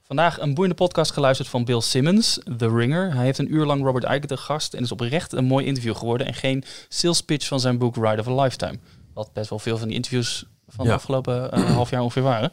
Vandaag 0.03 0.39
een 0.39 0.53
boeiende 0.53 0.77
podcast 0.77 1.11
geluisterd 1.11 1.49
van 1.49 1.65
Bill 1.65 1.81
Simmons, 1.81 2.39
The 2.57 2.69
Ringer. 2.69 3.13
Hij 3.13 3.25
heeft 3.25 3.37
een 3.39 3.53
uur 3.53 3.65
lang 3.65 3.83
Robert 3.83 4.03
Iger 4.03 4.27
te 4.27 4.37
gast 4.37 4.73
en 4.73 4.83
is 4.83 4.91
oprecht 4.91 5.33
een 5.33 5.45
mooi 5.45 5.65
interview 5.65 5.95
geworden. 5.95 6.27
En 6.27 6.33
geen 6.33 6.63
sales 6.89 7.21
pitch 7.21 7.47
van 7.47 7.59
zijn 7.59 7.77
boek 7.77 7.95
Ride 7.95 8.19
of 8.21 8.27
a 8.27 8.41
Lifetime. 8.43 8.79
Wat 9.13 9.29
best 9.33 9.49
wel 9.49 9.59
veel 9.59 9.77
van 9.77 9.87
die 9.87 9.95
interviews 9.95 10.45
van 10.67 10.85
Ja. 10.85 10.91
de 10.91 10.97
afgelopen 10.97 11.51
eh, 11.51 11.63
half 11.75 11.89
jaar 11.89 12.01
ongeveer 12.01 12.23
waren. 12.23 12.51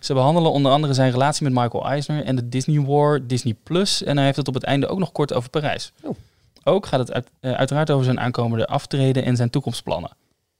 Ze 0.00 0.14
behandelen 0.14 0.52
onder 0.52 0.72
andere 0.72 0.94
zijn 0.94 1.10
relatie 1.10 1.44
met 1.50 1.62
Michael 1.62 1.86
Eisner 1.86 2.24
en 2.24 2.36
de 2.36 2.48
Disney 2.48 2.80
War, 2.84 3.26
Disney 3.26 3.54
Plus. 3.62 4.02
En 4.02 4.16
hij 4.16 4.24
heeft 4.24 4.36
het 4.36 4.48
op 4.48 4.54
het 4.54 4.62
einde 4.64 4.86
ook 4.86 4.98
nog 4.98 5.12
kort 5.12 5.32
over 5.32 5.50
Parijs. 5.50 5.92
Oh. 6.02 6.16
Ook 6.64 6.86
gaat 6.86 7.00
het 7.00 7.12
uit- 7.12 7.30
eh, 7.40 7.52
uiteraard 7.52 7.90
over 7.90 8.04
zijn 8.04 8.20
aankomende 8.20 8.66
aftreden 8.66 9.24
en 9.24 9.36
zijn 9.36 9.50
toekomstplannen. 9.50 10.10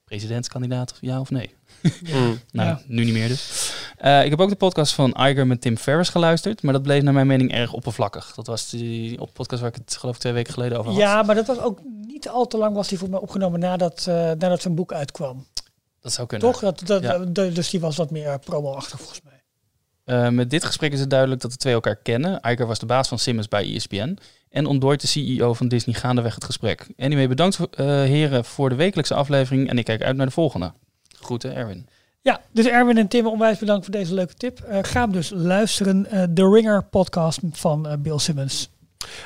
Presidentskandidaat, 0.05 0.95
ja 1.01 1.21
of 1.21 1.31
nee? 1.31 1.55
Nou, 2.53 2.69
Ja. 2.69 2.81
nu 2.87 3.05
niet 3.05 3.13
meer 3.13 3.29
dus. 3.29 3.73
Eh, 3.97 4.25
ik 4.25 4.31
heb 4.31 4.41
ook 4.41 4.49
de 4.49 4.57
podcast 4.57 4.93
van 4.93 5.11
Iger 5.19 5.47
met 5.47 5.61
Tim 5.61 5.77
Ferriss 5.77 6.11
geluisterd, 6.11 6.63
maar 6.63 6.73
dat 6.73 6.83
bleef 6.83 7.03
naar 7.03 7.13
mijn 7.15 7.27
mening 7.27 7.53
erg 7.53 7.73
oppervlakkig. 7.73 8.33
Dat 8.35 8.47
was 8.47 8.71
die 8.71 9.21
op 9.21 9.31
podcast 9.35 9.61
waar 9.61 9.71
ik 9.71 9.77
het 9.85 9.97
geloof 9.97 10.15
ik 10.15 10.21
twee 10.21 10.33
weken 10.33 10.53
geleden 10.53 10.79
over 10.79 10.91
had. 10.91 11.01
Ja, 11.01 11.23
maar 11.23 11.35
dat 11.35 11.47
was 11.47 11.59
ook 11.59 11.81
niet 12.07 12.29
al 12.29 12.47
te 12.47 12.57
lang 12.57 12.75
was 12.75 12.89
die 12.89 12.99
voor 12.99 13.11
mij 13.11 13.19
opgenomen 13.21 13.61
nadat, 13.61 14.05
eh, 14.09 14.15
nadat 14.15 14.61
zijn 14.63 14.75
boek 14.75 14.93
uitkwam. 14.93 15.47
Dat 16.01 16.13
zou 16.13 16.27
kunnen. 16.27 16.51
Toch? 16.51 16.61
Dat, 16.61 16.81
dat, 16.85 17.03
Ja. 17.03 17.19
dus 17.49 17.71
die 17.71 17.81
was 17.81 17.97
wat 17.97 18.11
meer 18.11 18.39
promo-achtig 18.39 18.99
volgens 18.99 19.21
mij. 19.25 19.30
Eh, 20.11 20.29
met 20.29 20.51
dit 20.51 20.65
gesprek 20.65 20.93
is 20.93 21.01
het 21.01 21.11
duidelijk 21.11 21.41
dat 21.41 21.51
de 21.51 21.57
twee 21.57 21.73
elkaar 21.73 21.97
kennen. 21.97 22.41
Iger 22.43 22.67
was 22.67 22.79
de 22.79 22.87
baas 22.87 23.09
van 23.09 23.19
Simmons 23.19 23.49
bij 23.49 23.75
ESPN. 23.75 24.19
En 24.49 24.67
ontdooit 24.67 25.01
de 25.01 25.07
CEO 25.07 25.55
van 25.55 25.69
Disney 25.69 25.95
gaandeweg 25.95 26.35
het 26.35 26.45
gesprek. 26.45 26.87
Anyway, 26.99 27.29
bedankt 27.29 27.59
eh, 27.59 27.87
heren 27.87 28.45
voor 28.45 28.69
de 28.69 28.75
wekelijkse 28.75 29.15
aflevering. 29.15 29.69
En 29.69 29.79
ik 29.79 29.85
kijk 29.85 30.03
uit 30.03 30.17
naar 30.17 30.27
de 30.27 30.33
volgende. 30.33 30.73
Groeten, 31.21 31.55
Erwin. 31.55 31.87
Ja, 32.21 32.41
dus 32.53 32.67
Erwin 32.67 32.99
en 32.99 33.09
Tim, 33.09 33.27
onwijs 33.27 33.59
bedankt 33.59 33.85
voor 33.85 33.95
deze 33.95 34.15
leuke 34.15 34.35
tip. 34.35 34.61
Eh, 34.61 34.79
ga 34.83 35.01
hem 35.01 35.13
dus 35.13 35.31
luisteren. 35.35 36.07
eh 36.07 36.23
The 36.23 36.51
Ringer 36.51 36.85
podcast 36.85 37.41
van 37.53 37.99
Bill 37.99 38.19
Simmons. 38.19 38.71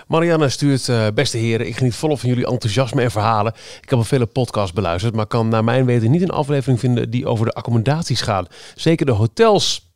Marianne 0.07 0.49
stuurt, 0.49 0.89
eh, 0.89 1.07
beste 1.15 1.39
heren, 1.39 1.67
ik 1.67 1.77
geniet 1.77 1.95
volop 1.95 2.21
van 2.21 2.29
jullie 2.29 2.47
enthousiasme 2.47 3.03
en 3.03 3.11
verhalen. 3.11 3.53
Ik 3.83 3.91
heb 3.91 3.99
al 3.99 4.05
vele 4.05 4.27
podcasts 4.27 4.73
beluisterd, 4.73 5.15
maar 5.15 5.27
kan 5.27 5.49
naar 5.49 5.65
mijn 5.65 5.85
weten 5.85 6.11
niet 6.11 6.23
een 6.23 6.31
aflevering 6.31 6.81
vinden 6.81 7.11
die 7.11 7.27
over 7.27 7.47
de 7.47 7.53
accommodaties 7.53 8.21
gaat. 8.21 8.55
Zeker 8.75 9.07
de 9.07 9.13
hotels 9.13 9.93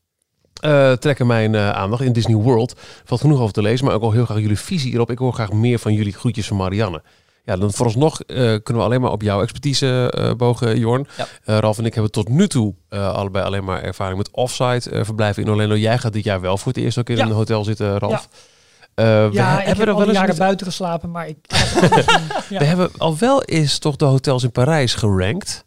eh, 0.60 0.92
trekken 0.92 1.26
mijn 1.26 1.54
eh, 1.54 1.70
aandacht 1.70 2.02
in 2.02 2.12
Disney 2.12 2.36
World. 2.36 2.80
Valt 3.04 3.20
genoeg 3.20 3.40
over 3.40 3.52
te 3.52 3.62
lezen, 3.62 3.84
maar 3.86 3.94
ook 3.94 4.02
al 4.02 4.12
heel 4.12 4.24
graag 4.24 4.38
jullie 4.38 4.58
visie 4.58 4.90
hierop. 4.90 5.10
Ik 5.10 5.18
hoor 5.18 5.32
graag 5.32 5.52
meer 5.52 5.78
van 5.78 5.92
jullie 5.92 6.12
groetjes 6.12 6.46
van 6.46 6.56
Marianne. 6.56 7.02
Ja, 7.44 7.56
dan 7.56 7.72
vooralsnog 7.72 8.20
eh, 8.20 8.36
kunnen 8.36 8.62
we 8.76 8.82
alleen 8.82 9.00
maar 9.00 9.10
op 9.10 9.22
jouw 9.22 9.42
expertise 9.42 10.10
eh, 10.10 10.34
bogen, 10.34 10.78
Jorn. 10.78 11.06
Ja. 11.16 11.26
Eh, 11.44 11.58
Ralf 11.58 11.78
en 11.78 11.84
ik 11.84 11.94
hebben 11.94 12.12
tot 12.12 12.28
nu 12.28 12.48
toe 12.48 12.74
eh, 12.88 13.12
allebei 13.12 13.44
alleen 13.44 13.64
maar 13.64 13.82
ervaring 13.82 14.16
met 14.18 14.30
offsite 14.30 14.90
verblijven 15.04 15.42
in 15.42 15.50
Orlando. 15.50 15.76
Jij 15.76 15.98
gaat 15.98 16.12
dit 16.12 16.24
jaar 16.24 16.40
wel 16.40 16.58
voor 16.58 16.72
het 16.72 16.82
eerst 16.82 16.98
ook 16.98 17.08
in 17.08 17.16
Ja. 17.16 17.24
een 17.24 17.30
hotel 17.30 17.64
zitten, 17.64 17.98
Ralf. 17.98 18.12
Ja. 18.12 18.26
Eh, 18.94 19.04
we 19.28 19.32
ja, 19.34 19.52
he- 19.54 19.60
ik 19.60 19.66
hebben 19.66 19.78
heb 19.78 19.78
er 19.86 19.88
al 19.92 19.98
wel 19.98 20.08
eens 20.08 20.16
jaren 20.18 20.36
buiten 20.36 20.66
geslapen, 20.66 21.10
maar 21.10 21.28
ik... 21.28 21.36
ja. 22.48 22.58
we 22.58 22.64
hebben 22.64 22.90
al 22.98 23.18
wel 23.18 23.42
eens 23.42 23.78
toch 23.78 23.96
de 23.96 24.04
hotels 24.04 24.42
in 24.42 24.52
Parijs 24.52 24.94
gerankt. 24.94 25.64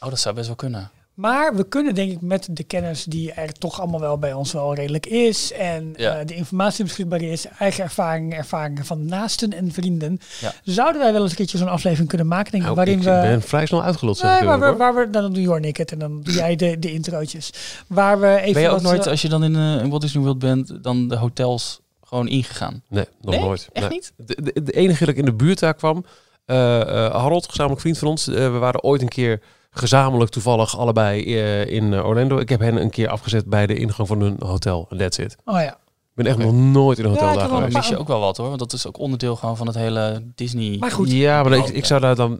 Oh, 0.00 0.08
dat 0.08 0.18
zou 0.20 0.34
best 0.34 0.46
wel 0.46 0.56
kunnen. 0.56 0.90
Maar 1.18 1.54
we 1.56 1.68
kunnen 1.68 1.94
denk 1.94 2.12
ik 2.12 2.20
met 2.20 2.48
de 2.50 2.62
kennis 2.64 3.04
die 3.04 3.32
er 3.32 3.52
toch 3.52 3.80
allemaal 3.80 4.00
wel 4.00 4.18
bij 4.18 4.32
ons 4.32 4.52
wel 4.52 4.74
redelijk 4.74 5.06
is. 5.06 5.52
En 5.52 5.92
Ja. 5.96 6.18
eh, 6.18 6.26
de 6.26 6.34
informatie 6.34 6.84
beschikbaar 6.84 7.20
is. 7.22 7.46
Eigen 7.58 7.84
ervaringen, 7.84 8.36
ervaringen 8.36 8.84
van 8.84 9.04
naasten 9.04 9.52
en 9.52 9.72
vrienden. 9.72 10.18
Ja. 10.40 10.52
Zouden 10.64 11.00
wij 11.02 11.12
wel 11.12 11.20
eens 11.22 11.30
een 11.30 11.36
keertje 11.36 11.58
zo'n 11.58 11.68
aflevering 11.68 12.08
kunnen 12.08 12.26
maken. 12.26 12.50
Denk 12.50 12.62
ik, 12.62 12.68
Nou, 12.68 12.74
waarin 12.76 12.98
ik 12.98 13.02
we... 13.04 13.10
ben 13.30 13.42
vrij 13.42 13.66
snel 13.66 13.82
uitgeluld. 13.82 14.16
zeg 14.16 14.30
Nee, 14.38 14.48
waar 14.48 14.60
we, 14.60 14.76
waar 14.76 14.94
we, 14.94 15.10
dan 15.10 15.32
doe 15.32 15.42
Jorn 15.42 15.64
ik 15.64 15.76
het 15.76 15.92
en 15.92 15.98
dan 15.98 16.20
doe 16.22 16.34
jij 16.34 16.56
de, 16.56 16.78
de 16.78 16.92
introotjes. 16.92 17.50
Waar 17.86 18.20
we 18.20 18.36
even 18.40 18.52
Ben 18.52 18.62
je 18.62 18.68
ook 18.68 18.80
nooit, 18.82 19.04
eh, 19.04 19.10
als 19.10 19.22
je 19.22 19.28
dan 19.28 19.44
in, 19.44 19.56
eh 19.56 19.82
in 19.82 19.88
Walt 19.90 20.02
Disney 20.02 20.22
World 20.22 20.38
bent, 20.38 20.82
dan 20.82 21.08
de 21.08 21.16
hotels 21.16 21.80
gewoon 22.04 22.28
ingegaan? 22.28 22.82
Nee, 22.88 23.04
nog 23.20 23.34
Nee? 23.34 23.44
nooit. 23.44 23.68
Echt 23.72 23.88
Nee. 23.88 23.94
niet? 23.98 24.12
De, 24.16 24.52
de, 24.52 24.62
de 24.62 24.72
enige 24.72 24.98
dat 25.04 25.08
ik 25.14 25.16
in 25.20 25.24
de 25.24 25.34
buurt 25.34 25.58
daar 25.58 25.74
kwam, 25.74 26.04
eh 26.44 26.80
eh, 26.80 27.12
Harold, 27.14 27.48
gezamenlijk 27.48 27.80
vriend 27.80 27.98
van 27.98 28.08
ons, 28.08 28.28
eh, 28.28 28.34
we 28.34 28.58
waren 28.58 28.82
ooit 28.82 29.02
een 29.02 29.08
keer 29.08 29.40
gezamenlijk 29.78 30.30
toevallig 30.30 30.78
allebei 30.78 31.36
eh, 31.36 31.66
in 31.66 31.92
eh, 31.94 32.06
Orlando. 32.06 32.38
Ik 32.38 32.48
heb 32.48 32.60
hen 32.60 32.76
een 32.76 32.90
keer 32.90 33.08
afgezet 33.08 33.46
bij 33.46 33.66
de 33.66 33.74
ingang 33.74 34.08
van 34.08 34.20
hun 34.20 34.36
hotel. 34.38 34.88
That's 34.96 35.18
it. 35.18 35.36
Oh 35.44 35.60
ja. 35.60 35.78
Ik 36.18 36.24
ben 36.24 36.26
echt 36.26 36.38
nog 36.38 36.52
nooit 36.52 36.98
in 36.98 37.04
een 37.04 37.10
hotel 37.10 37.34
daar 37.34 37.48
geweest. 37.48 37.76
mis 37.76 37.88
je 37.88 37.98
ook 37.98 38.08
wel 38.08 38.20
wat 38.20 38.36
hoor, 38.36 38.46
want 38.46 38.58
dat 38.58 38.72
is 38.72 38.86
ook 38.86 38.98
onderdeel 38.98 39.36
gewoon 39.36 39.56
van 39.56 39.66
het 39.66 39.76
hele 39.76 40.22
Disney. 40.34 40.76
Maar 40.78 40.90
goed. 40.90 41.12
Ja, 41.12 41.42
maar 41.42 41.52
ik, 41.52 41.64
Oh, 41.64 41.74
ik 41.74 41.84
zou 41.84 42.00
daar 42.00 42.14
dan... 42.14 42.38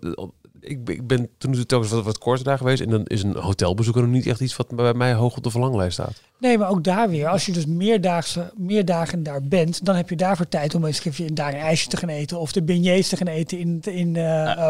Ik, 0.60 0.84
ben- 0.84 0.94
ik 0.94 1.06
ben 1.06 1.28
toen 1.38 1.52
de 1.52 1.66
telkens 1.66 1.90
wat, 1.92 2.04
wat 2.04 2.18
korter 2.18 2.44
daar 2.44 2.58
geweest. 2.58 2.82
En 2.82 2.90
dan 2.90 3.04
is 3.04 3.22
een 3.22 3.36
hotelbezoeker 3.36 4.02
nog 4.02 4.10
niet 4.10 4.26
echt 4.26 4.40
iets 4.40 4.56
wat 4.56 4.68
bij 4.76 4.94
mij 4.94 5.12
hoog 5.14 5.36
op 5.36 5.42
de 5.42 5.50
verlanglijst 5.50 5.92
staat. 5.92 6.20
Nee, 6.38 6.58
maar 6.58 6.68
ook 6.70 6.84
daar 6.84 7.08
weer. 7.10 7.28
Als 7.28 7.46
je 7.46 7.52
dus 7.52 7.66
meerdaagse, 7.66 8.52
meer 8.56 8.84
dagen 8.84 9.22
daar 9.22 9.42
bent, 9.42 9.84
dan 9.84 9.94
heb 9.96 10.08
je 10.10 10.16
daarvoor 10.16 10.48
tijd 10.48 10.74
om 10.74 10.84
eens 10.84 11.04
even 11.04 11.34
daar 11.34 11.54
een 11.54 11.60
ijsje 11.60 11.88
te 11.88 11.96
gaan 11.96 12.08
eten. 12.08 12.38
Of 12.40 12.52
de 12.52 12.62
beignets 12.62 13.08
te 13.08 13.16
gaan 13.16 13.26
eten 13.26 13.58
in, 13.58 13.80
in 13.82 14.12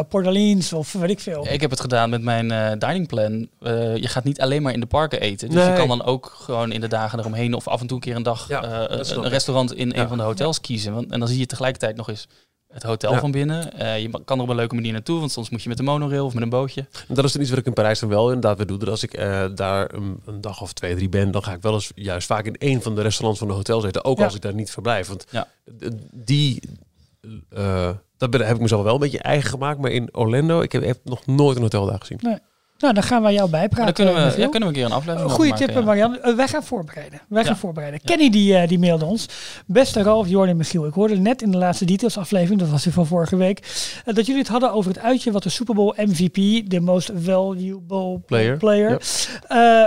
Port 0.09 0.27
Orleans 0.27 0.73
of 0.73 0.93
weet 0.93 1.11
ik 1.11 1.21
veel. 1.21 1.47
Ik 1.51 1.61
heb 1.61 1.71
het 1.71 1.81
gedaan 1.81 2.11
met 2.11 2.23
mijn 2.23 2.51
eh 2.51 2.73
diningplan. 2.79 3.49
Eh, 3.61 3.97
je 3.97 4.09
gaat 4.09 4.25
niet 4.25 4.41
alleen 4.41 4.63
maar 4.63 4.73
in 4.73 4.81
de 4.81 4.87
parken 4.87 5.21
eten. 5.21 5.49
Dus 5.49 5.57
Nee. 5.63 5.71
je 5.71 5.77
kan 5.77 5.89
dan 5.89 6.05
ook 6.05 6.33
gewoon 6.37 6.73
in 6.73 6.81
de 6.81 6.89
dagen 6.89 7.19
eromheen 7.19 7.55
of 7.55 7.69
af 7.69 7.81
en 7.81 7.87
toe 7.87 7.97
een 7.97 8.03
keer 8.03 8.17
een 8.17 8.23
dag 8.23 8.49
Ja, 8.49 8.89
eh, 8.89 8.99
een 9.17 9.29
restaurant 9.29 9.75
in 9.75 9.89
Ja. 9.91 9.97
een 10.03 10.09
van 10.09 10.17
de 10.19 10.23
hotels 10.25 10.61
kiezen. 10.61 10.93
Want, 10.95 11.11
en 11.13 11.19
dan 11.19 11.29
zie 11.29 11.39
je 11.39 11.47
tegelijkertijd 11.47 11.97
nog 11.97 12.09
eens 12.09 12.29
het 12.79 12.87
hotel 12.91 13.13
Ja. 13.13 13.19
van 13.21 13.31
binnen. 13.31 13.73
Eh, 13.73 14.01
je 14.03 14.11
kan 14.25 14.37
er 14.39 14.43
op 14.45 14.49
een 14.51 14.57
leuke 14.57 14.75
manier 14.75 14.93
naartoe, 14.93 15.19
want 15.19 15.33
soms 15.33 15.51
moet 15.51 15.63
je 15.63 15.69
met 15.69 15.77
de 15.79 15.83
monorail 15.85 16.25
of 16.25 16.35
met 16.35 16.43
een 16.43 16.49
bootje. 16.49 16.87
Dat 17.09 17.25
is 17.25 17.33
dan 17.33 17.41
iets 17.41 17.51
wat 17.51 17.59
ik 17.59 17.67
in 17.67 17.73
Parijs 17.73 17.99
dan 18.01 18.09
wel 18.09 18.27
inderdaad 18.27 18.57
weer 18.57 18.67
doe. 18.67 18.79
Dat 18.79 18.89
als 18.89 19.03
ik 19.03 19.15
eh, 19.15 19.45
daar 19.55 19.95
een, 19.95 20.21
een 20.27 20.41
dag 20.41 20.61
of 20.61 20.73
twee, 20.73 20.95
drie 20.95 21.09
ben, 21.09 21.31
dan 21.31 21.43
ga 21.43 21.53
ik 21.53 21.63
wel 21.63 21.75
eens 21.75 21.93
juist 21.95 22.27
vaak 22.27 22.45
in 22.47 22.57
een 22.59 22.83
van 22.83 22.95
de 22.95 23.03
restaurants 23.03 23.39
van 23.39 23.49
de 23.49 23.55
hotels 23.55 23.85
eten. 23.85 24.05
Ook 24.05 24.19
Ja. 24.19 24.25
als 24.25 24.35
ik 24.35 24.41
daar 24.41 24.55
niet 24.55 24.71
verblijf. 24.71 25.09
Want 25.09 25.27
Ja. 25.31 25.49
die, 26.13 26.61
eh, 27.51 27.91
dat 28.17 28.33
heb 28.33 28.55
ik 28.55 28.61
mezelf 28.61 28.83
wel 28.83 28.95
een 28.95 29.01
beetje 29.01 29.19
eigen 29.23 29.51
gemaakt. 29.51 29.79
Maar 29.81 29.91
in 29.91 30.09
Orlando, 30.17 30.61
ik 30.61 30.73
heb, 30.73 30.85
heb 30.85 30.99
nog 31.05 31.27
nooit 31.27 31.57
een 31.57 31.63
hotel 31.63 31.87
daar 31.87 31.99
gezien. 32.01 32.41
Nou, 32.79 32.95
dan 32.95 33.03
gaan 33.03 33.23
wij 33.23 33.33
jou 33.33 33.51
bijpraten. 33.51 33.85
dan 33.85 34.13
kunnen 34.13 34.15
we, 34.35 34.41
ja, 34.41 34.49
kunnen 34.49 34.61
we 34.61 34.67
een 34.67 34.73
keer 34.73 34.85
een 34.85 34.93
aflevering 34.93 35.31
Goeie 35.31 35.53
over 35.53 35.67
tip, 35.67 35.75
ja. 35.77 35.81
Marianne. 35.83 36.21
Eh, 36.21 36.35
wij 36.35 36.49
gaan 36.49 36.65
voorbereiden. 36.65 37.21
Wij 37.29 37.45
gaan 37.45 37.53
Ja. 37.53 37.59
voorbereiden. 37.59 38.01
Kenny 38.05 38.31
die, 38.31 38.57
eh, 38.57 38.69
die 38.69 38.79
mailde 38.79 39.05
ons. 39.05 39.27
Beste 39.67 40.03
Ralf, 40.03 40.29
Jorn 40.29 40.49
en 40.49 40.57
Michiel. 40.57 40.87
Ik 40.87 40.93
hoorde 40.95 41.17
net 41.17 41.43
in 41.43 41.51
de 41.51 41.57
laatste 41.57 41.85
details 41.85 42.19
aflevering, 42.19 42.61
dat 42.61 42.69
was 42.69 42.83
die 42.83 42.93
van 42.93 43.07
vorige 43.07 43.37
week, 43.37 43.59
eh, 44.05 44.15
dat 44.15 44.27
jullie 44.27 44.41
het 44.41 44.51
hadden 44.51 44.73
over 44.73 44.91
het 44.91 45.01
uitje 45.01 45.31
wat 45.33 45.43
de 45.43 45.49
Super 45.49 45.75
Bowl 45.75 45.95
MVP, 45.97 46.71
de 46.71 46.81
most 46.81 47.11
valuable 47.25 48.19
Player. 48.27 48.57
player, 48.57 49.01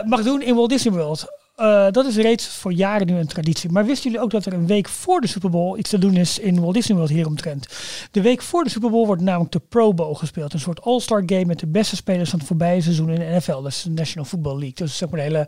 mag 0.06 0.24
doen 0.24 0.42
in 0.42 0.56
Walt 0.56 0.70
Disney 0.70 0.94
World. 0.94 1.26
Eh, 1.56 1.88
dat 1.91 2.06
is 2.06 2.16
reeds 2.16 2.47
voor 2.47 2.74
jaren 2.74 3.08
nu 3.08 3.18
een 3.18 3.28
traditie. 3.28 3.70
Maar 3.70 3.86
wisten 3.86 4.12
jullie 4.12 4.26
ook 4.26 4.32
dat 4.32 4.45
er 4.45 4.54
een 4.54 4.68
week 4.68 4.89
voor 4.89 5.22
de 5.22 5.28
Super 5.28 5.49
Bowl 5.49 5.78
iets 5.78 5.89
te 5.89 5.97
doen 5.97 6.16
is 6.16 6.39
in 6.39 6.60
Walt 6.60 6.74
Disney 6.74 6.97
World 6.97 7.12
hieromtrent? 7.12 7.68
De 8.12 8.22
week 8.22 8.41
voor 8.41 8.64
de 8.64 8.70
Super 8.70 8.89
Bowl 8.89 9.06
wordt 9.06 9.22
namelijk 9.22 9.52
de 9.52 9.62
Pro 9.70 9.93
Bowl 9.93 10.14
gespeeld. 10.14 10.54
Een 10.54 10.60
soort 10.60 10.82
all-star 10.82 11.24
game 11.26 11.45
met 11.45 11.60
de 11.60 11.68
beste 11.68 11.95
spelers 11.95 12.30
van 12.30 12.39
het 12.39 12.47
voorbije 12.47 12.82
seizoen 12.82 13.10
in 13.10 13.20
de 13.20 13.36
NFL. 13.36 13.62
Dat 13.62 13.72
is 13.72 13.82
de 13.82 13.89
National 13.89 14.30
Football 14.30 14.58
League. 14.58 14.74
Dus 14.74 14.97
zeg 14.97 15.10
maar 15.10 15.20
de 15.20 15.26
hele 15.26 15.47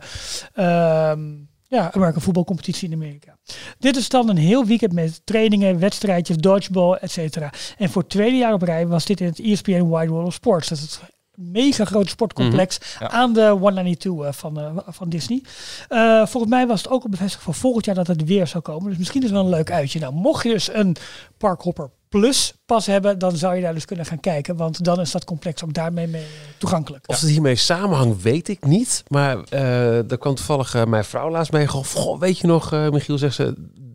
ehm 0.54 1.52
ja, 1.68 1.92
American 1.92 2.22
voetbalcompetitie 2.22 2.88
in 2.88 2.94
Amerika. 2.94 3.36
Dit 3.78 3.96
is 3.96 4.08
dan 4.08 4.28
een 4.28 4.36
heel 4.36 4.66
weekend 4.66 4.92
met 4.92 5.20
trainingen, 5.24 5.78
wedstrijdjes, 5.78 6.36
dodgeball, 6.36 6.92
et 6.92 7.10
cetera. 7.10 7.52
En 7.78 7.90
voor 7.90 8.02
het 8.02 8.10
tweede 8.10 8.36
jaar 8.36 8.52
op 8.52 8.62
rij 8.62 8.86
was 8.86 9.04
dit 9.04 9.20
in 9.20 9.26
het 9.26 9.40
ESPN 9.40 9.88
Wide 9.88 10.08
World 10.08 10.26
of 10.26 10.34
Sports. 10.34 10.68
Dat 10.68 10.78
is 10.78 11.00
mega 11.34 11.84
groot 11.84 12.08
sportcomplex 12.08 12.78
Ja. 13.00 13.10
aan 13.10 13.32
de 13.32 13.48
192 13.48 14.26
eh, 14.26 14.32
van, 14.32 14.60
eh, 14.60 14.76
van 14.86 15.08
Disney. 15.08 15.42
Eh, 15.88 16.26
volgens 16.26 16.52
mij 16.52 16.66
was 16.66 16.82
het 16.82 16.90
ook 16.90 17.02
al 17.02 17.08
bevestigd 17.08 17.42
voor 17.42 17.54
volgend 17.54 17.84
jaar 17.84 17.94
dat 17.94 18.06
het 18.06 18.24
weer 18.24 18.46
zou 18.46 18.62
komen. 18.62 18.88
Dus 18.88 18.98
misschien 18.98 19.22
is 19.22 19.26
het 19.26 19.36
wel 19.36 19.44
een 19.46 19.56
leuk 19.56 19.70
uitje. 19.70 20.00
Nou, 20.00 20.14
mocht 20.14 20.42
je 20.44 20.50
dus 20.50 20.72
een 20.72 20.96
Parkhopper 21.38 21.90
Plus 22.08 22.54
pas 22.66 22.86
hebben, 22.86 23.18
dan 23.18 23.36
zou 23.36 23.54
je 23.54 23.62
daar 23.62 23.74
dus 23.74 23.84
kunnen 23.84 24.06
gaan 24.06 24.20
kijken. 24.20 24.56
Want 24.56 24.84
dan 24.84 25.00
is 25.00 25.10
dat 25.10 25.24
complex 25.24 25.64
ook 25.64 25.74
daarmee 25.74 26.06
mee 26.06 26.26
toegankelijk. 26.58 27.08
Of 27.08 27.20
het 27.20 27.30
hiermee 27.30 27.56
samenhangt, 27.56 28.22
weet 28.22 28.48
ik 28.48 28.64
niet. 28.66 29.02
Maar 29.08 29.38
eh 29.48 30.10
er 30.10 30.18
kwam 30.18 30.34
toevallig 30.34 30.86
mijn 30.86 31.04
vrouw 31.04 31.30
laatst 31.30 31.52
mee. 31.52 31.66
Goh, 31.66 31.84
goh, 31.84 32.20
weet 32.20 32.38
je 32.38 32.46
nog, 32.46 32.70
Michiel 32.70 33.18
zegt 33.18 33.34
ze... 33.34 33.54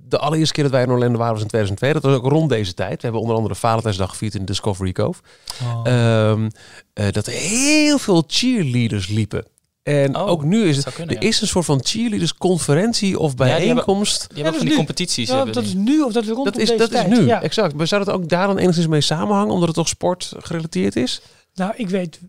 De 0.09 0.17
allereerste 0.17 0.53
keer 0.53 0.63
dat 0.63 0.71
wij 0.73 0.83
in 0.83 0.89
Orlando 0.91 1.17
waren 1.17 1.33
was 1.33 1.41
in 1.41 1.47
2002. 1.47 1.93
Dat 1.93 2.03
was 2.03 2.13
ook 2.15 2.31
rond 2.31 2.49
deze 2.49 2.73
tijd. 2.73 2.95
We 2.95 3.01
hebben 3.01 3.21
onder 3.21 3.35
andere 3.35 3.55
Valentijnsdag 3.55 4.09
gevierd 4.09 4.35
in 4.35 4.45
Discovery 4.45 4.91
Cove. 4.91 5.21
Oh. 5.63 5.81
Ehm, 5.83 6.49
eh, 6.93 7.11
dat 7.11 7.27
er 7.27 7.33
heel 7.33 7.97
veel 7.97 8.23
cheerleaders 8.27 9.07
liepen. 9.07 9.45
En 9.83 10.15
Oh, 10.17 10.27
ook 10.27 10.43
nu 10.43 10.63
is 10.67 10.77
het... 10.77 10.93
kunnen, 10.93 11.15
er 11.15 11.21
ja. 11.23 11.27
is 11.29 11.41
een 11.41 11.47
soort 11.47 11.65
van 11.65 11.79
cheerleaders 11.83 12.33
conferentie 12.33 13.19
of 13.19 13.33
die 13.33 13.45
hebben- 13.45 13.67
bijeenkomst. 13.67 14.19
Die 14.33 14.43
hebben 14.43 14.45
ook 14.45 14.45
dat 14.45 14.53
van 14.53 14.53
is 14.55 14.59
die 14.61 14.69
nu. 14.69 14.75
competities. 14.75 15.27
Ja, 15.29 15.35
hebben 15.35 15.53
dat 15.53 15.63
die. 15.63 15.73
is 15.73 15.79
nu 15.79 16.01
of 16.01 16.13
dat 16.13 16.23
is 16.23 16.29
rondom 16.29 16.45
dat 16.45 16.57
is, 16.61 16.67
deze 16.67 16.79
dat 16.79 16.91
is 16.91 16.95
tijd. 16.95 17.09
nu, 17.09 17.25
Ja. 17.25 17.41
exact. 17.41 17.73
Maar 17.73 17.87
zou 17.87 18.03
dat 18.05 18.13
ook 18.13 18.29
daar 18.29 18.47
dan 18.47 18.57
enigszins 18.57 18.87
mee 18.87 19.01
samenhangen? 19.01 19.53
Omdat 19.53 19.67
het 19.67 19.77
toch 19.77 19.87
sport 19.87 20.33
gerelateerd 20.37 20.95
is? 20.95 21.21
Nou, 21.53 21.73
ik 21.75 21.89
weet... 21.89 22.19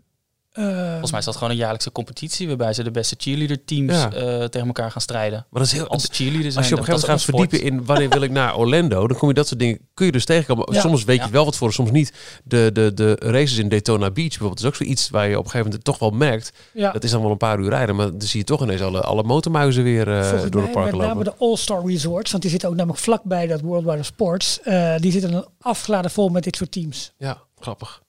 eh, 0.53 0.65
Volgens 0.91 1.11
mij 1.11 1.19
is 1.21 1.25
dat 1.27 1.35
gewoon 1.37 1.51
een 1.51 1.57
jaarlijkse 1.57 1.93
competitie 1.93 2.49
waarbij 2.49 2.73
ze 2.73 2.83
de 2.83 2.91
beste 2.91 3.15
cheerleader 3.19 3.65
teams 3.65 3.93
Ja. 3.93 4.13
eh, 4.13 4.45
tegen 4.45 4.67
elkaar 4.67 4.91
gaan 4.91 5.01
strijden. 5.01 5.47
Maar 5.51 5.63
dat 5.63 5.71
is 5.71 5.73
heel... 5.79 5.87
Als 5.89 6.09
cheerleader 6.11 6.53
zijn. 6.53 6.57
Als 6.57 6.69
je 6.69 6.75
op 6.75 6.81
een 6.81 6.85
gegeven 6.87 7.09
moment 7.11 7.25
gaat 7.25 7.49
verdiepen 7.49 7.63
in 7.79 7.85
wanneer 7.85 8.09
wil 8.09 8.23
ik 8.23 8.31
naar 8.31 8.57
Orlando, 8.57 9.07
dan 9.09 9.17
kom 9.19 9.29
je 9.29 9.35
dat 9.35 9.47
soort 9.47 9.61
dingen, 9.61 9.79
kun 9.95 10.07
je 10.07 10.13
dus 10.13 10.25
tegenkomen. 10.25 10.75
Ja. 10.75 10.81
Soms 10.81 11.05
weet 11.05 11.25
je 11.25 11.31
wel 11.31 11.45
wat 11.45 11.57
voor, 11.57 11.73
soms 11.73 11.91
niet. 11.91 12.13
De, 12.45 12.71
de, 12.73 12.95
de 12.95 13.17
races 13.21 13.59
in 13.59 13.69
Daytona 13.69 14.11
Beach 14.11 14.29
bijvoorbeeld 14.29 14.59
is 14.61 14.65
ook 14.67 14.75
zoiets 14.75 15.11
waar 15.11 15.29
je 15.29 15.39
op 15.39 15.45
een 15.45 15.51
gegeven 15.51 15.67
moment 15.67 15.85
toch 15.85 15.99
wel 15.99 16.11
merkt. 16.11 16.53
ja. 16.73 16.93
Dat 16.93 17.05
is 17.05 17.11
dan 17.11 17.23
wel 17.23 17.31
een 17.31 17.37
paar 17.37 17.59
uur 17.59 17.69
rijden, 17.69 17.97
maar 17.97 18.11
dan 18.11 18.23
zie 18.23 18.39
je 18.41 18.45
toch 18.47 18.63
ineens 18.63 18.81
alle, 18.83 19.01
alle 19.01 19.23
motormuizen 19.23 19.83
weer 19.83 20.09
eh, 20.19 20.31
door 20.31 20.51
mij 20.53 20.63
het 20.63 20.73
park 20.73 20.85
met 20.91 20.95
name 21.01 21.07
lopen. 21.15 21.25
de 21.25 21.35
All-Star 21.45 21.87
Resorts, 21.87 22.31
want 22.31 22.43
die 22.43 22.51
zitten 22.53 22.69
ook 22.69 22.75
namelijk 22.77 23.01
vlakbij 23.03 23.47
dat 23.47 23.61
World 23.61 23.85
Wide 23.85 24.03
Sports. 24.03 24.61
eh, 24.63 24.95
die 24.97 25.13
zitten 25.13 25.31
dan 25.31 25.47
afgeladen 25.61 26.11
vol 26.11 26.29
met 26.29 26.43
dit 26.45 26.57
soort 26.57 26.73
teams. 26.73 27.13
Ja, 27.19 27.43
grappig. 27.59 28.03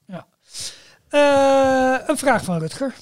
Eh, 1.12 1.96
een 2.06 2.18
vraag 2.18 2.44
van 2.44 2.60
Rutger. 2.60 2.94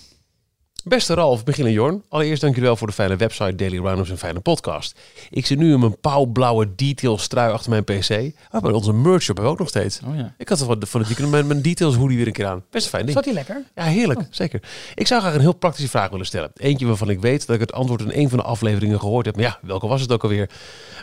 Beste 0.89 1.13
Ralf, 1.13 1.43
Begin 1.43 1.65
en 1.65 1.71
Jorn. 1.71 2.03
Allereerst 2.09 2.41
dank 2.41 2.53
jullie 2.53 2.69
wel 2.69 2.77
voor 2.77 2.87
de 2.87 2.93
fijne 2.93 3.15
website, 3.15 3.55
Daily 3.55 3.77
Roundups 3.77 4.09
en 4.09 4.17
fijne 4.17 4.39
podcast. 4.39 4.99
Ik 5.29 5.45
zit 5.45 5.57
nu 5.57 5.73
in 5.73 5.79
mijn 5.79 5.99
pauwblauwe 5.99 6.75
details 6.75 7.27
trui 7.27 7.51
achter 7.51 7.69
mijn 7.69 7.83
pc. 7.83 8.35
Ah, 8.49 8.61
maar 8.61 8.71
onze 8.71 8.93
merch 8.93 9.25
hebben 9.25 9.43
we 9.43 9.49
ook 9.49 9.59
nog 9.59 9.67
steeds. 9.67 9.99
Oh 10.05 10.15
ja. 10.15 10.33
Ik 10.37 10.49
had 10.49 10.59
van, 10.59 10.77
van 10.87 10.99
het 10.99 11.09
weekend 11.09 11.31
mijn, 11.31 11.47
mijn 11.47 11.61
details 11.61 11.95
hoodie 11.95 12.17
weer 12.17 12.27
een 12.27 12.33
keer 12.33 12.45
aan. 12.45 12.63
Best 12.69 12.83
een 12.83 12.89
fijn 12.89 13.03
ding. 13.03 13.15
Zat 13.15 13.23
die 13.23 13.33
lekker? 13.33 13.63
Ja, 13.75 13.83
heerlijk. 13.83 14.27
Zeker. 14.29 14.61
Ik 14.95 15.07
zou 15.07 15.21
graag 15.21 15.33
een 15.33 15.39
heel 15.39 15.55
praktische 15.55 15.89
vraag 15.89 16.09
willen 16.09 16.25
stellen. 16.25 16.51
Eentje 16.55 16.85
waarvan 16.85 17.09
ik 17.09 17.19
weet 17.19 17.45
dat 17.45 17.55
ik 17.55 17.61
het 17.61 17.73
antwoord 17.73 18.01
in 18.01 18.11
een 18.13 18.29
van 18.29 18.37
de 18.37 18.43
afleveringen 18.43 18.99
gehoord 18.99 19.25
heb. 19.25 19.35
Maar 19.35 19.45
ja, 19.45 19.59
welke 19.61 19.87
was 19.87 20.01
het 20.01 20.11
ook 20.11 20.23
alweer? 20.23 20.49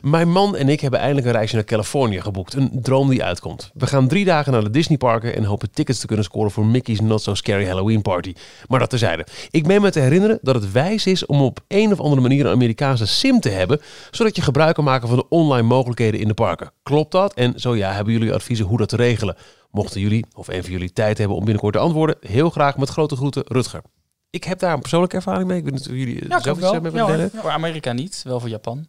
Mijn 0.02 0.32
man 0.32 0.56
en 0.56 0.68
ik 0.68 0.80
hebben 0.80 1.00
eindelijk 1.00 1.26
een 1.26 1.32
reisje 1.32 1.54
naar 1.54 1.64
Californië 1.64 2.20
geboekt. 2.20 2.54
Een 2.54 2.70
droom 2.82 3.08
die 3.08 3.24
uitkomt. 3.24 3.70
We 3.74 3.86
gaan 3.86 4.08
drie 4.08 4.24
dagen 4.24 4.52
naar 4.52 4.64
de 4.64 4.70
Disneyparken 4.70 5.34
en 5.34 5.44
hopen 5.44 5.70
tickets 5.70 5.98
te 5.98 6.06
kunnen 6.06 6.24
scoren 6.24 6.50
voor 6.50 6.66
Mickey's 6.66 7.00
Not 7.00 7.22
So 7.22 7.34
Scary 7.34 7.66
Halloween 7.66 8.02
Party. 8.02 8.34
Maar 8.68 8.78
dat 8.78 8.90
terzijde. 8.90 9.26
Ik 9.50 9.66
meen 9.76 9.84
me 9.84 9.90
te 9.94 10.00
herinneren 10.00 10.38
dat 10.42 10.54
het 10.54 10.72
wijs 10.72 11.06
is 11.06 11.26
om 11.26 11.40
op 11.40 11.60
een 11.68 11.92
of 11.92 12.00
andere 12.00 12.20
manier 12.22 12.46
een 12.46 12.52
Amerikaanse 12.52 13.06
sim 13.06 13.40
te 13.40 13.48
hebben, 13.48 13.80
zodat 14.10 14.36
je 14.36 14.42
gebruik 14.42 14.74
kan 14.74 14.84
maken 14.84 15.08
van 15.08 15.16
de 15.16 15.28
online 15.28 15.66
mogelijkheden 15.66 16.20
in 16.20 16.28
de 16.28 16.34
parken. 16.34 16.70
Klopt 16.82 17.12
dat? 17.12 17.34
En 17.34 17.60
zo 17.60 17.76
ja, 17.76 17.92
hebben 17.92 18.12
jullie 18.12 18.32
adviezen 18.32 18.66
hoe 18.66 18.78
dat 18.78 18.88
te 18.88 18.96
regelen? 18.96 19.36
Mochten 19.70 20.00
jullie 20.00 20.26
of 20.34 20.48
een 20.48 20.62
van 20.62 20.72
jullie 20.72 20.92
tijd 20.92 21.18
hebben 21.18 21.36
om 21.36 21.42
binnenkort 21.44 21.74
te 21.74 21.80
antwoorden, 21.80 22.16
heel 22.20 22.50
graag 22.50 22.76
met 22.76 22.88
grote 22.88 23.16
groeten, 23.16 23.42
Rutger. 23.46 23.82
Ik 24.30 24.44
heb 24.44 24.58
daar 24.58 24.72
een 24.72 24.80
persoonlijke 24.80 25.16
ervaring 25.16 25.48
mee. 25.48 25.58
Ik 25.58 25.64
weet 25.64 25.72
niet 25.72 25.88
of 25.88 25.94
jullie 25.94 26.28
Ja, 26.28 26.40
zelf 26.40 26.56
iets 26.58 26.70
wel. 26.70 26.84
eh, 26.84 26.92
Ja, 26.94 27.06
delen. 27.06 27.30
Voor 27.34 27.50
Amerika 27.50 27.92
niet, 27.92 28.20
wel 28.24 28.40
voor 28.40 28.48
Japan. 28.48 28.86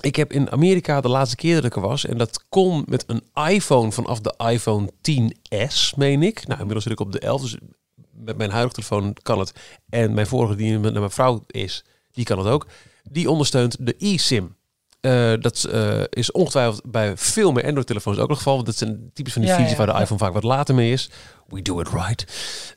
Ik 0.00 0.16
heb 0.16 0.32
in 0.32 0.50
Amerika 0.50 1.00
de 1.00 1.08
laatste 1.08 1.36
keer 1.36 1.54
dat 1.54 1.64
ik 1.64 1.74
er 1.74 1.80
was. 1.80 2.06
En 2.06 2.18
dat 2.18 2.44
kon 2.48 2.84
met 2.88 3.04
een 3.06 3.22
iPhone 3.48 3.92
vanaf 3.92 4.20
de 4.20 4.34
iPhone 4.50 4.88
10S, 5.00 5.94
meen 5.96 6.22
ik. 6.22 6.40
Nou, 6.46 6.52
inmiddels 6.58 6.82
zit 6.82 6.92
ik 6.92 7.00
op 7.00 7.12
de 7.12 7.18
11. 7.18 7.40
Dus 7.40 7.56
met 8.24 8.36
mijn 8.36 8.50
huidige 8.50 8.74
telefoon 8.74 9.16
kan 9.22 9.38
het. 9.38 9.52
En 9.88 10.14
mijn 10.14 10.26
vorige 10.26 10.54
die 10.54 10.78
naar 10.78 10.92
mijn 10.92 11.10
vrouw 11.10 11.44
is, 11.46 11.84
die 12.12 12.24
kan 12.24 12.38
het 12.38 12.46
ook. 12.46 12.66
Die 13.10 13.30
ondersteunt 13.30 13.76
de 13.80 13.96
eSIM. 13.98 14.56
Eh, 15.00 15.32
dat 15.40 15.64
eh, 15.64 16.02
is 16.10 16.32
ongetwijfeld 16.32 16.82
bij 16.84 17.16
veel 17.16 17.52
meer 17.52 17.64
Android-telefoons 17.64 18.18
ook 18.18 18.28
het 18.28 18.36
geval. 18.36 18.54
Want 18.54 18.66
dat 18.66 18.76
zijn 18.76 19.10
typisch 19.12 19.32
van 19.32 19.42
die 19.42 19.50
Ja, 19.50 19.56
features 19.56 19.78
ja, 19.80 19.86
waar 19.86 19.96
de 19.96 20.02
iPhone 20.02 20.20
vaak 20.20 20.32
wat 20.32 20.42
later 20.42 20.74
mee 20.74 20.92
is. 20.92 21.10
We 21.48 21.62
do 21.62 21.80
it 21.80 21.88
right. 21.88 22.26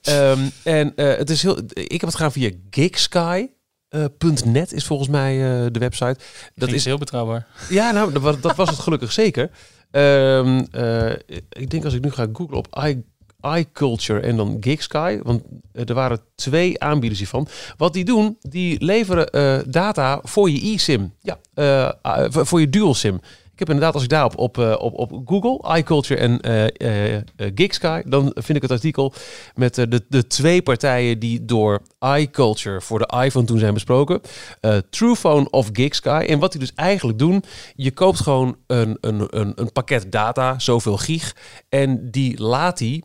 Ehm, 0.02 0.40
en 0.64 0.96
eh, 0.96 1.18
het 1.18 1.30
is 1.30 1.42
heel. 1.42 1.58
Ik 1.74 1.92
heb 1.92 2.02
het 2.02 2.16
gedaan 2.16 2.32
via 2.32 2.50
Gigsky. 2.70 3.48
eh, 3.90 4.06
.net 4.46 4.74
is 4.74 4.86
volgens 4.86 5.10
mij 5.10 5.38
de 5.72 5.80
website. 5.80 6.18
Dat 6.56 6.72
is 6.72 6.86
heel 6.86 6.98
betrouwbaar. 6.98 7.48
Ja, 7.70 7.92
nou, 7.92 8.14
dat, 8.14 8.22
was- 8.22 8.40
dat 8.42 8.56
was 8.56 8.70
het 8.70 8.80
gelukkig 8.80 9.12
zeker. 9.12 9.50
Ehm, 9.92 10.66
eh, 10.72 11.12
ik 11.50 11.70
denk 11.70 11.84
als 11.86 11.94
ik 11.94 12.04
nu 12.04 12.12
ga 12.12 12.28
googlen 12.34 12.58
op 12.58 12.84
i, 12.86 13.04
iCulture 13.42 14.20
en 14.20 14.38
dan 14.38 14.58
Gigsky, 14.60 15.20
want 15.24 15.42
eh, 15.72 15.90
er 15.90 15.94
waren 15.94 16.20
twee 16.36 16.80
aanbieders 16.82 17.20
hiervan. 17.20 17.48
Wat 17.78 17.94
die 17.94 18.06
doen, 18.06 18.38
die 18.42 18.84
leveren 18.84 19.28
eh, 19.30 19.58
data 19.68 20.20
voor 20.24 20.50
je 20.50 20.62
eSIM. 20.74 21.14
Ja, 21.22 21.40
eh, 21.54 22.26
voor- 22.30 22.60
je 22.60 22.70
dual 22.70 22.94
SIM. 22.94 23.20
Ik 23.54 23.68
heb 23.68 23.74
inderdaad, 23.74 23.94
als 23.96 24.04
ik 24.04 24.10
daarop 24.10 24.38
op, 24.38 24.58
op, 24.58 24.94
op 25.00 25.22
Google, 25.26 25.78
iCulture 25.78 26.20
en 26.20 26.40
eh, 26.42 27.16
eh, 27.16 27.22
Gigsky, 27.56 28.02
dan 28.06 28.32
vind 28.36 28.56
ik 28.56 28.62
het 28.62 28.72
artikel 28.72 29.14
met 29.56 29.76
de, 29.76 30.06
de 30.10 30.28
twee 30.28 30.62
partijen 30.62 31.20
die 31.20 31.46
door 31.46 31.82
iCulture 32.18 32.82
voor 32.82 33.00
de 33.00 33.22
iPhone 33.24 33.46
toen 33.46 33.60
zijn 33.60 33.74
besproken. 33.74 34.22
Eh 34.60 34.78
Truephone 34.90 35.50
of 35.50 35.70
Gigsky. 35.74 36.10
En 36.28 36.40
wat 36.40 36.52
die 36.52 36.60
dus 36.60 36.74
eigenlijk 36.76 37.20
doen, 37.20 37.44
je 37.76 37.92
koopt 37.92 38.20
gewoon 38.20 38.56
een, 38.68 38.98
een, 39.02 39.28
een, 39.30 39.52
een 39.56 39.72
pakket 39.72 40.12
data, 40.12 40.60
zoveel 40.60 40.98
gig, 40.98 41.36
en 41.70 42.12
die 42.12 42.42
laat 42.42 42.78
die 42.78 43.04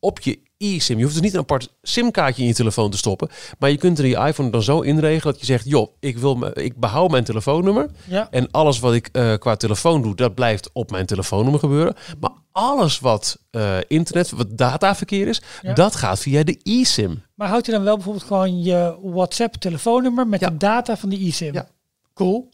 op 0.00 0.20
je 0.20 0.38
eSIM. 0.58 0.96
Je 0.96 1.02
hoeft 1.02 1.14
dus 1.14 1.24
niet 1.24 1.34
een 1.34 1.40
apart 1.40 1.68
simkaartje 1.82 2.42
in 2.42 2.48
je 2.48 2.54
telefoon 2.54 2.90
te 2.90 2.96
stoppen, 2.96 3.28
maar 3.58 3.70
je 3.70 3.76
kunt 3.76 3.98
er 3.98 4.06
je 4.06 4.16
iPhone 4.26 4.50
dan 4.50 4.62
zo 4.62 4.80
inregelen 4.80 5.32
dat 5.32 5.40
je 5.40 5.46
zegt, 5.46 5.64
joh, 5.68 5.92
ik, 6.00 6.18
wil 6.18 6.34
me, 6.34 6.52
ik 6.52 6.76
behoud 6.76 7.10
mijn 7.10 7.24
telefoonnummer 7.24 7.90
Ja. 8.08 8.28
en 8.30 8.50
alles 8.50 8.78
wat 8.78 8.94
ik 8.94 9.08
eh, 9.12 9.34
qua 9.34 9.56
telefoon 9.56 10.02
doe, 10.02 10.14
dat 10.14 10.34
blijft 10.34 10.70
op 10.72 10.90
mijn 10.90 11.06
telefoonnummer 11.06 11.60
gebeuren. 11.60 11.94
Maar 12.20 12.30
alles 12.52 12.98
wat 13.00 13.38
eh, 13.50 13.76
internet, 13.88 14.30
wat 14.30 14.58
dataverkeer 14.58 15.28
is, 15.28 15.42
Ja. 15.62 15.72
dat 15.74 15.96
gaat 15.96 16.18
via 16.18 16.42
de 16.42 16.60
eSIM. 16.62 17.22
Maar 17.34 17.48
houdt 17.48 17.66
je 17.66 17.72
dan 17.72 17.82
wel 17.82 17.94
bijvoorbeeld 17.94 18.24
gewoon 18.26 18.62
je 18.62 18.96
WhatsApp 19.02 19.54
telefoonnummer 19.54 20.26
met 20.26 20.40
Ja. 20.40 20.48
de 20.50 20.56
data 20.56 20.96
van 20.96 21.08
de 21.08 21.18
eSIM? 21.18 21.52
Ja. 21.54 21.68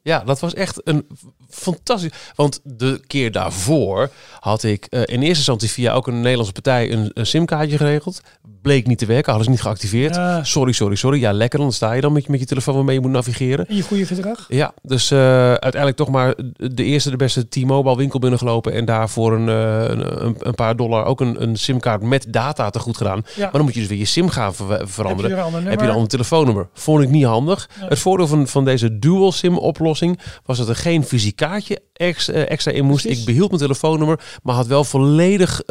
Ja, 0.03 0.25
dat 0.25 0.41
was 0.41 0.55
echt 0.55 0.81
een 0.85 1.07
fantastisch. 1.49 2.13
Want 2.35 2.61
de 2.63 3.01
keer 3.07 3.33
daarvoor 3.33 4.11
had 4.41 4.63
ik 4.63 4.87
eh, 4.87 5.01
in 5.01 5.07
eerste 5.07 5.27
instantie 5.27 5.71
via 5.71 5.93
ook 5.93 6.07
een 6.07 6.21
Nederlandse 6.21 6.53
partij 6.53 6.93
een, 6.93 7.11
een 7.15 7.27
simkaartje 7.27 7.77
geregeld. 7.77 8.21
Bleek 8.67 8.87
niet 8.87 8.99
te 8.99 9.07
werken, 9.07 9.27
hadden 9.27 9.45
ze 9.45 9.51
niet 9.51 9.61
geactiveerd. 9.61 10.15
Ja. 10.15 10.45
Sorry, 10.45 10.73
sorry, 10.73 10.95
sorry. 10.97 11.21
Ja, 11.21 11.33
lekker. 11.33 11.59
Dan 11.59 11.73
sta 11.73 11.93
je 11.93 12.01
dan 12.01 12.13
met 12.13 12.25
je, 12.25 12.31
met 12.31 12.41
je 12.41 12.47
telefoon 12.47 12.75
waarmee 12.75 12.95
je 12.95 13.01
moet 13.01 13.11
navigeren. 13.11 13.67
En 13.67 13.77
je 13.77 13.83
goede 13.83 14.07
gedrag? 14.07 14.45
Ja, 14.49 14.73
dus 14.83 15.11
eh, 15.11 15.19
uiteindelijk 15.49 15.97
toch 15.97 16.09
maar 16.11 16.35
de 16.57 16.85
eerste, 16.85 17.11
de 17.11 17.17
beste 17.17 17.49
T-Mobile 17.49 17.97
winkel 17.97 18.19
binnengelopen. 18.19 18.73
En 18.73 18.85
daar 18.85 19.09
voor 19.09 19.33
een, 19.35 19.49
eh, 19.49 19.83
een, 19.89 20.37
een- 20.39 20.55
paar 20.55 20.77
dollar 20.77 21.05
ook 21.05 21.21
een, 21.21 21.43
een 21.43 21.57
simkaart 21.57 22.03
met 22.03 22.27
data 22.29 22.71
te 22.71 22.79
goed 22.79 22.97
gedaan. 22.97 23.23
Ja. 23.35 23.43
Maar 23.43 23.53
dan 23.53 23.63
moet 23.63 23.75
je 23.75 23.81
dus 23.81 23.89
weer 23.89 23.99
je 23.99 24.05
sim 24.05 24.29
gaan 24.29 24.55
ver- 24.55 24.89
veranderen. 24.89 25.31
Heb 25.39 25.51
je, 25.51 25.57
een 25.57 25.67
Heb 25.67 25.81
je 25.81 25.87
dan 25.87 26.01
een 26.01 26.07
telefoonnummer? 26.07 26.69
Vond 26.73 27.03
ik 27.03 27.11
niet 27.11 27.25
handig. 27.25 27.69
Het 27.79 27.99
voordeel 27.99 28.27
van, 28.27 28.47
van 28.49 28.65
deze 28.65 28.99
dual 28.99 29.33
SIM 29.33 29.59
oplossing 29.59 30.21
was 30.45 30.59
dat 30.59 30.69
er 30.69 30.77
geen 30.77 31.05
fysiek 31.05 31.37
kaartje 31.37 31.81
eh, 31.93 32.51
extra 32.51 32.73
in 32.73 32.85
moest. 32.85 33.03
Precies. 33.03 33.21
Ik 33.21 33.27
behield 33.27 33.49
mijn 33.49 33.63
telefoonnummer, 33.63 34.21
maar 34.43 34.55
had 34.55 34.67
wel 34.67 34.85
volledig 34.85 35.63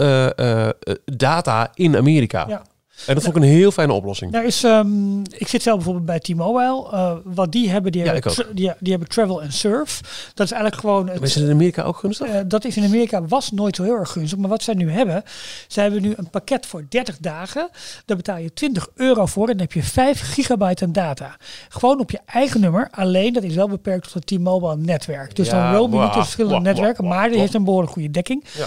data 1.06 1.72
in 1.74 1.98
Amerika. 1.98 2.46
Ja. 2.48 2.62
En 3.08 3.14
dat 3.14 3.24
vond 3.24 3.36
ik 3.36 3.42
een 3.44 3.50
heel 3.50 3.72
fijne 3.72 3.94
oplossing. 3.94 4.32
Daar 4.32 4.46
is, 4.46 4.64
ehm, 4.64 5.20
ik 5.22 5.48
zit 5.48 5.62
zelf 5.62 5.76
bijvoorbeeld 5.76 6.06
bij 6.06 6.20
T-Mobile. 6.20 6.88
Eh, 6.92 7.14
wat 7.24 7.52
die 7.52 7.70
hebben, 7.70 7.92
die, 7.92 8.04
Ja, 8.04 8.14
hebben 8.14 8.56
die, 8.56 8.72
die 8.80 8.92
hebben 8.92 9.10
Travel 9.10 9.42
and 9.42 9.54
Surf. 9.54 10.02
Dat 10.34 10.46
is 10.46 10.52
eigenlijk 10.52 10.82
gewoon... 10.82 11.10
Het, 11.10 11.22
is 11.22 11.36
het 11.36 11.44
in 11.44 11.52
Amerika 11.52 11.84
ook 11.84 11.98
gunstig? 11.98 12.28
eh, 12.28 12.40
dat 12.48 12.66
is 12.66 12.78
in 12.78 12.84
Amerika 12.84 13.26
was 13.26 13.52
nooit 13.52 13.76
zo 13.76 13.84
heel 13.84 13.96
erg 13.98 14.12
gunstig. 14.12 14.40
Maar 14.40 14.50
wat 14.50 14.64
zij 14.64 14.74
nu 14.74 14.92
hebben, 14.92 15.24
zij 15.68 15.84
hebben 15.84 16.02
nu 16.02 16.14
een 16.18 16.30
pakket 16.30 16.66
voor 16.66 16.86
30 16.90 17.18
dagen. 17.18 17.70
Daar 18.06 18.18
betaal 18.18 18.38
je 18.38 18.54
20 18.54 18.88
euro 18.96 19.26
voor 19.26 19.44
en 19.50 19.52
dan 19.58 19.62
heb 19.62 19.72
je 19.74 19.84
5 19.84 20.22
gigabyte 20.22 20.84
aan 20.84 20.92
data. 20.92 21.38
Gewoon 21.70 22.00
op 22.00 22.12
je 22.12 22.20
eigen 22.26 22.62
nummer. 22.62 22.88
Alleen 22.92 23.34
dat 23.34 23.44
is 23.44 23.56
wel 23.56 23.68
beperkt 23.70 24.04
tot 24.04 24.14
het 24.14 24.26
T-Mobile 24.28 24.78
netwerk. 24.78 25.36
Dus 25.36 25.48
Ja, 25.50 25.72
dan 25.72 25.80
roam 25.80 25.92
je 25.92 25.98
niet 25.98 26.06
tussen 26.06 26.24
verschillende 26.24 26.60
netwerken. 26.60 27.08
Maar 27.08 27.30
die 27.30 27.40
heeft 27.40 27.54
een 27.54 27.64
behoorlijk 27.64 27.92
goede 27.94 28.12
dekking. 28.12 28.44
Ja. 28.58 28.66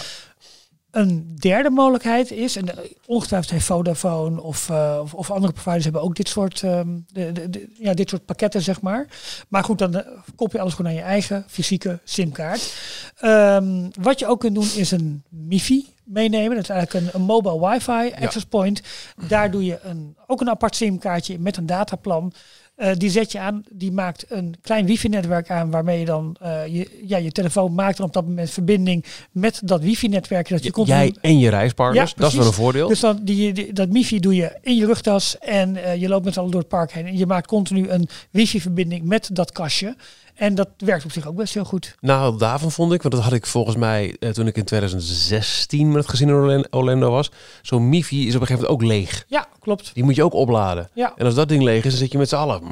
Een 0.98 1.36
derde 1.38 1.70
mogelijkheid 1.70 2.30
is, 2.30 2.56
en 2.56 2.68
eh, 2.78 2.84
ongetwijfeld 3.06 3.50
heeft 3.52 3.64
Vodafone 3.64 4.42
of, 4.42 4.70
eh, 4.70 4.98
of, 5.02 5.14
of 5.14 5.30
andere 5.30 5.52
providers 5.52 5.84
hebben 5.84 6.02
ook 6.02 6.16
dit 6.16 6.28
soort, 6.28 6.62
ehm, 6.62 6.88
de, 7.12 7.32
de, 7.32 7.50
de- 7.50 7.68
ja, 7.78 7.94
dit 7.94 8.08
soort 8.08 8.24
pakketten, 8.24 8.62
zeg 8.62 8.80
maar. 8.80 9.06
Maar 9.48 9.64
goed, 9.64 9.78
dan 9.78 9.94
eh, 9.94 10.06
kop 10.36 10.52
je 10.52 10.60
alles 10.60 10.74
gewoon 10.74 10.90
aan 10.90 10.96
je 10.98 11.04
eigen 11.04 11.44
fysieke 11.48 11.98
simkaart. 12.04 12.74
Ehm, 13.18 13.88
wat 14.00 14.18
je 14.18 14.26
ook 14.26 14.40
kunt 14.40 14.54
doen 14.54 14.68
is 14.76 14.90
een 14.90 15.22
MIFI 15.28 15.86
meenemen. 16.04 16.54
Dat 16.54 16.62
is 16.64 16.68
eigenlijk 16.70 17.06
een, 17.06 17.20
een 17.20 17.26
mobile 17.26 17.68
wifi 17.68 18.12
access 18.20 18.44
point. 18.44 18.82
Daar 19.28 19.50
doe 19.50 19.64
je 19.64 19.78
een, 19.82 20.16
ook 20.26 20.40
een 20.40 20.50
apart 20.50 20.76
simkaartje 20.76 21.38
met 21.38 21.56
een 21.56 21.66
dataplan. 21.66 22.32
Eh, 22.78 22.90
die 22.96 23.10
zet 23.10 23.32
je 23.32 23.38
aan, 23.38 23.62
die 23.72 23.92
maakt 23.92 24.24
een 24.28 24.54
klein 24.62 24.86
wifi-netwerk 24.86 25.50
aan 25.50 25.70
waarmee 25.70 25.98
je 25.98 26.04
dan 26.04 26.36
eh, 26.40 26.66
je, 26.66 26.98
ja, 27.06 27.16
je 27.16 27.32
telefoon 27.32 27.74
maakt 27.74 27.96
dan 27.96 28.06
op 28.06 28.12
dat 28.12 28.26
moment 28.26 28.50
verbinding 28.50 29.04
met 29.32 29.60
dat 29.64 29.82
wifi-netwerk. 29.82 30.48
Dat 30.48 30.64
je 30.64 30.70
Jij 30.84 31.14
en 31.20 31.38
je 31.38 31.48
reispartners, 31.50 32.10
Ja, 32.10 32.16
dat 32.16 32.30
is 32.30 32.36
wel 32.38 32.46
een 32.46 32.52
voordeel. 32.52 32.88
Dus 32.88 33.00
dan 33.00 33.20
die, 33.22 33.52
die- 33.52 33.72
dat 33.72 33.88
wifi 33.90 34.20
doe 34.20 34.34
je 34.34 34.58
in 34.62 34.76
je 34.76 34.86
rugtas 34.86 35.38
en 35.38 35.76
eh, 35.84 36.00
je 36.00 36.08
loopt 36.08 36.24
met 36.24 36.32
z'n 36.32 36.38
allen 36.38 36.50
door 36.50 36.60
het 36.60 36.68
park 36.68 36.92
heen. 36.92 37.06
En 37.06 37.16
je 37.18 37.26
maakt 37.26 37.46
continu 37.46 37.88
een 37.88 38.08
wifi-verbinding 38.30 39.04
met 39.04 39.28
dat 39.32 39.52
kastje. 39.52 39.96
En 40.38 40.54
dat 40.54 40.68
werkt 40.76 41.04
op 41.04 41.12
zich 41.12 41.26
ook 41.28 41.36
best 41.36 41.54
heel 41.54 41.64
goed. 41.64 41.96
Nou, 42.00 42.38
daarvan 42.38 42.70
vond 42.72 42.92
ik, 42.92 43.02
want 43.02 43.14
dat 43.14 43.22
had 43.22 43.32
ik 43.32 43.46
volgens 43.46 43.76
mij 43.76 44.16
eh, 44.20 44.30
toen 44.30 44.46
ik 44.46 44.56
in 44.56 44.64
2016 44.64 45.86
met 45.88 45.96
het 45.96 46.08
gezin 46.08 46.28
in 46.28 46.34
Orlan- 46.34 46.66
Orlando 46.70 47.10
was. 47.10 47.30
Zo'n 47.62 47.88
Mifi 47.88 48.26
is 48.26 48.34
op 48.34 48.40
een 48.40 48.46
gegeven 48.46 48.70
moment 48.70 48.82
ook 48.82 48.92
leeg. 48.92 49.24
Ja, 49.28 49.46
klopt. 49.60 49.90
Die 49.94 50.04
moet 50.04 50.14
je 50.14 50.22
ook 50.24 50.32
opladen. 50.34 50.88
Ja. 50.94 51.12
En 51.16 51.24
als 51.26 51.34
dat 51.34 51.48
ding 51.48 51.62
leeg 51.62 51.84
is, 51.84 51.90
dan 51.90 51.98
zit 52.00 52.12
je 52.12 52.18
met 52.18 52.28
z'n 52.28 52.36
allen. 52.36 52.62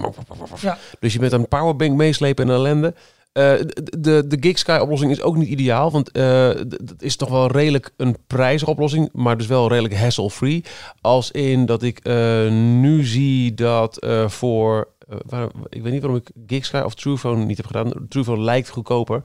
Ja. 0.60 0.78
Dus 1.00 1.12
je 1.12 1.20
met 1.20 1.32
een 1.32 1.48
powerbank 1.48 1.96
meeslepen 1.96 2.48
en 2.48 2.54
ellende. 2.54 2.94
Eh, 3.32 3.52
de, 3.98 4.26
de, 4.26 4.36
Gig 4.40 4.58
Sky 4.58 4.78
oplossing 4.82 5.10
is 5.10 5.22
ook 5.22 5.36
niet 5.36 5.48
ideaal, 5.48 5.90
want 5.90 6.10
eh, 6.10 6.48
d- 6.50 6.76
dat 6.88 7.02
is 7.02 7.16
toch 7.16 7.28
wel 7.28 7.50
redelijk 7.50 7.90
een 7.96 8.16
prijzige 8.26 8.70
oplossing, 8.70 9.08
maar 9.12 9.36
dus 9.36 9.46
wel 9.46 9.68
redelijk 9.68 9.96
hassle-free. 9.96 10.64
Als 11.00 11.30
in 11.30 11.66
dat 11.66 11.82
ik 11.82 11.98
eh, 11.98 12.48
nu 12.50 13.04
zie 13.04 13.54
dat 13.54 13.96
eh, 13.98 14.28
voor, 14.28 14.78
eh, 14.78 14.95
waar, 15.06 15.50
ik 15.68 15.82
weet 15.82 15.92
niet 15.92 16.02
waarom 16.02 16.20
ik 16.20 16.30
Gig 16.46 16.64
Sky 16.64 16.82
of 16.84 16.94
Truephone 16.94 17.44
niet 17.44 17.56
heb 17.56 17.66
gedaan. 17.66 18.08
Truephone 18.08 18.42
lijkt 18.42 18.68
goedkoper. 18.68 19.22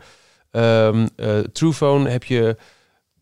Eh, 0.52 1.06
Truephone 1.52 2.10
heb 2.10 2.24
je, 2.24 2.58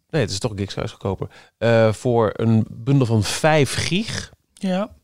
nee 0.10 0.22
het 0.22 0.32
is 0.32 0.40
toch 0.40 0.52
Gig 0.56 0.72
Sky 0.72 0.82
is 0.82 0.92
goedkoper. 0.92 1.28
Eh, 1.58 1.94
voor 1.94 2.30
een 2.34 2.66
bundel 2.70 3.06
van 3.06 3.24
5 3.24 3.74
gig 3.74 4.32
Ja. 4.54 4.98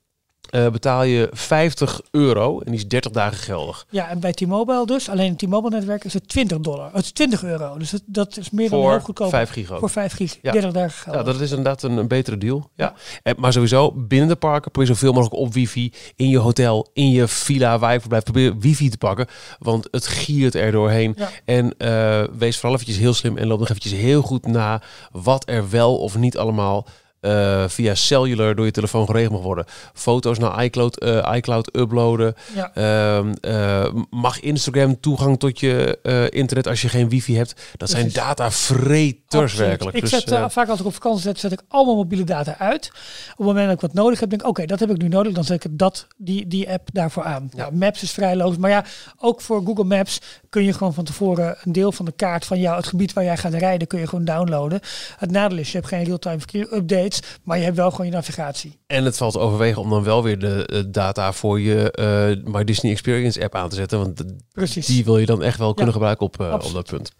Eh, 0.49 0.67
betaal 0.69 1.03
je 1.03 1.29
50 1.31 2.01
euro 2.11 2.59
en 2.59 2.71
die 2.71 2.79
is 2.79 2.87
30 2.87 3.11
dagen 3.11 3.37
geldig. 3.37 3.85
ja, 3.89 4.09
en 4.09 4.19
bij 4.19 4.31
T-Mobile 4.31 4.85
dus, 4.85 5.09
alleen 5.09 5.29
het 5.29 5.37
T-Mobile-netwerk 5.39 6.03
is 6.03 6.13
het 6.13 6.27
20 6.27 6.59
dollar. 6.59 6.89
Het 6.93 7.03
is 7.03 7.11
20 7.11 7.43
euro, 7.43 7.77
dus 7.77 7.91
het, 7.91 8.03
dat 8.05 8.37
is 8.37 8.49
meer 8.49 8.69
dan 8.69 8.79
heel 8.79 8.89
Voor 8.89 9.01
goedkoop. 9.01 9.29
5 9.29 9.49
gig 9.49 9.71
ook. 9.71 9.79
Voor 9.79 9.89
5 9.89 10.13
gig, 10.13 10.37
Ja. 10.41 10.51
30 10.51 10.71
dagen 10.71 10.91
geld. 10.91 11.15
Ja, 11.15 11.23
dat 11.23 11.39
is 11.41 11.49
inderdaad 11.49 11.83
een, 11.83 11.97
een 11.97 12.07
betere 12.07 12.37
deal. 12.37 12.69
Ja. 12.75 12.85
Ja. 12.85 12.93
En, 13.23 13.35
maar 13.37 13.53
sowieso, 13.53 13.91
binnen 13.91 14.27
de 14.27 14.35
parken 14.35 14.71
probeer 14.71 14.93
zoveel 14.95 15.13
mogelijk 15.13 15.35
op 15.41 15.53
wifi. 15.53 15.93
In 16.15 16.29
je 16.29 16.37
hotel, 16.37 16.89
in 16.93 17.09
je 17.09 17.27
villa 17.27 17.79
waar 17.79 17.93
je 17.93 17.99
verblijft. 17.99 18.25
Probeer 18.25 18.57
wifi 18.57 18.89
te 18.89 18.97
pakken, 18.97 19.27
want 19.59 19.87
het 19.91 20.07
giert 20.07 20.55
er 20.55 20.71
doorheen. 20.71 21.13
Ja. 21.17 21.29
En 21.45 21.77
eh, 21.77 22.23
wees 22.37 22.55
vooral 22.55 22.73
eventjes 22.73 22.97
heel 22.97 23.13
slim 23.13 23.37
en 23.37 23.47
loop 23.47 23.59
nog 23.59 23.69
eventjes 23.69 23.91
heel 23.93 24.21
goed 24.21 24.47
na 24.47 24.81
wat 25.11 25.49
er 25.49 25.69
wel 25.69 25.97
of 25.97 26.17
niet 26.17 26.37
allemaal 26.37 26.87
eh, 27.25 27.63
via 27.67 27.95
cellular 27.95 28.55
door 28.55 28.65
je 28.65 28.71
telefoon 28.71 29.05
geregeld 29.05 29.33
mag 29.33 29.41
worden. 29.41 29.65
Foto's 29.93 30.39
naar 30.39 30.63
iCloud, 30.63 30.99
eh, 30.99 31.31
iCloud 31.35 31.75
uploaden. 31.75 32.35
Ja. 32.55 32.71
Ehm, 32.73 33.33
eh, 33.41 33.85
mag 34.09 34.39
Instagram 34.39 34.99
toegang 34.99 35.39
tot 35.39 35.59
je 35.59 35.99
internet 36.29 36.67
als 36.67 36.81
je 36.81 36.89
geen 36.89 37.09
wifi 37.09 37.37
hebt? 37.37 37.53
Dat 37.77 37.89
zijn 37.89 38.01
Precies. 38.01 38.21
datavreters 38.23 39.53
werkelijk. 39.55 39.95
Ik 39.95 40.01
Dus, 40.01 40.09
zet 40.09 40.39
vaak 40.47 40.69
als 40.69 40.79
ik 40.79 40.85
op 40.85 40.93
vakantie 40.93 41.21
zet, 41.21 41.39
zet 41.39 41.51
ik 41.51 41.61
allemaal 41.67 41.95
mobiele 41.95 42.23
data 42.23 42.55
uit. 42.57 42.91
Op 43.31 43.37
het 43.37 43.45
moment 43.47 43.65
dat 43.65 43.75
ik 43.75 43.81
wat 43.81 43.93
nodig 43.93 44.19
heb, 44.19 44.29
denk 44.29 44.41
ik, 44.41 44.47
oké, 44.47 44.65
dat 44.65 44.79
heb 44.79 44.89
ik 44.89 44.97
nu 44.97 45.07
nodig. 45.07 45.33
Dan 45.33 45.43
zet 45.43 45.63
ik 45.63 45.77
dat, 45.77 46.07
die, 46.17 46.47
die 46.47 46.71
app 46.71 46.89
daarvoor 46.93 47.23
aan. 47.23 47.49
Ja. 47.55 47.65
Ja. 47.65 47.77
Maps 47.77 48.03
is 48.03 48.11
vrij 48.11 48.35
logisch. 48.35 48.57
Maar 48.57 48.69
ja, 48.69 48.85
ook 49.17 49.41
voor 49.41 49.61
Google 49.65 49.83
Maps 49.83 50.21
kun 50.49 50.63
je 50.63 50.73
gewoon 50.73 50.93
van 50.93 51.03
tevoren 51.03 51.57
een 51.63 51.71
deel 51.71 51.91
van 51.91 52.05
de 52.05 52.11
kaart 52.11 52.45
van 52.45 52.59
jou, 52.59 52.75
het 52.75 52.87
gebied 52.87 53.13
waar 53.13 53.23
jij 53.23 53.37
gaat 53.37 53.53
rijden, 53.53 53.87
kun 53.87 53.99
je 53.99 54.07
gewoon 54.07 54.25
downloaden. 54.25 54.79
Het 55.17 55.31
nadeel 55.31 55.57
is, 55.57 55.71
je 55.71 55.77
hebt 55.77 55.89
geen 55.89 56.03
real-time 56.03 56.37
verkeer 56.37 56.73
updates, 56.73 57.14
maar 57.43 57.57
je 57.57 57.63
hebt 57.63 57.75
wel 57.75 57.91
gewoon 57.91 58.05
je 58.05 58.11
navigatie. 58.11 58.79
En 58.87 59.05
het 59.05 59.17
valt 59.17 59.37
overwegen 59.37 59.81
om 59.81 59.89
dan 59.89 60.03
wel 60.03 60.23
weer 60.23 60.39
de 60.39 60.65
eh, 60.65 60.83
data 60.87 61.33
voor 61.33 61.59
je 61.59 61.91
eh 61.91 62.51
My 62.51 62.63
Disney 62.63 62.91
Experience 62.91 63.43
app 63.43 63.55
aan 63.55 63.69
te 63.69 63.75
zetten. 63.75 63.99
Want 63.99 64.23
Precies. 64.51 64.85
die 64.85 65.05
wil 65.05 65.17
je 65.17 65.25
dan 65.25 65.43
echt 65.43 65.57
wel 65.57 65.73
kunnen 65.73 65.93
Ja, 65.93 65.99
gebruiken 65.99 66.25
op, 66.25 66.39
eh, 66.39 66.53
op 66.53 66.73
dat 66.73 66.85
punt. 66.89 67.11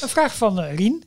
Een 0.00 0.08
vraag 0.08 0.36
van 0.36 0.60
Rien. 0.60 1.04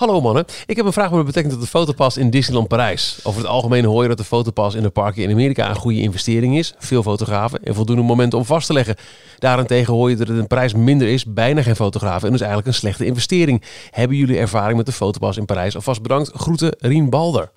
Hallo 0.00 0.20
mannen, 0.20 0.44
ik 0.66 0.76
heb 0.76 0.86
een 0.86 0.92
vraag 0.92 1.10
wat 1.10 1.24
betekent 1.24 1.52
dat 1.52 1.60
de 1.60 1.66
fotopas 1.66 2.16
in 2.16 2.30
Disneyland 2.30 2.68
Parijs. 2.68 3.20
Over 3.22 3.40
het 3.40 3.50
algemeen 3.50 3.84
hoor 3.84 4.02
je 4.02 4.08
dat 4.08 4.18
de 4.18 4.24
fotopas 4.24 4.74
in 4.74 4.82
de 4.82 4.90
parken 4.90 5.22
in 5.22 5.30
Amerika 5.30 5.68
een 5.68 5.74
goede 5.74 6.00
investering 6.00 6.58
is. 6.58 6.74
Veel 6.78 7.02
fotografen 7.02 7.62
en 7.62 7.74
voldoende 7.74 8.02
momenten 8.02 8.38
om 8.38 8.44
vast 8.44 8.66
te 8.66 8.72
leggen. 8.72 8.96
Daarentegen 9.38 9.94
hoor 9.94 10.10
je 10.10 10.16
dat 10.16 10.28
het 10.28 10.38
een 10.38 10.46
prijs 10.46 10.74
minder 10.74 11.08
is, 11.08 11.24
bijna 11.24 11.62
geen 11.62 11.76
fotografen 11.76 12.26
en 12.26 12.32
dus 12.32 12.40
eigenlijk 12.40 12.68
een 12.70 12.74
slechte 12.74 13.04
investering. 13.04 13.62
Hebben 13.90 14.16
jullie 14.16 14.38
ervaring 14.38 14.76
met 14.76 14.86
de 14.86 14.92
fotopas 14.92 15.36
in 15.36 15.44
Parijs? 15.44 15.74
Alvast 15.74 16.02
bedankt. 16.02 16.30
Groeten, 16.34 16.76
Rien 16.78 17.10
Balder. 17.10 17.50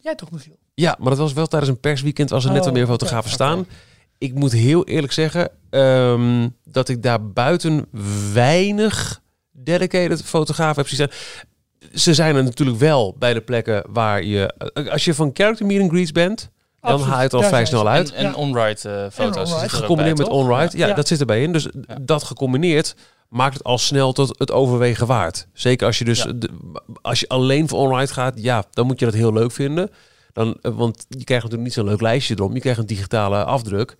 Jij 0.00 0.14
toch, 0.14 0.30
Michiel? 0.30 0.56
Ja, 0.74 0.96
maar 0.98 1.10
dat 1.10 1.18
was 1.18 1.32
wel 1.32 1.46
tijdens 1.46 1.70
een 1.70 1.80
persweekend 1.80 2.32
als 2.32 2.44
er 2.44 2.50
net 2.50 2.58
Oh, 2.58 2.64
wat 2.64 2.74
meer 2.74 2.86
fotografen 2.86 3.30
staan. 3.30 3.66
Ik 4.18 4.34
moet 4.34 4.52
heel 4.52 4.86
eerlijk 4.86 5.12
zeggen 5.12 5.50
ehm, 5.70 6.48
dat 6.64 6.88
ik 6.88 7.02
daar 7.02 7.26
buiten 7.26 7.86
weinig 8.32 9.22
dedicated 9.52 10.22
fotografen 10.22 10.76
heb 10.76 10.88
zien 10.88 11.08
staan. 11.08 11.18
Ze 11.94 12.14
zijn 12.14 12.36
er 12.36 12.44
natuurlijk 12.44 12.78
wel 12.78 13.14
bij 13.18 13.34
de 13.34 13.40
plekken 13.40 13.84
waar 13.88 14.22
je... 14.24 14.54
eh, 14.74 14.86
Als 14.92 15.04
je 15.04 15.14
van 15.14 15.30
character 15.32 15.66
meet 15.66 15.80
and 15.80 15.90
greets 15.90 16.12
bent, 16.12 16.50
dan 16.80 17.00
haal 17.00 17.16
je 17.16 17.22
het 17.22 17.34
al 17.34 17.40
daar 17.40 17.48
vrij 17.48 17.66
zijn 17.66 17.80
snel 17.80 17.88
uit. 17.92 18.12
En, 18.12 18.16
en 18.24 18.30
Ja. 18.30 18.34
on-ride 18.34 18.88
eh, 18.88 19.10
foto's. 19.10 19.52
ook 19.52 19.70
Gecombineerd 19.70 20.16
bij, 20.16 20.24
met 20.26 20.34
on-ride. 20.34 20.78
Ja, 20.78 20.86
Ja. 20.86 20.94
dat 20.94 21.08
zit 21.08 21.20
erbij 21.20 21.42
in. 21.42 21.52
Dus 21.52 21.68
dat 22.00 22.22
gecombineerd 22.22 22.94
maakt 23.28 23.54
het 23.54 23.64
al 23.64 23.78
snel 23.78 24.12
tot 24.12 24.38
het 24.38 24.50
overwegen 24.52 25.06
waard. 25.06 25.46
Zeker 25.52 25.86
als 25.86 25.98
je 25.98 26.04
dus 26.04 26.22
Ja. 26.22 26.32
de- 26.32 26.50
als 27.02 27.20
je 27.20 27.28
alleen 27.28 27.68
voor 27.68 27.78
on-ride 27.78 28.12
gaat, 28.12 28.42
ja, 28.42 28.64
dan 28.70 28.86
moet 28.86 28.98
je 28.98 29.04
dat 29.04 29.14
heel 29.14 29.32
leuk 29.32 29.52
vinden. 29.52 29.90
Dan, 30.32 30.56
eh, 30.62 30.72
want 30.74 31.06
je 31.08 31.24
krijgt 31.24 31.44
natuurlijk 31.44 31.62
niet 31.62 31.72
zo'n 31.72 31.84
leuk 31.88 32.00
lijstje 32.00 32.34
erom. 32.38 32.54
Je 32.54 32.60
krijgt 32.60 32.78
een 32.78 32.86
digitale 32.86 33.44
afdruk 33.44 33.96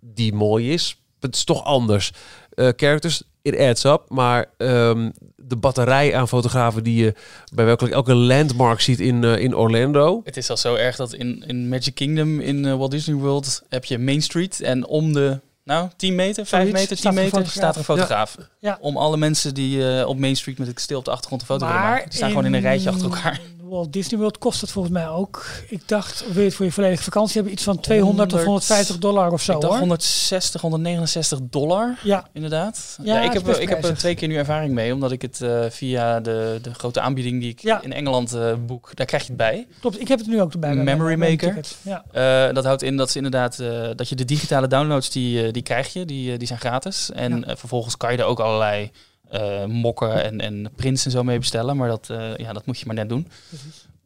die 0.00 0.32
mooi 0.34 0.72
is. 0.72 0.96
Het 1.20 1.34
is 1.36 1.44
toch 1.44 1.64
anders. 1.64 2.12
Eh 2.54 2.68
characters, 2.76 3.22
it 3.42 3.58
adds 3.58 3.84
up. 3.84 4.02
Maar 4.08 4.46
ehm, 4.56 5.10
de 5.36 5.56
batterij 5.56 6.14
aan 6.14 6.28
fotografen 6.28 6.84
die 6.84 7.04
je 7.04 7.14
bij 7.54 7.64
welke 7.64 7.90
elke 7.90 8.14
landmark 8.14 8.80
ziet 8.80 9.00
in, 9.00 9.24
eh, 9.24 9.38
in 9.38 9.56
Orlando. 9.56 10.20
Het 10.24 10.36
is 10.36 10.50
al 10.50 10.56
zo 10.56 10.74
erg 10.74 10.96
dat 10.96 11.12
in, 11.12 11.44
in 11.46 11.68
Magic 11.68 11.94
Kingdom 11.94 12.40
in 12.40 12.66
eh, 12.66 12.74
Walt 12.74 12.90
Disney 12.90 13.16
World 13.16 13.62
heb 13.68 13.84
je 13.84 13.98
Main 13.98 14.22
Street 14.22 14.60
en 14.60 14.86
om 14.86 15.12
de 15.12 15.40
nou 15.64 15.88
10 15.96 16.14
meter, 16.14 16.46
5 16.46 16.48
Zoiets, 16.48 16.72
meter, 16.72 16.88
10 16.88 16.96
staat 16.96 17.16
er 17.16 17.18
een 17.18 17.24
meter 17.24 17.52
staat 17.52 17.72
er 17.72 17.78
een 17.78 17.84
fotograaf. 17.84 18.36
Ja. 18.58 18.78
Om 18.80 18.96
alle 18.96 19.16
mensen 19.16 19.54
die 19.54 19.98
eh, 19.98 20.08
op 20.08 20.18
Main 20.18 20.36
Street 20.36 20.58
met 20.58 20.66
het 20.66 20.76
kasteel 20.76 20.98
op 20.98 21.04
de 21.04 21.10
achtergrond 21.10 21.40
een 21.40 21.46
foto 21.46 21.66
willen 21.66 21.80
maken. 21.80 22.08
Die 22.08 22.16
staan 22.16 22.28
gewoon 22.28 22.44
in 22.44 22.54
een 22.54 22.60
rijtje 22.60 22.90
achter 22.90 23.04
elkaar. 23.04 23.40
Walt 23.72 23.92
Disney 23.92 24.18
World 24.20 24.38
kost 24.38 24.60
het 24.60 24.70
volgens 24.70 24.94
mij 24.94 25.08
ook. 25.08 25.46
Ik 25.68 25.88
dacht, 25.88 26.24
wil 26.26 26.38
je 26.42 26.48
het 26.48 26.54
voor 26.54 26.64
je 26.66 26.72
volledige 26.72 27.02
vakantie 27.02 27.34
hebben? 27.34 27.52
Iets 27.52 27.62
van 27.62 27.80
200 27.80 28.32
of 28.32 28.44
100 28.44 28.46
150 28.48 28.98
dollar 28.98 29.32
of 29.32 29.42
zo 29.42 29.52
ik 29.52 29.60
dacht 29.60 29.72
hoor. 29.72 29.80
160, 29.80 30.60
169 30.60 31.38
dollar. 31.42 31.98
Ja, 32.02 32.26
Inderdaad. 32.32 32.98
Ja, 33.02 33.20
ik 33.22 33.32
heb, 33.32 33.48
ik 33.48 33.68
heb 33.68 33.84
er 33.84 33.96
twee 33.96 34.14
keer 34.14 34.28
nu 34.28 34.36
ervaring 34.36 34.74
mee, 34.74 34.94
omdat 34.94 35.12
ik 35.12 35.22
het 35.22 35.40
eh, 35.40 35.64
via 35.70 36.20
de, 36.20 36.58
de 36.62 36.74
grote 36.74 37.00
aanbieding 37.00 37.40
die 37.40 37.50
ik 37.50 37.60
Ja. 37.60 37.82
in 37.82 37.92
Engeland 37.92 38.32
eh, 38.32 38.52
boek, 38.66 38.90
daar 38.94 39.06
krijg 39.06 39.22
je 39.22 39.28
het 39.28 39.36
bij. 39.36 39.66
klopt. 39.80 40.00
Ik 40.00 40.08
heb 40.08 40.18
het 40.18 40.28
nu 40.28 40.40
ook 40.40 40.52
erbij. 40.52 40.74
bij 40.74 40.84
Memory 40.84 41.18
Maker. 41.18 41.58
Ja. 41.82 42.04
Eh, 42.12 42.54
dat 42.54 42.64
houdt 42.64 42.82
in 42.82 42.96
dat 42.96 43.10
ze 43.10 43.16
inderdaad 43.16 43.56
dat 43.96 44.08
je 44.08 44.14
de 44.14 44.24
digitale 44.24 44.66
downloads 44.66 45.10
die, 45.10 45.50
die 45.50 45.62
krijg 45.62 45.92
je, 45.92 46.04
die, 46.04 46.36
die 46.38 46.46
zijn 46.46 46.58
gratis. 46.60 47.10
En 47.10 47.44
vervolgens 47.46 47.96
kan 47.96 48.12
je 48.12 48.18
er 48.18 48.24
ook 48.24 48.40
allerlei 48.40 48.90
eh, 49.32 49.64
mokken 49.64 50.24
en, 50.24 50.40
en 50.40 50.72
prints 50.76 51.04
en 51.04 51.10
zo 51.10 51.22
mee 51.22 51.38
bestellen, 51.38 51.76
maar 51.76 51.88
dat, 51.88 52.10
eh, 52.10 52.36
ja, 52.36 52.52
dat 52.52 52.66
moet 52.66 52.78
je 52.78 52.86
maar 52.86 52.94
net 52.94 53.08
doen. 53.08 53.28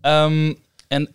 Ehm, 0.01 0.55
en 0.89 1.09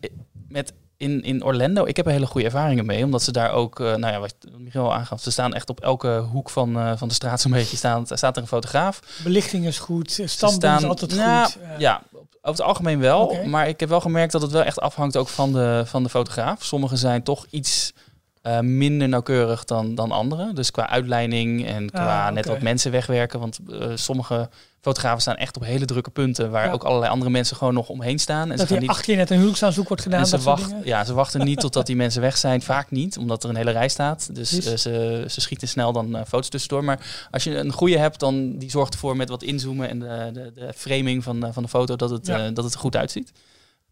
met 0.48 0.74
in, 0.98 1.24
in 1.24 1.44
Orlando, 1.44 1.86
ik 1.86 1.98
heb 1.98 2.06
er 2.06 2.12
hele 2.12 2.26
goede 2.26 2.46
ervaringen 2.46 2.86
mee, 2.86 3.04
omdat 3.04 3.24
ze 3.24 3.32
daar 3.32 3.52
ook, 3.52 3.80
eh, 3.80 3.86
nou 3.86 4.14
ja, 4.14 4.20
wat 4.20 4.36
Michiel 4.58 4.84
al 4.84 4.94
aangaf, 4.94 5.22
ze 5.22 5.32
staan 5.32 5.54
echt 5.54 5.70
op 5.70 5.80
elke 5.80 6.26
hoek 6.32 6.50
van, 6.50 6.98
van 6.98 7.08
de 7.08 7.14
straat 7.14 7.42
zo'n 7.42 7.52
beetje, 7.52 7.78
staan, 7.78 8.06
staat 8.08 8.36
er 8.36 8.42
een 8.42 8.48
fotograaf. 8.48 9.00
Belichting 9.24 9.66
is 9.66 9.80
goed. 9.80 10.22
Standbeeld 10.26 10.82
is 10.82 10.88
altijd 10.88 11.16
nou, 11.16 11.44
goed. 11.44 11.58
Ja, 11.78 12.02
Over 12.12 12.30
het 12.42 12.62
algemeen 12.62 13.00
wel, 13.00 13.38
maar 13.46 13.68
ik 13.68 13.80
heb 13.80 13.90
wel 13.90 14.02
gemerkt 14.02 14.32
dat 14.32 14.42
het 14.42 14.52
wel 14.52 14.64
echt 14.64 14.80
afhangt 14.80 15.18
ook 15.18 15.28
van 15.28 15.52
de, 15.52 15.84
van 15.86 16.04
de 16.04 16.10
fotograaf. 16.10 16.64
Sommige 16.64 16.96
zijn 16.96 17.24
toch 17.24 17.46
iets 17.50 17.94
eh, 18.42 18.60
minder 18.60 19.10
nauwkeurig 19.10 19.64
dan, 19.66 19.96
dan 19.96 20.12
andere. 20.12 20.54
Dus 20.54 20.72
qua 20.72 20.90
uitleiding 20.90 21.66
en 21.68 21.90
qua 21.90 22.28
Ah, 22.28 22.34
net 22.34 22.46
oké. 22.46 22.54
wat 22.54 22.64
mensen 22.64 22.92
wegwerken. 22.92 23.40
Want 23.40 23.60
eh, 23.72 23.88
sommige 23.96 24.50
fotografen 24.82 25.22
staan 25.22 25.36
echt 25.36 25.56
op 25.56 25.64
hele 25.64 25.86
drukke 25.86 26.10
punten... 26.10 26.52
waar 26.52 26.66
Ja. 26.66 26.72
ook 26.72 26.84
allerlei 26.84 27.12
andere 27.12 27.32
mensen 27.32 27.56
gewoon 27.58 27.74
nog 27.74 27.90
omheen 27.90 28.20
staan. 28.20 28.52
En 28.52 28.58
dat 28.58 28.68
ze 28.68 28.76
niet, 28.78 28.90
achter 28.90 29.12
je 29.12 29.18
net 29.18 29.30
een 29.30 29.36
huwelijksaanzoek 29.36 29.88
wordt 29.88 30.04
gedaan. 30.04 30.20
en 30.20 30.26
ze, 30.28 30.40
wacht, 30.40 30.74
ja, 30.84 31.04
ze 31.04 31.14
wachten 31.14 31.46
niet 31.46 31.60
totdat 31.60 31.86
die 31.86 31.96
mensen 31.96 32.22
weg 32.22 32.38
zijn. 32.38 32.62
Vaak 32.62 32.92
niet, 32.92 33.18
omdat 33.18 33.44
er 33.44 33.50
een 33.50 33.56
hele 33.56 33.72
rij 33.72 33.90
staat. 33.90 34.36
Dus 34.36 34.66
eh, 34.66 34.78
ze, 34.78 35.26
ze 35.28 35.42
schieten 35.42 35.68
snel 35.68 35.94
dan 35.94 36.18
foto's 36.28 36.50
tussendoor. 36.50 36.84
Maar 36.84 37.28
als 37.32 37.44
je 37.44 37.58
een 37.58 37.72
goede 37.72 37.98
hebt, 37.98 38.20
dan 38.20 38.58
die 38.58 38.70
zorgt 38.70 38.94
ervoor 38.94 39.16
met 39.16 39.30
wat 39.30 39.44
inzoomen 39.44 39.90
en 39.90 40.00
de, 40.00 40.30
de, 40.34 40.52
de 40.56 40.74
framing 40.76 41.24
van, 41.24 41.50
van 41.54 41.64
de 41.64 41.70
foto 41.70 41.96
dat 41.96 42.10
het, 42.10 42.28
Ja. 42.28 42.50
dat 42.52 42.64
het 42.64 42.74
er 42.74 42.80
goed 42.80 42.96
uitziet. 42.96 43.32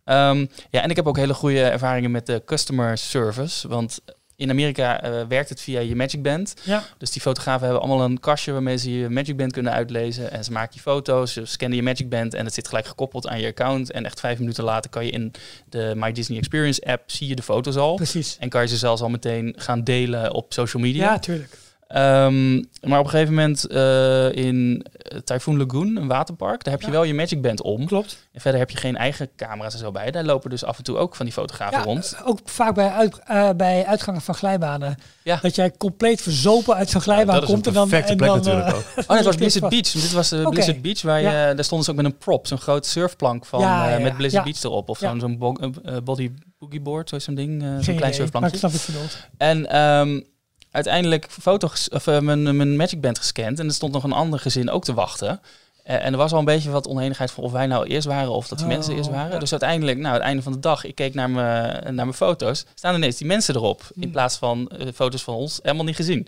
Ehm, 0.04 0.46
ja, 0.70 0.82
en 0.82 0.90
ik 0.90 0.96
heb 0.96 1.08
ook 1.08 1.18
hele 1.18 1.34
goede 1.34 1.62
ervaringen 1.64 2.12
met 2.12 2.26
de 2.26 2.42
customer 2.46 2.98
service. 2.98 3.68
Want 3.68 4.00
in 4.40 4.50
Amerika 4.50 5.02
eh, 5.02 5.22
werkt 5.28 5.50
het 5.50 5.62
via 5.62 5.80
je 5.80 5.96
Magic 5.96 6.22
Band. 6.22 6.54
Ja. 6.64 6.84
Dus 6.98 7.12
die 7.12 7.22
fotografen 7.22 7.68
hebben 7.68 7.84
allemaal 7.84 8.06
een 8.06 8.20
kastje 8.20 8.52
waarmee 8.52 8.78
ze 8.78 8.92
je 8.92 9.10
Magic 9.10 9.38
Band 9.38 9.52
kunnen 9.52 9.72
uitlezen. 9.72 10.32
En 10.32 10.44
ze 10.44 10.52
maken 10.52 10.72
je 10.74 10.80
foto's, 10.80 11.34
ze 11.34 11.46
scannen 11.46 11.78
je 11.78 11.84
Magic 11.84 12.10
Band 12.10 12.34
en 12.34 12.46
het 12.46 12.54
zit 12.54 12.68
gelijk 12.68 12.86
gekoppeld 12.86 13.28
aan 13.28 13.40
je 13.40 13.48
account. 13.48 13.92
En 13.92 14.06
echt 14.06 14.20
vijf 14.20 14.40
minuten 14.40 14.64
later 14.64 14.90
kan 14.90 15.06
je 15.06 15.12
in 15.12 15.32
de 15.70 15.94
My 15.96 16.12
Disney 16.12 16.38
Experience 16.38 16.82
app 16.86 17.12
zie 17.12 17.28
je 17.28 17.36
de 17.36 17.44
foto's 17.44 17.76
al. 17.76 17.96
Precies. 17.96 18.38
En 18.40 18.50
kan 18.50 18.62
je 18.62 18.68
ze 18.68 18.78
zelfs 18.78 19.02
al 19.02 19.10
meteen 19.10 19.54
gaan 19.58 19.84
delen 19.84 20.34
op 20.34 20.54
social 20.54 20.84
media. 20.84 21.04
Ja, 21.04 21.20
tuurlijk. 21.20 21.58
Ehm, 21.90 22.54
maar 22.82 23.00
op 23.00 23.06
een 23.06 23.10
gegeven 23.10 23.34
moment 23.34 23.68
eh, 23.68 24.32
in 24.32 24.86
Typhoon 25.24 25.58
Lagoon, 25.58 25.96
een 25.96 26.08
waterpark, 26.08 26.64
daar 26.64 26.74
heb 26.74 26.82
je 26.82 26.88
Ja. 26.88 26.94
wel 26.94 27.04
je 27.04 27.14
Magic 27.14 27.42
Band 27.42 27.62
om. 27.62 27.86
Klopt. 27.86 28.28
En 28.32 28.42
verder 28.42 28.60
heb 28.60 28.70
je 28.70 28.78
geen 28.78 28.98
eigen 28.98 29.30
camera's 29.36 29.74
en 29.74 29.80
zo 29.80 29.92
bij. 29.92 30.12
Daar 30.12 30.24
lopen 30.24 30.50
dus 30.50 30.64
af 30.64 30.78
en 30.78 30.84
toe 30.84 30.98
ook 30.98 31.16
van 31.16 31.26
die 31.26 31.34
fotografen 31.34 31.78
Ja, 31.78 31.84
rond. 31.84 32.16
eh, 32.20 32.28
ook 32.28 32.40
vaak 32.44 32.74
bij, 32.76 32.90
uit, 32.90 33.20
eh, 33.26 33.50
bij 33.58 33.86
uitgangen 33.86 34.22
van 34.22 34.36
glijbanen. 34.36 34.98
Ja. 35.24 35.40
Dat 35.42 35.56
jij 35.56 35.72
compleet 35.78 36.22
verzopen 36.22 36.76
uit 36.76 36.90
zo'n 36.90 37.02
glijbaan 37.02 37.34
dat 37.36 37.44
is 37.44 37.50
een 37.50 37.54
komt. 37.54 37.68
en 37.68 37.74
dan, 37.74 37.88
perfecte 37.90 38.12
en 38.12 38.18
plek 38.18 38.30
dan, 38.30 38.38
natuurlijk 38.38 38.68
ook. 38.76 38.84
Oh, 39.10 39.16
het 39.16 39.26
was 39.26 39.36
Blizzard. 39.44 39.70
Beach. 39.70 39.92
Dit 39.92 40.12
was 40.12 40.34
Oké. 40.34 40.50
Blizzard 40.50 40.82
Beach, 40.82 41.02
waar 41.02 41.20
je, 41.22 41.30
daar 41.56 41.64
stonden 41.64 41.86
ze 41.86 41.92
ook 41.92 41.98
met 41.98 42.06
een 42.06 42.18
prop, 42.18 42.48
zo'n 42.48 42.58
grote 42.58 42.90
surfplank 42.90 43.46
van, 43.46 43.62
met. 44.02 44.18
Blizzard. 44.18 44.44
Beach 44.44 44.64
erop. 44.64 44.90
Of 44.90 44.98
zo'n 44.98 45.20
zo'n 45.20 45.38
bo- 45.38 45.58
body 46.04 46.32
boogie 46.60 46.82
board, 46.82 47.14
zo'n 47.18 47.36
ding, 47.36 47.64
zo'n 47.80 47.96
klein 47.96 48.14
surfplankje. 48.14 48.70
En 49.38 49.70
ehm, 49.70 50.22
uiteindelijk 50.72 51.28
foto's, 51.30 51.90
of, 51.90 52.08
eh, 52.08 52.20
mijn, 52.20 52.56
mijn 52.56 52.76
Magic 52.76 53.02
Band 53.02 53.18
gescand 53.18 53.60
en 53.60 53.68
er 53.68 53.74
stond 53.74 53.94
nog 53.94 54.04
een 54.04 54.12
ander 54.12 54.40
gezin 54.40 54.70
ook 54.70 54.84
te 54.84 54.94
wachten. 54.94 55.42
Eh, 55.90 56.06
en 56.06 56.12
er 56.12 56.18
was 56.18 56.32
al 56.32 56.40
een 56.40 56.46
beetje 56.46 56.70
wat 56.70 56.88
oneenigheid 56.88 57.32
van 57.32 57.44
of 57.44 57.52
wij 57.52 57.68
nou 57.68 57.86
eerst 57.88 58.08
waren 58.08 58.32
of 58.32 58.48
dat 58.48 58.58
die 58.58 58.68
Oh, 58.68 58.74
mensen 58.74 58.96
eerst 58.96 59.10
waren. 59.10 59.32
ja. 59.32 59.40
Dus 59.40 59.52
uiteindelijk, 59.52 59.98
nou, 59.98 60.14
het 60.14 60.24
einde 60.24 60.42
van 60.42 60.52
de 60.52 60.60
dag, 60.60 60.84
ik 60.84 60.96
keek 60.96 61.14
naar 61.14 61.30
mijn, 61.30 61.72
naar 61.84 61.94
mijn 62.06 62.14
foto's, 62.14 62.66
staan 62.74 62.96
ineens 62.96 63.18
die 63.18 63.28
mensen 63.28 63.56
erop. 63.56 63.82
In 63.96 64.02
Hmm. 64.02 64.12
plaats 64.12 64.38
van 64.38 64.68
eh, 64.68 64.88
foto's 64.94 65.24
van 65.24 65.34
ons, 65.34 65.60
helemaal 65.64 65.86
niet 65.86 65.96
gezien. 65.96 66.28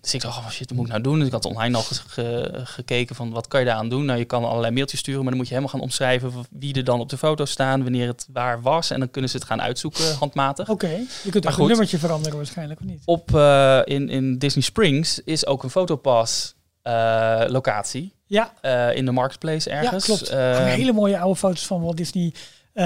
Dus 0.00 0.14
ik 0.14 0.20
dacht, 0.20 0.38
oh 0.38 0.48
shit, 0.50 0.68
wat 0.68 0.76
moet 0.76 0.86
ik 0.86 0.90
nou 0.92 1.02
doen? 1.04 1.18
Dus 1.18 1.26
ik 1.26 1.32
had 1.32 1.44
online 1.44 1.76
al 1.76 1.82
ge- 1.82 1.94
ge- 2.06 2.60
gekeken 2.64 3.14
van 3.16 3.30
wat 3.30 3.48
kan 3.48 3.60
je 3.60 3.66
daaraan 3.66 3.88
doen? 3.88 4.04
Nou, 4.04 4.18
je 4.18 4.24
kan 4.24 4.44
allerlei 4.44 4.72
mailtjes 4.74 5.00
sturen, 5.00 5.20
maar 5.20 5.28
dan 5.28 5.38
moet 5.38 5.48
je 5.48 5.54
helemaal 5.54 5.74
gaan 5.76 5.84
omschrijven 5.84 6.32
wie 6.50 6.74
er 6.74 6.84
dan 6.84 7.00
op 7.00 7.08
de 7.08 7.16
foto 7.18 7.44
staan, 7.44 7.82
wanneer 7.82 8.06
het 8.06 8.26
waar 8.32 8.62
was. 8.62 8.90
En 8.90 8.98
dan 8.98 9.10
kunnen 9.10 9.30
ze 9.30 9.36
het 9.36 9.46
gaan 9.46 9.62
uitzoeken, 9.62 10.14
handmatig. 10.18 10.68
Oké, 10.68 10.86
je 11.22 11.30
kunt 11.30 11.46
ook 11.46 11.52
goed. 11.52 11.62
een 11.62 11.68
nummertje 11.68 11.98
veranderen 11.98 12.36
waarschijnlijk, 12.36 12.80
of 12.80 12.86
niet? 12.86 13.02
Op, 13.04 13.34
eh, 13.34 13.80
in, 13.84 14.08
in 14.08 14.38
Disney 14.38 14.64
Springs 14.64 15.20
is 15.24 15.46
ook 15.46 15.62
een 15.62 15.70
fotopass 15.70 16.54
eh, 16.82 17.42
locatie. 17.46 18.12
Ja, 18.34 18.52
eh, 18.60 18.96
in 18.96 19.04
de 19.04 19.10
marketplace 19.10 19.70
ergens. 19.70 20.06
ja 20.06 20.14
klopt. 20.14 20.28
Eh, 20.28 20.64
hele 20.64 20.92
mooie 20.92 21.18
oude 21.18 21.36
foto's 21.38 21.66
van 21.66 21.82
Walt 21.82 21.96
Disney. 21.96 22.32
eh 22.72 22.84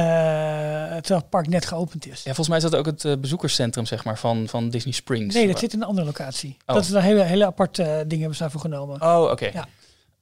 terwijl 0.88 1.20
het 1.20 1.28
park 1.30 1.48
net 1.48 1.66
geopend 1.66 2.06
is. 2.06 2.16
ja, 2.16 2.34
volgens 2.34 2.48
mij 2.48 2.56
is 2.56 2.62
dat 2.62 2.74
ook 2.76 2.86
het 2.86 3.20
bezoekerscentrum 3.20 3.86
zeg 3.86 4.04
maar, 4.04 4.18
van, 4.18 4.48
van 4.48 4.68
Disney 4.70 4.92
Springs. 4.92 5.34
nee, 5.34 5.46
dat 5.46 5.58
zit 5.58 5.72
in 5.72 5.80
een 5.80 5.86
andere 5.86 6.06
locatie. 6.06 6.56
Oh. 6.66 6.74
Dat 6.74 6.84
is 6.84 6.90
een 6.90 7.02
hele, 7.02 7.22
hele 7.22 7.46
aparte 7.46 7.82
eh, 7.82 7.88
dingen 7.88 8.18
hebben 8.18 8.34
ze 8.36 8.42
daarvoor 8.42 8.60
genomen. 8.60 9.02
Oh, 9.02 9.30
oké. 9.30 9.50
Ja. 9.52 9.66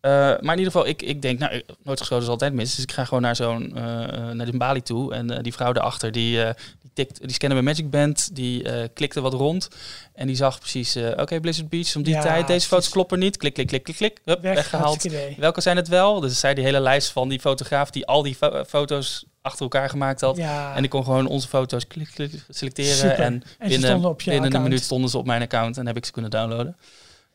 Eh, 0.07 0.13
maar 0.13 0.53
in 0.55 0.59
ieder 0.59 0.73
geval, 0.73 0.87
ik, 0.87 1.03
ik 1.03 1.23
denk, 1.23 1.39
nou, 1.39 1.63
nooit 1.83 1.99
geschoten 1.99 2.25
is 2.25 2.31
altijd 2.31 2.53
mis. 2.53 2.75
Dus 2.75 2.85
ik 2.85 2.93
ga 2.93 3.05
gewoon 3.05 3.23
naar 3.23 3.37
zo'n, 3.37 3.77
eh, 3.77 4.03
eh, 4.03 4.31
naar 4.35 4.47
de 4.47 4.57
Bali 4.57 4.83
toe. 4.83 5.15
En 5.15 5.43
die 5.43 5.53
vrouw 5.53 5.73
daarachter, 5.73 6.13
die, 6.13 6.39
die, 6.83 6.91
tikt, 6.95 7.21
die 7.21 7.33
scande 7.33 7.55
mijn 7.55 7.67
Magic 7.67 7.91
Band. 7.91 8.35
Die 8.37 8.89
klikte 8.89 9.21
wat 9.21 9.33
rond. 9.33 9.69
En 10.15 10.27
die 10.27 10.37
zag 10.37 10.59
precies, 10.59 10.97
oké, 11.17 11.41
Blizzard 11.41 11.69
Beach, 11.69 11.97
om 11.97 12.03
die 12.03 12.15
Ja, 12.15 12.21
tijd. 12.23 12.47
Deze 12.47 12.67
foto's 12.67 12.89
kloppen 12.89 13.19
niet. 13.19 13.37
Klik, 13.37 13.55
klik, 13.55 13.67
klik, 13.67 13.83
klik, 13.83 13.97
klik. 13.97 14.21
Hup, 14.25 14.43
Weg, 14.43 14.55
weggehaald. 14.55 15.07
Welke 15.37 15.61
zijn 15.61 15.77
het 15.77 15.89
wel? 15.89 16.21
Dus 16.21 16.41
zij 16.41 16.55
die 16.55 16.65
hele 16.65 16.81
lijst 16.81 17.11
van 17.11 17.29
die 17.29 17.41
fotograaf 17.41 17.91
die 17.91 18.07
al 18.07 18.23
die 18.23 18.35
fo- 18.35 18.65
foto's 18.65 19.25
achter 19.43 19.63
elkaar 19.63 19.89
gemaakt 19.91 20.21
had. 20.21 20.37
Ja, 20.37 20.75
En 20.75 20.85
ik 20.85 20.91
kon 20.91 21.05
gewoon 21.05 21.27
onze 21.27 21.49
foto's 21.49 21.87
klik, 21.87 22.09
klik, 22.15 22.31
selecteren. 22.49 22.95
Super. 22.97 23.19
En 23.21 23.43
binnen, 23.69 24.55
een 24.55 24.63
minuut 24.63 24.83
stonden 24.83 25.11
ze 25.11 25.19
op 25.19 25.27
mijn 25.27 25.43
account 25.43 25.77
en 25.79 25.87
heb 25.87 25.97
ik 25.97 26.05
ze 26.05 26.13
kunnen 26.13 26.31
downloaden. 26.31 26.77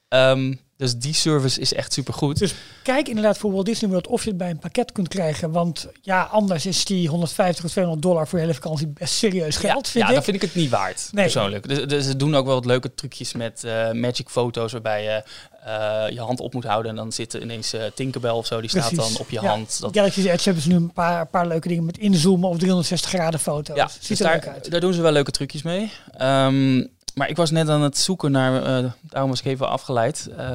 Ehm, 0.07 0.53
dus 0.82 0.96
die 0.98 1.14
service 1.14 1.60
is 1.60 1.74
echt 1.74 1.94
supergoed. 1.94 2.40
Dus 2.40 2.54
kijk 2.84 3.08
inderdaad 3.08 3.38
voor 3.38 3.52
Walt 3.52 3.66
Disney 3.66 3.90
World 3.90 4.08
of 4.08 4.24
je 4.24 4.30
het 4.30 4.38
bij 4.38 4.50
een 4.50 4.60
pakket 4.60 4.92
kunt 4.92 5.08
krijgen. 5.08 5.52
Want 5.52 5.88
ja, 6.02 6.22
anders 6.24 6.66
is 6.66 6.86
die 6.86 7.08
150 7.08 7.66
of 7.66 7.72
200 7.72 8.06
dollar 8.06 8.28
voor 8.28 8.40
je 8.40 8.44
hele 8.46 8.58
vakantie 8.58 8.88
best 8.88 9.14
serieus 9.14 9.56
geld, 9.58 9.86
ja, 9.86 9.92
vind 9.92 10.04
ja, 10.04 10.10
ik. 10.10 10.14
dan 10.16 10.24
vind 10.24 10.36
ik 10.36 10.42
het 10.42 10.56
niet 10.56 10.70
waard, 10.70 11.10
Nee. 11.12 11.24
persoonlijk. 11.24 11.68
Dus, 11.68 11.88
dus 11.88 12.06
ze 12.06 12.16
doen 12.16 12.36
ook 12.36 12.46
wel 12.46 12.56
wat 12.56 12.66
leuke 12.66 12.94
trucjes 12.94 13.34
met 13.34 13.64
eh, 13.64 13.92
magic 13.92 14.30
foto's, 14.30 14.72
waarbij 14.72 15.04
je 15.04 15.24
eh, 15.66 16.14
je 16.14 16.20
hand 16.22 16.40
op 16.40 16.54
moet 16.54 16.64
houden 16.64 16.92
en 16.92 16.98
dan 16.98 17.12
zit 17.12 17.34
er 17.34 17.42
ineens 17.42 17.74
eh, 17.74 17.84
Tinkerbell 17.96 18.32
of 18.32 18.46
zo, 18.46 18.62
die 18.62 18.70
staat 18.70 18.96
dan 18.96 19.18
op 19.20 19.30
je 19.30 19.42
Ja. 19.42 19.48
hand. 19.50 19.80
Dat, 19.82 19.96
Galaxy's 19.96 20.26
Edge 20.26 20.44
hebben 20.44 20.64
ze 20.64 20.70
nu 20.70 20.76
een 20.76 20.94
paar, 20.94 21.28
paar 21.28 21.48
leuke 21.48 21.68
dingen 21.68 21.86
met 21.86 21.98
inzoomen 21.98 22.50
of 22.50 22.58
360 22.58 23.10
graden 23.10 23.40
foto's. 23.40 23.76
ja, 23.76 23.88
Ziet 23.88 24.08
dus 24.08 24.20
er 24.20 24.32
leuk 24.32 24.44
daar, 24.46 24.54
uit. 24.54 24.72
daar 24.72 24.80
doen 24.80 24.94
ze 24.94 25.02
wel 25.02 25.12
leuke 25.12 25.32
trucjes 25.32 25.62
mee. 25.62 25.92
Ehm, 26.18 26.86
maar 27.16 27.30
ik 27.30 27.36
was 27.36 27.51
net 27.51 27.70
aan 27.70 27.82
het 27.82 27.97
zoeken 27.97 28.32
naar, 28.32 28.64
eh, 28.64 28.91
daarom 29.01 29.30
was 29.30 29.39
ik 29.39 29.45
even 29.45 29.70
afgeleid, 29.70 30.30
eh, 30.38 30.47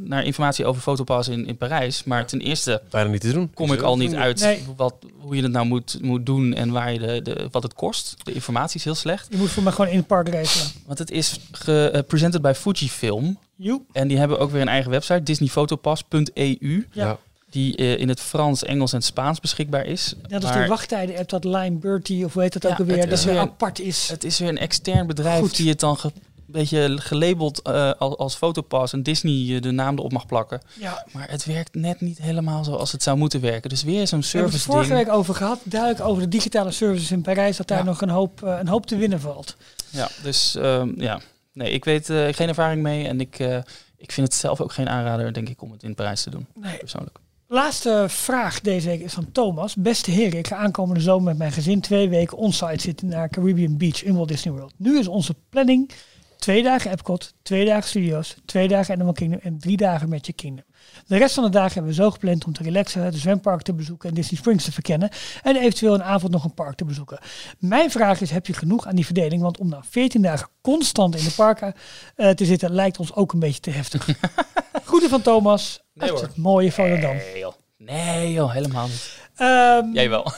naar 0.00 0.24
informatie 0.24 0.64
over 0.66 0.82
Fotopass 0.82 1.28
in, 1.28 1.46
in 1.46 1.56
Parijs. 1.56 2.04
Maar 2.04 2.26
ten 2.26 2.40
eerste 2.40 2.82
Bijna 2.90 3.10
niet 3.10 3.20
te 3.20 3.32
doen. 3.32 3.50
kom 3.54 3.72
ik 3.72 3.80
al 3.80 3.96
niet 3.96 4.14
uit 4.14 4.40
Nee. 4.40 4.64
wat, 4.76 4.94
hoe 5.18 5.36
je 5.36 5.42
het 5.42 5.52
nou 5.52 5.66
moet, 5.66 5.98
moet 6.02 6.26
doen 6.26 6.54
en 6.54 6.70
waar 6.70 6.92
je 6.92 6.98
de, 6.98 7.22
de, 7.22 7.48
wat 7.50 7.62
het 7.62 7.74
kost. 7.74 8.14
De 8.24 8.32
informatie 8.32 8.78
is 8.78 8.84
heel 8.84 8.94
slecht. 8.94 9.26
Je 9.30 9.36
moet 9.36 9.50
voor 9.50 9.62
mij 9.62 9.72
gewoon 9.72 9.90
in 9.90 9.96
het 9.96 10.06
park 10.06 10.28
regelen. 10.28 10.66
Want 10.86 10.98
het 10.98 11.10
is 11.10 11.38
gepresenteerd 11.52 12.42
bij 12.42 12.54
Fujifilm. 12.54 13.38
Joep. 13.56 13.82
En 13.92 14.08
die 14.08 14.18
hebben 14.18 14.38
ook 14.38 14.50
weer 14.50 14.60
een 14.60 14.68
eigen 14.68 14.90
website, 14.90 15.22
disneyfotopass.eu. 15.22 16.86
Ja. 16.92 17.18
Die 17.50 17.76
eh, 17.76 17.98
in 17.98 18.08
het 18.08 18.20
Frans, 18.20 18.62
Engels 18.64 18.92
en 18.92 19.02
Spaans 19.02 19.40
beschikbaar 19.40 19.86
is. 19.86 20.14
Als 20.32 20.42
Maar 20.44 20.58
die 20.58 20.68
wachttijden-app, 20.68 21.28
dat 21.28 21.44
Line 21.44 21.70
Bertie, 21.76 22.24
of 22.24 22.32
hoe 22.32 22.42
heet 22.42 22.52
dat 22.52 22.62
Ja, 22.62 22.68
ook 22.70 22.78
alweer, 22.78 22.96
dat 23.08 23.18
is 23.18 23.24
weer 23.24 23.38
apart 23.38 23.80
is. 23.80 24.08
Het 24.08 24.24
is 24.24 24.38
weer 24.38 24.48
een 24.48 24.58
extern 24.58 25.06
bedrijf 25.06 25.40
Goed. 25.40 25.56
die 25.56 25.68
het 25.68 25.80
dan 25.80 25.98
een 26.02 26.12
beetje 26.46 26.98
gelabeld 27.00 27.62
eh, 27.62 27.92
als, 27.98 28.16
als 28.16 28.34
Fotopass 28.34 28.92
en 28.92 29.02
Disney 29.02 29.54
eh, 29.56 29.62
de 29.62 29.70
naam 29.70 29.96
erop 29.98 30.12
mag 30.12 30.26
plakken. 30.26 30.60
Ja, 30.78 31.06
Maar 31.12 31.30
het 31.30 31.44
werkt 31.44 31.74
net 31.74 32.00
niet 32.00 32.18
helemaal 32.18 32.64
zoals 32.64 32.92
het 32.92 33.02
zou 33.02 33.16
moeten 33.16 33.40
werken. 33.40 33.70
Dus 33.70 33.82
weer 33.82 34.06
zo'n 34.06 34.20
we 34.20 34.26
hebben 34.26 34.50
het 34.52 34.60
service 34.60 34.70
vorige 34.72 34.94
ding. 34.94 35.04
week 35.06 35.14
over 35.16 35.34
gehad, 35.34 35.60
duidelijk 35.64 36.00
over 36.04 36.22
de 36.22 36.28
digitale 36.28 36.70
services 36.70 37.10
in 37.10 37.22
Parijs, 37.22 37.56
dat 37.56 37.68
daar 37.68 37.78
Ja. 37.78 37.84
nog 37.84 38.00
een 38.02 38.08
hoop, 38.10 38.42
eh, 38.42 38.56
een 38.60 38.68
hoop 38.68 38.86
te 38.86 38.96
winnen 38.96 39.20
valt. 39.20 39.56
Ja, 39.90 40.08
dus 40.22 40.54
ehm, 40.54 41.00
ja. 41.00 41.20
Nee, 41.52 41.70
ik 41.72 41.84
weet 41.84 42.10
eh, 42.10 42.26
geen 42.30 42.48
ervaring 42.48 42.82
mee 42.82 43.06
en 43.06 43.20
ik, 43.20 43.38
eh, 43.38 43.56
ik 43.96 44.12
vind 44.12 44.26
het 44.26 44.36
zelf 44.36 44.60
ook 44.60 44.72
geen 44.72 44.88
aanrader, 44.88 45.32
denk 45.32 45.48
ik, 45.48 45.62
om 45.62 45.70
het 45.72 45.82
in 45.82 45.94
Parijs 45.94 46.22
te 46.22 46.30
doen. 46.30 46.46
Nee. 46.54 46.76
Persoonlijk. 46.78 47.18
Laatste 47.50 48.04
vraag 48.08 48.60
deze 48.60 48.88
week 48.88 49.00
is 49.00 49.12
van 49.12 49.32
Thomas. 49.32 49.74
Beste 49.74 50.10
heren, 50.10 50.38
ik 50.38 50.46
ga 50.46 50.56
aankomende 50.56 51.00
zomer 51.00 51.24
met 51.24 51.38
mijn 51.38 51.52
gezin 51.52 51.80
twee 51.80 52.08
weken 52.08 52.36
onsite 52.36 52.80
zitten 52.80 53.08
naar 53.08 53.28
Caribbean 53.28 53.76
Beach 53.76 54.02
in 54.02 54.14
Walt 54.14 54.28
Disney 54.28 54.54
World. 54.54 54.72
Nu 54.76 54.98
is 54.98 55.08
onze 55.08 55.34
planning 55.48 55.90
twee 56.38 56.62
dagen 56.62 56.90
Epcot, 56.90 57.34
twee 57.42 57.64
dagen 57.64 57.88
Studios, 57.88 58.36
twee 58.44 58.68
dagen 58.68 58.94
Animal 58.94 59.12
Kingdom 59.12 59.40
en 59.42 59.58
drie 59.58 59.76
dagen 59.76 60.08
Magic 60.08 60.36
Kingdom. 60.36 60.64
De 61.06 61.16
rest 61.16 61.34
van 61.34 61.44
de 61.44 61.50
dagen 61.50 61.72
hebben 61.72 61.90
we 61.90 62.02
zo 62.02 62.10
gepland 62.10 62.44
om 62.44 62.52
te 62.52 62.62
relaxen, 62.62 63.02
het 63.02 63.14
zwempark 63.14 63.62
te 63.62 63.72
bezoeken 63.72 64.08
en 64.08 64.14
Disney 64.14 64.40
Springs 64.40 64.64
te 64.64 64.72
verkennen 64.72 65.10
en 65.42 65.56
eventueel 65.56 65.94
een 65.94 66.02
avond 66.02 66.32
nog 66.32 66.44
een 66.44 66.54
park 66.54 66.74
te 66.76 66.84
bezoeken. 66.84 67.18
Mijn 67.58 67.90
vraag 67.90 68.20
is, 68.20 68.30
heb 68.30 68.46
je 68.46 68.52
genoeg 68.52 68.86
aan 68.86 68.94
die 68.94 69.04
verdeling? 69.04 69.42
Want 69.42 69.58
om 69.58 69.68
na 69.68 69.82
14 69.88 70.22
dagen 70.22 70.48
constant 70.60 71.16
in 71.16 71.24
de 71.24 71.32
parken 71.36 71.74
eh, 72.16 72.30
te 72.30 72.44
zitten 72.44 72.72
lijkt 72.72 72.98
ons 72.98 73.14
ook 73.14 73.32
een 73.32 73.38
beetje 73.38 73.60
te 73.60 73.70
heftig. 73.70 74.08
Groeten 74.88 75.10
van 75.10 75.22
Thomas 75.22 75.80
Nee, 75.94 76.12
het 76.12 76.36
mooie 76.36 76.72
Volendam. 76.72 77.16
Nee 77.16 77.38
joh. 77.38 77.52
Nee 77.76 78.32
joh, 78.32 78.52
helemaal 78.52 78.86
niet. 78.86 79.18
Ehm, 79.36 79.92
Jij 79.92 80.08
wel. 80.08 80.32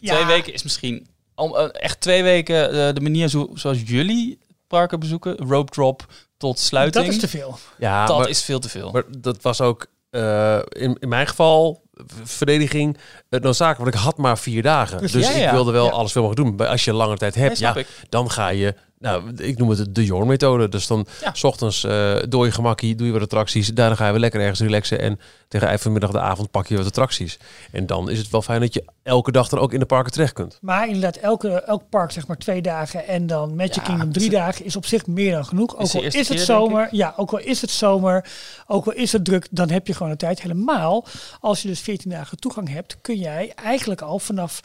ja, 0.00 0.14
Twee 0.14 0.26
weken 0.26 0.52
is 0.52 0.62
misschien... 0.62 1.06
Om, 1.34 1.56
eh, 1.56 1.68
echt 1.72 2.00
twee 2.00 2.22
weken 2.22 2.86
eh, 2.86 2.94
de 2.94 3.00
manier 3.00 3.28
zo, 3.28 3.50
zoals 3.54 3.82
jullie 3.84 4.38
parken 4.66 5.00
bezoeken. 5.00 5.36
Rope 5.36 5.70
drop 5.72 6.06
tot 6.36 6.58
sluiting. 6.58 7.04
Dat 7.04 7.14
is 7.14 7.20
te 7.20 7.28
veel. 7.28 7.58
Ja, 7.78 8.06
Dat 8.06 8.18
maar, 8.18 8.28
is 8.28 8.42
veel 8.42 8.58
te 8.58 8.68
veel. 8.68 8.90
maar 8.90 9.02
dat 9.18 9.42
was 9.42 9.60
ook 9.60 9.86
eh, 10.10 10.58
in, 10.68 10.96
in 11.00 11.08
mijn 11.08 11.26
geval 11.26 11.82
verdediging 12.24 12.98
het 13.28 13.42
noodzakelijk. 13.42 13.82
Want 13.90 13.94
ik 13.94 14.00
had 14.10 14.16
maar 14.24 14.38
vier 14.38 14.62
dagen. 14.62 14.98
Dus 15.00 15.12
Ja, 15.12 15.30
ik 15.30 15.36
ja. 15.36 15.52
wilde 15.52 15.72
wel 15.72 15.84
Ja. 15.86 15.90
alles 15.90 16.12
veel 16.12 16.22
mogen 16.22 16.36
doen. 16.36 16.54
Maar 16.54 16.66
als 16.68 16.84
je 16.84 16.92
langer 16.92 17.16
tijd 17.16 17.34
hebt, 17.34 17.58
ja, 17.58 17.76
dan 18.08 18.30
ga 18.30 18.48
je 18.48 18.74
nou, 19.06 19.34
ik 19.36 19.58
noem 19.58 19.68
het 19.68 19.94
de 19.94 20.04
Jorn-methode. 20.04 20.68
Dus 20.68 20.86
dan 20.86 21.06
Ja. 21.20 21.34
s 21.34 21.44
ochtends 21.44 21.84
eh 21.84 22.16
door 22.28 22.44
je 22.44 22.52
gemakkie, 22.52 22.94
doe 22.94 23.06
je 23.06 23.12
wat 23.12 23.22
attracties. 23.22 23.68
Daarna 23.68 23.94
ga 23.94 24.04
je 24.06 24.10
weer 24.10 24.20
lekker 24.20 24.40
ergens 24.40 24.60
relaxen. 24.60 25.00
En 25.00 25.20
tegen 25.48 25.68
eind 25.68 25.80
van 25.80 25.92
de 25.92 25.98
middag 26.00 26.20
de 26.20 26.26
avond 26.28 26.50
pak 26.50 26.66
je 26.66 26.76
wat 26.76 26.86
attracties. 26.86 27.38
En 27.72 27.86
dan 27.86 28.10
is 28.10 28.18
het 28.18 28.30
wel 28.30 28.42
fijn 28.42 28.60
dat 28.60 28.74
je 28.74 28.84
elke 29.02 29.32
dag 29.32 29.48
dan 29.48 29.58
ook 29.58 29.72
in 29.72 29.78
de 29.80 29.86
parken 29.86 30.12
terecht 30.12 30.32
kunt. 30.32 30.58
Maar 30.60 30.86
inderdaad, 30.86 31.16
elke, 31.16 31.48
elk 31.48 31.82
park 31.90 32.10
zeg 32.10 32.26
maar 32.26 32.36
twee 32.36 32.62
dagen 32.62 33.06
en 33.06 33.26
dan 33.26 33.56
Magic 33.56 33.74
Ja, 33.74 33.82
Kingdom 33.82 34.12
drie 34.12 34.30
dagen 34.30 34.64
is 34.64 34.76
op 34.76 34.86
zich 34.86 35.06
meer 35.06 35.32
dan 35.32 35.44
genoeg. 35.44 35.74
Ook 35.74 35.80
al 35.92 36.02
is 36.02 36.14
het 36.14 36.26
keer, 36.28 36.38
zomer, 36.38 36.88
ja, 36.90 37.14
ook 37.16 37.32
al 37.32 37.38
is 37.38 37.60
het 37.60 37.70
zomer, 37.70 38.24
ook 38.66 38.86
al 38.86 38.92
is 38.92 39.12
het 39.12 39.24
druk, 39.24 39.46
dan 39.50 39.70
heb 39.70 39.86
je 39.86 39.94
gewoon 39.94 40.12
de 40.12 40.18
tijd. 40.18 40.42
Helemaal 40.42 41.04
als 41.40 41.62
je 41.62 41.68
dus 41.68 41.80
14 41.80 42.10
dagen 42.10 42.38
toegang 42.38 42.68
hebt, 42.68 42.96
kun 43.00 43.16
jij 43.18 43.52
eigenlijk 43.54 44.00
al 44.02 44.18
vanaf 44.18 44.60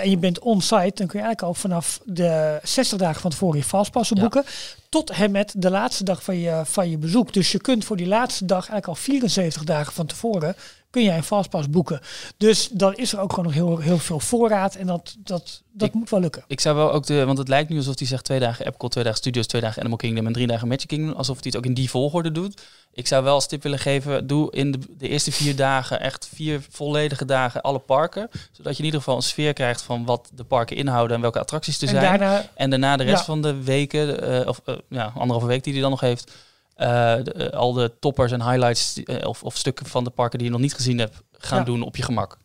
en 0.00 0.10
je 0.10 0.18
bent 0.18 0.38
on-site, 0.38 0.92
dan 0.94 1.06
kun 1.06 1.18
je 1.20 1.24
eigenlijk 1.24 1.42
al 1.42 1.54
vanaf 1.54 2.00
de 2.04 2.58
60 2.62 2.98
dagen 2.98 3.20
van 3.20 3.30
tevoren 3.30 3.58
je 3.58 3.64
fastpassen 3.64 4.16
Ja. 4.16 4.22
boeken. 4.22 4.44
Tot 4.88 5.10
en 5.10 5.30
met 5.30 5.52
de 5.56 5.70
laatste 5.70 6.04
dag 6.04 6.22
van 6.22 6.38
je, 6.38 6.60
van 6.64 6.90
je 6.90 6.98
bezoek. 6.98 7.32
Dus 7.32 7.52
je 7.52 7.60
kunt 7.60 7.84
voor 7.84 7.96
die 7.96 8.06
laatste 8.06 8.44
dag 8.44 8.56
eigenlijk 8.68 8.86
al 8.86 8.94
74 8.94 9.64
dagen 9.64 9.92
van 9.92 10.06
tevoren 10.06 10.56
kun 10.92 11.02
jij 11.02 11.16
een 11.16 11.22
fastpass 11.22 11.70
boeken. 11.70 12.00
Dus 12.36 12.68
dan 12.72 12.94
is 12.94 13.12
er 13.12 13.20
ook 13.20 13.30
gewoon 13.30 13.44
nog 13.44 13.54
heel, 13.54 13.78
heel 13.78 13.98
veel 13.98 14.20
voorraad. 14.20 14.74
En 14.74 14.86
dat, 14.86 15.14
dat, 15.18 15.62
dat 15.72 15.88
Ik- 15.88 15.94
moet 15.94 16.10
wel 16.10 16.20
lukken. 16.20 16.44
Ik 16.46 16.60
zou 16.60 16.76
wel 16.76 16.92
ook 16.92 17.06
de, 17.06 17.24
want 17.24 17.38
het 17.38 17.48
lijkt 17.48 17.70
nu 17.70 17.76
alsof 17.76 17.98
hij 17.98 18.06
zegt 18.06 18.24
twee 18.24 18.40
dagen 18.40 18.66
Epcot, 18.66 18.90
twee 18.90 19.04
dagen 19.04 19.18
Studios, 19.18 19.46
twee 19.46 19.60
dagen 19.62 19.80
Animal 19.80 19.98
Kingdom 19.98 20.26
en 20.26 20.32
drie 20.32 20.46
dagen 20.46 20.68
Magic 20.68 20.88
Kingdom. 20.88 21.14
Alsof 21.16 21.36
hij 21.36 21.46
het 21.46 21.56
ook 21.56 21.64
in 21.64 21.74
die 21.74 21.90
volgorde 21.90 22.32
doet. 22.32 22.62
Ik 22.94 23.06
zou 23.06 23.24
wel 23.24 23.34
als 23.34 23.46
tip 23.48 23.62
willen 23.62 23.78
geven, 23.78 24.26
doe 24.26 24.50
in 24.52 24.70
de, 24.72 24.78
de 24.98 25.08
eerste 25.08 25.32
vier 25.32 25.56
dagen 25.56 26.00
echt 26.00 26.28
vier 26.34 26.60
volledige 26.70 27.24
dagen 27.24 27.60
alle 27.62 27.78
parken. 27.78 28.28
Zodat 28.52 28.72
je 28.72 28.78
in 28.78 28.84
ieder 28.84 29.00
geval 29.00 29.16
een 29.16 29.22
sfeer 29.22 29.52
krijgt 29.52 29.82
van 29.82 30.04
wat 30.04 30.30
de 30.34 30.44
parken 30.44 30.76
inhouden 30.76 31.16
en 31.16 31.22
welke 31.22 31.40
attracties 31.40 31.76
er 31.76 31.82
En 31.82 31.88
zijn. 31.88 32.02
daarna 32.18 32.46
En 32.54 32.70
daarna 32.70 32.96
de 32.96 33.04
rest 33.04 33.18
Ja. 33.18 33.24
van 33.24 33.42
de 33.42 33.62
weken, 33.62 34.22
eh, 34.40 34.48
of 34.48 34.60
eh, 34.64 34.74
ja, 34.88 35.04
anderhalve 35.14 35.46
week 35.46 35.64
die 35.64 35.72
hij 35.72 35.82
dan 35.82 35.90
nog 35.90 36.00
heeft, 36.00 36.32
eh, 36.76 37.14
de- 37.22 37.32
eh, 37.32 37.58
al 37.58 37.72
de 37.72 37.92
toppers 38.00 38.32
en 38.32 38.42
highlights 38.42 39.02
eh, 39.02 39.28
of, 39.28 39.42
of 39.42 39.56
stukken 39.56 39.86
van 39.86 40.04
de 40.04 40.10
parken 40.10 40.38
die 40.38 40.46
je 40.46 40.52
nog 40.52 40.62
niet 40.62 40.74
gezien 40.74 40.98
hebt, 40.98 41.22
gaan 41.38 41.58
Ja. 41.58 41.64
doen 41.64 41.82
op 41.82 41.96
je 41.96 42.02
gemak. 42.02 42.38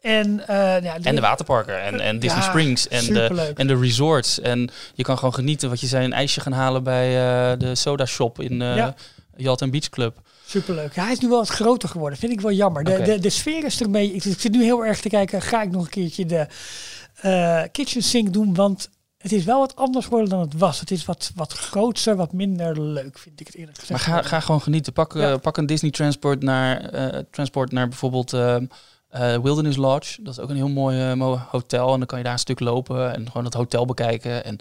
En, 0.00 0.46
eh, 0.48 0.82
ja, 0.82 0.96
En 1.02 1.14
de 1.14 1.20
waterparken 1.20 1.82
en, 1.82 2.00
en 2.00 2.18
Disney 2.18 2.42
Ja, 2.42 2.48
Springs 2.48 2.88
en 2.88 3.04
de, 3.14 3.52
en 3.56 3.66
de 3.66 3.76
resorts. 3.78 4.40
En 4.40 4.70
je 4.94 5.02
kan 5.02 5.18
gewoon 5.18 5.34
genieten 5.34 5.68
wat 5.68 5.80
je 5.80 5.86
zei, 5.86 6.04
een 6.04 6.12
ijsje 6.12 6.40
gaan 6.40 6.52
halen 6.52 6.82
bij 6.82 7.08
de 7.56 7.74
soda 7.74 8.06
shop 8.06 8.40
in 8.40 8.56
Ja. 8.60 8.94
Yacht 9.36 9.62
and 9.62 9.70
Beach 9.70 9.88
Club. 9.88 10.20
Superleuk. 10.46 10.94
Ja, 10.94 11.02
hij 11.02 11.12
is 11.12 11.18
nu 11.18 11.28
wel 11.28 11.38
wat 11.38 11.48
groter 11.48 11.88
geworden. 11.88 12.18
Vind 12.18 12.32
ik 12.32 12.40
wel 12.40 12.52
jammer. 12.52 12.84
De, 12.84 13.02
de, 13.02 13.18
de 13.18 13.30
sfeer 13.30 13.64
is 13.64 13.80
ermee. 13.80 14.12
Ik, 14.12 14.24
ik 14.24 14.40
zit 14.40 14.52
nu 14.52 14.62
heel 14.62 14.84
erg 14.84 15.00
te 15.00 15.08
kijken. 15.08 15.42
Ga 15.42 15.62
ik 15.62 15.70
nog 15.70 15.82
een 15.84 15.90
keertje 15.90 16.26
de 16.26 16.46
kitchen 17.72 18.02
sink 18.02 18.32
doen? 18.32 18.54
Want 18.54 18.88
het 19.24 19.32
is 19.32 19.44
wel 19.44 19.58
wat 19.58 19.76
anders 19.76 20.04
geworden 20.04 20.28
dan 20.30 20.40
het 20.40 20.54
was. 20.58 20.80
Het 20.80 20.90
is 20.90 21.04
wat, 21.04 21.32
wat 21.34 21.52
groter, 21.52 22.16
wat 22.16 22.32
minder 22.32 22.80
leuk, 22.82 23.18
vind 23.18 23.40
ik 23.40 23.46
het 23.46 23.56
eerlijk 23.56 23.76
Maar 23.76 23.98
gezegd. 23.98 24.02
ga, 24.04 24.22
ga 24.28 24.40
gewoon 24.40 24.60
genieten. 24.62 24.92
Pak, 24.92 25.14
eh, 25.16 25.34
pak 25.42 25.56
een 25.56 25.66
Disney 25.66 25.90
transport 25.90 26.42
naar, 26.42 26.80
eh, 26.80 27.20
transport 27.30 27.72
naar 27.72 27.88
bijvoorbeeld 27.88 28.32
eh, 28.32 28.56
Wilderness 29.42 29.76
Lodge. 29.76 30.22
Dat 30.22 30.32
is 30.32 30.40
ook 30.40 30.48
een 30.50 30.56
heel 30.56 30.68
mooi 30.68 31.14
mo- 31.14 31.40
hotel. 31.50 31.92
En 31.92 31.98
dan 31.98 32.06
kan 32.06 32.18
je 32.18 32.24
daar 32.24 32.32
een 32.32 32.38
stuk 32.38 32.60
lopen 32.60 33.14
en 33.14 33.26
gewoon 33.26 33.44
het 33.44 33.54
hotel 33.54 33.84
bekijken. 33.86 34.44
En 34.44 34.56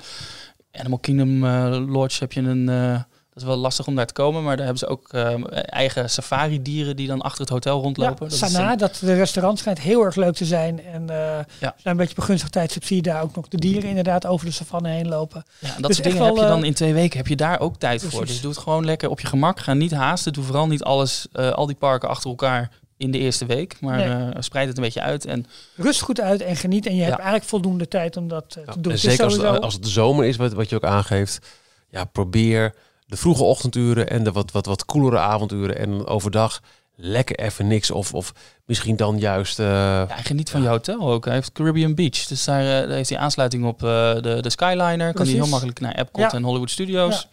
Animal 0.71 0.99
Kingdom 0.99 1.45
Lodge 1.91 2.19
heb 2.19 2.31
je 2.31 2.41
een... 2.41 3.05
dat 3.33 3.43
is 3.43 3.49
wel 3.49 3.57
lastig 3.57 3.87
om 3.87 3.95
daar 3.95 4.05
te 4.05 4.13
komen, 4.13 4.43
maar 4.43 4.55
daar 4.57 4.65
hebben 4.65 4.83
ze 4.83 4.87
ook 4.87 5.07
eh, 5.13 5.33
eigen 5.53 6.09
safari-dieren 6.09 6.95
die 6.95 7.07
dan 7.07 7.21
achter 7.21 7.41
het 7.41 7.49
hotel 7.49 7.81
rondlopen. 7.81 8.25
Ja, 8.29 8.37
Dat 8.39 8.49
Sana, 8.49 8.71
een- 8.71 8.77
dat 8.77 8.97
de 9.01 9.13
restaurant 9.13 9.59
schijnt 9.59 9.79
heel 9.79 10.03
erg 10.03 10.15
leuk 10.15 10.33
te 10.35 10.45
zijn. 10.45 10.85
En 10.85 11.09
eh 11.09 11.39
Ja. 11.59 11.75
een 11.83 11.97
beetje 11.97 12.15
begunstigd 12.15 12.51
tijdstip 12.51 12.83
zie 12.83 12.95
je 12.95 13.01
daar 13.01 13.21
ook 13.21 13.35
nog 13.35 13.47
de 13.47 13.57
dieren 13.57 13.89
inderdaad 13.89 14.25
over 14.25 14.45
de 14.45 14.51
savanne 14.51 14.89
heen 14.89 15.07
lopen. 15.07 15.43
Ja, 15.59 15.67
en 15.75 15.81
dat 15.81 15.87
Dus 15.87 15.95
soort 15.97 16.07
dingen 16.09 16.25
heb 16.25 16.35
je 16.35 16.41
dan 16.41 16.59
eh, 16.61 16.65
in 16.67 16.73
twee 16.73 16.93
weken 16.93 17.17
heb 17.17 17.27
je 17.27 17.35
daar 17.35 17.59
ook 17.59 17.77
tijd 17.77 18.03
voor. 18.03 18.25
Dus 18.25 18.41
doe 18.41 18.51
het 18.51 18.59
gewoon 18.59 18.85
lekker 18.85 19.09
op 19.09 19.19
je 19.19 19.27
gemak. 19.27 19.59
Ga 19.59 19.73
niet 19.73 19.91
haasten. 19.91 20.33
Doe 20.33 20.43
vooral 20.43 20.67
niet 20.67 20.83
alles, 20.83 21.27
eh, 21.31 21.51
al 21.51 21.65
die 21.65 21.75
parken 21.75 22.09
achter 22.09 22.29
elkaar 22.29 22.69
in 22.97 23.11
de 23.11 23.17
eerste 23.17 23.45
week. 23.45 23.77
Maar 23.81 23.97
Nee. 23.97 24.07
eh, 24.07 24.27
spreid 24.39 24.67
het 24.67 24.77
een 24.77 24.83
beetje 24.83 25.01
uit. 25.01 25.25
En 25.25 25.45
Rust 25.75 26.01
goed 26.01 26.21
uit 26.21 26.41
en 26.41 26.55
geniet. 26.55 26.85
En 26.85 26.95
je 26.95 27.01
hebt 27.01 27.15
eigenlijk 27.15 27.43
voldoende 27.45 27.87
tijd 27.87 28.17
om 28.17 28.27
dat 28.27 28.45
Ja, 28.65 28.71
te 28.71 28.79
doen. 28.79 28.83
en 28.83 28.91
Het 28.91 28.99
zeker 28.99 29.23
als, 29.23 29.33
sowieso- 29.33 29.59
als 29.59 29.73
het 29.73 29.83
de 29.83 29.89
zomer 29.89 30.25
is, 30.25 30.35
wat, 30.35 30.53
wat 30.53 30.69
je 30.69 30.75
ook 30.75 30.83
aangeeft. 30.85 31.47
Ja, 31.89 32.03
probeer 32.03 32.73
de 33.07 33.17
vroege 33.17 33.43
ochtenduren 33.43 34.09
en 34.09 34.23
de 34.23 34.31
wat, 34.31 34.51
wat, 34.51 34.65
wat 34.65 34.85
koelere 34.85 35.19
avonduren. 35.19 35.77
En 35.77 36.05
overdag 36.07 36.61
lekker 36.95 37.39
even 37.39 37.67
niks. 37.67 37.91
Of, 37.91 38.13
of 38.13 38.33
misschien 38.65 38.95
dan 38.95 39.19
juist... 39.19 39.59
eh, 39.59 39.65
ja, 39.65 40.17
en 40.17 40.23
geniet 40.23 40.49
van 40.49 40.61
je 40.61 40.67
hotel 40.67 41.11
ook. 41.11 41.25
Hij 41.25 41.33
heeft 41.33 41.51
Caribbean 41.51 41.95
Beach. 41.95 42.25
Dus 42.25 42.43
daar, 42.43 42.59
eh, 42.61 42.87
daar 42.87 42.95
heeft 42.97 43.09
hij 43.09 43.17
aansluiting 43.17 43.65
op 43.65 43.83
eh, 43.83 44.13
de, 44.13 44.37
de 44.41 44.49
Skyliner. 44.49 45.13
Kan 45.13 45.25
hij 45.25 45.35
heel 45.35 45.47
makkelijk 45.47 45.79
naar 45.79 45.95
Epcot 45.95 46.21
Ja. 46.23 46.31
en 46.33 46.43
Hollywood 46.43 46.69
Studios. 46.71 47.27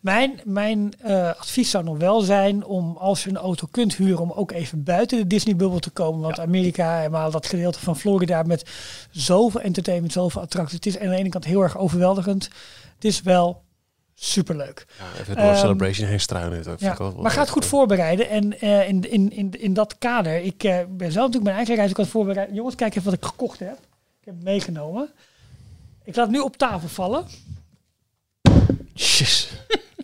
Mijn, 0.00 0.40
mijn 0.44 0.92
eh, 1.00 1.28
advies 1.28 1.70
zou 1.70 1.84
nog 1.84 1.98
wel 1.98 2.20
zijn 2.20 2.64
om 2.64 2.96
als 2.96 3.24
je 3.24 3.30
een 3.30 3.36
auto 3.36 3.66
kunt 3.70 3.94
huren, 3.96 4.18
om 4.18 4.32
ook 4.32 4.52
even 4.52 4.82
buiten 4.84 5.18
de 5.18 5.26
Disney-bubbel 5.26 5.78
te 5.78 5.90
komen. 5.90 6.20
Want 6.20 6.40
Amerika, 6.40 6.96
helemaal 6.96 7.30
dat 7.30 7.46
gedeelte 7.46 7.78
van 7.80 7.96
Florida 7.96 8.42
met 8.42 8.64
zoveel 9.10 9.60
entertainment, 9.60 10.12
zoveel 10.12 10.40
attracties. 10.40 10.74
Het 10.76 10.86
is 10.86 10.98
aan 10.98 11.08
de 11.08 11.16
ene 11.16 11.28
kant 11.28 11.44
heel 11.44 11.62
erg 11.62 11.78
overweldigend. 11.78 12.44
Het 12.94 13.04
is 13.04 13.22
wel 13.22 13.62
superleuk. 14.22 14.86
ja, 14.98 15.20
even 15.20 15.36
door 15.36 15.44
Ehm, 15.44 15.56
Celebration 15.58 16.08
heen 16.08 16.20
struinen. 16.20 16.62
Dat 16.62 16.80
Ja, 16.80 16.92
ik 16.92 16.98
wel- 16.98 17.12
wel 17.12 17.22
maar 17.22 17.30
ga 17.30 17.40
het 17.40 17.48
goed 17.50 17.62
leuk. 17.62 17.70
voorbereiden. 17.70 18.28
En 18.28 18.60
eh, 18.60 18.88
in, 18.88 19.10
in, 19.10 19.30
in, 19.32 19.60
in 19.60 19.74
dat 19.74 19.98
kader, 19.98 20.36
ik 20.36 20.62
eh, 20.64 20.76
ben 20.88 21.12
zelf 21.12 21.26
natuurlijk 21.26 21.42
mijn 21.44 21.56
eigen 21.56 21.74
reis 21.74 21.90
ook 21.90 21.96
aan 21.98 22.02
het 22.04 22.12
voorbereiden. 22.12 22.54
Jongens, 22.56 22.74
kijk 22.74 22.90
even 22.94 23.04
wat 23.10 23.18
ik 23.20 23.24
gekocht 23.24 23.58
heb. 23.58 23.72
Ik 24.20 24.24
heb 24.24 24.34
het 24.34 24.44
meegenomen. 24.44 25.10
Ik 26.04 26.16
laat 26.16 26.26
het 26.26 26.34
nu 26.36 26.40
op 26.42 26.56
tafel 26.56 26.88
vallen. 26.88 27.24
Jeez. 28.94 29.48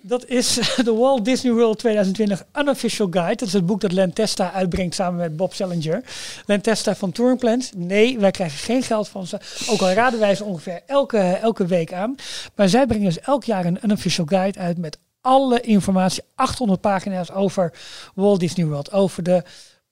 Dat 0.07 0.27
is 0.27 0.55
de 0.85 0.95
Walt 0.95 1.25
Disney 1.25 1.53
World 1.53 1.79
2020 1.79 2.45
Unofficial 2.59 3.07
Guide. 3.11 3.35
Dat 3.35 3.49
is 3.49 3.53
het 3.53 3.67
boek 3.67 3.81
dat 3.81 3.93
Len 3.93 4.13
Testa 4.13 4.53
uitbrengt 4.53 4.95
samen 4.95 5.19
met 5.19 5.37
Bob 5.37 5.55
Salinger. 5.55 6.03
Len 6.47 6.61
Testa 6.61 6.95
van 6.95 7.13
Touring 7.13 7.39
Plans. 7.39 7.71
Nee, 7.77 8.19
wij 8.19 8.31
krijgen 8.31 8.59
geen 8.59 8.83
geld 8.83 9.09
van 9.09 9.27
ze. 9.27 9.39
Ook 9.69 9.81
al 9.81 9.91
raden 9.91 10.21
wij 10.21 10.35
ze 10.35 10.45
ongeveer 10.45 10.81
elke, 10.87 11.19
elke 11.19 11.67
week 11.67 11.93
aan. 11.93 12.15
Maar 12.55 12.69
zij 12.69 12.87
brengen 12.87 13.05
dus 13.05 13.21
elk 13.21 13.45
jaar 13.45 13.65
een 13.65 13.79
Unofficial 13.83 14.27
Guide 14.27 14.59
uit 14.59 14.79
met 14.79 14.99
alle 15.21 15.61
informatie. 15.61 16.23
800 16.35 16.81
pagina's 16.81 17.31
over 17.31 17.73
Walt 18.15 18.41
Disney 18.41 18.67
World. 18.67 18.93
Over 18.93 19.23
de 19.23 19.43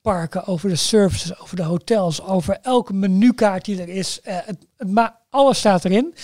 parken, 0.00 0.46
over 0.46 0.68
de 0.68 0.76
services, 0.76 1.40
over 1.40 1.56
de 1.56 1.62
hotels, 1.62 2.22
over 2.22 2.58
elke 2.62 2.92
menukaart 2.92 3.64
die 3.64 3.80
er 3.80 3.88
is. 3.88 4.20
Eh, 4.20 4.36
het, 4.44 4.66
maar 4.90 5.16
alles 5.30 5.58
staat 5.58 5.84
erin. 5.84 6.14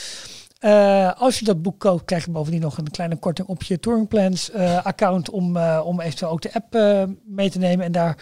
Eh, 0.60 1.20
als 1.20 1.38
je 1.38 1.44
dat 1.44 1.62
boek 1.62 1.78
koopt, 1.78 2.04
krijg 2.04 2.24
je 2.24 2.30
bovendien 2.30 2.60
nog 2.60 2.78
een 2.78 2.90
kleine 2.90 3.16
korting 3.16 3.48
op 3.48 3.62
je 3.62 3.80
Touring 3.80 4.08
Plans 4.08 4.50
eh, 4.50 4.84
account 4.86 5.30
om, 5.30 5.56
eh, 5.56 5.80
om 5.84 6.00
eventueel 6.00 6.30
ook 6.30 6.42
de 6.42 6.54
app 6.54 6.74
eh, 6.74 7.02
mee 7.24 7.50
te 7.50 7.58
nemen 7.58 7.84
en 7.84 7.92
daar 7.92 8.16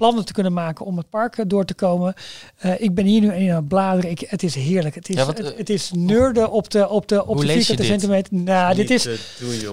plannen 0.00 0.24
te 0.24 0.32
kunnen 0.32 0.52
maken 0.52 0.84
om 0.84 0.96
het 0.96 1.10
park 1.10 1.44
door 1.46 1.64
te 1.64 1.74
komen. 1.74 2.14
Eh, 2.56 2.80
ik 2.80 2.94
ben 2.94 3.04
hier 3.04 3.20
nu 3.20 3.32
in 3.32 3.50
aan 3.50 3.56
het 3.56 3.68
bladeren. 3.68 4.10
Ik, 4.10 4.20
het 4.26 4.42
is 4.42 4.54
heerlijk. 4.54 4.94
Het 4.94 5.08
is, 5.08 5.14
Ja, 5.16 5.24
wat, 5.24 5.38
het, 5.38 5.56
het 5.56 5.70
is 5.70 5.90
nerden 5.94 6.50
op 6.50 6.70
de, 6.70 6.88
op 6.88 7.08
de, 7.08 7.26
op 7.26 7.40
de 7.40 7.46
vierkante 7.46 7.84
centimeter. 7.84 8.34
Nou, 8.34 8.74
dit 8.74 8.90
is, 8.90 9.02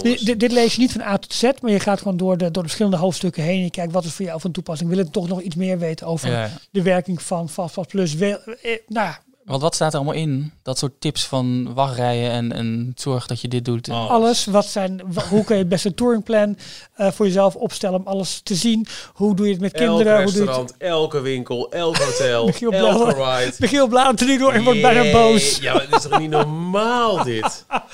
doen, 0.02 0.38
dit, 0.38 0.52
lees 0.52 0.76
je 0.76 0.82
niet 0.82 0.92
van 0.92 1.02
A 1.02 1.18
tot 1.18 1.34
Z, 1.34 1.52
maar 1.62 1.72
je 1.72 1.80
gaat 1.80 2.02
gewoon 2.02 2.18
door 2.18 2.38
de, 2.38 2.44
door 2.44 2.64
de 2.64 2.70
verschillende 2.70 2.98
hoofdstukken 2.98 3.44
heen. 3.44 3.64
Je 3.64 3.70
kijkt 3.70 3.94
wat 3.94 4.04
is 4.04 4.14
voor 4.14 4.26
jou 4.26 4.40
van 4.40 4.52
toepassing. 4.52 4.90
Wil 4.90 4.98
je 4.98 5.10
toch 5.10 5.28
nog 5.28 5.42
iets 5.42 5.56
meer 5.56 5.80
weten 5.80 6.08
over 6.08 6.30
Ja, 6.30 6.50
de 6.72 6.82
werking 6.82 7.22
van 7.22 7.50
Fastpass 7.50 7.88
Plus? 7.88 8.14
Wil, 8.14 8.38
eh, 8.38 8.78
nou 8.88 9.08
ja, 9.08 9.20
Want 9.48 9.62
wat 9.62 9.76
staat 9.76 9.92
er 9.94 9.96
allemaal 10.00 10.16
in? 10.18 10.52
Dat 10.64 10.78
soort 10.78 10.92
tips 11.02 11.26
van 11.26 11.74
wachtrijen 11.74 12.32
en, 12.32 12.52
en 12.54 12.92
zorg 12.96 13.26
dat 13.28 13.42
je 13.42 13.48
dit 13.48 13.66
doet. 13.66 13.90
Oh. 13.90 14.10
alles. 14.10 14.46
Wat 14.46 14.66
zijn, 14.66 15.02
hoe 15.30 15.44
kun 15.44 15.56
je 15.56 15.62
het 15.62 15.70
beste 15.70 15.94
touringplan 15.94 16.58
eh 16.96 17.12
voor 17.12 17.26
jezelf 17.26 17.56
opstellen 17.56 18.00
om 18.00 18.08
alles 18.08 18.40
te 18.44 18.56
zien? 18.56 18.88
Hoe 19.14 19.36
doe 19.36 19.46
je 19.46 19.52
het 19.52 19.62
met 19.62 19.72
kinderen? 19.72 20.14
Elk 20.14 20.24
Hoe 20.24 20.32
doe 20.34 20.42
je 20.44 20.50
het? 20.50 20.58
restaurant, 20.58 20.76
elke 20.78 21.20
winkel, 21.22 21.72
elk 21.72 21.98
hotel, 21.98 22.46
Michiel 22.46 22.72
elke 22.72 23.04
Blauwe. 23.14 23.40
ride. 23.40 23.56
Michiel 23.60 23.88
bladert 23.88 24.22
er 24.22 24.28
nu 24.28 24.38
door 24.38 24.54
en 24.54 24.64
wordt 24.64 24.82
bijna 24.82 25.12
boos. 25.12 25.58
Ja, 25.58 25.74
maar 25.74 25.86
dit 25.90 25.96
is 25.96 26.02
toch 26.10 26.20
niet 26.20 26.30
normaal 26.30 27.24
dit? 27.24 27.66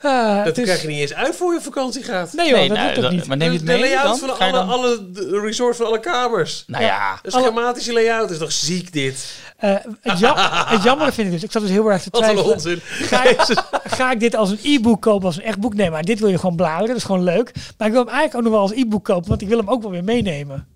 Ah, 0.00 0.44
Dat 0.44 0.58
is- 0.58 0.64
krijg 0.64 0.82
je 0.82 0.88
niet 0.88 1.00
eens 1.00 1.14
uit 1.14 1.36
voor 1.36 1.54
je 1.54 1.60
vakantie 1.60 2.02
gaat. 2.02 2.32
Nee 2.32 2.48
joh, 2.48 2.58
Nee, 2.58 2.68
dat 2.68 2.76
nou, 2.76 2.86
doet 2.88 2.96
het 2.96 3.04
dat- 3.04 3.12
niet. 3.14 3.26
maar 3.26 3.36
neem 3.36 3.50
je 3.52 3.56
het 3.58 3.66
de 3.66 3.72
mee 3.72 3.80
layout 3.80 4.02
dan? 4.04 4.18
van 4.18 4.38
alle, 4.38 4.52
dan- 4.52 4.68
alle 4.68 5.10
de 5.10 5.40
resort 5.44 5.76
van 5.76 5.86
alle 5.86 6.00
kamers. 6.00 6.64
Nou 6.66 6.84
ja, 6.84 7.18
Een 7.22 7.32
Alle- 7.32 7.42
schematische 7.44 7.92
layout 7.92 8.30
is 8.30 8.38
toch 8.38 8.52
ziek 8.52 8.92
dit? 8.92 9.26
Eh, 9.56 9.74
het, 10.00 10.18
jam, 10.18 10.34
het 10.74 10.82
jammer 10.82 11.12
vind 11.12 11.26
ik 11.26 11.32
dus, 11.32 11.42
ik 11.42 11.52
zat 11.52 11.62
dus 11.62 11.70
heel 11.70 11.90
erg 11.90 12.02
te 12.02 12.08
Wat 12.10 12.20
een 12.22 12.26
twijfelen. 12.28 12.54
onzin. 12.54 12.80
Ga 12.82 13.24
ik, 13.24 13.40
ga 13.84 14.10
ik 14.12 14.20
dit 14.20 14.34
als 14.36 14.50
een 14.50 14.58
e-book 14.62 15.02
kopen, 15.02 15.26
als 15.26 15.36
een 15.36 15.42
echt 15.42 15.58
boek? 15.60 15.74
Nee, 15.74 15.90
maar 15.90 16.02
dit 16.02 16.18
wil 16.20 16.28
je 16.28 16.38
gewoon 16.38 16.56
bladeren, 16.56 16.86
dat 16.88 16.96
is 16.96 17.04
gewoon 17.04 17.22
leuk. 17.22 17.52
Maar 17.78 17.86
ik 17.86 17.92
wil 17.94 18.04
hem 18.04 18.14
eigenlijk 18.14 18.34
ook 18.34 18.42
nog 18.42 18.52
wel 18.52 18.60
als 18.60 18.72
e-book 18.72 19.04
kopen, 19.04 19.28
want 19.28 19.42
ik 19.42 19.48
wil 19.48 19.58
hem 19.58 19.68
ook 19.70 19.82
wel 19.82 19.90
weer 19.90 20.04
meenemen. 20.04 20.68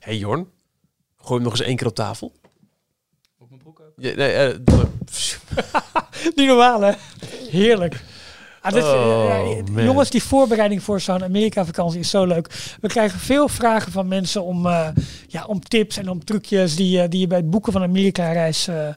hey 0.00 0.16
Jorn, 0.16 0.48
gooi 1.16 1.34
hem 1.34 1.42
nog 1.42 1.52
eens 1.58 1.66
één 1.66 1.76
keer 1.76 1.86
op 1.86 1.94
tafel. 1.94 2.32
Ja, 3.96 4.14
nee, 4.14 4.32
eh, 4.32 4.56
doe- 4.60 4.86
Niet 6.36 6.46
normaal, 6.46 6.80
hè? 6.80 6.92
Heerlijk. 7.50 8.04
Ah, 8.66 8.72
dit, 8.72 8.82
Oh, 8.82 9.34
eh, 9.58 9.74
man. 9.74 9.84
jongens, 9.84 10.10
die 10.10 10.22
voorbereiding 10.22 10.82
voor 10.82 11.00
zo'n 11.00 11.22
Amerika-vakantie 11.24 12.00
is 12.00 12.10
zo 12.10 12.24
leuk. 12.24 12.76
We 12.80 12.88
krijgen 12.88 13.18
veel 13.18 13.48
vragen 13.48 13.92
van 13.92 14.08
mensen 14.08 14.42
om, 14.44 14.66
eh, 14.66 14.88
ja, 15.26 15.44
om 15.44 15.60
tips 15.60 15.96
en 15.96 16.08
om 16.10 16.24
trucjes 16.24 16.76
die, 16.76 17.00
eh, 17.02 17.08
die 17.08 17.20
je 17.20 17.26
bij 17.26 17.38
het 17.38 17.50
boeken 17.50 17.72
van 17.72 17.82
een 17.82 17.88
Amerika-reis 17.88 18.68
eh, 18.68 18.88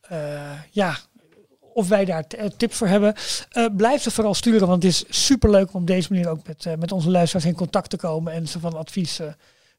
eh, 0.00 0.50
ja, 0.70 0.96
of 1.74 1.88
wij 1.88 2.04
daar 2.04 2.24
eh, 2.28 2.46
tips 2.56 2.76
voor 2.76 2.86
hebben. 2.86 3.14
Eh, 3.50 3.66
blijf 3.76 4.02
ze 4.02 4.10
vooral 4.10 4.34
sturen, 4.34 4.68
want 4.68 4.82
het 4.82 4.92
is 4.92 5.04
superleuk 5.08 5.74
om 5.74 5.80
op 5.80 5.86
deze 5.86 6.08
manier 6.12 6.28
ook 6.28 6.46
met, 6.46 6.66
eh, 6.66 6.72
met 6.78 6.92
onze 6.92 7.10
luisteraars 7.10 7.46
in 7.46 7.54
contact 7.54 7.90
te 7.90 7.96
komen 7.96 8.32
en 8.32 8.48
ze 8.48 8.60
van 8.60 8.76
advies 8.76 9.18
eh, 9.20 9.26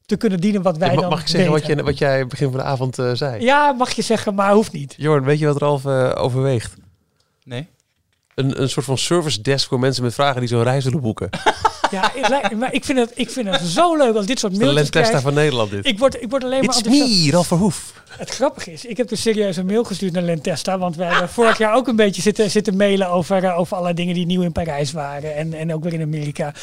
te 0.06 0.16
kunnen 0.16 0.40
dienen 0.40 0.62
wat 0.62 0.76
wij 0.76 0.88
Ja, 0.88 0.94
ma- 0.94 1.00
dan 1.00 1.10
mag 1.10 1.20
ik 1.20 1.26
zeggen 1.28 1.50
wat, 1.50 1.66
je, 1.66 1.82
wat 1.82 1.98
jij 1.98 2.26
begin 2.26 2.48
van 2.50 2.58
de 2.58 2.64
avond 2.64 2.98
eh, 2.98 3.10
zei? 3.14 3.42
Ja, 3.44 3.72
mag 3.72 3.90
je 3.92 4.02
zeggen, 4.02 4.34
maar 4.34 4.52
hoeft 4.52 4.72
niet. 4.72 4.94
Jorn, 4.96 5.24
weet 5.24 5.38
je 5.38 5.46
wat 5.46 5.56
Ralf 5.58 5.84
eh, 5.84 6.12
overweegt? 6.14 6.74
Nee? 7.44 7.68
Een, 8.34 8.62
een 8.62 8.68
soort 8.68 8.86
van 8.86 8.98
service 8.98 9.40
desk 9.40 9.68
voor 9.68 9.78
mensen 9.78 10.02
met 10.02 10.14
vragen 10.14 10.40
die 10.40 10.48
zo'n 10.48 10.62
reis 10.62 10.84
willen 10.84 11.00
boeken. 11.00 11.30
Ja, 11.92 12.12
maar 12.56 12.74
ik 12.74 12.84
vind, 12.84 12.98
het, 12.98 13.10
ik 13.14 13.30
vind 13.30 13.48
het 13.48 13.60
zo 13.60 13.96
leuk 13.96 14.14
als 14.14 14.26
dit 14.26 14.38
soort 14.38 14.52
De 14.52 14.58
mailtjes 14.58 14.82
Lentesta 14.82 15.08
krijg. 15.08 15.22
van 15.22 15.34
Nederland 15.34 15.70
dit. 15.70 15.86
Ik 15.86 15.98
word, 15.98 16.22
ik 16.22 16.30
word 16.30 16.44
alleen 16.44 16.64
maar 16.64 16.78
It's 16.78 16.88
me, 16.88 17.30
Ralf 17.30 17.46
Verhoef. 17.46 17.92
Het 18.18 18.30
grappige 18.30 18.72
is, 18.72 18.84
ik 18.84 18.96
heb 18.96 19.08
dus 19.08 19.20
serieus 19.20 19.56
een 19.56 19.66
mail 19.66 19.84
gestuurd 19.84 20.12
naar 20.12 20.22
Lentesta. 20.22 20.78
Want 20.78 20.96
wij 20.96 21.08
hebben 21.08 21.28
vorig 21.28 21.58
jaar 21.58 21.74
ook 21.74 21.88
een 21.88 21.96
beetje 21.96 22.22
zitten, 22.22 22.50
zitten 22.50 22.76
mailen 22.76 23.08
over, 23.08 23.44
eh, 23.44 23.58
over 23.58 23.72
allerlei 23.72 23.96
dingen 23.96 24.14
die 24.14 24.26
nieuw 24.26 24.42
in 24.42 24.52
Parijs 24.52 24.92
waren. 24.92 25.36
En, 25.36 25.54
en 25.54 25.74
ook 25.74 25.82
weer 25.82 25.92
in 25.92 26.02
Amerika. 26.02 26.54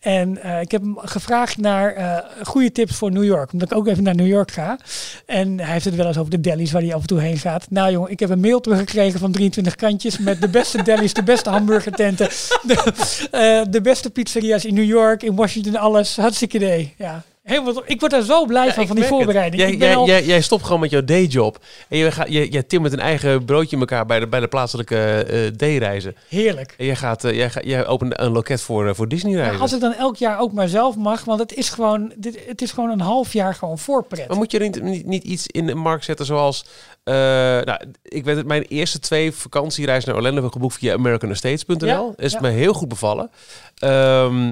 En 0.00 0.42
eh, 0.42 0.60
ik 0.60 0.70
heb 0.70 0.80
hem 0.80 0.98
gevraagd 0.98 1.56
naar 1.56 1.94
eh, 1.94 2.16
goede 2.42 2.72
tips 2.72 2.96
voor 2.96 3.10
New 3.10 3.24
York. 3.24 3.52
Omdat 3.52 3.70
ik 3.70 3.76
ook 3.76 3.86
even 3.86 4.02
naar 4.02 4.14
New 4.14 4.26
York 4.26 4.50
ga. 4.50 4.78
En 5.26 5.60
hij 5.60 5.72
heeft 5.72 5.84
het 5.84 5.94
wel 5.94 6.06
eens 6.06 6.18
over 6.18 6.30
de 6.30 6.40
delis 6.40 6.72
waar 6.72 6.82
hij 6.82 6.94
af 6.94 7.00
en 7.00 7.06
toe 7.06 7.20
heen 7.20 7.38
gaat. 7.38 7.66
Nou 7.70 7.92
jongen, 7.92 8.10
ik 8.10 8.20
heb 8.20 8.30
een 8.30 8.40
mail 8.40 8.60
teruggekregen 8.60 9.20
van 9.20 9.32
23 9.32 9.74
kantjes. 9.74 10.18
Met 10.18 10.40
de 10.40 10.48
beste 10.48 10.82
delis, 10.92 11.07
de 11.12 11.22
beste 11.22 11.50
hamburgertenten. 11.50 12.28
De, 12.62 12.92
eh, 13.30 13.62
de 13.70 13.80
beste 13.80 14.10
pizzeria's 14.10 14.64
in 14.64 14.74
New 14.74 14.84
York, 14.84 15.22
in 15.22 15.34
Washington, 15.34 15.76
alles. 15.76 16.16
Hartstikke 16.16 16.56
idee. 16.56 16.94
Ja. 16.98 17.22
Helemaal, 17.42 17.82
ik 17.86 18.00
word 18.00 18.12
daar 18.12 18.22
zo 18.22 18.44
blij 18.46 18.72
van, 18.72 18.86
van 18.86 18.96
die 18.96 19.04
voorbereiding. 19.04 19.62
Jij, 19.62 19.70
ik 19.72 19.78
ben 19.78 19.88
jij, 19.88 19.96
al- 19.96 20.06
jij, 20.06 20.24
jij 20.24 20.40
stopt 20.40 20.62
gewoon 20.64 20.80
met 20.80 20.90
jouw 20.90 21.04
dayjob. 21.04 21.58
En 21.88 21.98
je, 21.98 22.10
gaat, 22.10 22.28
je, 22.28 22.48
jij 22.48 22.62
timmert 22.62 22.92
een 22.92 23.00
eigen 23.00 23.44
broodje 23.44 23.74
in 23.74 23.78
elkaar 23.80 24.06
bij 24.06 24.20
de, 24.20 24.26
bij 24.28 24.40
de 24.40 24.48
plaatselijke 24.48 24.96
eh 24.96 25.38
dayreizen. 25.56 26.16
Heerlijk. 26.28 26.74
En 26.78 26.84
jij, 26.86 26.96
gaat, 26.96 27.24
eh, 27.24 27.34
jij, 27.36 27.50
gaat, 27.50 27.64
jij 27.64 27.86
opent 27.86 28.20
een 28.20 28.32
loket 28.32 28.60
voor, 28.60 28.94
voor 28.94 29.08
Disney 29.08 29.32
Maar 29.32 29.40
reizen. 29.42 29.62
als 29.62 29.72
ik 29.72 29.80
dan 29.80 29.92
elk 29.94 30.16
jaar 30.16 30.38
ook 30.38 30.52
maar 30.52 30.68
zelf 30.68 30.96
mag, 30.96 31.24
want 31.24 31.40
het 31.40 31.54
is 31.54 31.68
gewoon, 31.68 32.12
dit, 32.16 32.38
het 32.46 32.62
is 32.62 32.72
gewoon 32.72 32.90
een 32.90 33.00
half 33.00 33.32
jaar 33.32 33.54
gewoon 33.54 33.78
voorpret. 33.78 34.28
Maar 34.28 34.36
moet 34.36 34.50
je 34.52 34.58
er 34.58 34.64
niet, 34.64 34.82
niet, 34.82 35.06
niet 35.06 35.24
iets 35.24 35.46
in 35.46 35.66
de 35.66 35.74
markt 35.74 36.04
zetten 36.04 36.26
zoals... 36.26 36.64
eh, 37.04 37.14
nou, 37.14 37.78
ik 38.02 38.24
weet 38.24 38.36
het, 38.36 38.46
mijn 38.46 38.62
eerste 38.62 38.98
twee 38.98 39.32
vakantiereizen 39.32 40.08
naar 40.08 40.18
Orlando 40.18 40.36
heb 40.38 40.46
ik 40.46 40.52
geboekt 40.52 40.74
via 40.74 40.94
AmericanEstates.nl. 40.94 41.86
Ja, 41.86 42.24
is 42.24 42.32
ja. 42.32 42.40
me 42.40 42.48
heel 42.48 42.72
goed 42.72 42.88
bevallen. 42.88 43.30
Ehm, 43.78 44.44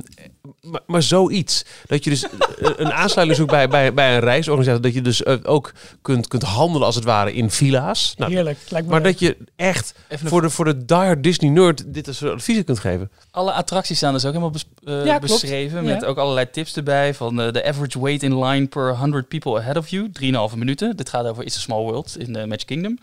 maar, 0.61 0.81
maar 0.87 1.03
zoiets. 1.03 1.65
Dat 1.87 2.05
je 2.05 2.11
dus 2.11 2.25
een- 2.77 2.93
aansluiting 2.93 3.39
zoekt 3.39 3.51
bij, 3.51 3.69
bij, 3.69 3.95
bij 3.95 4.15
een 4.15 4.21
reisorganisatie. 4.21 4.83
Dat 4.83 4.95
je 4.95 5.03
dus 5.03 5.23
eh, 5.23 5.35
ook 5.43 5.73
kunt, 6.03 6.29
kunt 6.29 6.43
handelen 6.43 6.87
als 6.87 6.95
het 6.95 7.05
ware 7.05 7.33
in 7.35 7.51
villa's. 7.51 8.15
Nou, 8.17 8.33
Heerlijk. 8.33 8.59
Lijkt 8.69 8.87
me 8.87 8.93
maar 8.93 9.03
leuk. 9.03 9.11
dat 9.11 9.21
je 9.21 9.37
echt 9.57 9.95
Even 10.09 10.29
voor 10.29 10.43
de, 10.43 10.51
voor 10.51 10.65
de 10.65 10.85
diehard 10.85 11.23
Disney 11.23 11.51
nerd 11.51 11.95
dit 11.95 12.09
als 12.09 12.25
advies 12.25 12.65
kunt 12.65 12.79
geven. 12.79 13.11
Alle 13.31 13.53
attracties 13.53 13.97
staan 13.97 14.13
dus 14.13 14.23
ook 14.25 14.31
helemaal 14.31 14.51
bes- 14.51 14.69
eh, 14.85 15.05
Ja, 15.05 15.19
klopt. 15.19 15.41
beschreven. 15.41 15.85
Ja. 15.85 15.95
Met 15.95 16.05
ook 16.05 16.17
allerlei 16.19 16.51
tips 16.51 16.77
erbij. 16.77 17.15
Van 17.15 17.37
de 17.37 17.65
average 17.65 18.01
wait 18.01 18.23
in 18.23 18.39
line 18.45 18.67
per 18.67 18.97
100 18.97 19.29
people 19.29 19.59
ahead 19.59 19.77
of 19.77 19.89
you. 19.89 20.11
3,5 20.51 20.57
minuten. 20.57 20.97
Dit 20.97 21.09
gaat 21.09 21.27
over 21.27 21.45
It's 21.45 21.57
a 21.57 21.61
Small 21.61 21.83
World 21.83 22.17
in 22.19 22.33
de 22.33 22.46
Magic 22.49 22.67
Kingdom. 22.67 22.99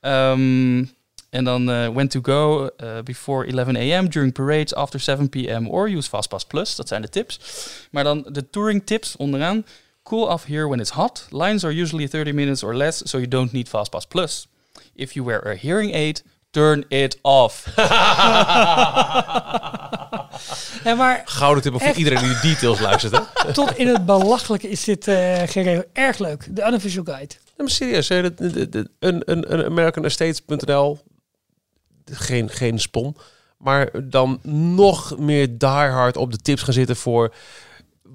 Ehm, 0.00 0.84
en 1.30 1.44
dan 1.44 1.70
eh, 1.70 1.88
when 1.88 2.08
to 2.08 2.20
go 2.22 2.66
eh, 2.66 2.88
before 3.04 3.46
11 3.46 3.76
a.m. 3.76 4.08
during 4.08 4.32
parades 4.32 4.74
after 4.74 5.00
7 5.00 5.28
p.m. 5.28 5.66
or 5.66 5.88
use 5.88 6.08
FastPass 6.08 6.44
Plus. 6.44 6.76
Dat 6.76 6.88
zijn 6.88 7.02
de 7.02 7.08
tips. 7.08 7.40
Maar 7.90 8.04
dan 8.04 8.26
de 8.28 8.50
touring 8.50 8.86
tips 8.86 9.16
onderaan. 9.16 9.66
Cool 10.02 10.26
off 10.26 10.44
here 10.44 10.66
when 10.66 10.80
it's 10.80 10.90
hot. 10.90 11.26
Lines 11.30 11.64
are 11.64 11.80
usually 11.80 12.08
30 12.08 12.32
minutes 12.32 12.62
or 12.62 12.76
less, 12.76 13.02
so 13.04 13.18
you 13.18 13.28
don't 13.28 13.52
need 13.52 13.68
FastPass 13.68 14.06
Plus. 14.08 14.48
If 14.94 15.12
you 15.12 15.26
wear 15.26 15.46
a 15.46 15.56
hearing 15.60 15.94
aid, 15.94 16.22
turn 16.50 16.84
it 16.88 17.18
off. 17.22 17.66
Ja, 20.84 20.94
maar 20.94 21.22
Gouden 21.24 21.62
tip 21.62 21.80
voor 21.80 21.96
iedereen 21.96 22.18
die 22.18 22.28
de 22.28 22.38
details 22.40 22.80
luistert. 22.80 23.12
Hè? 23.12 23.20
tot 23.52 23.76
in 23.76 23.88
het 23.88 24.06
belachelijke 24.06 24.68
is 24.68 24.84
dit 24.84 25.08
eh 25.08 25.42
geregeld. 25.46 25.86
Erg 25.92 26.18
leuk. 26.18 26.46
De 26.50 26.64
unofficial 26.66 27.04
guide. 27.04 27.34
Maar 27.60 27.70
serieus, 27.70 28.08
hè, 28.08 28.30
een, 28.98 29.22
een, 29.24 29.66
een 29.66 29.74
geen, 32.04 32.48
geen 32.48 32.78
spon, 32.78 33.16
maar 33.58 34.08
dan 34.08 34.40
nog 34.42 35.18
meer 35.18 35.58
diehard 35.58 36.16
op 36.16 36.32
de 36.32 36.38
tips 36.38 36.62
gaan 36.62 36.72
zitten 36.72 36.96
voor 36.96 37.34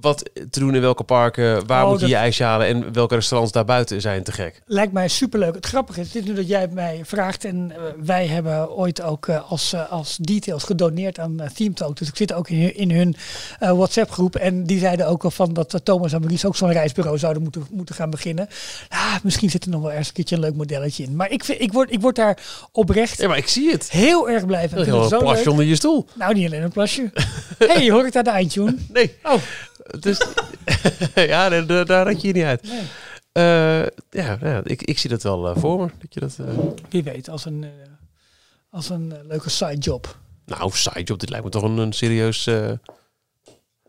wat 0.01 0.30
te 0.49 0.59
doen 0.59 0.76
in 0.76 0.81
welke 0.81 1.03
parken, 1.03 1.65
waar 1.67 1.84
Oh, 1.84 1.89
moet 1.89 1.99
je 1.99 2.05
dat- 2.05 2.09
je 2.15 2.19
ijsje 2.19 2.43
halen 2.43 2.67
en 2.67 2.93
welke 2.93 3.15
restaurants 3.15 3.51
daarbuiten 3.53 4.01
zijn 4.01 4.23
te 4.23 4.31
gek. 4.31 4.61
Lijkt 4.65 4.93
mij 4.93 5.07
superleuk. 5.07 5.55
Het 5.55 5.65
grappige 5.65 5.99
is, 6.01 6.11
dit 6.11 6.23
is 6.23 6.30
nu 6.30 6.35
dat 6.35 6.47
jij 6.47 6.61
het 6.61 6.73
mij 6.73 7.01
vraagt. 7.03 7.45
En 7.45 7.72
eh, 7.72 7.77
wij 8.05 8.27
hebben 8.27 8.72
ooit 8.76 9.01
ook 9.01 9.27
eh, 9.27 9.51
als, 9.51 9.73
eh, 9.73 9.91
als 9.91 10.17
details 10.17 10.63
gedoneerd 10.63 11.19
aan 11.19 11.41
Theme 11.55 11.73
Talk. 11.73 11.97
Dus 11.97 12.07
ik 12.07 12.15
zit 12.15 12.34
ook 12.34 12.49
in, 12.49 12.61
hun- 12.61 12.76
in 12.76 12.91
hun 12.91 13.15
WhatsApp 13.59 14.11
groep. 14.11 14.35
En 14.35 14.63
die 14.63 14.80
zeiden 14.80 15.07
ook 15.07 15.23
al 15.23 15.31
van 15.31 15.53
dat 15.53 15.80
Thomas 15.84 16.13
en 16.13 16.19
Maurice 16.19 16.47
ook 16.47 16.55
zo'n 16.55 16.72
reisbureau 16.72 17.17
zouden 17.17 17.41
moeten, 17.43 17.67
moeten 17.72 17.95
gaan 17.95 18.09
beginnen. 18.09 18.47
Ah, 18.89 19.15
misschien 19.23 19.49
zit 19.49 19.63
er 19.63 19.69
nog 19.69 19.81
wel 19.81 19.89
ergens 19.89 20.07
een 20.07 20.13
keertje 20.13 20.35
een 20.35 20.41
leuk 20.41 20.55
modelletje 20.55 21.03
in. 21.03 21.15
Maar 21.15 21.31
ik, 21.31 21.43
vind, 21.43 21.61
ik, 21.61 21.73
word, 21.73 21.91
ik 21.91 22.01
word 22.01 22.15
daar 22.15 22.38
oprecht 22.72 23.17
Ja, 23.22 23.27
maar 23.27 23.38
ik 23.38 23.47
zie 23.47 23.72
het. 23.72 23.91
heel 23.91 24.30
erg 24.30 24.45
blij 24.45 24.69
van. 24.69 24.84
Heel 24.84 25.01
een 25.11 25.19
plasje 25.19 25.35
leuk. 25.43 25.47
onder 25.49 25.65
je 25.65 25.76
stoel. 25.76 26.05
Nou, 26.13 26.34
niet 26.34 26.45
alleen 26.47 26.61
een 26.63 26.72
plasje. 26.72 27.11
hey, 27.57 27.89
hoor 27.91 28.05
ik 28.05 28.13
daar 28.13 28.23
de 28.23 28.30
eindtune? 28.30 28.76
Nee. 28.93 29.15
Oh, 29.23 29.34
Dus, 29.99 30.22
ja, 31.16 31.49
daar, 31.49 31.86
daar- 31.86 32.12
je 32.12 32.28
je 32.28 32.34
niet 32.34 32.44
uit. 32.44 32.64
nee. 32.64 32.82
Eh, 33.32 33.82
ja, 34.10 34.38
ja 34.41 34.62
ik, 34.64 34.82
ik 34.82 34.99
zie 34.99 35.10
dat 35.10 35.24
wel 35.24 35.49
eh, 35.49 35.57
voor 35.57 35.80
me. 35.80 35.90
Dat 35.99 36.14
je 36.14 36.20
dat, 36.20 36.36
eh, 36.40 36.57
Wie 36.90 37.03
weet, 37.03 37.30
als 37.30 37.45
een, 37.45 37.66
als 38.70 38.90
een 38.90 39.14
leuke 39.28 39.49
side 39.49 39.78
job. 39.78 40.18
Nou, 40.45 40.72
sidejob, 40.72 41.20
dit 41.20 41.30
lijkt 41.30 41.45
me 41.45 41.52
toch 41.52 41.64
een, 41.64 41.78
een 41.78 41.94
serieus... 41.94 42.49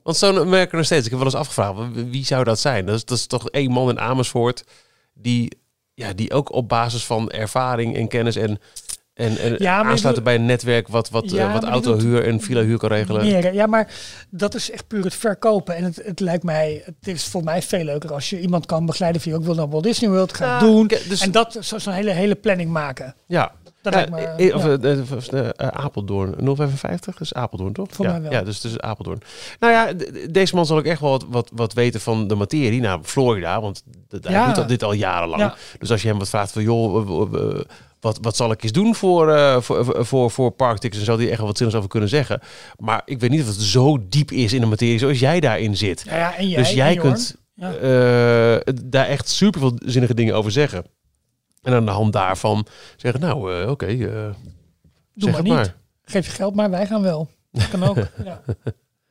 Want 0.02 0.18
zo'n 0.18 0.48
merken 0.48 0.76
nog 0.76 0.86
steeds. 0.86 1.04
Ik 1.04 1.10
heb 1.10 1.18
wel 1.18 1.28
eens 1.30 1.38
afgevraagd, 1.38 1.92
wie- 1.92 2.04
wie 2.04 2.24
zou 2.24 2.44
dat 2.44 2.58
zijn? 2.60 2.86
Dat 2.86 2.94
is, 2.94 3.04
dat 3.04 3.18
is 3.18 3.26
toch 3.26 3.50
één 3.50 3.70
man 3.70 3.88
in 3.90 4.00
Amersfoort 4.00 4.64
die, 5.14 5.58
ja, 5.94 6.12
die 6.12 6.32
ook 6.32 6.52
op 6.52 6.68
basis 6.68 7.04
van 7.04 7.30
ervaring 7.30 7.96
en 7.96 8.08
kennis 8.08 8.36
en, 8.36 8.60
en, 9.16 9.36
en 9.38 9.54
Ja, 9.58 9.82
aansluiten 9.82 10.24
bij 10.24 10.34
een 10.34 10.46
netwerk 10.46 10.88
wat, 10.88 11.10
wat, 11.10 11.30
Ja, 11.30 11.46
eh, 11.46 11.52
wat 11.52 11.64
autohuur 11.64 12.24
en 12.26 12.40
villa-huur 12.40 12.78
kan 12.78 12.88
regelen. 12.88 13.22
Meer, 13.22 13.54
ja, 13.54 13.66
maar 13.66 13.88
dat 14.30 14.54
is 14.54 14.70
echt 14.70 14.86
puur 14.86 15.04
het 15.04 15.14
verkopen. 15.14 15.76
En 15.76 15.84
het, 15.84 16.00
het 16.04 16.20
lijkt 16.20 16.42
mij, 16.44 16.82
het 16.84 16.94
is 17.08 17.24
voor 17.24 17.44
mij 17.44 17.62
veel 17.62 17.84
leuker 17.84 18.12
als 18.12 18.30
je 18.30 18.40
iemand 18.40 18.66
kan 18.66 18.86
begeleiden 18.86 19.22
van, 19.22 19.32
ik 19.32 19.40
wil 19.44 19.54
naar 19.54 19.68
Walt 19.68 19.82
Disney 19.84 20.10
World 20.10 20.34
gaan 20.34 20.48
Ja, 20.48 20.58
doen. 20.58 20.86
dus- 20.86 21.20
en 21.20 21.30
dat 21.30 21.56
zo- 21.60 21.78
zo'n 21.78 21.92
hele, 21.92 22.10
hele 22.10 22.34
planning 22.34 22.70
maken. 22.70 23.14
Ja, 23.26 23.52
Dat 23.82 23.94
lijkt 23.94 24.10
me, 24.10 24.20
eh, 24.20 24.54
of, 24.54 24.64
eh, 24.84 25.16
of, 25.16 25.26
eh, 25.28 25.48
Apeldoorn, 25.68 26.34
055, 26.38 27.12
dat 27.12 27.20
is 27.22 27.34
Apeldoorn 27.34 27.72
toch? 27.72 27.88
Voor 27.90 28.04
ja, 28.04 28.10
mij 28.12 28.20
wel. 28.20 28.30
Ja, 28.32 28.42
dus 28.42 28.64
is 28.64 28.80
Apeldoorn. 28.80 29.20
Nou 29.60 29.72
ja, 29.72 29.92
deze 30.30 30.54
man 30.54 30.66
zal 30.66 30.78
ook 30.78 30.84
echt 30.84 31.00
wel 31.00 31.10
wat, 31.10 31.24
wat, 31.28 31.50
wat 31.54 31.72
weten 31.72 32.00
van 32.00 32.28
de 32.28 32.34
materie. 32.34 32.80
Nou, 32.80 33.00
Florida, 33.02 33.60
want 33.60 33.82
hij 34.20 34.44
doet 34.46 34.54
dat, 34.54 34.68
dit 34.68 34.82
al 34.82 34.92
jarenlang. 34.92 35.42
Ja. 35.42 35.54
Dus 35.78 35.90
als 35.90 36.02
je 36.02 36.08
hem 36.08 36.18
wat 36.18 36.28
vraagt 36.28 36.52
van, 36.52 36.62
joh, 36.62 37.60
wat, 38.06 38.18
wat 38.20 38.36
zal 38.36 38.50
ik 38.50 38.62
eens 38.62 38.72
doen 38.72 38.94
voor, 38.94 39.32
eh 39.32 39.60
voor, 39.60 40.06
voor, 40.06 40.30
voor, 40.30 40.50
parktickets? 40.50 40.96
Dan 40.96 41.04
zou 41.04 41.18
hij 41.18 41.28
echt 41.28 41.38
wel 41.38 41.46
wat 41.46 41.56
zinnigs 41.56 41.78
over 41.78 41.90
kunnen 41.90 42.08
zeggen. 42.08 42.40
Maar 42.78 43.02
ik 43.04 43.20
weet 43.20 43.30
niet 43.30 43.40
of 43.40 43.46
het 43.46 43.56
zo 43.60 44.08
diep 44.08 44.30
is 44.30 44.52
in 44.52 44.60
de 44.60 44.66
materie 44.66 44.98
zoals 44.98 45.18
jij 45.18 45.40
daarin 45.40 45.76
zit. 45.76 46.02
Ja, 46.06 46.16
ja, 46.16 46.36
en 46.36 46.48
jij, 46.48 46.58
dus 46.62 46.72
jij 46.72 46.90
en 46.94 46.98
kunt 46.98 47.36
Ja. 47.54 47.72
eh, 47.74 48.74
daar 48.84 49.06
echt 49.06 49.28
super 49.28 49.60
veel 49.60 49.72
zinnige 49.84 50.14
dingen 50.14 50.34
over 50.34 50.50
zeggen. 50.52 50.84
En 51.62 51.72
aan 51.72 51.84
de 51.84 51.90
hand 51.90 52.12
daarvan 52.12 52.66
zeggen, 52.96 53.20
nou, 53.20 53.62
eh, 53.62 53.70
oké, 53.70 53.86
eh, 53.86 53.94
Doe 53.96 54.04
zeg 55.14 55.24
maar 55.24 55.34
het 55.34 55.42
niet. 55.42 55.52
maar. 55.54 55.74
Geef 56.04 56.26
je 56.26 56.32
geld 56.32 56.54
maar, 56.54 56.70
wij 56.70 56.86
gaan 56.86 57.02
wel. 57.02 57.28
Dat 57.52 57.68
kan 57.68 57.82
ook. 57.84 57.96
ja. 58.24 58.42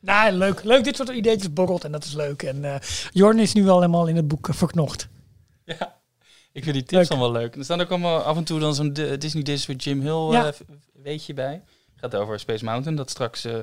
Nou, 0.00 0.32
leuk. 0.32 0.64
Leuk, 0.64 0.84
dit 0.84 0.96
soort 0.96 1.08
ideetjes 1.08 1.52
borrelt 1.52 1.84
en 1.84 1.92
dat 1.92 2.04
is 2.04 2.12
leuk. 2.14 2.42
En 2.42 2.64
eh 2.64 2.80
Jorn 3.12 3.38
is 3.38 3.52
nu 3.52 3.68
al 3.68 3.80
helemaal 3.80 4.06
in 4.06 4.16
het 4.16 4.28
boek 4.28 4.48
verknocht. 4.50 5.08
Ja, 5.64 5.95
ik 6.56 6.62
vind 6.62 6.74
die 6.74 6.84
tips 6.84 6.92
Leuk. 6.92 7.08
dan 7.08 7.18
wel 7.18 7.32
leuk. 7.32 7.52
En 7.52 7.58
er 7.58 7.64
staan 7.64 7.80
ook 7.80 7.90
allemaal 7.90 8.20
af 8.22 8.36
en 8.36 8.44
toe 8.44 8.60
dan 8.60 8.74
zo'n 8.74 8.92
Di- 8.92 9.18
Disney 9.18 9.42
Dish 9.42 9.66
met 9.66 9.84
Jim 9.84 10.00
Hill 10.00 10.30
Ja. 10.30 10.46
eh, 10.46 10.52
v- 10.52 10.60
weetje 11.02 11.34
bij. 11.34 11.62
Gaat 11.96 12.14
over 12.14 12.38
Space 12.40 12.64
Mountain, 12.64 12.96
dat 12.96 13.10
straks 13.10 13.44
eh, 13.44 13.54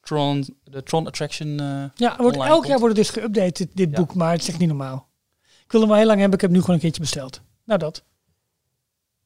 Tron, 0.00 0.56
de 0.64 0.82
Tron 0.82 1.06
Attraction... 1.06 1.60
eh, 1.60 1.84
Ja, 1.94 2.16
wordt, 2.16 2.36
elk 2.36 2.50
komt. 2.52 2.66
jaar 2.66 2.78
wordt 2.78 2.96
het 2.96 3.06
dus 3.06 3.22
geüpdate, 3.24 3.52
dit, 3.52 3.68
dit 3.76 3.90
Ja. 3.90 3.96
boek, 3.96 4.14
maar 4.14 4.32
het 4.32 4.40
is 4.42 4.48
echt 4.48 4.58
niet 4.58 4.68
normaal. 4.68 5.08
Ik 5.64 5.72
wil 5.72 5.80
hem 5.80 5.90
al 5.90 5.96
heel 5.96 6.06
lang 6.06 6.18
hebben, 6.20 6.34
ik 6.38 6.40
heb 6.44 6.50
nu 6.50 6.60
gewoon 6.60 6.74
een 6.74 6.80
keertje 6.80 7.00
besteld. 7.00 7.40
Nou, 7.64 7.78
dat. 7.78 8.02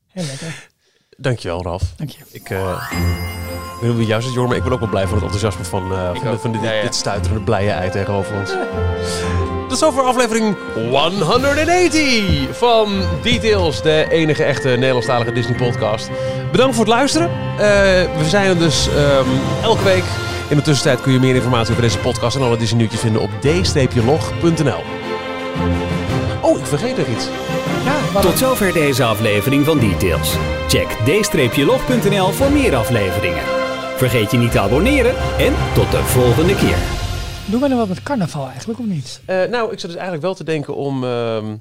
Heel 0.07 0.25
lekker, 0.25 0.69
Dankjewel, 1.19 1.63
Ralf. 1.63 1.93
dank 1.97 2.11
je. 2.11 2.25
Ik, 2.31 2.51
eh, 2.51 2.91
weet 2.91 3.83
niet 3.83 3.91
hoe 3.91 3.99
het 3.99 4.07
jou 4.07 4.23
zit, 4.23 4.35
maar 4.35 4.57
ik 4.57 4.63
ben 4.63 4.73
ook 4.73 4.81
wel 4.81 4.89
blij 4.89 5.05
van 5.07 5.15
het 5.15 5.23
enthousiasme 5.23 5.65
van, 5.65 5.93
eh, 5.93 6.15
van, 6.15 6.31
de- 6.31 6.39
van 6.39 6.53
dit, 6.53 6.63
Ja, 6.63 6.73
ja. 6.73 6.83
dit 6.83 6.95
stuiterende 6.95 7.45
blije 7.45 7.71
ei 7.71 7.91
tegenover 7.91 8.39
ons. 8.41 8.51
Tot 9.69 9.79
zover 9.79 10.03
aflevering 10.03 10.57
180 10.75 12.57
van 12.59 13.03
Details, 13.23 13.83
de 13.83 14.07
enige 14.11 14.43
echte 14.45 14.69
Nederlandstalige 14.69 15.33
Disney 15.33 15.57
podcast. 15.57 16.11
Bedankt 16.53 16.75
voor 16.75 16.85
het 16.85 16.95
luisteren. 16.95 17.29
Eh, 17.29 17.67
we 18.19 18.25
zijn 18.29 18.49
er 18.49 18.59
dus 18.59 18.89
ehm, 18.89 19.29
elke 19.63 19.85
week. 19.85 20.05
In 20.49 20.57
de 20.57 20.63
tussentijd 20.63 21.01
kun 21.01 21.13
je 21.13 21.19
meer 21.19 21.35
informatie 21.35 21.71
over 21.71 21.83
deze 21.83 21.99
podcast 21.99 22.37
en 22.37 22.43
alle 22.43 22.57
Disney 22.57 22.79
nieuwtjes 22.79 23.01
vinden 23.01 23.23
op 23.23 23.31
d-log.nl. 23.41 24.83
Oh, 26.41 26.59
ik 26.59 26.67
vergeet 26.67 26.97
nog 26.97 27.07
iets. 27.07 27.29
Ja, 27.85 28.21
Tot 28.21 28.39
zover 28.39 28.73
deze 28.73 29.05
aflevering 29.05 29.65
van 29.65 29.79
Details. 29.79 30.35
Check 30.69 30.89
d-log.nl 31.55 32.31
voor 32.31 32.51
meer 32.51 32.75
afleveringen. 32.75 33.43
Vergeet 33.97 34.31
je 34.31 34.39
niet 34.39 34.53
te 34.53 34.61
abonneren 34.61 35.15
en 35.39 35.55
tot 35.75 35.91
de 35.91 36.03
volgende 36.03 36.55
keer. 36.55 37.06
Doen 37.47 37.61
we 37.61 37.69
nog 37.69 37.79
wat 37.79 37.89
met 37.89 38.03
carnaval 38.03 38.49
eigenlijk, 38.49 38.79
of 38.79 38.87
niet? 38.87 39.21
Eh, 39.25 39.45
nou, 39.45 39.73
ik 39.73 39.79
zat 39.79 39.91
dus 39.91 39.99
eigenlijk 39.99 40.23
wel 40.23 40.35
te 40.35 40.45
denken 40.45 40.75
om... 40.75 41.05
ehm 41.05 41.57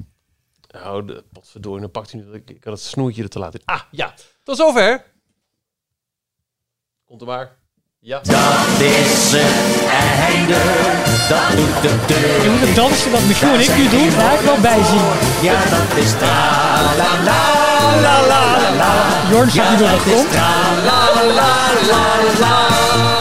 nou, 0.84 1.06
de, 1.06 1.24
potverdorie, 1.32 1.82
dan 1.82 1.91
pakt 1.91 2.12
hij 2.12 2.22
nu... 2.22 2.34
Ik, 2.34 2.49
ik 2.49 2.64
had 2.64 2.74
het 2.74 2.82
snoertje 2.82 3.24
er 3.24 3.30
te 3.30 3.40
laten. 3.40 3.62
Ah, 3.66 3.82
ja. 3.91 4.14
Tot 4.44 4.57
zover. 4.57 5.03
Komt 7.06 7.22
er 7.22 7.28
maar. 7.28 7.57
Ja. 7.99 8.20
Dat 8.20 8.82
is 8.82 9.32
het 9.32 9.88
einde, 10.24 10.60
dat 11.30 11.57
doet 11.57 11.82
de 11.82 12.14
deur. 12.14 12.44
Je 12.44 12.49
moet 12.49 12.68
het 12.68 12.76
dansen 12.76 13.12
wat 13.12 13.24
Michiel 13.24 13.53
en 13.53 13.60
ik 13.60 13.76
nu 13.78 13.90
doen, 13.90 14.10
daar 14.10 14.34
ik 14.34 14.40
wel 14.40 14.60
bij 14.60 14.84
zien. 14.84 15.07
Ja, 15.41 15.60
dat 15.66 15.98
is 16.03 16.12
tra 16.12 16.38
la 16.99 17.24
la 17.24 17.41
la 18.02 18.28
la 18.28 18.57
la 18.60 18.76
la. 18.76 19.30
Jorn 19.32 19.49
staat 19.49 19.72
nu 19.72 19.78
door 19.78 19.90
de 19.90 19.98
grond. 19.98 20.34
La 20.34 21.02
la 21.16 21.53
la 21.90 22.10
la 22.40 23.15